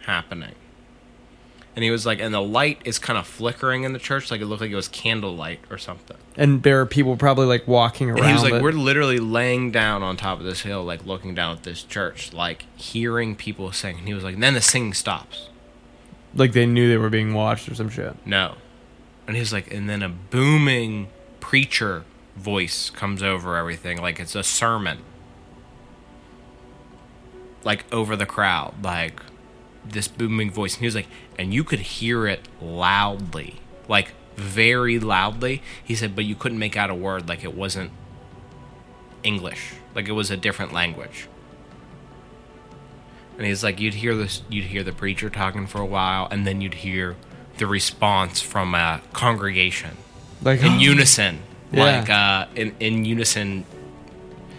happening. 0.01 0.55
And 1.77 1.83
he 1.83 1.91
was 1.91 2.07
like, 2.07 2.21
and 2.21 2.33
the 2.33 2.41
light 2.41 2.81
is 2.85 3.01
kind 3.01 3.19
of 3.19 3.27
flickering 3.27 3.83
in 3.83 3.93
the 3.93 3.99
church, 3.99 4.31
like 4.31 4.41
it 4.41 4.47
looked 4.47 4.61
like 4.63 4.71
it 4.71 4.77
was 4.77 4.87
candlelight 4.89 5.61
or 5.71 5.79
something. 5.79 6.17
and 6.37 6.63
there 6.63 6.81
are 6.81 6.87
people 6.87 7.17
probably 7.17 7.47
like 7.47 7.67
walking 7.67 8.11
around. 8.11 8.21
And 8.21 8.29
he 8.29 8.33
was 8.33 8.43
like, 8.45 8.55
it. 8.55 8.63
we're 8.63 8.71
literally 8.73 9.19
laying 9.19 9.73
down 9.73 10.03
on 10.03 10.17
top 10.17 10.39
of 10.39 10.45
this 10.45 10.61
hill, 10.63 10.85
like 10.85 11.05
looking 11.05 11.35
down 11.35 11.57
at 11.57 11.65
this 11.65 11.83
church, 11.83 12.33
like 12.33 12.67
hearing 12.77 13.35
people 13.35 13.73
sing. 13.73 13.99
And 13.99 14.07
he 14.07 14.15
was 14.15 14.23
like, 14.23 14.35
and 14.35 14.43
then 14.43 14.55
the 14.55 14.61
singing 14.61 14.95
stops. 14.95 15.49
like 16.35 16.53
they 16.53 16.67
knew 16.67 16.89
they 16.89 16.97
were 16.97 17.11
being 17.11 17.35
watched 17.35 17.69
or 17.69 17.75
some 17.75 17.89
shit. 17.91 18.15
No. 18.25 18.55
And 19.27 19.35
he 19.37 19.41
was 19.41 19.53
like, 19.53 19.73
and 19.73 19.89
then 19.91 20.03
a 20.03 20.09
booming 20.09 21.09
preacher 21.41 22.05
voice 22.37 22.91
comes 22.91 23.23
over 23.23 23.57
everything, 23.57 24.01
like 24.01 24.21
it's 24.21 24.35
a 24.35 24.43
sermon. 24.45 24.99
Like 27.65 27.85
over 27.93 28.15
the 28.15 28.27
crowd, 28.27 28.75
like 28.83 29.21
this 29.85 30.09
booming 30.09 30.51
voice. 30.51 30.75
And 30.75 30.81
he 30.81 30.87
was 30.87 30.95
like, 30.95 31.09
and 31.39 31.53
you 31.53 31.65
could 31.65 31.81
hear 31.81 32.27
it 32.27 32.47
loudly, 32.61 33.57
like 33.89 34.13
very 34.37 34.99
loudly. 34.99 35.63
He 35.83 35.95
said, 35.95 36.15
but 36.17 36.25
you 36.25 36.35
couldn't 36.35 36.59
make 36.59 36.77
out 36.77 36.91
a 36.91 36.95
word, 36.95 37.29
like 37.29 37.45
it 37.45 37.55
wasn't 37.55 37.91
English, 39.23 39.75
like 39.95 40.09
it 40.09 40.13
was 40.13 40.31
a 40.31 40.37
different 40.37 40.73
language. 40.73 41.29
And 43.37 43.47
he's 43.47 43.65
like, 43.65 43.81
you'd 43.81 43.95
hear 43.95 44.15
this, 44.15 44.43
you'd 44.49 44.67
hear 44.67 44.85
the 44.85 44.93
preacher 44.93 45.29
talking 45.29 45.67
for 45.67 45.81
a 45.81 45.87
while, 45.87 46.29
and 46.31 46.47
then 46.47 46.61
you'd 46.61 46.75
hear 46.75 47.17
the 47.59 47.67
response 47.67 48.41
from 48.41 48.75
a 48.75 49.01
congregation 49.13 49.97
Like 50.43 50.63
in 50.63 50.79
unison, 50.81 51.41
Yeah. 51.73 51.83
like 52.01 52.11
uh, 52.11 52.47
in 52.55 52.75
in 52.81 53.05
unison. 53.05 53.65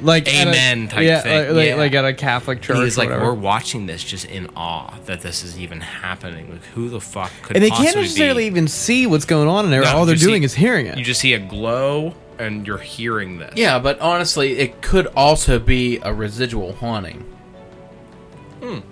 Like 0.02 0.28
at 0.28 0.48
a- 0.48 0.50
amen 0.50 0.88
type 0.88 1.04
yeah, 1.04 1.22
thing, 1.22 1.48
Like, 1.48 1.56
like, 1.56 1.68
yeah. 1.68 1.76
like 1.76 1.94
at 1.94 2.06
a 2.06 2.14
Catholic 2.14 2.62
church. 2.62 2.76
And 2.76 2.84
he's 2.84 2.98
like, 2.98 3.10
we're 3.10 3.34
watching 3.34 3.86
this 3.86 4.04
just 4.04 4.26
in 4.26 4.50
awe 4.56 4.94
that 5.06 5.22
this 5.22 5.44
is 5.44 5.58
even 5.60 5.80
happening. 5.82 6.52
Like, 6.52 6.64
who 6.76 6.90
the 6.90 7.00
fuck 7.02 7.32
could? 7.44 7.56
and 7.56 7.64
they 7.64 7.70
possibly 7.70 7.86
can't 7.94 7.98
necessarily 8.02 8.44
be? 8.44 8.48
even 8.48 8.68
see 8.68 9.08
what's 9.08 9.26
going 9.26 9.48
on 9.48 9.66
in 9.66 9.72
there. 9.72 9.82
No, 9.82 9.96
All 9.96 10.06
they're 10.06 10.16
you 10.16 10.20
see- 10.20 10.28
doing 10.28 10.44
is 10.44 10.54
hearing 10.54 10.86
it. 10.88 10.98
You 10.98 11.04
just 11.04 11.22
see 11.22 11.34
a 11.34 11.40
glow, 11.40 12.14
and 12.40 12.68
you're 12.68 12.78
hearing 12.78 13.38
this. 13.38 13.54
Yeah, 13.56 13.80
but 13.80 14.00
honestly, 14.02 14.58
it 14.60 14.82
could 14.82 15.08
also 15.16 15.60
be 15.60 16.00
a 16.04 16.14
residual 16.14 16.74
haunting. 16.74 17.24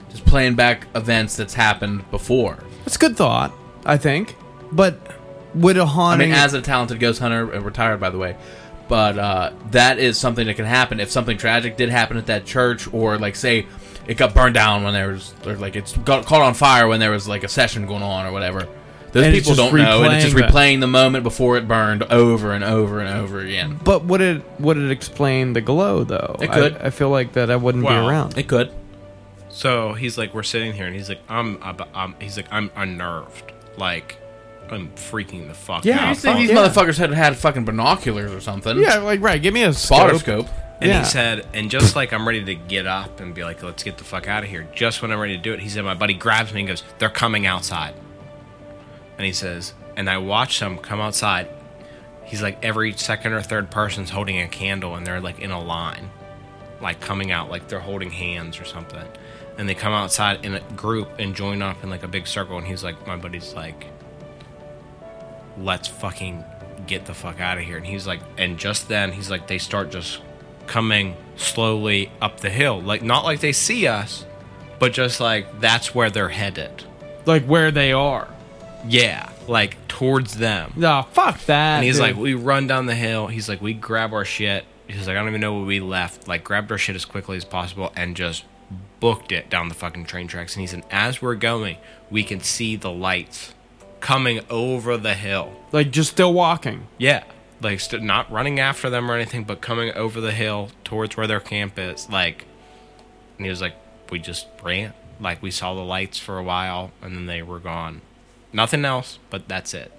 Just 0.10 0.26
playing 0.26 0.54
back 0.54 0.86
events 0.93 1.36
that's 1.36 1.56
happened 1.56 2.10
before. 2.12 2.60
It's 2.86 2.95
a 2.95 2.99
good 2.99 3.18
thought, 3.18 3.51
I 3.86 3.97
think. 3.97 4.36
But 4.72 4.99
would 5.56 5.78
a 5.78 5.86
haunting? 5.88 6.32
I 6.32 6.36
mean, 6.36 6.43
as 6.43 6.54
a 6.54 6.62
talented 6.62 6.99
ghost 6.99 7.20
hunter, 7.20 7.51
uh, 7.56 7.60
retired 7.60 7.99
by 7.99 8.12
the 8.12 8.20
way, 8.20 8.36
but 8.88 9.18
uh, 9.18 9.52
that 9.72 10.00
is 10.00 10.18
something 10.20 10.48
that 10.48 10.56
can 10.56 10.66
happen 10.66 11.00
if 11.00 11.10
something 11.12 11.38
tragic 11.38 11.78
did 11.78 11.90
happen 11.90 12.18
at 12.18 12.26
that 12.28 12.46
church, 12.46 12.92
or 12.94 13.18
like 13.18 13.36
say 13.36 13.66
it 14.08 14.18
got 14.18 14.34
burned 14.34 14.54
down 14.54 14.84
when 14.84 14.94
there 14.94 15.10
was, 15.10 15.34
or 15.46 15.56
like 15.56 15.76
it's 15.76 15.96
got 15.98 16.26
caught 16.26 16.42
on 16.42 16.54
fire 16.54 16.88
when 16.88 17.00
there 17.00 17.12
was 17.12 17.28
like 17.28 17.44
a 17.44 17.48
session 17.48 17.86
going 17.86 18.04
on 18.04 18.26
or 18.26 18.32
whatever. 18.32 18.68
Those 19.14 19.26
And 19.26 19.36
people 19.36 19.54
don't 19.54 19.76
know, 19.76 20.04
and 20.04 20.14
it's 20.16 20.24
just 20.26 20.36
replaying 20.36 20.40
that. 20.40 20.52
replaying 20.52 20.80
the 20.80 20.88
moment 20.88 21.24
before 21.24 21.56
it 21.58 21.68
burned 21.68 22.02
over 22.04 22.52
and 22.52 22.64
over 22.64 23.00
and 23.00 23.10
over 23.16 23.40
again. 23.42 23.80
but 23.84 24.04
would 24.06 24.22
it 24.22 24.44
would 24.60 24.78
it 24.78 24.90
explain 24.90 25.54
the 25.54 25.62
glow 25.62 26.04
though? 26.04 26.36
It 26.42 26.52
could. 26.52 26.78
I, 26.78 26.88
I 26.88 26.90
feel 26.90 27.10
like 27.12 27.34
that 27.34 27.52
I 27.52 27.56
wouldn't 27.56 27.84
Well, 27.84 28.02
be 28.04 28.08
around. 28.10 28.38
It 28.38 28.48
could. 28.48 28.72
So 29.50 29.94
he's 29.94 30.18
like, 30.18 30.34
we're 30.34 30.42
sitting 30.42 30.74
here, 30.74 30.88
and 30.88 30.96
he's 30.96 31.10
like, 31.10 31.22
I'm, 31.30 31.60
I'm, 31.62 31.78
I'm 31.94 32.16
he's 32.20 32.38
like, 32.38 32.48
I'm 32.52 32.72
unnerved, 32.76 33.52
like, 33.78 34.18
I'm 34.70 34.89
freaking 34.95 35.47
the 35.47 35.53
fuck 35.53 35.86
Yeah, 35.86 35.97
out. 35.99 36.07
I 36.09 36.14
think 36.16 36.38
these 36.39 36.49
yeah. 36.49 36.55
motherfuckers 36.55 36.97
had 36.97 37.11
had 37.14 37.36
fucking 37.38 37.66
binoculars 37.66 38.32
or 38.32 38.41
something. 38.41 38.78
yeah, 38.80 38.97
like 38.97 39.22
right. 39.22 39.41
Give 39.41 39.53
me 39.53 39.64
a 39.64 39.74
spotter 39.74 40.18
scope. 40.18 40.47
scope. 40.47 40.57
And 40.82 40.89
Yeah. 40.89 40.99
he 40.99 41.05
said, 41.05 41.47
and 41.53 41.70
just 41.70 41.95
like 41.95 42.11
I'm 42.11 42.28
ready 42.28 42.43
to 42.43 42.55
get 42.55 42.88
up 42.88 43.20
and 43.20 43.34
be 43.36 43.43
like, 43.43 43.61
let's 43.61 43.84
get 43.84 43.97
the 43.97 44.03
fuck 44.03 44.28
out 44.28 44.43
of 44.43 44.49
here. 44.49 44.68
Just 44.74 45.01
when 45.01 45.11
I'm 45.11 45.20
ready 45.20 45.38
to 45.38 45.41
do 45.41 45.53
it, 45.53 45.59
he 45.59 45.70
said, 45.70 45.84
my 45.86 45.93
buddy 45.93 46.14
grabs 46.16 46.53
me 46.53 46.61
and 46.61 46.68
goes, 46.70 46.84
they're 46.97 47.09
coming 47.09 47.45
outside. 47.45 47.93
And 49.18 49.26
he 49.26 49.34
says, 49.34 49.74
and 49.95 50.09
I 50.09 50.18
watch 50.18 50.59
them 50.59 50.78
come 50.80 50.99
outside. 50.99 51.47
He's 52.26 52.41
like, 52.41 52.57
every 52.64 52.93
second 52.93 53.34
or 53.34 53.41
third 53.41 53.70
person's 53.70 54.09
holding 54.09 54.39
a 54.41 54.47
candle 54.47 54.95
and 54.95 55.05
they're 55.05 55.22
like 55.22 55.39
in 55.39 55.51
a 55.51 55.61
line, 55.61 56.09
like 56.82 56.99
coming 56.99 57.32
out, 57.32 57.49
like 57.49 57.68
they're 57.68 57.80
holding 57.80 58.09
hands 58.09 58.59
or 58.59 58.66
something. 58.66 59.05
And 59.57 59.70
they 59.70 59.76
come 59.76 59.93
outside 59.93 60.43
in 60.43 60.55
a 60.55 60.61
group 60.76 61.09
and 61.20 61.36
join 61.36 61.62
up 61.62 61.83
in 61.83 61.92
like 61.92 62.01
a 62.04 62.08
big 62.08 62.25
circle. 62.25 62.58
And 62.58 62.66
he's 62.66 62.83
like, 62.83 63.05
my 63.05 63.16
buddy's 63.16 63.54
like, 63.54 63.86
let's 65.58 65.88
fucking 65.88 66.43
get 66.88 67.05
the 67.05 67.13
fuck 67.13 67.39
out 67.39 67.58
of 67.58 67.63
here. 67.63 67.78
And 67.78 67.86
he's 67.86 68.08
like, 68.08 68.21
and 68.38 68.58
just 68.58 68.88
then 68.88 69.12
he's 69.12 69.30
like, 69.30 69.47
they 69.47 69.58
start 69.58 69.92
just 69.92 70.21
coming 70.67 71.16
slowly 71.36 72.12
up 72.21 72.39
the 72.39 72.50
hill. 72.50 72.82
Like, 72.82 73.01
not 73.01 73.24
like 73.24 73.39
they 73.39 73.51
see 73.51 73.88
us, 73.88 74.25
but 74.80 74.93
just 74.93 75.20
like 75.20 75.59
that's 75.59 75.93
where 75.93 76.09
they're 76.09 76.30
headed. 76.30 76.84
Like 77.25 77.46
where 77.46 77.71
they 77.71 77.93
are. 77.93 78.28
Yeah, 78.88 79.32
like 79.47 79.88
towards 79.88 80.38
them. 80.38 80.74
No, 80.75 81.05
fuck 81.12 81.39
that. 81.46 81.78
And 81.78 81.86
he's 81.86 81.96
dude. 81.96 82.01
like, 82.01 82.16
we 82.16 82.34
run 82.34 82.67
down 82.67 82.86
the 82.86 82.96
hill. 82.96 83.28
He's 83.28 83.47
like, 83.47 83.62
we 83.62 83.74
grab 83.74 84.13
our 84.13 84.25
shit. 84.25 84.66
He's 84.88 85.08
like, 85.08 85.16
I 85.16 85.20
don't 85.20 85.30
even 85.30 85.39
know 85.39 85.55
where 85.55 85.66
we 85.66 85.80
left. 85.80 86.28
Like, 86.28 86.43
grabbed 86.43 86.71
our 86.71 86.78
shit 86.78 86.96
as 86.96 87.05
quickly 87.05 87.38
as 87.38 87.46
possible 87.46 87.93
and 87.96 88.17
just 88.17 88.43
booked 89.00 89.32
it 89.32 89.50
down 89.50 89.70
the 89.70 89.75
fucking 89.75 90.05
train 90.05 90.28
tracks. 90.28 90.55
And 90.55 90.62
he 90.62 90.67
said, 90.67 90.84
as 90.92 91.21
we're 91.21 91.36
going, 91.36 91.78
we 92.12 92.24
can 92.24 92.42
see 92.42 92.75
the 92.75 92.92
lights 92.92 93.53
coming 94.04 94.42
over 94.50 94.97
the 94.97 95.13
hill. 95.13 95.54
like 95.71 95.89
just 95.89 96.12
still 96.12 96.34
walking. 96.34 96.88
Yeah. 96.97 97.24
Like, 97.62 97.80
st- 97.80 98.04
not 98.04 98.30
running 98.30 98.59
after 98.59 98.89
them 98.89 99.09
or 99.09 99.16
anything, 99.16 99.46
but 99.46 99.62
coming 99.62 99.93
over 99.93 100.20
the 100.20 100.34
hill 100.34 100.70
towards 100.84 101.16
where 101.16 101.25
their 101.25 101.39
camp 101.39 101.80
is. 101.80 102.09
Like, 102.09 102.43
and 103.38 103.46
he 103.46 103.50
was 103.50 103.62
like, 103.62 103.75
we 104.12 104.20
just 104.20 104.47
ran. 104.62 104.92
Like, 105.21 105.42
we 105.42 105.50
saw 105.50 105.74
the 105.74 105.82
lights 105.82 106.20
for 106.20 106.38
a 106.38 106.43
while 106.43 106.92
and 107.01 107.16
then 107.16 107.25
they 107.28 107.42
were 107.42 107.59
gone. 107.59 108.01
Nothing 108.51 108.84
else, 108.84 109.20
but 109.30 109.47
that's 109.47 109.74
it. 109.74 109.92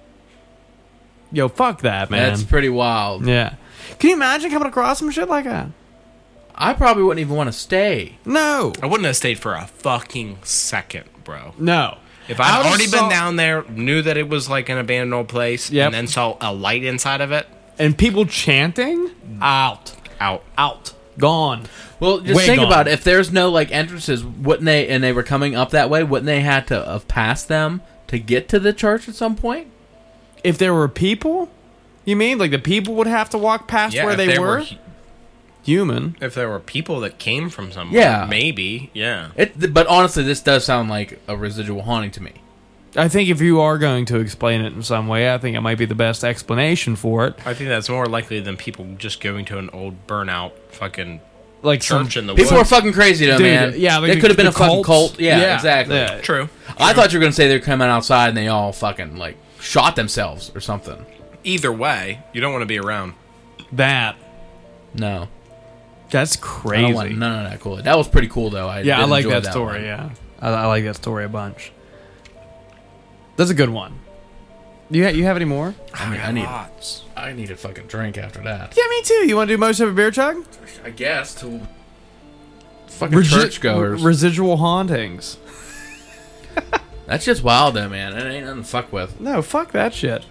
Yo, 1.33 1.49
fuck 1.49 1.81
that, 1.81 2.11
man. 2.11 2.29
That's 2.29 2.43
pretty 2.45 2.69
wild. 2.69 3.25
yeah. 3.27 3.55
Can 3.99 4.11
you 4.11 4.17
imagine 4.17 4.51
coming 4.51 4.69
across 4.69 4.99
some 4.99 5.11
shit 5.11 5.29
like 5.29 5.45
that? 5.47 5.69
I 6.55 6.75
probably 6.75 7.03
wouldn't 7.03 7.21
even 7.21 7.35
want 7.37 7.49
to 7.49 7.53
stay. 7.59 8.19
No. 8.27 8.73
I 8.83 8.87
wouldn't 8.87 9.07
have 9.07 9.17
stayed 9.17 9.39
for 9.39 9.55
a 9.55 9.67
fucking 9.67 10.39
second, 10.45 11.05
bro. 11.25 11.55
No. 11.59 11.99
If 12.29 12.41
I 12.41 12.45
I'd 12.45 12.57
would've 12.59 12.67
already 12.71 12.87
saw- 12.87 13.01
been 13.01 13.11
down 13.11 13.37
there, 13.37 13.65
knew 13.69 14.03
that 14.03 14.17
it 14.17 14.29
was 14.29 14.49
like 14.49 14.69
an 14.69 14.79
abandoned 14.79 15.13
old 15.15 15.29
place, 15.29 15.71
Yep. 15.71 15.87
and 15.87 15.95
then 15.95 16.07
saw 16.07 16.37
a 16.41 16.53
light 16.53 16.83
inside 16.85 17.21
of 17.21 17.33
it, 17.33 17.47
And 17.79 17.97
people 17.99 18.25
chanting? 18.25 19.11
Out. 19.43 19.93
out. 20.21 20.43
Out. 20.57 20.93
Gone. 21.19 21.65
Well, 22.01 22.19
just 22.21 22.37
Way 22.37 22.47
think 22.47 22.59
gone. 22.59 22.67
about 22.67 22.89
it. 22.89 22.93
If 22.93 23.05
there's 23.05 23.31
no 23.33 23.49
like 23.51 23.71
entrances, 23.71 24.25
wouldn't 24.25 24.65
they? 24.65 24.89
And 24.89 25.03
they 25.05 25.13
were 25.13 25.23
coming 25.23 25.55
up 25.55 25.71
that 25.71 25.89
way. 25.91 26.03
Wouldn't 26.03 26.27
they 26.27 26.41
had 26.41 26.67
to 26.69 26.81
uh, 26.87 26.93
have 26.95 27.09
passed 27.09 27.49
them 27.49 27.83
to 28.09 28.19
get 28.19 28.49
to 28.49 28.59
the 28.59 28.73
church 28.73 29.09
at 29.09 29.15
some 29.15 29.37
point? 29.37 29.69
If 30.43 30.59
there 30.59 30.75
were 30.75 30.89
people, 30.89 31.49
you 32.05 32.17
mean 32.17 32.39
like 32.39 32.51
the 32.51 32.59
people 32.59 32.95
would 32.97 33.07
have 33.07 33.31
to 33.31 33.39
walk 33.39 33.69
past 33.69 33.95
where 33.97 34.11
if 34.11 34.17
they 34.17 34.27
there 34.27 34.41
were? 34.41 34.61
hu- 34.61 34.77
Human. 35.65 36.17
if 36.21 36.35
there 36.35 36.49
were 36.49 36.61
people 36.61 37.01
that 37.01 37.19
came 37.19 37.49
from 37.51 37.73
somewhere, 37.73 38.01
Yeah. 38.01 38.27
maybe, 38.29 38.91
yeah. 38.93 39.29
It. 39.37 39.73
But 39.75 39.87
honestly, 39.87 40.23
this 40.23 40.41
does 40.41 40.65
sound 40.65 40.91
like 40.91 41.19
a 41.29 41.37
residual 41.37 41.83
haunting 41.83 42.11
to 42.13 42.23
me. 42.23 42.33
I 42.97 43.09
think 43.09 43.29
if 43.29 43.41
you 43.41 43.61
are 43.61 43.77
going 43.77 44.05
to 44.07 44.19
explain 44.21 44.61
it 44.61 44.73
in 44.73 44.83
some 44.83 45.09
way, 45.09 45.33
I 45.33 45.39
think 45.39 45.57
it 45.57 45.61
might 45.61 45.79
be 45.79 45.85
the 45.85 45.97
best 45.97 46.23
explanation 46.23 46.95
for 46.95 47.27
it. 47.27 47.35
I 47.45 47.53
think 47.53 47.69
that's 47.69 47.89
more 47.89 48.07
likely 48.07 48.39
than 48.41 48.57
people 48.57 48.87
just 48.99 49.21
going 49.21 49.45
to 49.47 49.59
an 49.59 49.69
old 49.73 50.07
burnout 50.07 50.53
fucking 50.71 51.21
Like 51.63 51.83
some 51.83 52.05
church 52.05 52.19
in 52.19 52.27
the 52.29 52.35
People 52.37 52.57
woods. 52.59 52.71
are 52.71 52.77
fucking 52.77 52.93
crazy 52.93 53.27
though, 53.27 53.39
Dude, 53.39 53.47
man. 53.47 53.75
yeah, 53.77 53.99
like 53.99 54.11
they 54.11 54.15
the- 54.15 54.21
could 54.21 54.31
have 54.31 54.37
been 54.37 54.47
the 54.47 54.51
a 54.51 54.53
fucking 54.53 54.85
cults. 54.85 54.87
cult. 55.17 55.19
Yeah, 55.21 55.41
Yeah, 55.41 55.55
exactly. 55.57 55.97
yeah. 55.97 56.21
True. 56.21 56.49
I 56.79 56.93
thought 56.93 57.13
you 57.13 57.19
were 57.19 57.23
gonna 57.25 57.33
say 57.33 57.49
they're 57.49 57.59
coming 57.59 57.89
outside 57.89 58.29
and 58.29 58.37
they 58.37 58.47
all 58.49 58.71
fucking 58.73 59.17
like 59.17 59.39
shot 59.61 59.97
themselves 59.97 60.53
or 60.55 60.61
something. 60.61 61.05
Either 61.43 61.73
way, 61.73 62.21
you 62.33 62.41
don't 62.41 62.53
want 62.53 62.63
to 62.63 62.67
be 62.67 62.79
around. 62.79 63.15
that. 63.73 64.15
No, 64.95 65.27
That's 66.11 66.37
I 66.37 66.41
don't 66.41 66.43
crazy. 66.51 66.93
want 66.95 67.19
none 67.19 67.45
of 67.47 67.51
that 67.51 67.61
cool. 67.61 67.77
That 67.77 67.97
was 67.97 68.09
pretty 68.09 68.29
cool 68.29 68.51
though. 68.51 68.69
I 68.69 68.81
yeah, 68.81 69.01
I 69.01 69.05
like 69.05 69.25
enjoy 69.25 69.41
that, 69.41 69.51
story. 69.51 69.75
one. 69.79 69.85
Yeah, 69.85 70.11
I, 70.41 70.49
I 70.51 70.67
like 70.67 70.85
that 70.85 70.97
story 70.97 71.25
a 71.25 71.29
bunch. 71.29 71.73
That's 73.37 73.51
a 73.51 73.55
good 73.55 73.71
one. 73.71 73.99
You 74.91 75.05
ha- 75.05 75.11
you 75.11 75.25
have 75.25 75.37
any 75.37 75.45
more? 75.47 75.75
I 75.95 76.09
mean, 76.11 76.21
I 76.21 76.31
need 76.31 76.45
Lots. 76.45 77.05
I 77.17 77.33
need 77.33 77.51
a 77.51 77.57
fucking 77.57 77.87
drink 77.87 78.19
after 78.19 78.41
that. 78.43 78.75
Yeah, 78.77 78.85
me 78.91 79.03
too. 79.03 79.27
You 79.27 79.35
want 79.37 79.49
to 79.49 79.55
do 79.55 79.59
most 79.59 79.81
of 79.81 79.89
a 79.89 79.93
beer 79.93 80.11
chug? 80.11 80.45
I 80.85 80.91
guess 80.91 81.35
to 81.37 81.61
fucking 82.89 83.19
Resi- 83.19 83.31
churchgoers. 83.31 84.03
Residual 84.03 84.59
hauntings. 84.59 85.39
That's 87.07 87.25
just 87.25 87.43
wild 87.43 87.75
though, 87.75 87.89
man. 87.89 88.13
It 88.17 88.31
ain't 88.31 88.47
nothing 88.47 88.63
to 88.63 88.69
fuck 88.69 88.93
with. 88.93 89.21
No, 89.21 89.43
fuck 89.43 89.73
that 89.73 89.95
shit. 89.95 90.25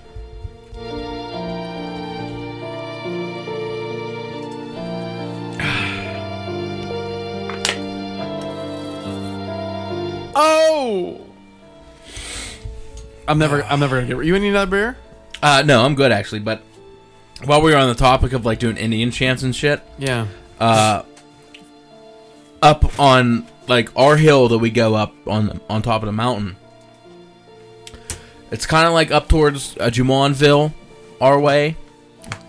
Oh! 10.36 11.22
I'm 13.28 13.38
never. 13.40 13.64
I'm 13.64 13.80
never 13.80 14.02
gonna 14.02 14.14
get. 14.16 14.26
You 14.26 14.38
need 14.40 14.50
another 14.50 14.70
beer? 14.72 14.98
Uh, 15.42 15.64
no, 15.66 15.84
I'm 15.86 15.96
good 15.96 16.12
actually. 16.12 16.40
But 16.40 16.62
while 17.46 17.62
we 17.62 17.72
were 17.72 17.78
on 17.78 17.88
the 17.90 17.96
topic 17.96 18.34
of 18.34 18.46
like 18.46 18.60
doing 18.60 18.78
Indian 18.78 19.12
chants 19.12 19.44
and 19.44 19.56
shit, 19.56 19.82
Yeah. 19.98 20.28
uh, 20.60 21.04
up 22.62 23.00
on 23.00 23.46
like 23.68 23.90
our 23.96 24.18
hill 24.18 24.50
that 24.50 24.58
we 24.58 24.70
go 24.70 24.96
up 24.96 25.14
on 25.28 25.60
on 25.70 25.82
top 25.82 26.02
of 26.02 26.08
the 26.08 26.12
mountain. 26.14 26.56
It's 28.52 28.66
kind 28.66 28.86
of 28.88 28.94
like 28.94 29.10
up 29.10 29.28
towards 29.30 29.76
uh, 29.80 29.86
Jumonville, 29.90 30.74
our 31.20 31.40
way, 31.40 31.76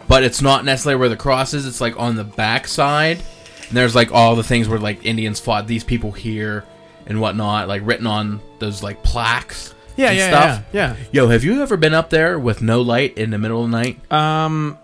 but 0.06 0.22
it's 0.22 0.42
not 0.42 0.64
necessarily 0.64 0.98
where 0.98 1.08
the 1.08 1.16
cross 1.16 1.54
is. 1.54 1.66
It's 1.66 1.80
like 1.80 1.98
on 1.98 2.16
the 2.16 2.24
back 2.24 2.66
side, 2.68 3.18
and 3.68 3.76
there's 3.76 3.94
like 3.94 4.12
all 4.12 4.36
the 4.36 4.42
things 4.42 4.68
where 4.68 4.78
like 4.78 5.04
Indians 5.06 5.40
fought 5.40 5.66
these 5.66 5.84
people 5.84 6.12
here 6.12 6.64
and 7.06 7.20
whatnot, 7.20 7.68
like 7.68 7.82
written 7.84 8.06
on 8.06 8.40
those 8.58 8.82
like 8.82 9.02
plaques. 9.02 9.74
Yeah, 9.96 10.08
and 10.08 10.16
yeah, 10.18 10.28
stuff. 10.28 10.64
yeah, 10.72 10.96
Yo, 11.12 11.28
have 11.28 11.44
you 11.44 11.62
ever 11.62 11.76
been 11.76 11.94
up 11.94 12.10
there 12.10 12.36
with 12.38 12.60
no 12.60 12.80
light 12.80 13.16
in 13.16 13.30
the 13.30 13.38
middle 13.38 13.64
of 13.64 13.70
the 13.70 13.76
night? 13.76 14.12
Um, 14.12 14.76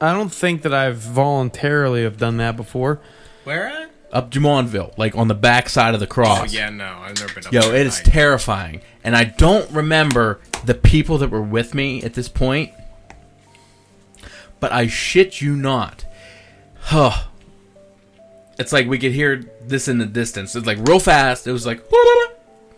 I 0.00 0.12
don't 0.12 0.32
think 0.32 0.62
that 0.62 0.72
I've 0.72 0.98
voluntarily 0.98 2.04
have 2.04 2.16
done 2.16 2.36
that 2.36 2.56
before. 2.56 3.00
Where 3.42 3.66
at? 3.66 3.90
Up 4.12 4.30
Jumonville, 4.30 4.96
like 4.96 5.16
on 5.16 5.26
the 5.26 5.34
back 5.34 5.68
side 5.68 5.94
of 5.94 5.98
the 6.00 6.06
cross. 6.06 6.42
Oh 6.42 6.44
yeah, 6.56 6.70
no, 6.70 6.98
I've 7.02 7.18
never 7.18 7.34
been 7.34 7.46
up 7.46 7.52
Yo, 7.52 7.60
there 7.62 7.74
it 7.74 7.80
at 7.80 7.86
is 7.86 7.96
night. 7.96 8.12
terrifying. 8.12 8.80
And 9.02 9.16
I 9.16 9.24
don't 9.24 9.68
remember 9.72 10.38
the 10.64 10.74
people 10.74 11.18
that 11.18 11.30
were 11.30 11.42
with 11.42 11.74
me 11.74 12.00
at 12.04 12.14
this 12.14 12.28
point. 12.28 12.70
But 14.60 14.70
I 14.70 14.86
shit 14.86 15.40
you 15.40 15.56
not. 15.56 16.04
Huh. 16.86 17.24
It's 18.58 18.72
like 18.72 18.86
we 18.86 18.98
could 18.98 19.12
hear 19.12 19.42
this 19.62 19.88
in 19.88 19.98
the 19.98 20.06
distance. 20.06 20.54
It's 20.54 20.66
like 20.66 20.78
real 20.86 21.00
fast. 21.00 21.46
It 21.46 21.52
was 21.52 21.66
like 21.66 21.82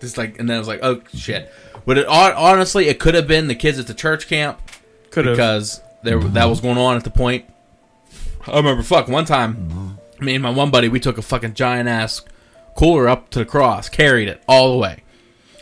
just 0.00 0.16
like 0.18 0.38
and 0.38 0.48
then 0.48 0.56
it 0.56 0.58
was 0.58 0.68
like, 0.68 0.80
oh 0.82 1.02
shit. 1.14 1.52
But 1.84 1.98
it 1.98 2.06
honestly 2.06 2.88
it 2.88 2.98
could 2.98 3.14
have 3.14 3.26
been 3.26 3.48
the 3.48 3.54
kids 3.54 3.78
at 3.78 3.86
the 3.86 3.94
church 3.94 4.28
camp 4.28 4.60
Could 5.10 5.26
have. 5.26 5.36
because 5.36 5.80
there 6.02 6.18
that 6.18 6.46
was 6.46 6.60
going 6.60 6.78
on 6.78 6.96
at 6.96 7.04
the 7.04 7.10
point. 7.10 7.44
I 8.46 8.56
remember 8.56 8.82
fuck 8.82 9.08
one 9.08 9.24
time, 9.24 9.98
me 10.20 10.34
and 10.34 10.42
my 10.42 10.50
one 10.50 10.70
buddy 10.70 10.88
we 10.88 11.00
took 11.00 11.18
a 11.18 11.22
fucking 11.22 11.54
giant 11.54 11.88
ass 11.88 12.22
cooler 12.76 13.08
up 13.08 13.30
to 13.30 13.38
the 13.40 13.44
cross, 13.44 13.88
carried 13.88 14.28
it 14.28 14.42
all 14.48 14.72
the 14.72 14.78
way. 14.78 15.02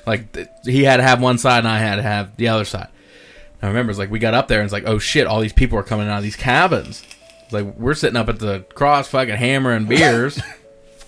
Like 0.07 0.33
th- 0.33 0.49
he 0.65 0.85
had 0.85 0.99
to 0.99 1.03
have 1.03 1.21
one 1.21 1.39
side 1.39 1.59
and 1.59 1.69
I 1.69 1.79
had 1.79 1.97
to 1.97 2.03
have 2.03 2.37
the 2.37 2.49
other 2.49 2.65
side. 2.65 2.89
I 3.63 3.69
remember 3.69 3.91
it's 3.91 3.99
like 3.99 4.11
we 4.11 4.19
got 4.19 4.35
up 4.35 4.49
there 4.49 4.61
and 4.61 4.67
it's 4.67 4.73
like, 4.75 4.87
oh 4.87 4.99
shit, 4.99 5.27
all 5.27 5.41
these 5.41 5.53
people 5.55 5.79
are 5.79 5.83
coming 5.83 6.07
out 6.09 6.19
of 6.19 6.23
these 6.23 6.37
cabins. 6.37 7.03
It's 7.45 7.53
like 7.53 7.77
we're 7.77 7.95
sitting 7.95 8.17
up 8.17 8.29
at 8.29 8.39
the 8.39 8.61
cross 8.75 9.09
fucking 9.09 9.37
hammering 9.37 9.87
beers. 9.87 10.41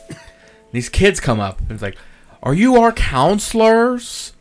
these 0.72 0.88
kids 0.88 1.20
come 1.20 1.40
up 1.40 1.60
and 1.60 1.72
it's 1.72 1.82
like, 1.82 1.96
are 2.42 2.54
you 2.54 2.76
our 2.76 2.92
counselors? 2.92 4.32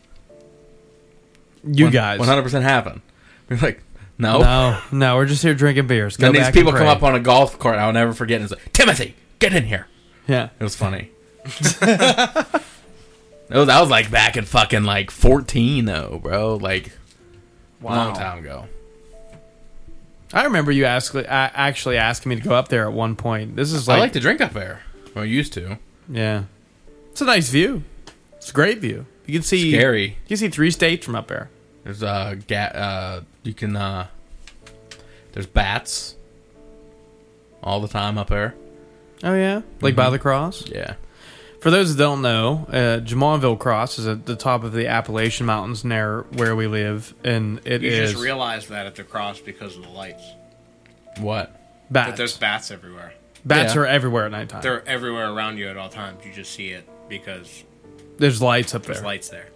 you 1.63 1.89
guys. 1.89 2.19
one 2.19 2.27
hundred 2.27 2.43
percent 2.43 2.63
happen. 2.63 3.01
We're 3.49 3.57
like, 3.57 3.81
no. 4.17 4.39
No, 4.39 4.81
no, 4.91 5.15
we're 5.15 5.25
just 5.25 5.43
here 5.43 5.53
drinking 5.55 5.87
beers. 5.87 6.17
Go 6.17 6.25
Then 6.27 6.33
these 6.33 6.43
back 6.43 6.53
people 6.53 6.69
and 6.69 6.77
come 6.77 6.85
pray. 6.87 6.95
up 6.95 7.03
on 7.03 7.15
a 7.15 7.19
golf 7.19 7.59
cart. 7.59 7.77
I'll 7.77 7.93
never 7.93 8.13
forget. 8.13 8.41
And 8.41 8.49
it's 8.49 8.53
like, 8.53 8.71
Timothy, 8.73 9.15
get 9.39 9.53
in 9.53 9.63
here. 9.65 9.87
Yeah. 10.27 10.49
It 10.59 10.63
was 10.63 10.75
funny. 10.75 11.11
that 11.43 12.61
was 13.49 13.69
I 13.69 13.79
was 13.81 13.89
like 13.89 14.09
back 14.09 14.37
in 14.37 14.45
fucking 14.45 14.83
like 14.83 15.11
fourteen 15.11 15.85
though, 15.85 16.19
bro. 16.21 16.55
Like 16.55 16.91
long 17.81 18.15
time 18.15 18.39
ago. 18.39 18.67
I 20.35 20.43
remember 20.43 20.71
you 20.71 20.85
ask, 20.85 21.15
actually 21.15 21.97
asking 21.97 22.29
me 22.29 22.35
to 22.35 22.41
go 22.41 22.53
up 22.53 22.67
there 22.67 22.85
at 22.87 22.93
one 22.93 23.15
point. 23.15 23.55
This 23.55 23.71
is 23.71 23.87
like, 23.87 23.97
I 23.97 23.99
like 24.01 24.13
to 24.13 24.19
drink 24.19 24.41
up 24.41 24.53
there. 24.53 24.81
Well, 25.15 25.23
I 25.23 25.27
used 25.27 25.53
to. 25.53 25.79
yeah, 26.09 26.43
it's 27.11 27.21
a 27.21 27.25
nice 27.25 27.49
view. 27.49 27.83
It's 28.35 28.49
a 28.49 28.53
great 28.53 28.79
view. 28.79 29.05
You 29.25 29.33
can 29.33 29.43
see 29.43 29.71
Scary. 29.71 30.03
You 30.09 30.27
can 30.27 30.37
see 30.37 30.49
three 30.49 30.69
states 30.71 31.05
from 31.05 31.15
up 31.15 31.27
there. 31.29 31.49
There's 31.83 32.03
uh, 32.03 32.35
ga- 32.47 32.71
uh 32.75 33.21
you 33.43 33.53
can 33.53 33.75
uh 33.75 34.07
there's 35.31 35.47
bats 35.47 36.15
all 37.63 37.79
the 37.79 37.87
time 37.87 38.17
up 38.17 38.27
there. 38.27 38.53
Oh 39.23 39.33
yeah, 39.33 39.61
like 39.81 39.95
by 39.95 40.09
the 40.09 40.19
cross. 40.19 40.67
Yeah. 40.67 40.95
For 41.65 41.71
those 41.71 41.95
that 41.95 42.03
don't 42.03 42.21
know, 42.21 42.67
uh, 42.69 42.99
Jumonville 43.03 43.57
Cross 43.57 43.97
is 43.97 44.05
at 44.05 44.27
the 44.27 44.35
top 44.35 44.63
of 44.63 44.71
the 44.71 44.85
Appalachian 44.85 45.47
Mountains 45.47 45.83
near 45.83 46.21
where 46.33 46.55
we 46.55 46.67
live, 46.67 47.15
and 47.23 47.59
it 47.65 47.81
You 47.81 47.89
is 47.89 48.11
just 48.11 48.23
realized 48.23 48.69
that 48.69 48.85
at 48.85 48.93
the 48.93 49.03
cross 49.03 49.39
because 49.39 49.75
of 49.75 49.81
the 49.81 49.89
lights. 49.89 50.21
What? 51.17 51.47
That 51.89 52.09
bats. 52.09 52.17
there's 52.19 52.37
bats 52.37 52.69
everywhere. 52.69 53.13
bats 53.43 53.73
Yeah. 53.73 53.81
are 53.81 53.85
everywhere 53.87 54.25
at 54.27 54.31
nighttime. 54.31 54.61
They're 54.61 54.87
everywhere 54.87 55.31
around 55.31 55.57
you 55.57 55.67
at 55.67 55.75
all 55.75 55.89
times. 55.89 56.23
You 56.23 56.31
just 56.33 56.53
see 56.53 56.69
it 56.69 56.87
because 57.09 57.63
There's 58.19 58.43
lights 58.43 58.75
up 58.75 58.83
there. 58.83 58.89
there's 58.93 58.99
there. 58.99 59.07
lights 59.07 59.29
there. 59.29 59.47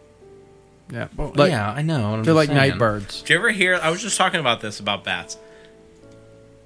Yeah, 0.91 1.07
Well, 1.15 1.31
Like- 1.35 1.51
yeah, 1.51 1.69
I 1.69 1.83
know. 1.83 2.13
I'm 2.13 2.23
they're 2.23 2.33
just 2.33 2.35
like 2.35 2.47
saying. 2.47 2.57
night 2.57 2.79
birds. 2.79 3.21
Did 3.21 3.29
you 3.29 3.35
ever 3.35 3.51
hear? 3.51 3.75
I 3.83 3.91
was 3.91 4.01
just 4.01 4.17
talking 4.17 4.39
about 4.39 4.61
this 4.61 4.79
about 4.79 5.03
bats. 5.03 5.37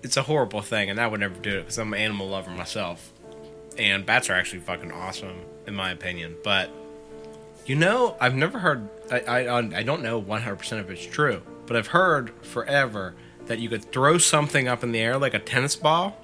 It's 0.04 0.16
a 0.16 0.22
horrible 0.22 0.62
thing, 0.62 0.90
and 0.90 1.02
I 1.02 1.08
would 1.08 1.20
never 1.20 1.36
do 1.36 1.58
it 1.58 1.62
because 1.64 1.78
I'm 1.78 1.94
an 1.94 2.00
animal 2.00 2.30
lover 2.30 2.50
myself. 2.52 3.10
And 3.78 4.06
bats 4.06 4.30
are 4.30 4.34
actually 4.34 4.60
fucking 4.60 4.92
awesome, 4.92 5.36
in 5.68 5.74
my 5.76 5.92
opinion. 5.92 6.36
But 6.44 6.70
you 7.66 7.76
know, 7.76 8.16
I've 8.20 8.36
never 8.36 8.60
heard. 8.60 8.88
I 9.12 9.20
I, 9.22 9.58
I 9.80 9.84
don't 9.84 10.04
know 10.04 10.20
100 10.20 10.56
percent 10.58 10.82
if 10.86 10.90
it's 10.90 11.06
true, 11.06 11.42
but 11.66 11.76
I've 11.78 11.88
heard 11.88 12.32
forever 12.46 13.16
that 13.48 13.60
you 13.60 13.70
could 13.70 13.84
throw 13.92 14.18
something 14.18 14.68
up 14.68 14.84
in 14.84 14.92
the 14.92 15.00
air 15.00 15.18
like 15.18 15.34
a 15.34 15.40
tennis 15.40 15.76
ball, 15.76 16.16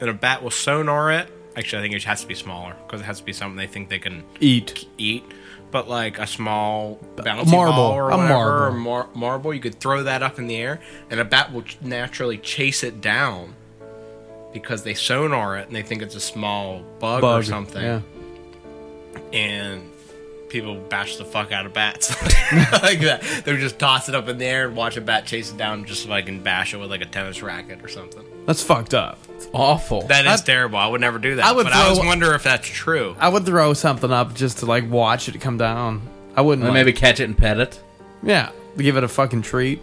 and 0.00 0.08
a 0.10 0.14
bat 0.14 0.42
will 0.42 0.50
sonar 0.50 1.12
it. 1.12 1.28
Actually, 1.56 1.80
I 1.80 1.82
think 1.82 1.94
it 1.94 2.04
has 2.04 2.22
to 2.22 2.26
be 2.26 2.34
smaller 2.34 2.74
because 2.86 3.00
it 3.02 3.04
has 3.04 3.18
to 3.18 3.24
be 3.24 3.32
something 3.32 3.56
they 3.56 3.66
think 3.66 3.90
they 3.90 3.98
can 3.98 4.24
Eat. 4.40 4.88
eat, 4.96 5.22
but 5.70 5.86
like 5.86 6.18
a 6.18 6.26
small 6.26 6.98
bouncy 7.16 7.50
marble, 7.50 7.74
ball 7.74 7.92
or 7.92 8.10
a 8.10 8.16
marble. 8.16 8.66
or 8.68 8.72
mar- 8.72 9.08
marble, 9.14 9.52
you 9.52 9.60
could 9.60 9.78
throw 9.78 10.02
that 10.04 10.22
up 10.22 10.38
in 10.38 10.46
the 10.46 10.56
air, 10.56 10.80
and 11.10 11.20
a 11.20 11.24
bat 11.26 11.52
will 11.52 11.60
ch- 11.62 11.76
naturally 11.82 12.38
chase 12.38 12.82
it 12.82 13.02
down 13.02 13.54
because 14.52 14.82
they 14.82 14.94
sonar 14.94 15.56
it 15.58 15.66
and 15.66 15.74
they 15.76 15.82
think 15.82 16.02
it's 16.02 16.14
a 16.14 16.20
small 16.20 16.82
bug, 16.98 17.22
or 17.24 17.42
something, 17.42 17.82
Yeah. 17.82 18.00
and 19.32 19.88
people 20.48 20.74
bash 20.74 21.16
the 21.16 21.24
fuck 21.24 21.50
out 21.52 21.64
of 21.64 21.72
bats 21.72 22.10
like 22.82 23.00
that. 23.00 23.22
They 23.44 23.52
would 23.52 23.60
just 23.60 23.78
toss 23.78 24.08
it 24.10 24.14
up 24.14 24.28
in 24.28 24.36
the 24.36 24.44
air 24.44 24.66
and 24.68 24.76
watch 24.76 24.96
a 24.98 25.00
bat 25.00 25.24
chase 25.24 25.50
it 25.50 25.56
down 25.56 25.86
just 25.86 26.04
so 26.04 26.12
I 26.12 26.20
can 26.22 26.42
bash 26.42 26.74
it 26.74 26.76
with 26.76 26.90
like 26.90 27.00
a 27.00 27.06
tennis 27.06 27.42
racket 27.42 27.82
or 27.82 27.88
something. 27.88 28.22
That's 28.46 28.62
fucked 28.62 28.92
up. 28.92 29.18
It's 29.30 29.48
awful. 29.54 30.02
That 30.08 30.26
is 30.26 30.42
I- 30.42 30.44
terrible. 30.44 30.78
I 30.78 30.86
would 30.88 31.00
never 31.00 31.18
do 31.18 31.36
that. 31.36 31.44
I 31.46 31.52
would 31.52 31.64
but 31.64 31.72
I 31.72 31.88
was 31.88 31.98
wonder 31.98 32.34
if 32.34 32.42
that's 32.42 32.68
true. 32.68 33.16
I 33.18 33.28
would 33.30 33.46
throw 33.46 33.72
something 33.72 34.12
up 34.12 34.34
just 34.34 34.58
to 34.58 34.66
like 34.66 34.90
watch 34.90 35.28
it 35.28 35.40
come 35.40 35.56
down. 35.56 36.02
I 36.36 36.42
wouldn't. 36.42 36.64
Like- 36.66 36.74
maybe 36.74 36.92
catch 36.92 37.20
it 37.20 37.24
and 37.24 37.36
pet 37.38 37.58
it. 37.58 37.80
Yeah, 38.22 38.50
give 38.76 38.96
it 38.98 39.04
a 39.04 39.08
fucking 39.08 39.42
treat. 39.42 39.80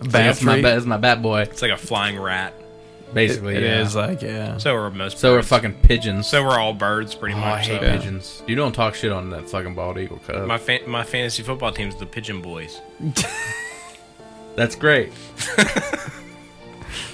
A 0.00 0.04
Like, 0.04 0.12
bad 0.12 0.42
my 0.42 0.52
treat. 0.54 0.62
bat, 0.62 0.74
that's 0.74 0.86
my 0.86 0.96
bat 0.96 1.22
boy. 1.22 1.42
It's 1.42 1.62
like 1.62 1.70
a 1.70 1.76
flying 1.76 2.18
rat. 2.18 2.54
Basically, 3.12 3.56
It 3.56 3.62
yeah. 3.62 3.80
is 3.82 3.94
like 3.96 4.22
yeah. 4.22 4.56
So 4.58 4.74
are 4.74 4.90
most. 4.90 5.18
So 5.18 5.32
we're 5.32 5.42
fucking 5.42 5.74
pigeons. 5.82 6.26
So 6.28 6.44
we're 6.44 6.58
all 6.58 6.72
birds, 6.72 7.14
pretty 7.14 7.34
oh, 7.34 7.40
much. 7.40 7.68
I 7.68 7.72
hate 7.72 7.80
so. 7.80 7.86
Yeah. 7.86 7.96
pigeons. 7.96 8.42
You 8.46 8.54
don't 8.54 8.72
talk 8.72 8.94
shit 8.94 9.10
on 9.12 9.30
that 9.30 9.48
fucking 9.48 9.74
bald 9.74 9.98
eagle 9.98 10.18
cub. 10.18 10.46
My 10.46 10.58
fa- 10.58 10.86
my 10.86 11.02
fantasy 11.02 11.42
football 11.42 11.72
team's 11.72 11.96
the 11.96 12.06
Pigeon 12.06 12.40
Boys. 12.40 12.80
That's 14.56 14.74
great. 14.76 15.12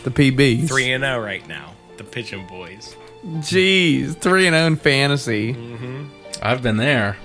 The 0.04 0.10
PBs. 0.10 0.68
Three 0.68 0.92
and 0.92 1.02
zero 1.02 1.18
right 1.18 1.46
now. 1.48 1.72
The 1.96 2.04
Pigeon 2.04 2.46
Boys. 2.46 2.94
Jeez, 3.24 4.14
three 4.16 4.46
and 4.46 4.54
oh 4.54 4.60
own 4.60 4.76
fantasy. 4.76 5.54
Mm-hmm. 5.54 6.04
I've 6.42 6.62
been 6.62 6.76
there. 6.76 7.16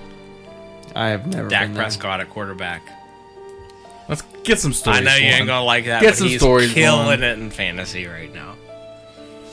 I 0.94 1.08
have 1.10 1.26
never 1.28 1.48
Dak 1.48 1.66
been 1.68 1.74
there. 1.74 1.82
Prescott 1.84 2.20
at 2.20 2.30
quarterback. 2.30 2.82
Let's 4.08 4.22
get 4.42 4.58
some 4.58 4.72
stories. 4.72 5.00
I 5.00 5.04
know 5.04 5.14
you 5.14 5.22
going. 5.22 5.34
ain't 5.34 5.46
gonna 5.46 5.64
like 5.64 5.84
that, 5.84 6.02
Get 6.02 6.10
but 6.10 6.16
some 6.18 6.26
he's 6.26 6.40
stories 6.40 6.72
killing 6.72 7.06
going. 7.06 7.22
it 7.22 7.38
in 7.38 7.50
fantasy 7.50 8.06
right 8.06 8.32
now. 8.34 8.56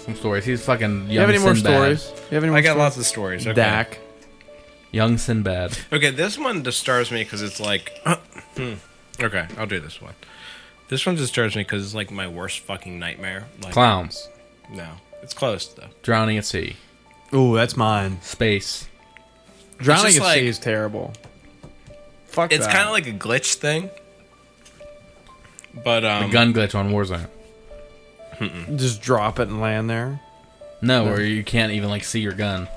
Some 0.09 0.15
stories. 0.19 0.45
He's 0.45 0.65
fucking 0.65 1.01
young 1.01 1.09
You 1.11 1.19
have 1.19 1.29
any 1.29 1.37
more 1.37 1.53
Sinbad. 1.53 1.99
stories? 1.99 2.21
You 2.31 2.35
have 2.35 2.43
any 2.43 2.49
more 2.49 2.57
I 2.57 2.61
got 2.61 2.69
stories? 2.71 2.79
lots 2.83 2.97
of 2.97 3.05
stories. 3.05 3.45
Okay. 3.47 3.53
Dak. 3.53 3.99
Young 4.91 5.19
Sinbad. 5.19 5.77
Okay, 5.93 6.09
this 6.09 6.35
one 6.35 6.63
disturbs 6.63 7.11
me 7.11 7.23
because 7.23 7.43
it's 7.43 7.59
like. 7.59 7.91
hmm. 8.57 8.73
Okay, 9.21 9.45
I'll 9.57 9.67
do 9.67 9.79
this 9.79 10.01
one. 10.01 10.15
This 10.87 11.05
one 11.05 11.13
disturbs 11.15 11.55
me 11.55 11.61
because 11.61 11.85
it's 11.85 11.93
like 11.93 12.09
my 12.09 12.27
worst 12.27 12.61
fucking 12.61 12.97
nightmare. 12.97 13.45
Like, 13.61 13.73
Clowns. 13.73 14.27
No, 14.71 14.87
it's 15.21 15.35
close 15.35 15.67
though. 15.67 15.89
Drowning 16.01 16.39
at 16.39 16.45
sea. 16.45 16.75
Ooh, 17.31 17.55
that's 17.55 17.77
mine. 17.77 18.19
Space. 18.23 18.87
Drowning 19.77 20.15
at 20.15 20.21
like- 20.21 20.39
sea 20.39 20.47
is 20.47 20.57
terrible. 20.57 21.13
Fuck 22.25 22.51
It's 22.51 22.65
that. 22.65 22.73
kind 22.73 22.87
of 22.87 22.93
like 22.93 23.05
a 23.05 23.11
glitch 23.11 23.55
thing. 23.55 23.89
But 25.83 26.03
um, 26.03 26.31
Gun 26.31 26.51
glitch 26.53 26.73
on 26.73 26.89
Warzone. 26.91 27.27
Just 28.75 29.01
drop 29.01 29.39
it 29.39 29.47
and 29.47 29.61
land 29.61 29.89
there. 29.89 30.19
No, 30.81 31.05
where 31.05 31.21
you 31.21 31.43
can't 31.43 31.73
even 31.73 31.89
like 31.89 32.03
see 32.03 32.21
your 32.21 32.33
gun. 32.33 32.67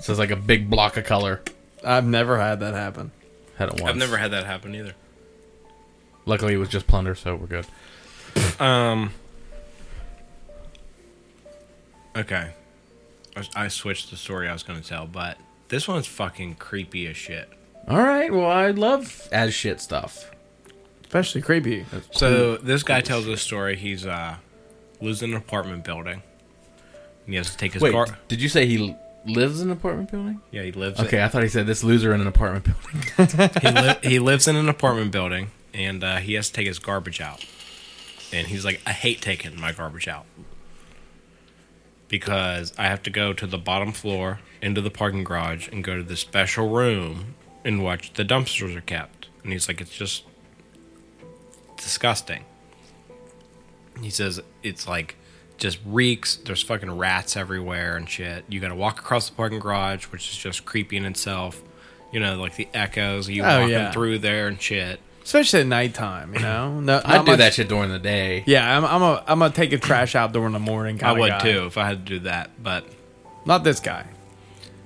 So 0.00 0.12
it's 0.12 0.18
like 0.18 0.30
a 0.30 0.36
big 0.36 0.70
block 0.70 0.96
of 0.96 1.04
color. 1.04 1.42
I've 1.84 2.06
never 2.06 2.38
had 2.38 2.60
that 2.60 2.74
happen. 2.74 3.10
Had 3.56 3.68
it 3.68 3.80
once. 3.80 3.90
I've 3.90 3.96
never 3.96 4.16
had 4.16 4.30
that 4.30 4.46
happen 4.46 4.74
either. 4.74 4.94
Luckily, 6.24 6.54
it 6.54 6.58
was 6.58 6.68
just 6.68 6.86
plunder, 6.86 7.14
so 7.14 7.36
we're 7.36 7.46
good. 7.46 8.60
Um. 8.60 9.12
Okay, 12.16 12.50
I, 13.36 13.64
I 13.64 13.68
switched 13.68 14.10
the 14.10 14.16
story 14.16 14.48
I 14.48 14.52
was 14.52 14.62
going 14.62 14.80
to 14.80 14.86
tell, 14.86 15.06
but 15.06 15.38
this 15.68 15.88
one's 15.88 16.06
fucking 16.06 16.56
creepy 16.56 17.06
as 17.06 17.16
shit. 17.16 17.48
All 17.88 17.98
right. 17.98 18.32
Well, 18.32 18.50
I 18.50 18.70
love 18.70 19.28
as 19.32 19.54
shit 19.54 19.80
stuff. 19.80 20.30
Especially 21.02 21.42
creepy. 21.42 21.84
So 22.12 22.56
this 22.56 22.82
guy 22.82 23.00
tells 23.00 23.26
this 23.26 23.42
story. 23.42 23.76
He's 23.76 24.06
uh 24.06 24.36
lives 25.02 25.22
in 25.22 25.30
an 25.30 25.36
apartment 25.36 25.84
building. 25.84 26.22
And 27.24 27.34
he 27.34 27.36
has 27.36 27.50
to 27.50 27.56
take 27.56 27.72
his 27.74 27.82
Wait, 27.82 27.92
car. 27.92 28.06
did 28.28 28.40
you 28.40 28.48
say 28.48 28.66
he 28.66 28.96
lives 29.26 29.60
in 29.60 29.68
an 29.68 29.76
apartment 29.76 30.10
building? 30.10 30.40
Yeah, 30.50 30.62
he 30.62 30.72
lives. 30.72 31.00
Okay, 31.00 31.22
I 31.22 31.28
thought 31.28 31.42
he 31.42 31.48
said 31.48 31.66
this 31.66 31.84
loser 31.84 32.12
in 32.12 32.20
an 32.20 32.26
apartment 32.26 32.64
building. 32.64 33.50
he, 33.60 33.70
li- 33.70 33.98
he 34.02 34.18
lives 34.18 34.48
in 34.48 34.56
an 34.56 34.68
apartment 34.68 35.12
building, 35.12 35.50
and 35.72 36.02
uh, 36.02 36.16
he 36.16 36.34
has 36.34 36.48
to 36.48 36.54
take 36.54 36.66
his 36.66 36.78
garbage 36.78 37.20
out. 37.20 37.44
And 38.32 38.46
he's 38.46 38.64
like, 38.64 38.80
I 38.86 38.92
hate 38.92 39.20
taking 39.20 39.60
my 39.60 39.72
garbage 39.72 40.08
out 40.08 40.24
because 42.08 42.72
I 42.78 42.84
have 42.84 43.02
to 43.04 43.10
go 43.10 43.32
to 43.32 43.46
the 43.46 43.58
bottom 43.58 43.92
floor 43.92 44.40
into 44.60 44.80
the 44.80 44.90
parking 44.90 45.24
garage 45.24 45.68
and 45.68 45.82
go 45.82 45.96
to 45.96 46.02
this 46.02 46.20
special 46.20 46.68
room 46.68 47.34
and 47.64 47.82
watch 47.82 48.12
the 48.14 48.24
dumpsters 48.24 48.76
are 48.76 48.82
kept. 48.82 49.28
And 49.42 49.52
he's 49.52 49.68
like, 49.68 49.80
it's 49.80 49.94
just 49.96 50.24
disgusting. 51.76 52.44
He 54.00 54.10
says 54.10 54.40
it's 54.62 54.88
like 54.88 55.16
just 55.58 55.78
reeks. 55.86 56.36
There's 56.36 56.62
fucking 56.62 56.96
rats 56.98 57.36
everywhere 57.36 57.96
and 57.96 58.08
shit. 58.08 58.44
You 58.48 58.60
got 58.60 58.68
to 58.68 58.74
walk 58.74 58.98
across 58.98 59.28
the 59.28 59.34
parking 59.34 59.58
garage, 59.60 60.06
which 60.06 60.28
is 60.30 60.36
just 60.36 60.64
creepy 60.64 60.96
in 60.96 61.04
itself. 61.04 61.62
You 62.12 62.20
know, 62.20 62.36
like 62.40 62.56
the 62.56 62.68
echoes. 62.74 63.28
You 63.28 63.42
Oh, 63.42 63.60
walking 63.60 63.70
yeah. 63.70 63.92
through 63.92 64.18
there 64.18 64.48
and 64.48 64.60
shit. 64.60 65.00
Especially 65.22 65.60
at 65.60 65.66
nighttime, 65.66 66.34
you 66.34 66.40
know. 66.40 66.80
No, 66.80 67.00
I'd 67.04 67.24
do 67.24 67.30
much- 67.32 67.38
that 67.38 67.54
shit 67.54 67.68
during 67.68 67.90
the 67.90 67.98
day. 67.98 68.42
Yeah, 68.46 68.76
I'm. 68.76 68.84
I'm 68.84 69.02
a. 69.02 69.24
I'm 69.26 69.38
gonna 69.38 69.54
take 69.54 69.72
a 69.72 69.78
trash 69.78 70.14
out 70.16 70.32
during 70.32 70.52
the 70.52 70.58
morning. 70.58 71.02
I 71.04 71.12
would 71.12 71.30
guy. 71.30 71.38
too 71.38 71.66
if 71.66 71.78
I 71.78 71.86
had 71.86 72.04
to 72.06 72.12
do 72.14 72.18
that. 72.20 72.50
But 72.62 72.86
Not 73.46 73.62
this 73.64 73.78
guy. 73.80 74.04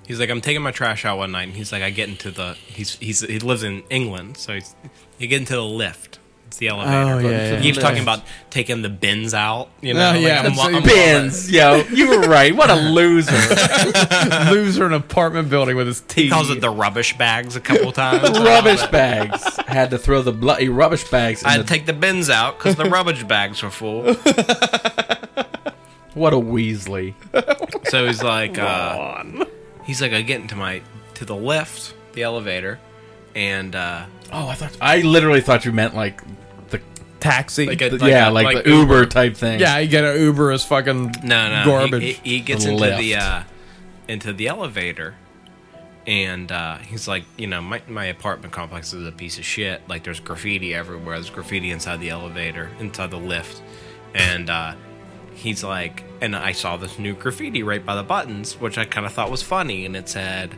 he's 0.07 0.21
like, 0.21 0.29
I'm 0.31 0.41
taking 0.43 0.63
my 0.63 0.71
trash 0.73 1.05
out 1.07 1.17
one 1.19 1.33
night, 1.33 1.45
and 1.49 1.53
he's 1.55 1.73
like, 1.73 1.83
I 1.83 1.89
get 1.91 2.09
into 2.11 2.31
the. 2.31 2.53
He's 2.67 2.97
he's 2.99 3.21
he 3.21 3.39
lives 3.41 3.63
in 3.63 3.83
England, 3.89 4.37
so 4.37 4.53
he's, 4.55 4.75
you 5.19 5.27
get 5.27 5.41
into 5.41 5.55
the 5.55 5.65
lift. 5.65 6.19
It's 6.57 6.61
the 6.61 6.69
elevator. 6.69 6.97
Oh, 6.97 7.19
yeah, 7.19 7.29
yeah. 7.53 7.57
He 7.59 7.65
keeps 7.65 7.77
talking 7.77 8.03
about 8.03 8.23
taking 8.49 8.81
the 8.81 8.89
bins 8.89 9.35
out. 9.35 9.69
You 9.83 9.93
know, 9.93 10.09
Oh, 10.09 10.13
like, 10.13 10.23
yeah, 10.23 10.41
I'm, 10.41 10.59
I'm- 10.59 10.83
Bins, 10.83 11.51
yo, 11.51 11.83
you 11.93 12.09
were 12.09 12.21
right. 12.21 12.57
What 12.57 12.71
a 12.71 12.77
loser. 12.77 13.31
Loser 14.51 14.87
in 14.87 14.93
an 14.95 14.99
apartment 15.03 15.51
building 15.51 15.77
with 15.77 15.87
his 15.87 16.01
teeth. 16.01 16.25
He 16.25 16.31
calls 16.31 16.49
it 16.49 16.63
the 16.63 16.71
rubbish 16.71 17.15
bags 17.19 17.57
a 17.57 17.61
couple 17.61 17.93
times. 17.93 18.31
rubbish 18.41 18.87
bags. 18.87 19.59
Had 19.67 19.91
to 19.91 19.99
throw 19.99 20.23
the 20.23 20.33
bloody 20.33 20.71
rubbish 20.71 21.05
bags. 21.11 21.43
I'd 21.45 21.61
the, 21.61 21.65
take 21.65 21.85
the 21.85 21.93
bins 21.93 22.31
out 22.31 22.57
because 22.57 22.77
the 22.77 22.87
rubbish 22.87 23.23
bags 23.25 23.63
were 23.63 23.69
full. 23.69 24.15
what 26.15 26.33
a 26.33 26.37
Weasley. 26.37 27.13
So 27.89 28.07
he's 28.07 28.23
like, 28.23 28.57
uh, 28.59 29.25
he's 29.85 30.01
like, 30.01 30.13
I 30.15 30.23
get 30.23 30.41
into 30.41 30.57
my 30.57 30.81
to 31.17 31.27
the 31.27 31.37
lift, 31.37 31.93
the 32.15 32.23
elevator, 32.23 32.79
and 33.35 33.75
uh, 33.77 34.07
Oh, 34.33 34.49
I 34.49 34.55
thought 34.55 34.77
I 34.81 35.03
literally 35.03 35.41
thought 35.41 35.65
you 35.65 35.73
meant 35.73 35.95
like 35.95 36.21
the 36.23 36.46
taxi. 37.21 37.67
like 37.67 37.81
a 37.83 37.91
like 37.91 38.03
yeah, 38.03 38.29
a- 38.29 38.31
like, 38.31 38.65
the 38.65 38.71
Uber, 38.71 39.07
type 39.07 39.37
thing. 39.37 39.61
yeah, 39.61 39.79
you 39.79 39.89
get 39.89 40.05
an 40.05 40.21
Uber 40.21 40.53
as 40.53 40.65
fucking 40.65 41.15
No, 41.23 41.49
no, 41.51 41.65
garbage. 41.65 42.03
He, 42.03 42.13
he, 42.13 42.31
he 42.37 42.41
gets 42.41 42.65
The 42.65 42.71
into 42.71 42.81
lift. 42.83 42.99
the 42.99 43.15
uh, 43.17 43.43
into 44.09 44.33
the 44.33 44.49
elevator, 44.49 45.15
and 46.07 46.53
uh, 46.53 46.79
he's 46.79 47.09
like, 47.09 47.25
you 47.37 47.47
know, 47.47 47.61
my 47.61 47.83
my 47.89 48.05
apartment 48.07 48.53
complex 48.53 48.93
is 48.93 49.07
a 49.07 49.13
piece 49.13 49.39
of 49.39 49.45
shit. 49.45 49.83
Like, 49.89 50.05
there's 50.05 50.21
graffiti 50.21 50.75
everywhere. 50.75 51.17
There's 51.17 51.31
graffiti 51.31 51.71
inside 51.71 52.01
the 52.01 52.11
elevator, 52.11 52.71
inside 52.79 53.11
the 53.11 53.19
lift, 53.19 53.61
and 54.15 54.49
uh, 54.49 54.75
he's 55.35 55.65
like, 55.65 56.05
and 56.21 56.37
I 56.37 56.53
saw 56.53 56.77
this 56.77 56.99
new 56.99 57.15
graffiti 57.15 57.63
right 57.63 57.85
by 57.85 57.97
the 57.97 58.03
buttons, 58.05 58.55
which 58.61 58.79
I 58.79 58.85
kind 58.85 59.05
of 59.07 59.13
thought 59.13 59.31
was 59.31 59.43
funny, 59.43 59.85
and 59.85 59.97
it 59.97 60.09
said 60.09 60.55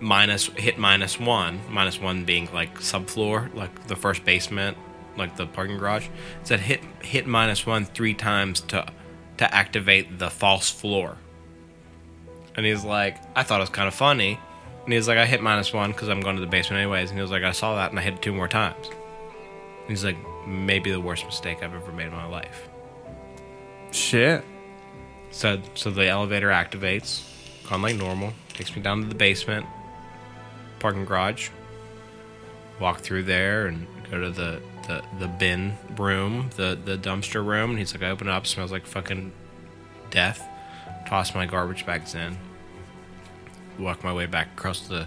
minus 0.00 0.46
hit 0.48 0.78
minus 0.78 1.18
one, 1.18 1.60
minus 1.70 2.00
one 2.00 2.24
being 2.24 2.48
like 2.52 2.78
subfloor, 2.78 3.52
like 3.54 3.86
the 3.88 3.96
first 3.96 4.24
basement, 4.24 4.76
like 5.16 5.36
the 5.36 5.46
parking 5.46 5.78
garage. 5.78 6.06
It 6.06 6.46
said 6.46 6.60
hit 6.60 6.80
hit 7.02 7.26
minus 7.26 7.66
one 7.66 7.84
three 7.84 8.14
times 8.14 8.60
to 8.62 8.86
to 9.38 9.54
activate 9.54 10.18
the 10.18 10.30
false 10.30 10.70
floor. 10.70 11.18
And 12.56 12.64
he's 12.64 12.84
like, 12.84 13.18
I 13.34 13.42
thought 13.42 13.60
it 13.60 13.62
was 13.62 13.70
kind 13.70 13.88
of 13.88 13.94
funny. 13.94 14.38
And 14.84 14.92
he 14.92 14.96
was 14.96 15.08
like, 15.08 15.18
I 15.18 15.26
hit 15.26 15.42
minus 15.42 15.72
one 15.72 15.90
because 15.92 16.08
I'm 16.08 16.20
going 16.20 16.36
to 16.36 16.40
the 16.40 16.46
basement 16.46 16.80
anyways. 16.80 17.10
And 17.10 17.18
he 17.18 17.22
was 17.22 17.30
like, 17.30 17.42
I 17.42 17.52
saw 17.52 17.74
that 17.76 17.90
and 17.90 17.98
I 17.98 18.02
hit 18.02 18.14
it 18.14 18.22
two 18.22 18.32
more 18.32 18.48
times. 18.48 18.86
And 18.86 19.88
he's 19.88 20.04
like, 20.04 20.16
maybe 20.46 20.90
the 20.90 21.00
worst 21.00 21.24
mistake 21.24 21.62
I've 21.62 21.74
ever 21.74 21.92
made 21.92 22.06
in 22.06 22.12
my 22.12 22.26
life. 22.26 22.68
Shit. 23.90 24.44
So, 25.30 25.60
so 25.74 25.90
the 25.90 26.06
elevator 26.06 26.48
activates, 26.48 27.24
on 27.72 27.82
like 27.82 27.96
normal, 27.96 28.32
takes 28.50 28.76
me 28.76 28.82
down 28.82 29.02
to 29.02 29.08
the 29.08 29.14
basement, 29.14 29.66
parking 30.78 31.04
garage. 31.04 31.48
Walk 32.78 33.00
through 33.00 33.24
there 33.24 33.66
and 33.66 33.86
go 34.10 34.20
to 34.20 34.30
the, 34.30 34.60
the, 34.86 35.02
the 35.18 35.28
bin 35.28 35.76
room, 35.96 36.50
the, 36.56 36.78
the 36.82 36.96
dumpster 36.96 37.44
room. 37.44 37.70
And 37.70 37.78
he's 37.78 37.94
like, 37.94 38.02
I 38.02 38.10
open 38.10 38.28
it 38.28 38.32
up, 38.32 38.46
smells 38.46 38.72
like 38.72 38.86
fucking 38.86 39.32
death. 40.10 40.46
Toss 41.06 41.34
my 41.34 41.46
garbage 41.46 41.84
bags 41.84 42.14
in. 42.14 42.36
Walk 43.78 44.04
my 44.04 44.12
way 44.12 44.26
back 44.26 44.48
across 44.56 44.86
the 44.86 45.06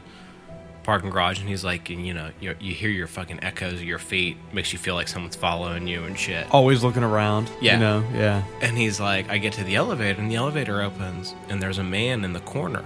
parking 0.84 1.10
garage, 1.10 1.40
and 1.40 1.50
he's 1.50 1.66
like, 1.66 1.90
and 1.90 2.08
you 2.08 2.14
know, 2.14 2.30
you, 2.40 2.56
you 2.62 2.74
hear 2.74 2.90
your 2.90 3.08
fucking 3.08 3.44
echoes 3.44 3.74
of 3.74 3.84
your 3.84 4.00
feet, 4.00 4.38
makes 4.54 4.72
you 4.72 4.80
feel 4.80 4.96
like 4.96 5.10
someone's 5.10 5.36
following 5.36 5.86
you 5.86 6.06
and 6.06 6.18
shit. 6.18 6.50
Always 6.54 6.82
looking 6.84 7.04
around. 7.04 7.52
Yeah. 7.60 7.74
You 7.74 7.80
know. 7.80 8.04
Yeah. 8.14 8.44
And 8.62 8.78
he's 8.78 9.00
like, 9.00 9.30
I 9.30 9.38
get 9.38 9.54
to 9.54 9.64
the 9.64 9.76
elevator, 9.76 10.22
and 10.22 10.32
the 10.32 10.36
elevator 10.36 10.82
opens, 10.82 11.36
and 11.50 11.62
there's 11.62 11.78
a 11.78 11.84
man 11.84 12.24
in 12.24 12.34
the 12.34 12.40
corner. 12.40 12.84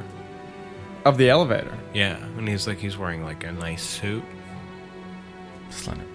Of 1.06 1.18
the 1.18 1.30
elevator. 1.30 1.78
Yeah, 1.94 2.18
and 2.38 2.48
he's 2.48 2.68
like, 2.68 2.80
he's 2.80 2.98
wearing 2.98 3.24
like 3.24 3.44
a 3.44 3.52
nice 3.52 3.84
suit, 3.84 4.24
Slender. 5.70 6.06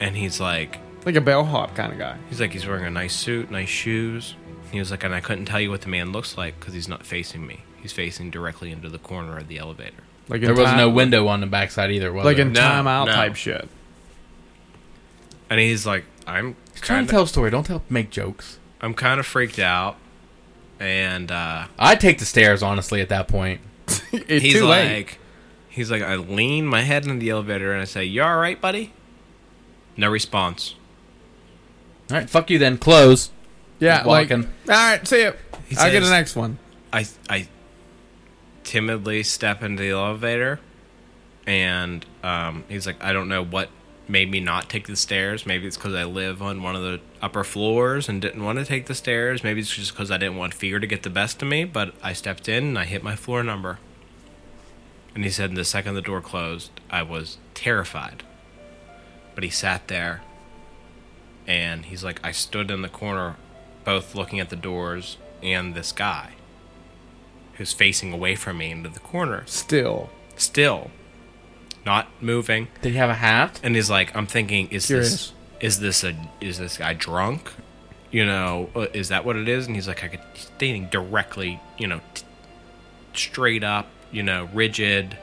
And 0.00 0.16
he's 0.16 0.40
like, 0.40 0.78
Like 1.04 1.14
a 1.16 1.20
bellhop 1.20 1.74
kind 1.76 1.92
of 1.92 1.98
guy. 1.98 2.16
he's 2.28 2.40
like, 2.40 2.52
he's 2.52 2.66
wearing 2.66 2.84
a 2.84 2.90
nice 2.90 3.14
suit, 3.14 3.50
nice 3.50 3.68
shoes. 3.68 4.34
He 4.72 4.78
was 4.78 4.90
like, 4.90 5.02
and 5.04 5.14
I 5.14 5.20
couldn't 5.20 5.46
tell 5.46 5.60
you 5.60 5.70
what 5.70 5.80
the 5.82 5.88
man 5.88 6.12
looks 6.12 6.36
like 6.38 6.58
because 6.58 6.74
he's 6.74 6.88
not 6.88 7.04
facing 7.04 7.46
me. 7.46 7.60
He's 7.82 7.92
facing 7.92 8.30
directly 8.30 8.70
into 8.70 8.88
the 8.88 8.98
corner 8.98 9.36
of 9.38 9.48
the 9.48 9.58
elevator. 9.58 10.04
Like 10.28 10.40
in 10.42 10.46
There 10.46 10.54
was 10.54 10.66
time- 10.66 10.76
no 10.76 10.88
window 10.90 11.26
on 11.28 11.40
the 11.40 11.46
backside 11.46 11.90
either, 11.90 12.12
was 12.12 12.24
Like 12.24 12.36
there? 12.36 12.46
in 12.46 12.52
No, 12.52 12.60
time 12.60 12.86
out 12.86 13.06
no. 13.06 13.12
type 13.14 13.34
shit. 13.36 13.68
And 15.48 15.58
he's 15.58 15.86
like, 15.86 16.04
I'm 16.26 16.54
Try 16.76 16.86
kind 16.88 16.98
and 17.00 17.08
of, 17.08 17.10
tell 17.10 17.22
a 17.22 17.26
story. 17.26 17.50
Don't 17.50 17.64
tell 17.66 17.82
make 17.88 18.10
jokes. 18.10 18.58
I'm 18.80 18.94
kind 18.94 19.18
of 19.20 19.26
freaked 19.26 19.58
out, 19.58 19.96
and 20.78 21.30
uh, 21.30 21.66
I'd 21.78 22.00
take 22.00 22.18
the 22.18 22.24
stairs, 22.24 22.62
honestly, 22.62 23.00
at 23.00 23.08
that 23.10 23.26
point. 23.28 23.60
it's 24.12 24.42
he's 24.44 24.54
too 24.54 24.64
like, 24.64 24.84
late. 24.88 25.18
he's 25.68 25.90
like, 25.90 26.02
I 26.02 26.14
lean 26.14 26.66
my 26.66 26.82
head 26.82 27.04
into 27.04 27.18
the 27.18 27.30
elevator 27.30 27.72
and 27.72 27.82
I 27.82 27.84
say, 27.84 28.04
"You 28.04 28.22
all 28.22 28.36
right, 28.38 28.58
buddy?" 28.60 28.92
No 29.96 30.08
response. 30.08 30.74
All 32.10 32.16
right, 32.16 32.28
fuck 32.28 32.50
you 32.50 32.58
then. 32.58 32.78
Close. 32.78 33.30
Yeah. 33.78 33.98
He's 33.98 34.06
Like. 34.06 34.30
All 34.30 34.38
walking. 34.38 34.52
right. 34.66 35.06
See 35.06 35.22
you. 35.22 35.32
He 35.66 35.76
I'll 35.76 35.90
get 35.90 36.00
the 36.00 36.10
next 36.10 36.34
one. 36.36 36.58
I 36.92 37.06
I 37.28 37.48
timidly 38.64 39.22
step 39.22 39.62
into 39.62 39.82
the 39.82 39.90
elevator, 39.90 40.58
and 41.46 42.04
um, 42.22 42.64
he's 42.68 42.86
like, 42.86 43.02
I 43.02 43.12
don't 43.12 43.28
know 43.28 43.44
what 43.44 43.68
made 44.08 44.28
me 44.30 44.40
not 44.40 44.68
take 44.68 44.88
the 44.88 44.96
stairs. 44.96 45.46
Maybe 45.46 45.66
it's 45.68 45.76
because 45.76 45.94
I 45.94 46.02
live 46.04 46.42
on 46.42 46.62
one 46.62 46.74
of 46.74 46.82
the 46.82 47.00
upper 47.22 47.44
floors 47.44 48.08
and 48.08 48.20
didn't 48.20 48.42
want 48.44 48.58
to 48.58 48.64
take 48.64 48.86
the 48.86 48.94
stairs. 48.94 49.44
Maybe 49.44 49.60
it's 49.60 49.72
just 49.74 49.92
because 49.92 50.10
I 50.10 50.18
didn't 50.18 50.36
want 50.36 50.52
fear 50.52 50.80
to 50.80 50.86
get 50.86 51.04
the 51.04 51.10
best 51.10 51.40
of 51.42 51.48
me. 51.48 51.64
But 51.64 51.94
I 52.02 52.12
stepped 52.12 52.48
in 52.48 52.64
and 52.64 52.78
I 52.78 52.84
hit 52.86 53.04
my 53.04 53.14
floor 53.14 53.44
number. 53.44 53.78
And 55.14 55.22
he 55.22 55.30
said 55.30 55.54
the 55.54 55.64
second 55.64 55.94
the 55.94 56.02
door 56.02 56.20
closed, 56.20 56.70
I 56.90 57.02
was 57.02 57.38
terrified. 57.54 58.24
But 59.34 59.44
he 59.44 59.50
sat 59.50 59.88
there 59.88 60.22
and 61.46 61.86
he's 61.86 62.04
like, 62.04 62.20
I 62.24 62.32
stood 62.32 62.70
in 62.70 62.82
the 62.82 62.88
corner, 62.88 63.36
both 63.84 64.14
looking 64.14 64.40
at 64.40 64.50
the 64.50 64.56
doors 64.56 65.16
and 65.42 65.74
this 65.74 65.92
guy 65.92 66.30
who's 67.54 67.72
facing 67.72 68.12
away 68.12 68.34
from 68.36 68.58
me 68.58 68.70
into 68.70 68.88
the 68.88 69.00
corner, 69.00 69.42
Still. 69.46 70.10
still 70.36 70.90
not 71.86 72.08
moving. 72.20 72.68
Did 72.82 72.92
he 72.92 72.98
have 72.98 73.10
a 73.10 73.14
hat? 73.14 73.58
And 73.62 73.74
he's 73.74 73.88
like, 73.90 74.14
I'm 74.14 74.26
thinking, 74.26 74.68
is 74.68 74.86
Curious. 74.86 75.10
this 75.10 75.32
is 75.60 75.80
this 75.80 76.04
a 76.04 76.14
is 76.40 76.58
this 76.58 76.76
guy 76.78 76.94
drunk? 76.94 77.50
You 78.10 78.26
know, 78.26 78.70
uh, 78.74 78.80
is 78.92 79.08
that 79.08 79.24
what 79.24 79.36
it 79.36 79.48
is? 79.48 79.66
And 79.66 79.74
he's 79.76 79.86
like, 79.88 80.02
I 80.04 80.08
could 80.08 80.20
he's 80.34 80.44
standing 80.56 80.86
directly, 80.88 81.60
you 81.78 81.86
know, 81.86 82.00
t- 82.14 82.24
straight 83.14 83.62
up, 83.64 83.86
you 84.10 84.22
know, 84.22 84.48
rigid, 84.52 85.16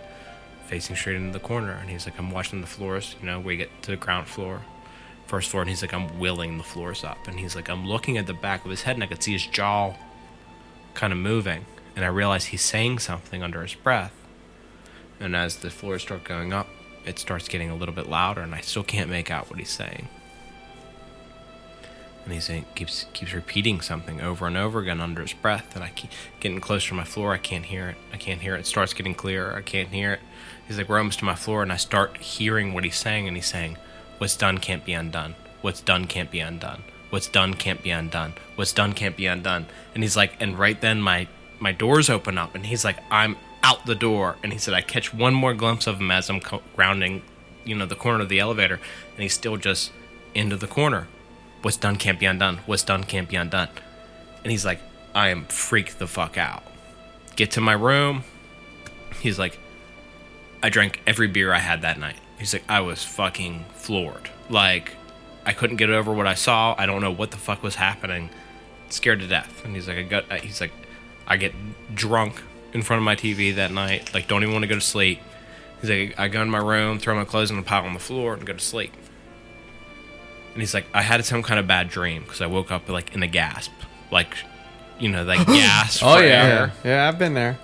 facing 0.68 0.96
straight 0.96 1.16
into 1.16 1.32
the 1.32 1.44
corner. 1.44 1.72
And 1.72 1.90
he's 1.90 2.06
like, 2.06 2.20
I'm 2.20 2.32
watching 2.32 2.62
the 2.62 2.68
floors. 2.68 3.16
You 3.20 3.26
know, 3.26 3.40
we 3.40 3.58
get 3.58 3.70
to 3.84 3.92
the 3.92 3.98
ground 3.98 4.28
floor, 4.28 4.62
first 5.26 5.50
floor, 5.50 5.64
and 5.64 5.70
he's 5.70 5.82
like, 5.82 5.94
I'm 5.94 6.20
willing 6.20 6.58
the 6.58 6.64
floors 6.64 7.04
up. 7.04 7.28
And 7.28 7.40
he's 7.40 7.56
like, 7.56 7.70
I'm 7.70 7.88
looking 7.88 8.18
at 8.18 8.28
the 8.28 8.34
back 8.34 8.66
of 8.66 8.72
his 8.72 8.84
head, 8.84 8.96
and 8.96 9.04
I 9.04 9.08
could 9.08 9.24
see 9.24 9.34
his 9.34 9.48
jaw 9.48 9.96
kind 10.94 11.14
of 11.14 11.20
moving. 11.20 11.66
And 11.96 12.06
I 12.06 12.10
realize 12.10 12.46
he's 12.46 12.62
saying 12.62 13.00
something 13.00 13.42
under 13.42 13.62
his 13.64 13.74
breath. 13.74 14.14
And 15.20 15.36
as 15.36 15.58
the 15.58 15.70
floors 15.70 16.04
start 16.04 16.24
going 16.24 16.54
up, 16.54 16.68
it 17.06 17.18
starts 17.18 17.48
getting 17.48 17.70
a 17.70 17.76
little 17.76 17.96
bit 17.96 18.08
louder, 18.08 18.42
and 18.42 18.54
I 18.54 18.62
still 18.62 18.84
can't 18.84 19.10
make 19.10 19.32
out 19.32 19.50
what 19.50 19.58
he's 19.58 19.72
saying. 19.72 20.10
And 22.30 22.44
saying, 22.44 22.66
keeps 22.76 23.06
keeps 23.14 23.34
repeating 23.34 23.80
something 23.80 24.20
over 24.20 24.48
and 24.48 24.58
over 24.58 24.80
again 24.80 25.00
under 25.00 25.22
his 25.22 25.32
breath, 25.32 25.76
and 25.76 25.84
I 25.84 25.92
keep 25.92 26.12
getting 26.42 26.60
closer 26.60 26.90
to 26.90 26.94
my 26.94 27.06
floor. 27.06 27.32
I 27.32 27.38
can't 27.38 27.64
hear 27.64 27.88
it. 27.88 27.96
I 28.12 28.18
can't 28.18 28.42
hear 28.42 28.56
it. 28.56 28.60
It 28.60 28.66
starts 28.66 28.94
getting 28.94 29.16
clearer. 29.16 29.56
I 29.56 29.62
can't 29.62 29.88
hear 29.88 30.12
it. 30.14 30.20
He's 30.68 30.78
like, 30.78 30.90
almost 30.90 31.20
to 31.20 31.26
my 31.26 31.36
floor, 31.36 31.64
and 31.64 31.72
I 31.72 31.78
start 31.78 32.18
hearing 32.18 32.74
what 32.74 32.84
he's 32.84 32.98
saying, 32.98 33.28
and 33.28 33.38
he's 33.38 33.46
saying, 33.46 33.78
"What's 34.18 34.36
done 34.36 34.58
can't 34.58 34.84
be 34.84 34.94
undone. 34.94 35.36
What's 35.62 35.82
done 35.82 36.06
can't 36.06 36.30
be 36.30 36.40
undone. 36.40 36.84
What's 37.10 37.28
done 37.28 37.54
can't 37.54 37.82
be 37.82 37.92
undone. 37.92 38.34
What's 38.56 38.74
done 38.74 38.94
can't 38.94 39.16
be 39.16 39.28
undone." 39.28 39.68
And 39.94 40.04
he's 40.04 40.18
like, 40.18 40.34
and 40.40 40.60
right 40.60 40.80
then 40.80 41.02
my 41.02 41.28
my 41.60 41.72
doors 41.72 42.10
open 42.10 42.38
up, 42.38 42.54
and 42.54 42.66
he's 42.66 42.86
like, 42.86 42.98
I'm 43.10 43.38
out 43.64 43.86
the 43.86 43.96
door, 43.96 44.38
and 44.44 44.54
he 44.54 44.60
said, 44.60 44.74
I 44.74 44.82
catch 44.82 45.14
one 45.14 45.34
more 45.34 45.54
glimpse 45.54 45.88
of 45.88 46.00
him 46.00 46.12
as 46.12 46.30
I'm 46.30 46.42
rounding, 46.76 47.24
you 47.66 47.76
know, 47.76 47.86
the 47.86 47.96
corner 47.96 48.22
of 48.22 48.30
the 48.30 48.40
elevator, 48.40 48.76
and 48.76 49.24
he's 49.24 49.34
still 49.34 49.58
just 49.58 49.92
into 50.34 50.56
the 50.56 50.68
corner. 50.68 51.08
What's 51.62 51.78
done 51.78 51.96
can't 51.96 52.20
be 52.20 52.26
undone. 52.26 52.60
What's 52.66 52.84
done 52.84 53.04
can't 53.04 53.28
be 53.28 53.36
undone. 53.36 53.70
And 54.44 54.52
he's 54.52 54.66
like, 54.66 54.80
I 55.16 55.30
am 55.30 55.46
freaked 55.46 56.00
the 56.00 56.08
fuck 56.08 56.38
out. 56.38 56.64
Get 57.36 57.52
to 57.52 57.62
my 57.62 57.74
room. 57.74 58.24
He's 59.20 59.40
like, 59.40 59.60
I 60.62 60.70
drank 60.70 61.02
every 61.06 61.28
beer 61.28 61.54
I 61.54 61.60
had 61.60 61.82
that 61.84 62.00
night. 62.00 62.18
He's 62.40 62.54
like, 62.54 62.64
I 62.70 62.82
was 62.82 63.04
fucking 63.04 63.66
floored. 63.76 64.30
Like, 64.50 64.96
I 65.46 65.54
couldn't 65.54 65.78
get 65.78 65.90
over 65.90 66.14
what 66.14 66.28
I 66.28 66.34
saw. 66.34 66.76
I 66.78 66.86
don't 66.86 67.02
know 67.02 67.12
what 67.12 67.32
the 67.32 67.38
fuck 67.38 67.64
was 67.64 67.76
happening. 67.76 68.30
Scared 68.90 69.20
to 69.20 69.28
death. 69.28 69.64
And 69.66 69.76
he's 69.76 69.88
like, 69.88 69.98
I 69.98 70.04
got. 70.04 70.32
He's 70.42 70.62
like, 70.62 70.72
I 71.28 71.38
get 71.38 71.54
drunk 71.94 72.42
in 72.74 72.82
front 72.82 73.00
of 73.00 73.04
my 73.06 73.16
TV 73.16 73.56
that 73.56 73.72
night. 73.72 74.14
Like, 74.14 74.28
don't 74.28 74.44
even 74.44 74.54
want 74.54 74.64
to 74.64 74.68
go 74.68 74.76
to 74.76 74.82
sleep. 74.82 75.20
He's 75.82 75.90
like, 75.90 76.20
I 76.20 76.28
go 76.28 76.42
in 76.42 76.50
my 76.50 76.60
room, 76.60 77.00
throw 77.00 77.16
my 77.16 77.26
clothes 77.26 77.52
in 77.52 77.58
a 77.58 77.64
pile 77.64 77.86
on 77.86 77.94
the 77.94 78.00
floor, 78.00 78.34
and 78.34 78.46
go 78.46 78.54
to 78.54 78.60
sleep. 78.60 78.94
And 80.54 80.62
he's 80.62 80.74
like, 80.74 80.86
I 80.94 81.02
had 81.04 81.24
some 81.24 81.44
kind 81.44 81.60
of 81.60 81.68
bad 81.68 81.90
dream 81.90 82.24
because 82.24 82.42
I 82.42 82.48
woke 82.48 82.72
up 82.72 82.90
like 82.90 83.14
in 83.14 83.22
a 83.22 83.28
gasp, 83.28 83.72
like, 84.12 84.36
you 85.00 85.10
know, 85.10 85.24
like 85.24 85.46
gasp. 85.48 86.02
Oh, 86.04 86.20
yeah. 86.20 86.26
air. 86.26 86.74
Yeah, 86.84 86.90
yeah, 86.90 87.08
I've 87.08 87.20
been 87.20 87.36
there. 87.36 87.60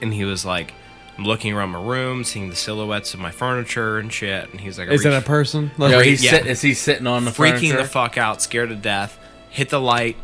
And 0.00 0.14
he 0.14 0.24
was 0.24 0.44
like, 0.44 0.74
I'm 1.22 1.28
looking 1.28 1.52
around 1.52 1.70
my 1.70 1.80
room, 1.80 2.24
seeing 2.24 2.50
the 2.50 2.56
silhouettes 2.56 3.14
of 3.14 3.20
my 3.20 3.30
furniture 3.30 3.96
and 3.98 4.12
shit. 4.12 4.50
And 4.50 4.60
he's 4.60 4.76
like, 4.76 4.88
I 4.88 4.92
Is 4.94 5.04
that 5.04 5.22
a 5.22 5.24
person? 5.24 5.70
Yo, 5.78 5.86
Like, 5.86 6.04
he's 6.04 6.24
yeah. 6.24 6.32
sit, 6.32 6.46
is 6.48 6.60
he 6.62 6.74
sitting 6.74 7.06
on 7.06 7.24
the 7.24 7.30
freaking 7.30 7.58
furniture? 7.60 7.76
the 7.76 7.84
fuck 7.84 8.18
out, 8.18 8.42
scared 8.42 8.70
to 8.70 8.74
death. 8.74 9.20
Hit 9.48 9.68
the 9.68 9.80
light. 9.80 10.16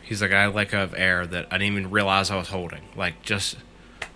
He's 0.00 0.22
like, 0.22 0.30
I 0.30 0.46
let 0.46 0.70
go 0.70 0.84
of 0.84 0.94
air 0.96 1.26
that 1.26 1.48
I 1.50 1.58
didn't 1.58 1.76
even 1.76 1.90
realize 1.90 2.30
I 2.30 2.36
was 2.36 2.50
holding. 2.50 2.82
Like, 2.94 3.22
just 3.22 3.56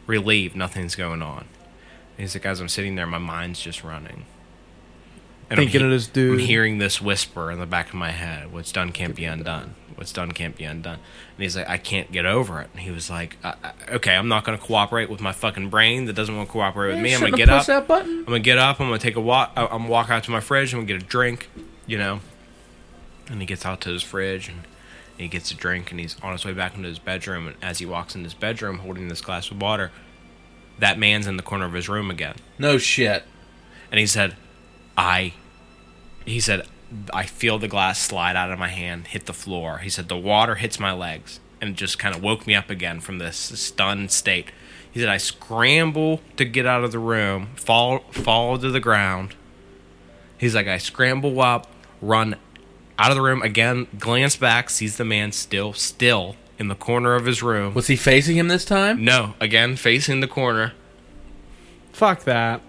relieved, 0.07 0.55
nothing's 0.55 0.95
going 0.95 1.23
on. 1.23 1.39
And 1.41 1.47
he's 2.19 2.37
like, 2.37 2.47
as 2.47 2.61
I'm 2.61 2.69
sitting 2.69 2.95
there, 2.95 3.07
my 3.07 3.19
mind's 3.19 3.61
just 3.61 3.83
running. 3.83 4.27
And 5.51 5.59
I'm 5.61 5.67
Thinking 5.67 5.83
of 5.83 5.91
this 5.91 6.07
dude. 6.07 6.41
I'm 6.41 6.47
hearing 6.47 6.79
this 6.79 7.01
whisper 7.01 7.51
in 7.51 7.59
the 7.59 7.67
back 7.67 7.89
of 7.89 7.95
my 7.95 8.11
head 8.11 8.53
what's 8.53 8.71
done 8.71 8.93
can't 8.93 9.17
be 9.17 9.25
undone. 9.25 9.75
What's 9.95 10.13
done 10.13 10.31
can't 10.33 10.55
be 10.57 10.65
undone. 10.65 10.95
And 11.35 11.43
he's 11.43 11.57
like, 11.57 11.69
I 11.69 11.77
can't 11.79 12.13
get 12.13 12.25
over 12.27 12.61
it. 12.61 12.69
And 12.73 12.83
he 12.83 12.91
was 12.91 13.09
like, 13.11 13.37
I, 13.43 13.55
I- 13.65 13.93
okay, 13.95 14.15
I'm 14.15 14.29
not 14.29 14.45
going 14.45 14.57
to 14.59 14.63
cooperate 14.65 15.09
with 15.11 15.21
my 15.21 15.33
fucking 15.33 15.71
brain 15.71 16.05
that 16.05 16.13
doesn't 16.13 16.37
want 16.37 16.49
to 16.49 16.53
cooperate 16.53 16.95
with 16.95 17.03
me. 17.03 17.15
I'm 17.15 17.21
going 17.21 17.33
to 17.33 17.39
get 17.39 17.49
up. 17.49 17.67
that 17.67 17.89
button. 17.89 18.19
I'm 18.21 18.25
gonna 18.27 18.41
get 18.41 18.59
up. 18.59 18.81
I'm 18.81 18.87
gonna 18.89 18.99
take 18.99 19.17
a 19.17 19.21
walk. 19.21 19.53
I- 19.57 19.63
uh, 19.63 19.69
I'm 19.73 19.79
gonna 19.79 19.91
walk 19.91 20.11
out 20.11 20.23
to 20.25 20.31
my 20.31 20.41
fridge. 20.41 20.73
I'm 20.73 20.81
gonna 20.81 20.87
get 20.99 21.03
a 21.03 21.07
drink. 21.07 21.49
You 21.87 21.99
know. 21.99 22.21
And 23.31 23.41
he 23.41 23.47
gets 23.47 23.65
out 23.67 23.81
to 23.83 23.91
his 23.91 24.03
fridge 24.03 24.49
and 24.49 24.61
he 25.17 25.29
gets 25.29 25.51
a 25.51 25.55
drink 25.57 25.91
and 25.91 25.99
he's 25.99 26.17
on 26.23 26.33
his 26.33 26.45
way 26.45 26.53
back 26.53 26.77
into 26.77 26.89
his 26.89 26.99
bedroom. 26.99 27.49
And 27.49 27.57
as 27.63 27.79
he 27.79 27.87
walks 27.87 28.15
in 28.15 28.23
his 28.23 28.35
bedroom 28.35 28.79
holding 28.79 29.09
this 29.09 29.21
glass 29.21 29.51
of 29.51 29.61
water, 29.61 29.91
that 30.79 30.99
man's 30.99 31.27
in 31.27 31.37
the 31.39 31.43
corner 31.43 31.65
of 31.65 31.73
his 31.73 31.89
room 31.89 32.11
again. 32.11 32.37
No 32.59 32.79
shit. 32.79 33.25
And 33.91 33.99
he 33.99 34.07
said, 34.07 34.37
"I," 34.99 35.33
he 36.27 36.41
said, 36.41 36.67
"I 37.15 37.25
feel 37.25 37.59
the 37.59 37.69
glass 37.69 37.99
slide 37.99 38.37
out 38.37 38.51
of 38.51 38.59
my 38.59 38.69
hand, 38.69 39.07
hit 39.07 39.25
the 39.25 39.33
floor." 39.33 39.79
He 39.79 39.89
said, 39.89 40.09
"The 40.09 40.17
water 40.17 40.57
hits 40.57 40.79
my 40.79 40.93
legs." 40.93 41.41
And 41.61 41.71
it 41.71 41.77
just 41.77 41.99
kind 41.99 42.15
of 42.15 42.23
woke 42.23 42.47
me 42.47 42.55
up 42.55 42.71
again 42.71 43.01
from 43.01 43.19
this 43.19 43.37
stunned 43.37 44.13
state. 44.13 44.53
He 44.91 45.01
said, 45.01 45.09
I 45.09 45.17
scramble 45.17 46.21
to 46.37 46.45
get 46.45 46.67
out 46.67 46.85
of 46.85 46.93
the 46.93 46.99
room, 46.99 47.49
fall 47.57 47.99
fall 48.11 48.59
to 48.59 48.71
the 48.71 48.81
ground. 48.81 49.35
He's 50.39 50.55
like, 50.55 50.69
I 50.69 50.79
scramble 50.79 51.41
up, 51.41 51.67
run 52.01 52.37
out 52.99 53.11
of 53.11 53.17
the 53.17 53.23
room 53.23 53.43
again, 53.43 53.87
glance 53.99 54.37
back, 54.37 54.71
sees 54.71 54.97
the 54.97 55.05
man 55.05 55.33
still, 55.33 55.73
still 55.73 56.37
in 56.59 56.69
the 56.69 56.75
corner 56.75 57.15
of 57.15 57.27
his 57.27 57.43
room. 57.43 57.75
Was 57.75 57.89
he 57.89 57.97
facing 57.97 58.37
him 58.37 58.49
this 58.49 58.65
time? 58.65 59.05
No, 59.05 59.35
again, 59.41 59.77
facing 59.77 60.21
the 60.21 60.29
corner, 60.29 60.73
fuck 61.93 62.25
that. 62.25 62.61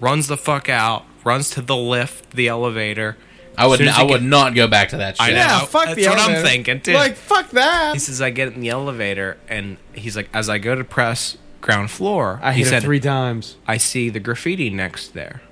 runs 0.00 0.28
the 0.28 0.36
fuck 0.36 0.68
out, 0.68 1.04
runs 1.28 1.50
to 1.50 1.60
the 1.62 1.76
lift, 1.76 2.30
the 2.32 2.48
elevator. 2.48 3.16
I 3.56 3.66
would. 3.66 3.78
Soon 3.78 3.88
as 3.88 3.96
I 3.98 4.02
would 4.04 4.22
not 4.22 4.54
go 4.54 4.66
back 4.68 4.90
to 4.90 4.96
that 4.98 5.16
shit. 5.16 5.26
I 5.26 5.30
know. 5.30 5.36
Yeah, 5.36 5.64
fuck 5.64 5.86
that's 5.86 5.96
the 6.00 6.06
what 6.08 6.18
I'm 6.18 6.44
thinking, 6.44 6.80
too. 6.80 6.92
Like, 6.94 7.16
fuck 7.16 7.50
that. 7.50 7.92
He 7.94 7.98
says, 7.98 8.22
I 8.22 8.30
get 8.30 8.52
in 8.54 8.60
the 8.60 8.68
elevator, 8.70 9.36
and 9.48 9.76
he's 9.92 10.16
like, 10.16 10.28
as 10.32 10.48
I 10.48 10.58
go 10.58 10.74
to 10.76 10.84
press 10.84 11.36
ground 11.60 11.90
floor, 11.90 12.38
I 12.42 12.52
he 12.52 12.60
hit 12.60 12.68
said, 12.68 12.82
it 12.82 12.86
three 12.86 13.00
times. 13.00 13.56
I 13.66 13.76
see 13.76 14.10
the 14.10 14.20
graffiti 14.20 14.70
next 14.70 15.08
there. 15.14 15.42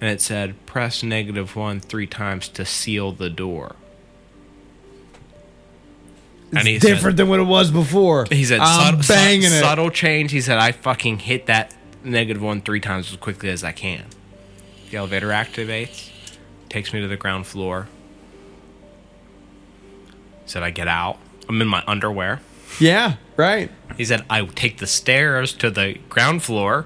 And 0.00 0.10
it 0.10 0.20
said, 0.22 0.54
press 0.66 1.02
negative 1.02 1.54
one 1.54 1.78
three 1.80 2.06
times 2.06 2.48
to 2.48 2.64
seal 2.64 3.12
the 3.12 3.28
door. 3.30 3.76
and 6.56 6.66
he 6.66 6.76
It's 6.76 6.84
different 6.84 7.16
than 7.18 7.28
what 7.28 7.38
it 7.40 7.44
was 7.46 7.70
before. 7.70 8.26
He 8.30 8.44
said, 8.44 8.60
I'm 8.60 9.00
"Subtle- 9.02 9.14
banging 9.16 9.50
su- 9.50 9.56
it. 9.56 9.60
subtle 9.60 9.90
change. 9.90 10.32
He 10.32 10.40
said, 10.40 10.58
I 10.58 10.72
fucking 10.72 11.20
hit 11.20 11.46
that 11.46 11.74
negative 12.02 12.42
one 12.42 12.60
three 12.62 12.80
times 12.80 13.10
as 13.12 13.16
quickly 13.18 13.48
as 13.50 13.62
I 13.62 13.72
can. 13.72 14.04
The 14.92 14.98
elevator 14.98 15.28
activates, 15.28 16.10
takes 16.68 16.92
me 16.92 17.00
to 17.00 17.08
the 17.08 17.16
ground 17.16 17.46
floor. 17.46 17.88
Said, 20.44 20.62
I 20.62 20.68
get 20.68 20.86
out. 20.86 21.16
I'm 21.48 21.62
in 21.62 21.66
my 21.68 21.82
underwear. 21.86 22.42
Yeah, 22.78 23.14
right. 23.38 23.70
He 23.96 24.04
said, 24.04 24.22
I 24.28 24.44
take 24.44 24.76
the 24.78 24.86
stairs 24.86 25.54
to 25.54 25.70
the 25.70 25.94
ground 26.10 26.42
floor. 26.42 26.84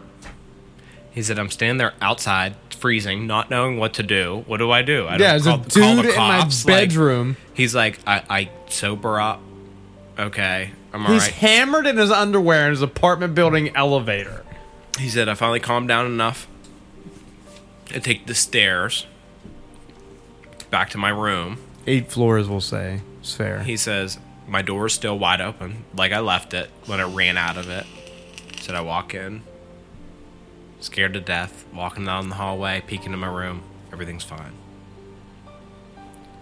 He 1.10 1.20
said, 1.20 1.36
I'm 1.36 1.50
standing 1.50 1.78
there 1.78 1.94
outside, 2.00 2.54
freezing, 2.70 3.26
not 3.26 3.50
knowing 3.50 3.76
what 3.76 3.94
to 3.94 4.04
do. 4.04 4.44
What 4.46 4.58
do 4.58 4.70
I 4.70 4.82
do? 4.82 5.06
I 5.06 5.16
Yeah, 5.16 5.36
don't 5.38 5.62
there's 5.62 5.76
a 5.76 5.80
call- 5.80 5.96
dude 5.96 6.04
the 6.04 6.10
in 6.12 6.16
my 6.16 6.38
cops, 6.42 6.64
like- 6.64 6.88
bedroom. 6.90 7.36
he's 7.54 7.74
like, 7.74 7.98
I, 8.06 8.22
I 8.30 8.50
sober 8.68 9.20
up. 9.20 9.40
Okay, 10.16 10.70
I'm 10.92 11.04
all 11.04 11.12
He's 11.12 11.22
right. 11.22 11.32
hammered 11.32 11.88
in 11.88 11.96
his 11.96 12.12
underwear 12.12 12.66
in 12.66 12.70
his 12.70 12.82
apartment 12.82 13.34
building 13.34 13.74
elevator. 13.74 14.44
He 14.96 15.08
said, 15.08 15.28
I 15.28 15.34
finally 15.34 15.58
calmed 15.60 15.88
down 15.88 16.06
enough 16.06 16.46
to 17.86 18.00
take 18.00 18.26
the 18.26 18.34
stairs 18.34 19.06
back 20.70 20.90
to 20.90 20.98
my 20.98 21.10
room. 21.10 21.58
Eight 21.86 22.10
floors, 22.10 22.48
we'll 22.48 22.60
say. 22.60 23.00
It's 23.20 23.34
fair. 23.34 23.62
He 23.62 23.76
says, 23.76 24.18
My 24.46 24.62
door 24.62 24.86
is 24.86 24.92
still 24.92 25.18
wide 25.18 25.40
open, 25.40 25.84
like 25.94 26.12
I 26.12 26.18
left 26.18 26.54
it 26.54 26.70
when 26.86 27.00
I 27.00 27.04
ran 27.04 27.36
out 27.36 27.56
of 27.56 27.68
it. 27.68 27.86
Said, 28.60 28.74
I 28.74 28.80
walk 28.80 29.14
in, 29.14 29.42
scared 30.80 31.14
to 31.14 31.20
death, 31.20 31.64
walking 31.72 32.04
down 32.04 32.28
the 32.28 32.34
hallway, 32.34 32.82
peeking 32.86 33.12
in 33.12 33.18
my 33.18 33.28
room. 33.28 33.62
Everything's 33.92 34.24
fine. 34.24 34.52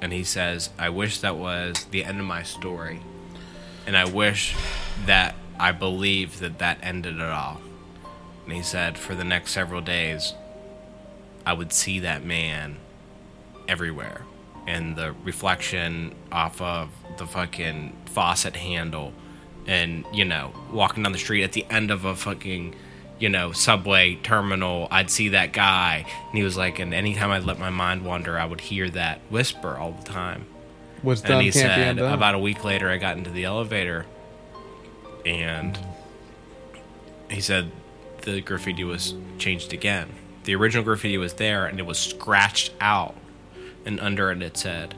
And 0.01 0.12
he 0.12 0.25
says, 0.25 0.71
I 0.79 0.89
wish 0.89 1.21
that 1.21 1.37
was 1.37 1.85
the 1.91 2.05
end 2.05 2.21
of 2.21 2.27
my 2.27 2.43
story. 2.43 3.01
And 3.87 3.97
I 3.97 4.07
wish 4.07 4.57
that 5.07 5.35
I 5.59 5.73
believed 5.73 6.41
that 6.41 6.59
that 6.59 6.79
ended 6.83 7.16
it 7.16 7.23
all. 7.23 7.61
And 8.45 8.53
he 8.53 8.62
said, 8.62 8.99
for 8.99 9.15
the 9.15 9.25
next 9.25 9.53
several 9.53 9.81
days, 9.81 10.35
I 11.47 11.53
would 11.53 11.73
see 11.73 12.01
that 12.01 12.25
man 12.25 12.77
everywhere. 13.69 14.23
And 14.66 14.97
the 14.97 15.15
reflection 15.25 16.15
off 16.33 16.61
of 16.61 16.89
the 17.19 17.27
fucking 17.27 17.97
faucet 18.07 18.57
handle 18.57 19.12
and 19.66 20.05
you 20.12 20.25
know, 20.25 20.53
walking 20.73 21.03
down 21.03 21.12
the 21.12 21.19
street 21.19 21.43
at 21.43 21.53
the 21.53 21.66
end 21.71 21.91
of 21.91 22.05
a 22.05 22.15
fucking, 22.15 22.75
you 23.19 23.29
know, 23.29 23.53
subway 23.53 24.16
terminal, 24.16 24.89
I'd 24.91 25.11
see 25.11 25.31
that 25.31 25.53
guy, 25.53 26.05
and 26.29 26.39
he 26.39 26.43
was 26.43 26.57
like, 26.57 26.79
and 26.79 26.93
anytime 26.93 27.31
I 27.31 27.39
let 27.39 27.59
my 27.59 27.71
mind 27.71 28.05
wander, 28.05 28.39
I 28.39 28.45
would 28.45 28.61
hear 28.61 28.91
that 28.91 29.21
whisper 29.31 29.77
all 29.77 29.93
the 29.93 30.05
time. 30.05 30.47
What's 31.03 31.21
And 31.23 31.29
done 31.29 31.43
he 31.43 31.51
said 31.51 31.99
about 31.99 32.35
a 32.35 32.39
week 32.39 32.65
later, 32.65 32.89
I 32.89 32.97
got 32.97 33.16
into 33.16 33.31
the 33.31 33.45
elevator, 33.45 34.07
and 35.25 35.75
mm. 35.75 37.33
he 37.33 37.41
said 37.41 37.71
the 38.23 38.41
graffiti 38.41 38.85
was 38.85 39.15
changed 39.39 39.73
again. 39.73 40.09
The 40.45 40.55
original 40.55 40.85
graffiti 40.85 41.19
was 41.19 41.35
there, 41.35 41.66
and 41.66 41.79
it 41.79 41.87
was 41.87 41.99
scratched 41.99 42.73
out, 42.81 43.15
and 43.85 43.99
under 44.01 44.31
it 44.31 44.43
it 44.43 44.57
said, 44.57 44.95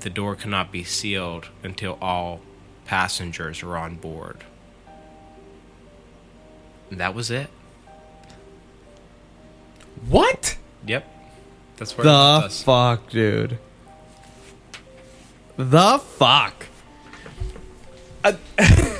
"The 0.00 0.10
door 0.10 0.36
cannot 0.36 0.70
be 0.70 0.84
sealed 0.84 1.48
until 1.62 1.98
all 2.00 2.40
passengers 2.84 3.62
are 3.62 3.76
on 3.76 3.96
board." 3.96 4.44
And 6.90 7.00
that 7.00 7.14
was 7.14 7.30
it. 7.30 7.48
What? 10.08 10.56
Yep, 10.86 11.08
that's 11.78 11.96
where 11.96 12.04
the 12.04 12.48
fuck, 12.50 13.08
dude. 13.10 13.58
The 15.56 15.98
fuck. 15.98 16.66
Uh, 18.22 18.34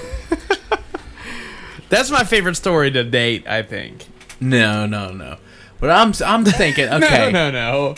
That's 1.89 2.11
my 2.11 2.25
favorite 2.25 2.57
story 2.57 2.91
to 2.91 3.05
date. 3.05 3.47
I 3.47 3.63
think. 3.63 4.07
No, 4.41 4.87
no, 4.87 5.11
no. 5.13 5.37
But 5.81 5.91
I'm 5.91 6.13
I'm 6.25 6.45
thinking, 6.45 6.89
okay, 6.93 7.31
No, 7.33 7.51
no, 7.51 7.51
no. 7.51 7.95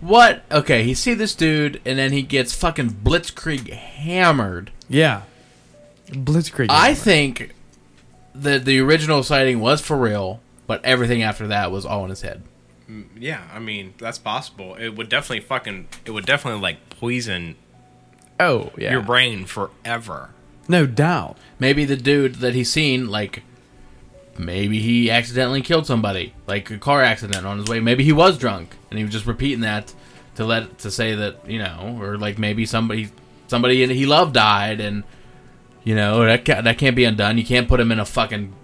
what? 0.00 0.42
Okay, 0.50 0.82
he 0.84 0.94
see 0.94 1.14
this 1.14 1.34
dude, 1.34 1.80
and 1.84 1.98
then 1.98 2.12
he 2.12 2.22
gets 2.22 2.54
fucking 2.54 2.90
blitzkrieg 2.90 3.70
hammered. 3.70 4.70
Yeah. 4.88 5.22
Blitzkrieg. 6.08 6.66
I 6.70 6.94
think 6.94 7.54
that 8.34 8.64
the 8.64 8.80
original 8.80 9.22
sighting 9.22 9.60
was 9.60 9.80
for 9.80 9.96
real, 9.96 10.40
but 10.66 10.84
everything 10.84 11.22
after 11.22 11.46
that 11.48 11.70
was 11.70 11.84
all 11.84 12.04
in 12.04 12.10
his 12.10 12.22
head. 12.22 12.42
Mm, 12.88 13.06
yeah, 13.18 13.42
I 13.52 13.58
mean 13.58 13.94
that's 13.98 14.18
possible. 14.18 14.74
It 14.76 14.90
would 14.90 15.08
definitely 15.08 15.40
fucking. 15.40 15.88
It 16.06 16.12
would 16.12 16.24
definitely 16.24 16.60
like 16.60 16.88
poison 16.88 17.56
oh 18.40 18.70
yeah. 18.78 18.92
your 18.92 19.02
brain 19.02 19.44
forever. 19.44 20.30
No 20.68 20.86
doubt. 20.86 21.36
Maybe 21.58 21.84
the 21.84 21.96
dude 21.96 22.36
that 22.36 22.54
he's 22.54 22.70
seen, 22.70 23.08
like, 23.08 23.42
maybe 24.38 24.80
he 24.80 25.10
accidentally 25.10 25.62
killed 25.62 25.86
somebody, 25.86 26.34
like 26.46 26.70
a 26.70 26.78
car 26.78 27.02
accident 27.02 27.44
on 27.46 27.58
his 27.58 27.68
way. 27.68 27.80
Maybe 27.80 28.04
he 28.04 28.12
was 28.12 28.38
drunk, 28.38 28.76
and 28.90 28.98
he 28.98 29.04
was 29.04 29.12
just 29.12 29.26
repeating 29.26 29.60
that 29.60 29.92
to 30.36 30.44
let 30.44 30.78
to 30.78 30.90
say 30.90 31.14
that 31.14 31.48
you 31.48 31.58
know, 31.58 31.98
or 32.00 32.16
like 32.16 32.38
maybe 32.38 32.66
somebody 32.66 33.10
somebody 33.48 33.86
he 33.94 34.06
loved 34.06 34.34
died, 34.34 34.80
and 34.80 35.04
you 35.84 35.94
know 35.94 36.24
that 36.24 36.44
ca- 36.44 36.62
that 36.62 36.78
can't 36.78 36.96
be 36.96 37.04
undone. 37.04 37.38
You 37.38 37.44
can't 37.44 37.68
put 37.68 37.80
him 37.80 37.92
in 37.92 37.98
a 37.98 38.04
fucking 38.04 38.54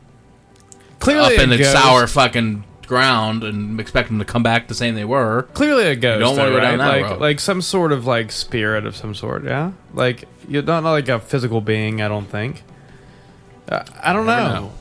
Clearly 0.99 1.37
up 1.37 1.43
in 1.43 1.51
the 1.51 1.65
sour 1.65 2.07
fucking 2.07 2.65
ground 2.87 3.45
and 3.45 3.81
expect 3.81 4.09
them 4.09 4.19
to 4.19 4.25
come 4.25 4.43
back 4.43 4.69
the 4.69 4.75
same 4.75 4.95
they 4.95 5.05
were. 5.05 5.49
Clearly 5.55 5.87
a 5.87 5.97
ghost. 5.97 6.21
don't 6.21 6.37
though, 6.37 6.51
go 6.51 6.61
down 6.61 6.79
right? 6.79 6.85
that 7.01 7.03
like 7.03 7.11
road. 7.13 7.21
like 7.21 7.41
some 7.41 7.63
sort 7.63 7.93
of 7.93 8.07
like 8.07 8.31
spirit 8.33 8.87
of 8.87 8.97
some 8.97 9.15
sort. 9.15 9.45
Yeah. 9.45 9.73
Like 9.93 10.25
you're 10.49 10.63
not, 10.63 10.83
not 10.83 10.93
like 10.93 11.09
a 11.09 11.19
physical 11.19 11.61
being. 11.61 12.01
I 12.01 12.09
don't 12.09 12.27
think. 12.27 12.63
Uh, 13.69 13.85
I 14.03 14.13
don't 14.13 14.27
know. 14.27 14.55
Know. 14.55 14.73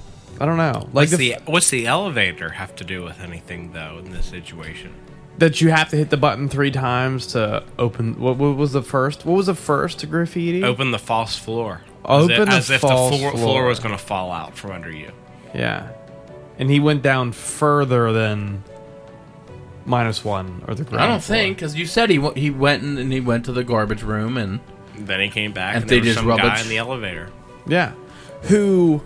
I 0.44 0.45
don't 0.45 0.57
know. 0.57 0.82
Like 0.91 0.94
What's 0.94 1.11
the, 1.15 1.36
the 1.36 1.52
what's 1.52 1.70
the 1.70 1.88
elevator 1.88 2.49
have 2.49 2.76
to 2.76 2.84
do 2.84 3.02
with 3.02 3.22
anything 3.22 3.72
though 3.72 3.99
in 4.03 4.11
this 4.11 4.26
situation? 4.26 4.94
that 5.38 5.61
you 5.61 5.70
have 5.70 5.88
to 5.90 5.95
hit 5.95 6.10
the 6.10 6.18
button 6.18 6.49
three 6.49 6.70
times 6.70 7.28
to 7.28 7.64
open. 7.80 8.20
What, 8.20 8.36
what 8.38 8.57
was 8.57 8.74
the 8.74 8.84
first? 8.84 9.26
What 9.26 9.36
was 9.38 9.45
the 9.45 9.56
first 9.56 10.07
graffiti? 10.10 10.64
Open 10.65 10.91
the 10.91 10.99
false 10.99 11.38
floor. 11.38 11.82
Open 12.03 12.30
as 12.30 12.30
if, 12.40 12.45
the 12.49 12.56
as 12.56 12.70
if 12.70 12.82
the 12.82 12.88
floor, 12.88 13.11
floor. 13.18 13.32
floor 13.32 13.65
was 13.65 13.80
going 13.80 13.94
to 13.98 14.03
fall 14.03 14.32
out 14.34 14.56
from 14.57 14.72
under 14.72 14.91
you. 14.91 15.11
Yeah. 15.56 15.90
And 16.60 16.70
he 16.70 16.80
went 16.82 17.02
down 17.03 17.32
further 17.32 18.11
than 18.11 18.64
minus 19.86 20.24
one 20.24 20.64
or 20.68 20.76
the 20.76 20.84
ground. 20.84 21.03
I 21.03 21.07
don't 21.07 21.24
floor. 21.24 21.38
think 21.38 21.57
because 21.57 21.74
you 21.76 21.86
said 21.88 22.10
he 22.10 22.18
w- 22.18 22.36
he 22.40 22.49
went 22.52 22.84
and, 22.84 22.99
and 22.99 23.11
he 23.11 23.20
went 23.22 23.45
to 23.45 23.52
the 23.53 23.64
garbage 23.64 24.03
room 24.03 24.38
and 24.38 24.60
Then 24.98 25.20
he 25.20 25.30
came 25.30 25.52
back 25.53 25.76
And 25.76 25.84
and, 25.84 25.90
they 25.90 25.95
there 25.95 26.02
was 26.02 26.07
just 26.10 26.20
some 26.20 26.28
rub 26.28 26.40
guy 26.40 26.57
it- 26.60 26.61
in 26.64 26.70
the 26.70 26.78
elevator. 26.78 27.30
Yeah. 27.65 27.94
Who 28.44 29.02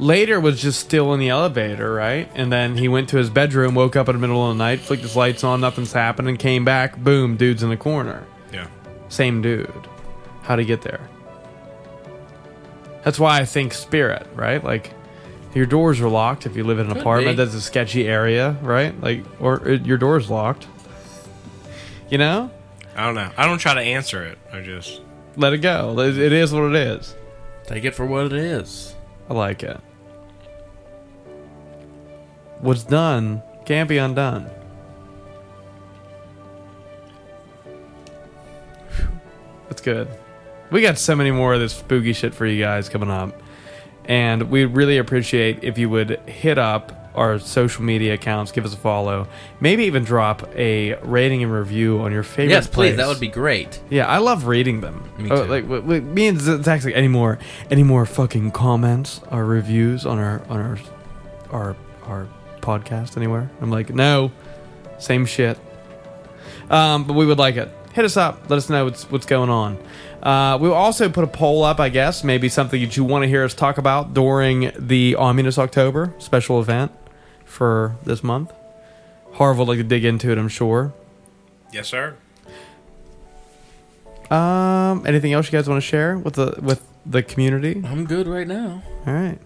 later 0.00 0.40
was 0.40 0.60
just 0.60 0.80
still 0.80 1.12
in 1.14 1.20
the 1.20 1.28
elevator, 1.28 1.92
right? 1.92 2.28
And 2.34 2.50
then 2.52 2.76
he 2.76 2.88
went 2.88 3.08
to 3.10 3.16
his 3.18 3.30
bedroom, 3.30 3.74
woke 3.74 3.94
up 3.96 4.08
in 4.08 4.14
the 4.16 4.20
middle 4.20 4.42
of 4.50 4.56
the 4.56 4.62
night, 4.62 4.80
flicked 4.80 5.02
his 5.02 5.14
lights 5.14 5.44
on, 5.44 5.60
nothing's 5.60 5.92
happening, 5.92 6.36
came 6.36 6.64
back, 6.64 6.96
boom, 6.98 7.36
dude's 7.36 7.62
in 7.62 7.68
the 7.70 7.76
corner. 7.76 8.26
Yeah. 8.52 8.66
Same 9.08 9.42
dude. 9.42 9.70
How'd 10.42 10.58
he 10.58 10.64
get 10.64 10.82
there? 10.82 11.08
That's 13.04 13.18
why 13.18 13.40
I 13.40 13.44
think 13.44 13.72
spirit, 13.72 14.26
right? 14.34 14.62
Like 14.62 14.92
your 15.54 15.66
doors 15.66 16.00
are 16.00 16.08
locked 16.08 16.46
if 16.46 16.56
you 16.56 16.64
live 16.64 16.78
in 16.78 16.86
an 16.86 16.92
Could 16.92 17.00
apartment 17.00 17.36
be. 17.36 17.44
that's 17.44 17.54
a 17.54 17.60
sketchy 17.60 18.06
area, 18.06 18.56
right? 18.62 18.98
Like 19.00 19.24
or 19.40 19.66
uh, 19.68 19.72
your 19.72 19.96
door's 19.98 20.28
locked. 20.30 20.66
You 22.10 22.18
know? 22.18 22.50
I 22.96 23.06
don't 23.06 23.14
know. 23.14 23.30
I 23.36 23.46
don't 23.46 23.58
try 23.58 23.74
to 23.74 23.80
answer 23.80 24.22
it. 24.24 24.38
I 24.52 24.60
just 24.60 25.00
Let 25.36 25.52
it 25.52 25.58
go. 25.58 25.98
It 26.00 26.18
it 26.18 26.32
is 26.32 26.52
what 26.52 26.64
it 26.64 26.74
is. 26.74 27.14
take 27.66 27.84
it 27.84 27.94
for 27.94 28.04
what 28.04 28.26
it 28.26 28.32
is. 28.32 28.94
I 29.28 29.34
like 29.34 29.62
it. 29.62 29.80
What's 32.60 32.84
done 32.84 33.42
can't 33.64 33.88
be 33.88 33.98
undone. 33.98 34.50
That's 39.68 39.82
good. 39.82 40.08
We 40.70 40.82
got 40.82 40.98
so 40.98 41.14
many 41.16 41.30
more 41.30 41.54
of 41.54 41.60
this 41.60 41.72
spooky 41.74 42.12
shit 42.12 42.34
for 42.34 42.46
you 42.46 42.60
guys 42.62 42.88
coming 42.88 43.10
up. 43.10 43.40
And 44.04 44.50
we'd 44.50 44.66
really 44.66 44.98
appreciate 44.98 45.62
if 45.62 45.78
you 45.78 45.88
would 45.90 46.18
hit 46.28 46.58
up 46.58 46.96
our 47.14 47.38
social 47.38 47.82
media 47.82 48.14
accounts, 48.14 48.52
give 48.52 48.64
us 48.64 48.72
a 48.72 48.76
follow, 48.76 49.26
maybe 49.60 49.84
even 49.84 50.04
drop 50.04 50.48
a 50.56 50.94
rating 51.02 51.42
and 51.42 51.52
review 51.52 52.00
on 52.00 52.12
your 52.12 52.22
favorite 52.22 52.52
Yes, 52.54 52.66
please. 52.66 52.72
place. 52.74 52.96
That 52.96 53.08
would 53.08 53.20
be 53.20 53.28
great. 53.28 53.80
Yeah, 53.90 54.06
I 54.06 54.18
love 54.18 54.46
reading 54.46 54.80
them. 54.80 55.04
Me 55.18 55.28
Oh, 55.30 55.44
too. 55.44 55.50
like 55.50 55.64
w- 55.64 55.82
w- 55.82 56.00
me 56.02 56.28
and 56.28 56.40
Zach's 56.40 56.84
like 56.84 56.94
any 56.94 57.08
more 57.08 57.38
any 57.70 57.82
more 57.82 58.06
fucking 58.06 58.52
comments 58.52 59.20
or 59.30 59.44
reviews 59.44 60.06
on 60.06 60.18
our 60.18 60.40
on 60.48 60.60
our 60.60 60.78
our 61.50 61.76
our 62.06 62.26
podcast 62.60 63.16
anywhere. 63.16 63.50
I'm 63.60 63.70
like, 63.70 63.90
no, 63.90 64.32
same 64.98 65.26
shit. 65.26 65.58
Um, 66.70 67.04
but 67.04 67.14
we 67.14 67.26
would 67.26 67.38
like 67.38 67.56
it. 67.56 67.70
Hit 67.92 68.04
us 68.04 68.16
up. 68.16 68.48
Let 68.48 68.56
us 68.56 68.70
know 68.70 68.84
what's 68.84 69.10
what's 69.10 69.26
going 69.26 69.50
on. 69.50 69.76
Uh, 70.22 70.58
we'll 70.60 70.74
also 70.74 71.08
put 71.08 71.24
a 71.24 71.26
poll 71.26 71.64
up, 71.64 71.80
I 71.80 71.88
guess, 71.88 72.22
maybe 72.22 72.48
something 72.48 72.80
that 72.80 72.96
you 72.96 73.04
want 73.04 73.22
to 73.24 73.28
hear 73.28 73.42
us 73.42 73.54
talk 73.54 73.78
about 73.78 74.14
during 74.14 74.70
the 74.78 75.16
Ominous 75.16 75.58
October 75.58 76.14
special 76.18 76.60
event 76.60 76.92
for 77.44 77.96
this 78.04 78.22
month. 78.22 78.52
Harv 79.32 79.58
would 79.58 79.66
like 79.68 79.78
to 79.78 79.84
dig 79.84 80.04
into 80.04 80.30
it, 80.30 80.38
I'm 80.38 80.48
sure. 80.48 80.92
yes, 81.72 81.88
sir. 81.88 82.16
Um, 84.30 85.04
anything 85.06 85.32
else 85.32 85.46
you 85.46 85.52
guys 85.58 85.68
want 85.68 85.82
to 85.82 85.86
share 85.88 86.16
with 86.16 86.34
the 86.34 86.54
with 86.62 86.82
the 87.04 87.22
community? 87.22 87.82
I'm 87.84 88.04
good 88.04 88.28
right 88.28 88.46
now. 88.46 88.82
All 89.06 89.12
right. 89.12 89.38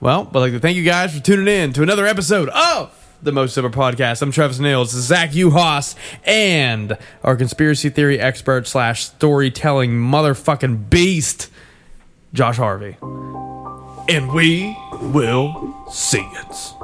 Well, 0.00 0.28
I'd 0.28 0.38
like 0.38 0.52
to 0.52 0.60
thank 0.60 0.76
you 0.76 0.84
guys 0.84 1.12
for 1.12 1.20
tuning 1.20 1.48
in 1.48 1.72
to 1.72 1.82
another 1.82 2.06
episode 2.06 2.48
of 2.50 2.94
the 3.20 3.32
Most 3.32 3.54
Sober 3.54 3.68
Podcast. 3.68 4.22
I'm 4.22 4.30
Travis 4.30 4.60
Nails, 4.60 4.90
Zach 4.90 5.30
Uhas, 5.30 5.96
and 6.24 6.96
our 7.24 7.34
conspiracy 7.34 7.90
theory 7.90 8.20
expert 8.20 8.68
slash 8.68 9.06
storytelling 9.06 9.90
motherfucking 9.90 10.88
beast, 10.88 11.50
Josh 12.32 12.58
Harvey. 12.58 12.96
And 14.08 14.32
we 14.32 14.76
will 15.02 15.84
see 15.90 16.20
it. 16.32 16.77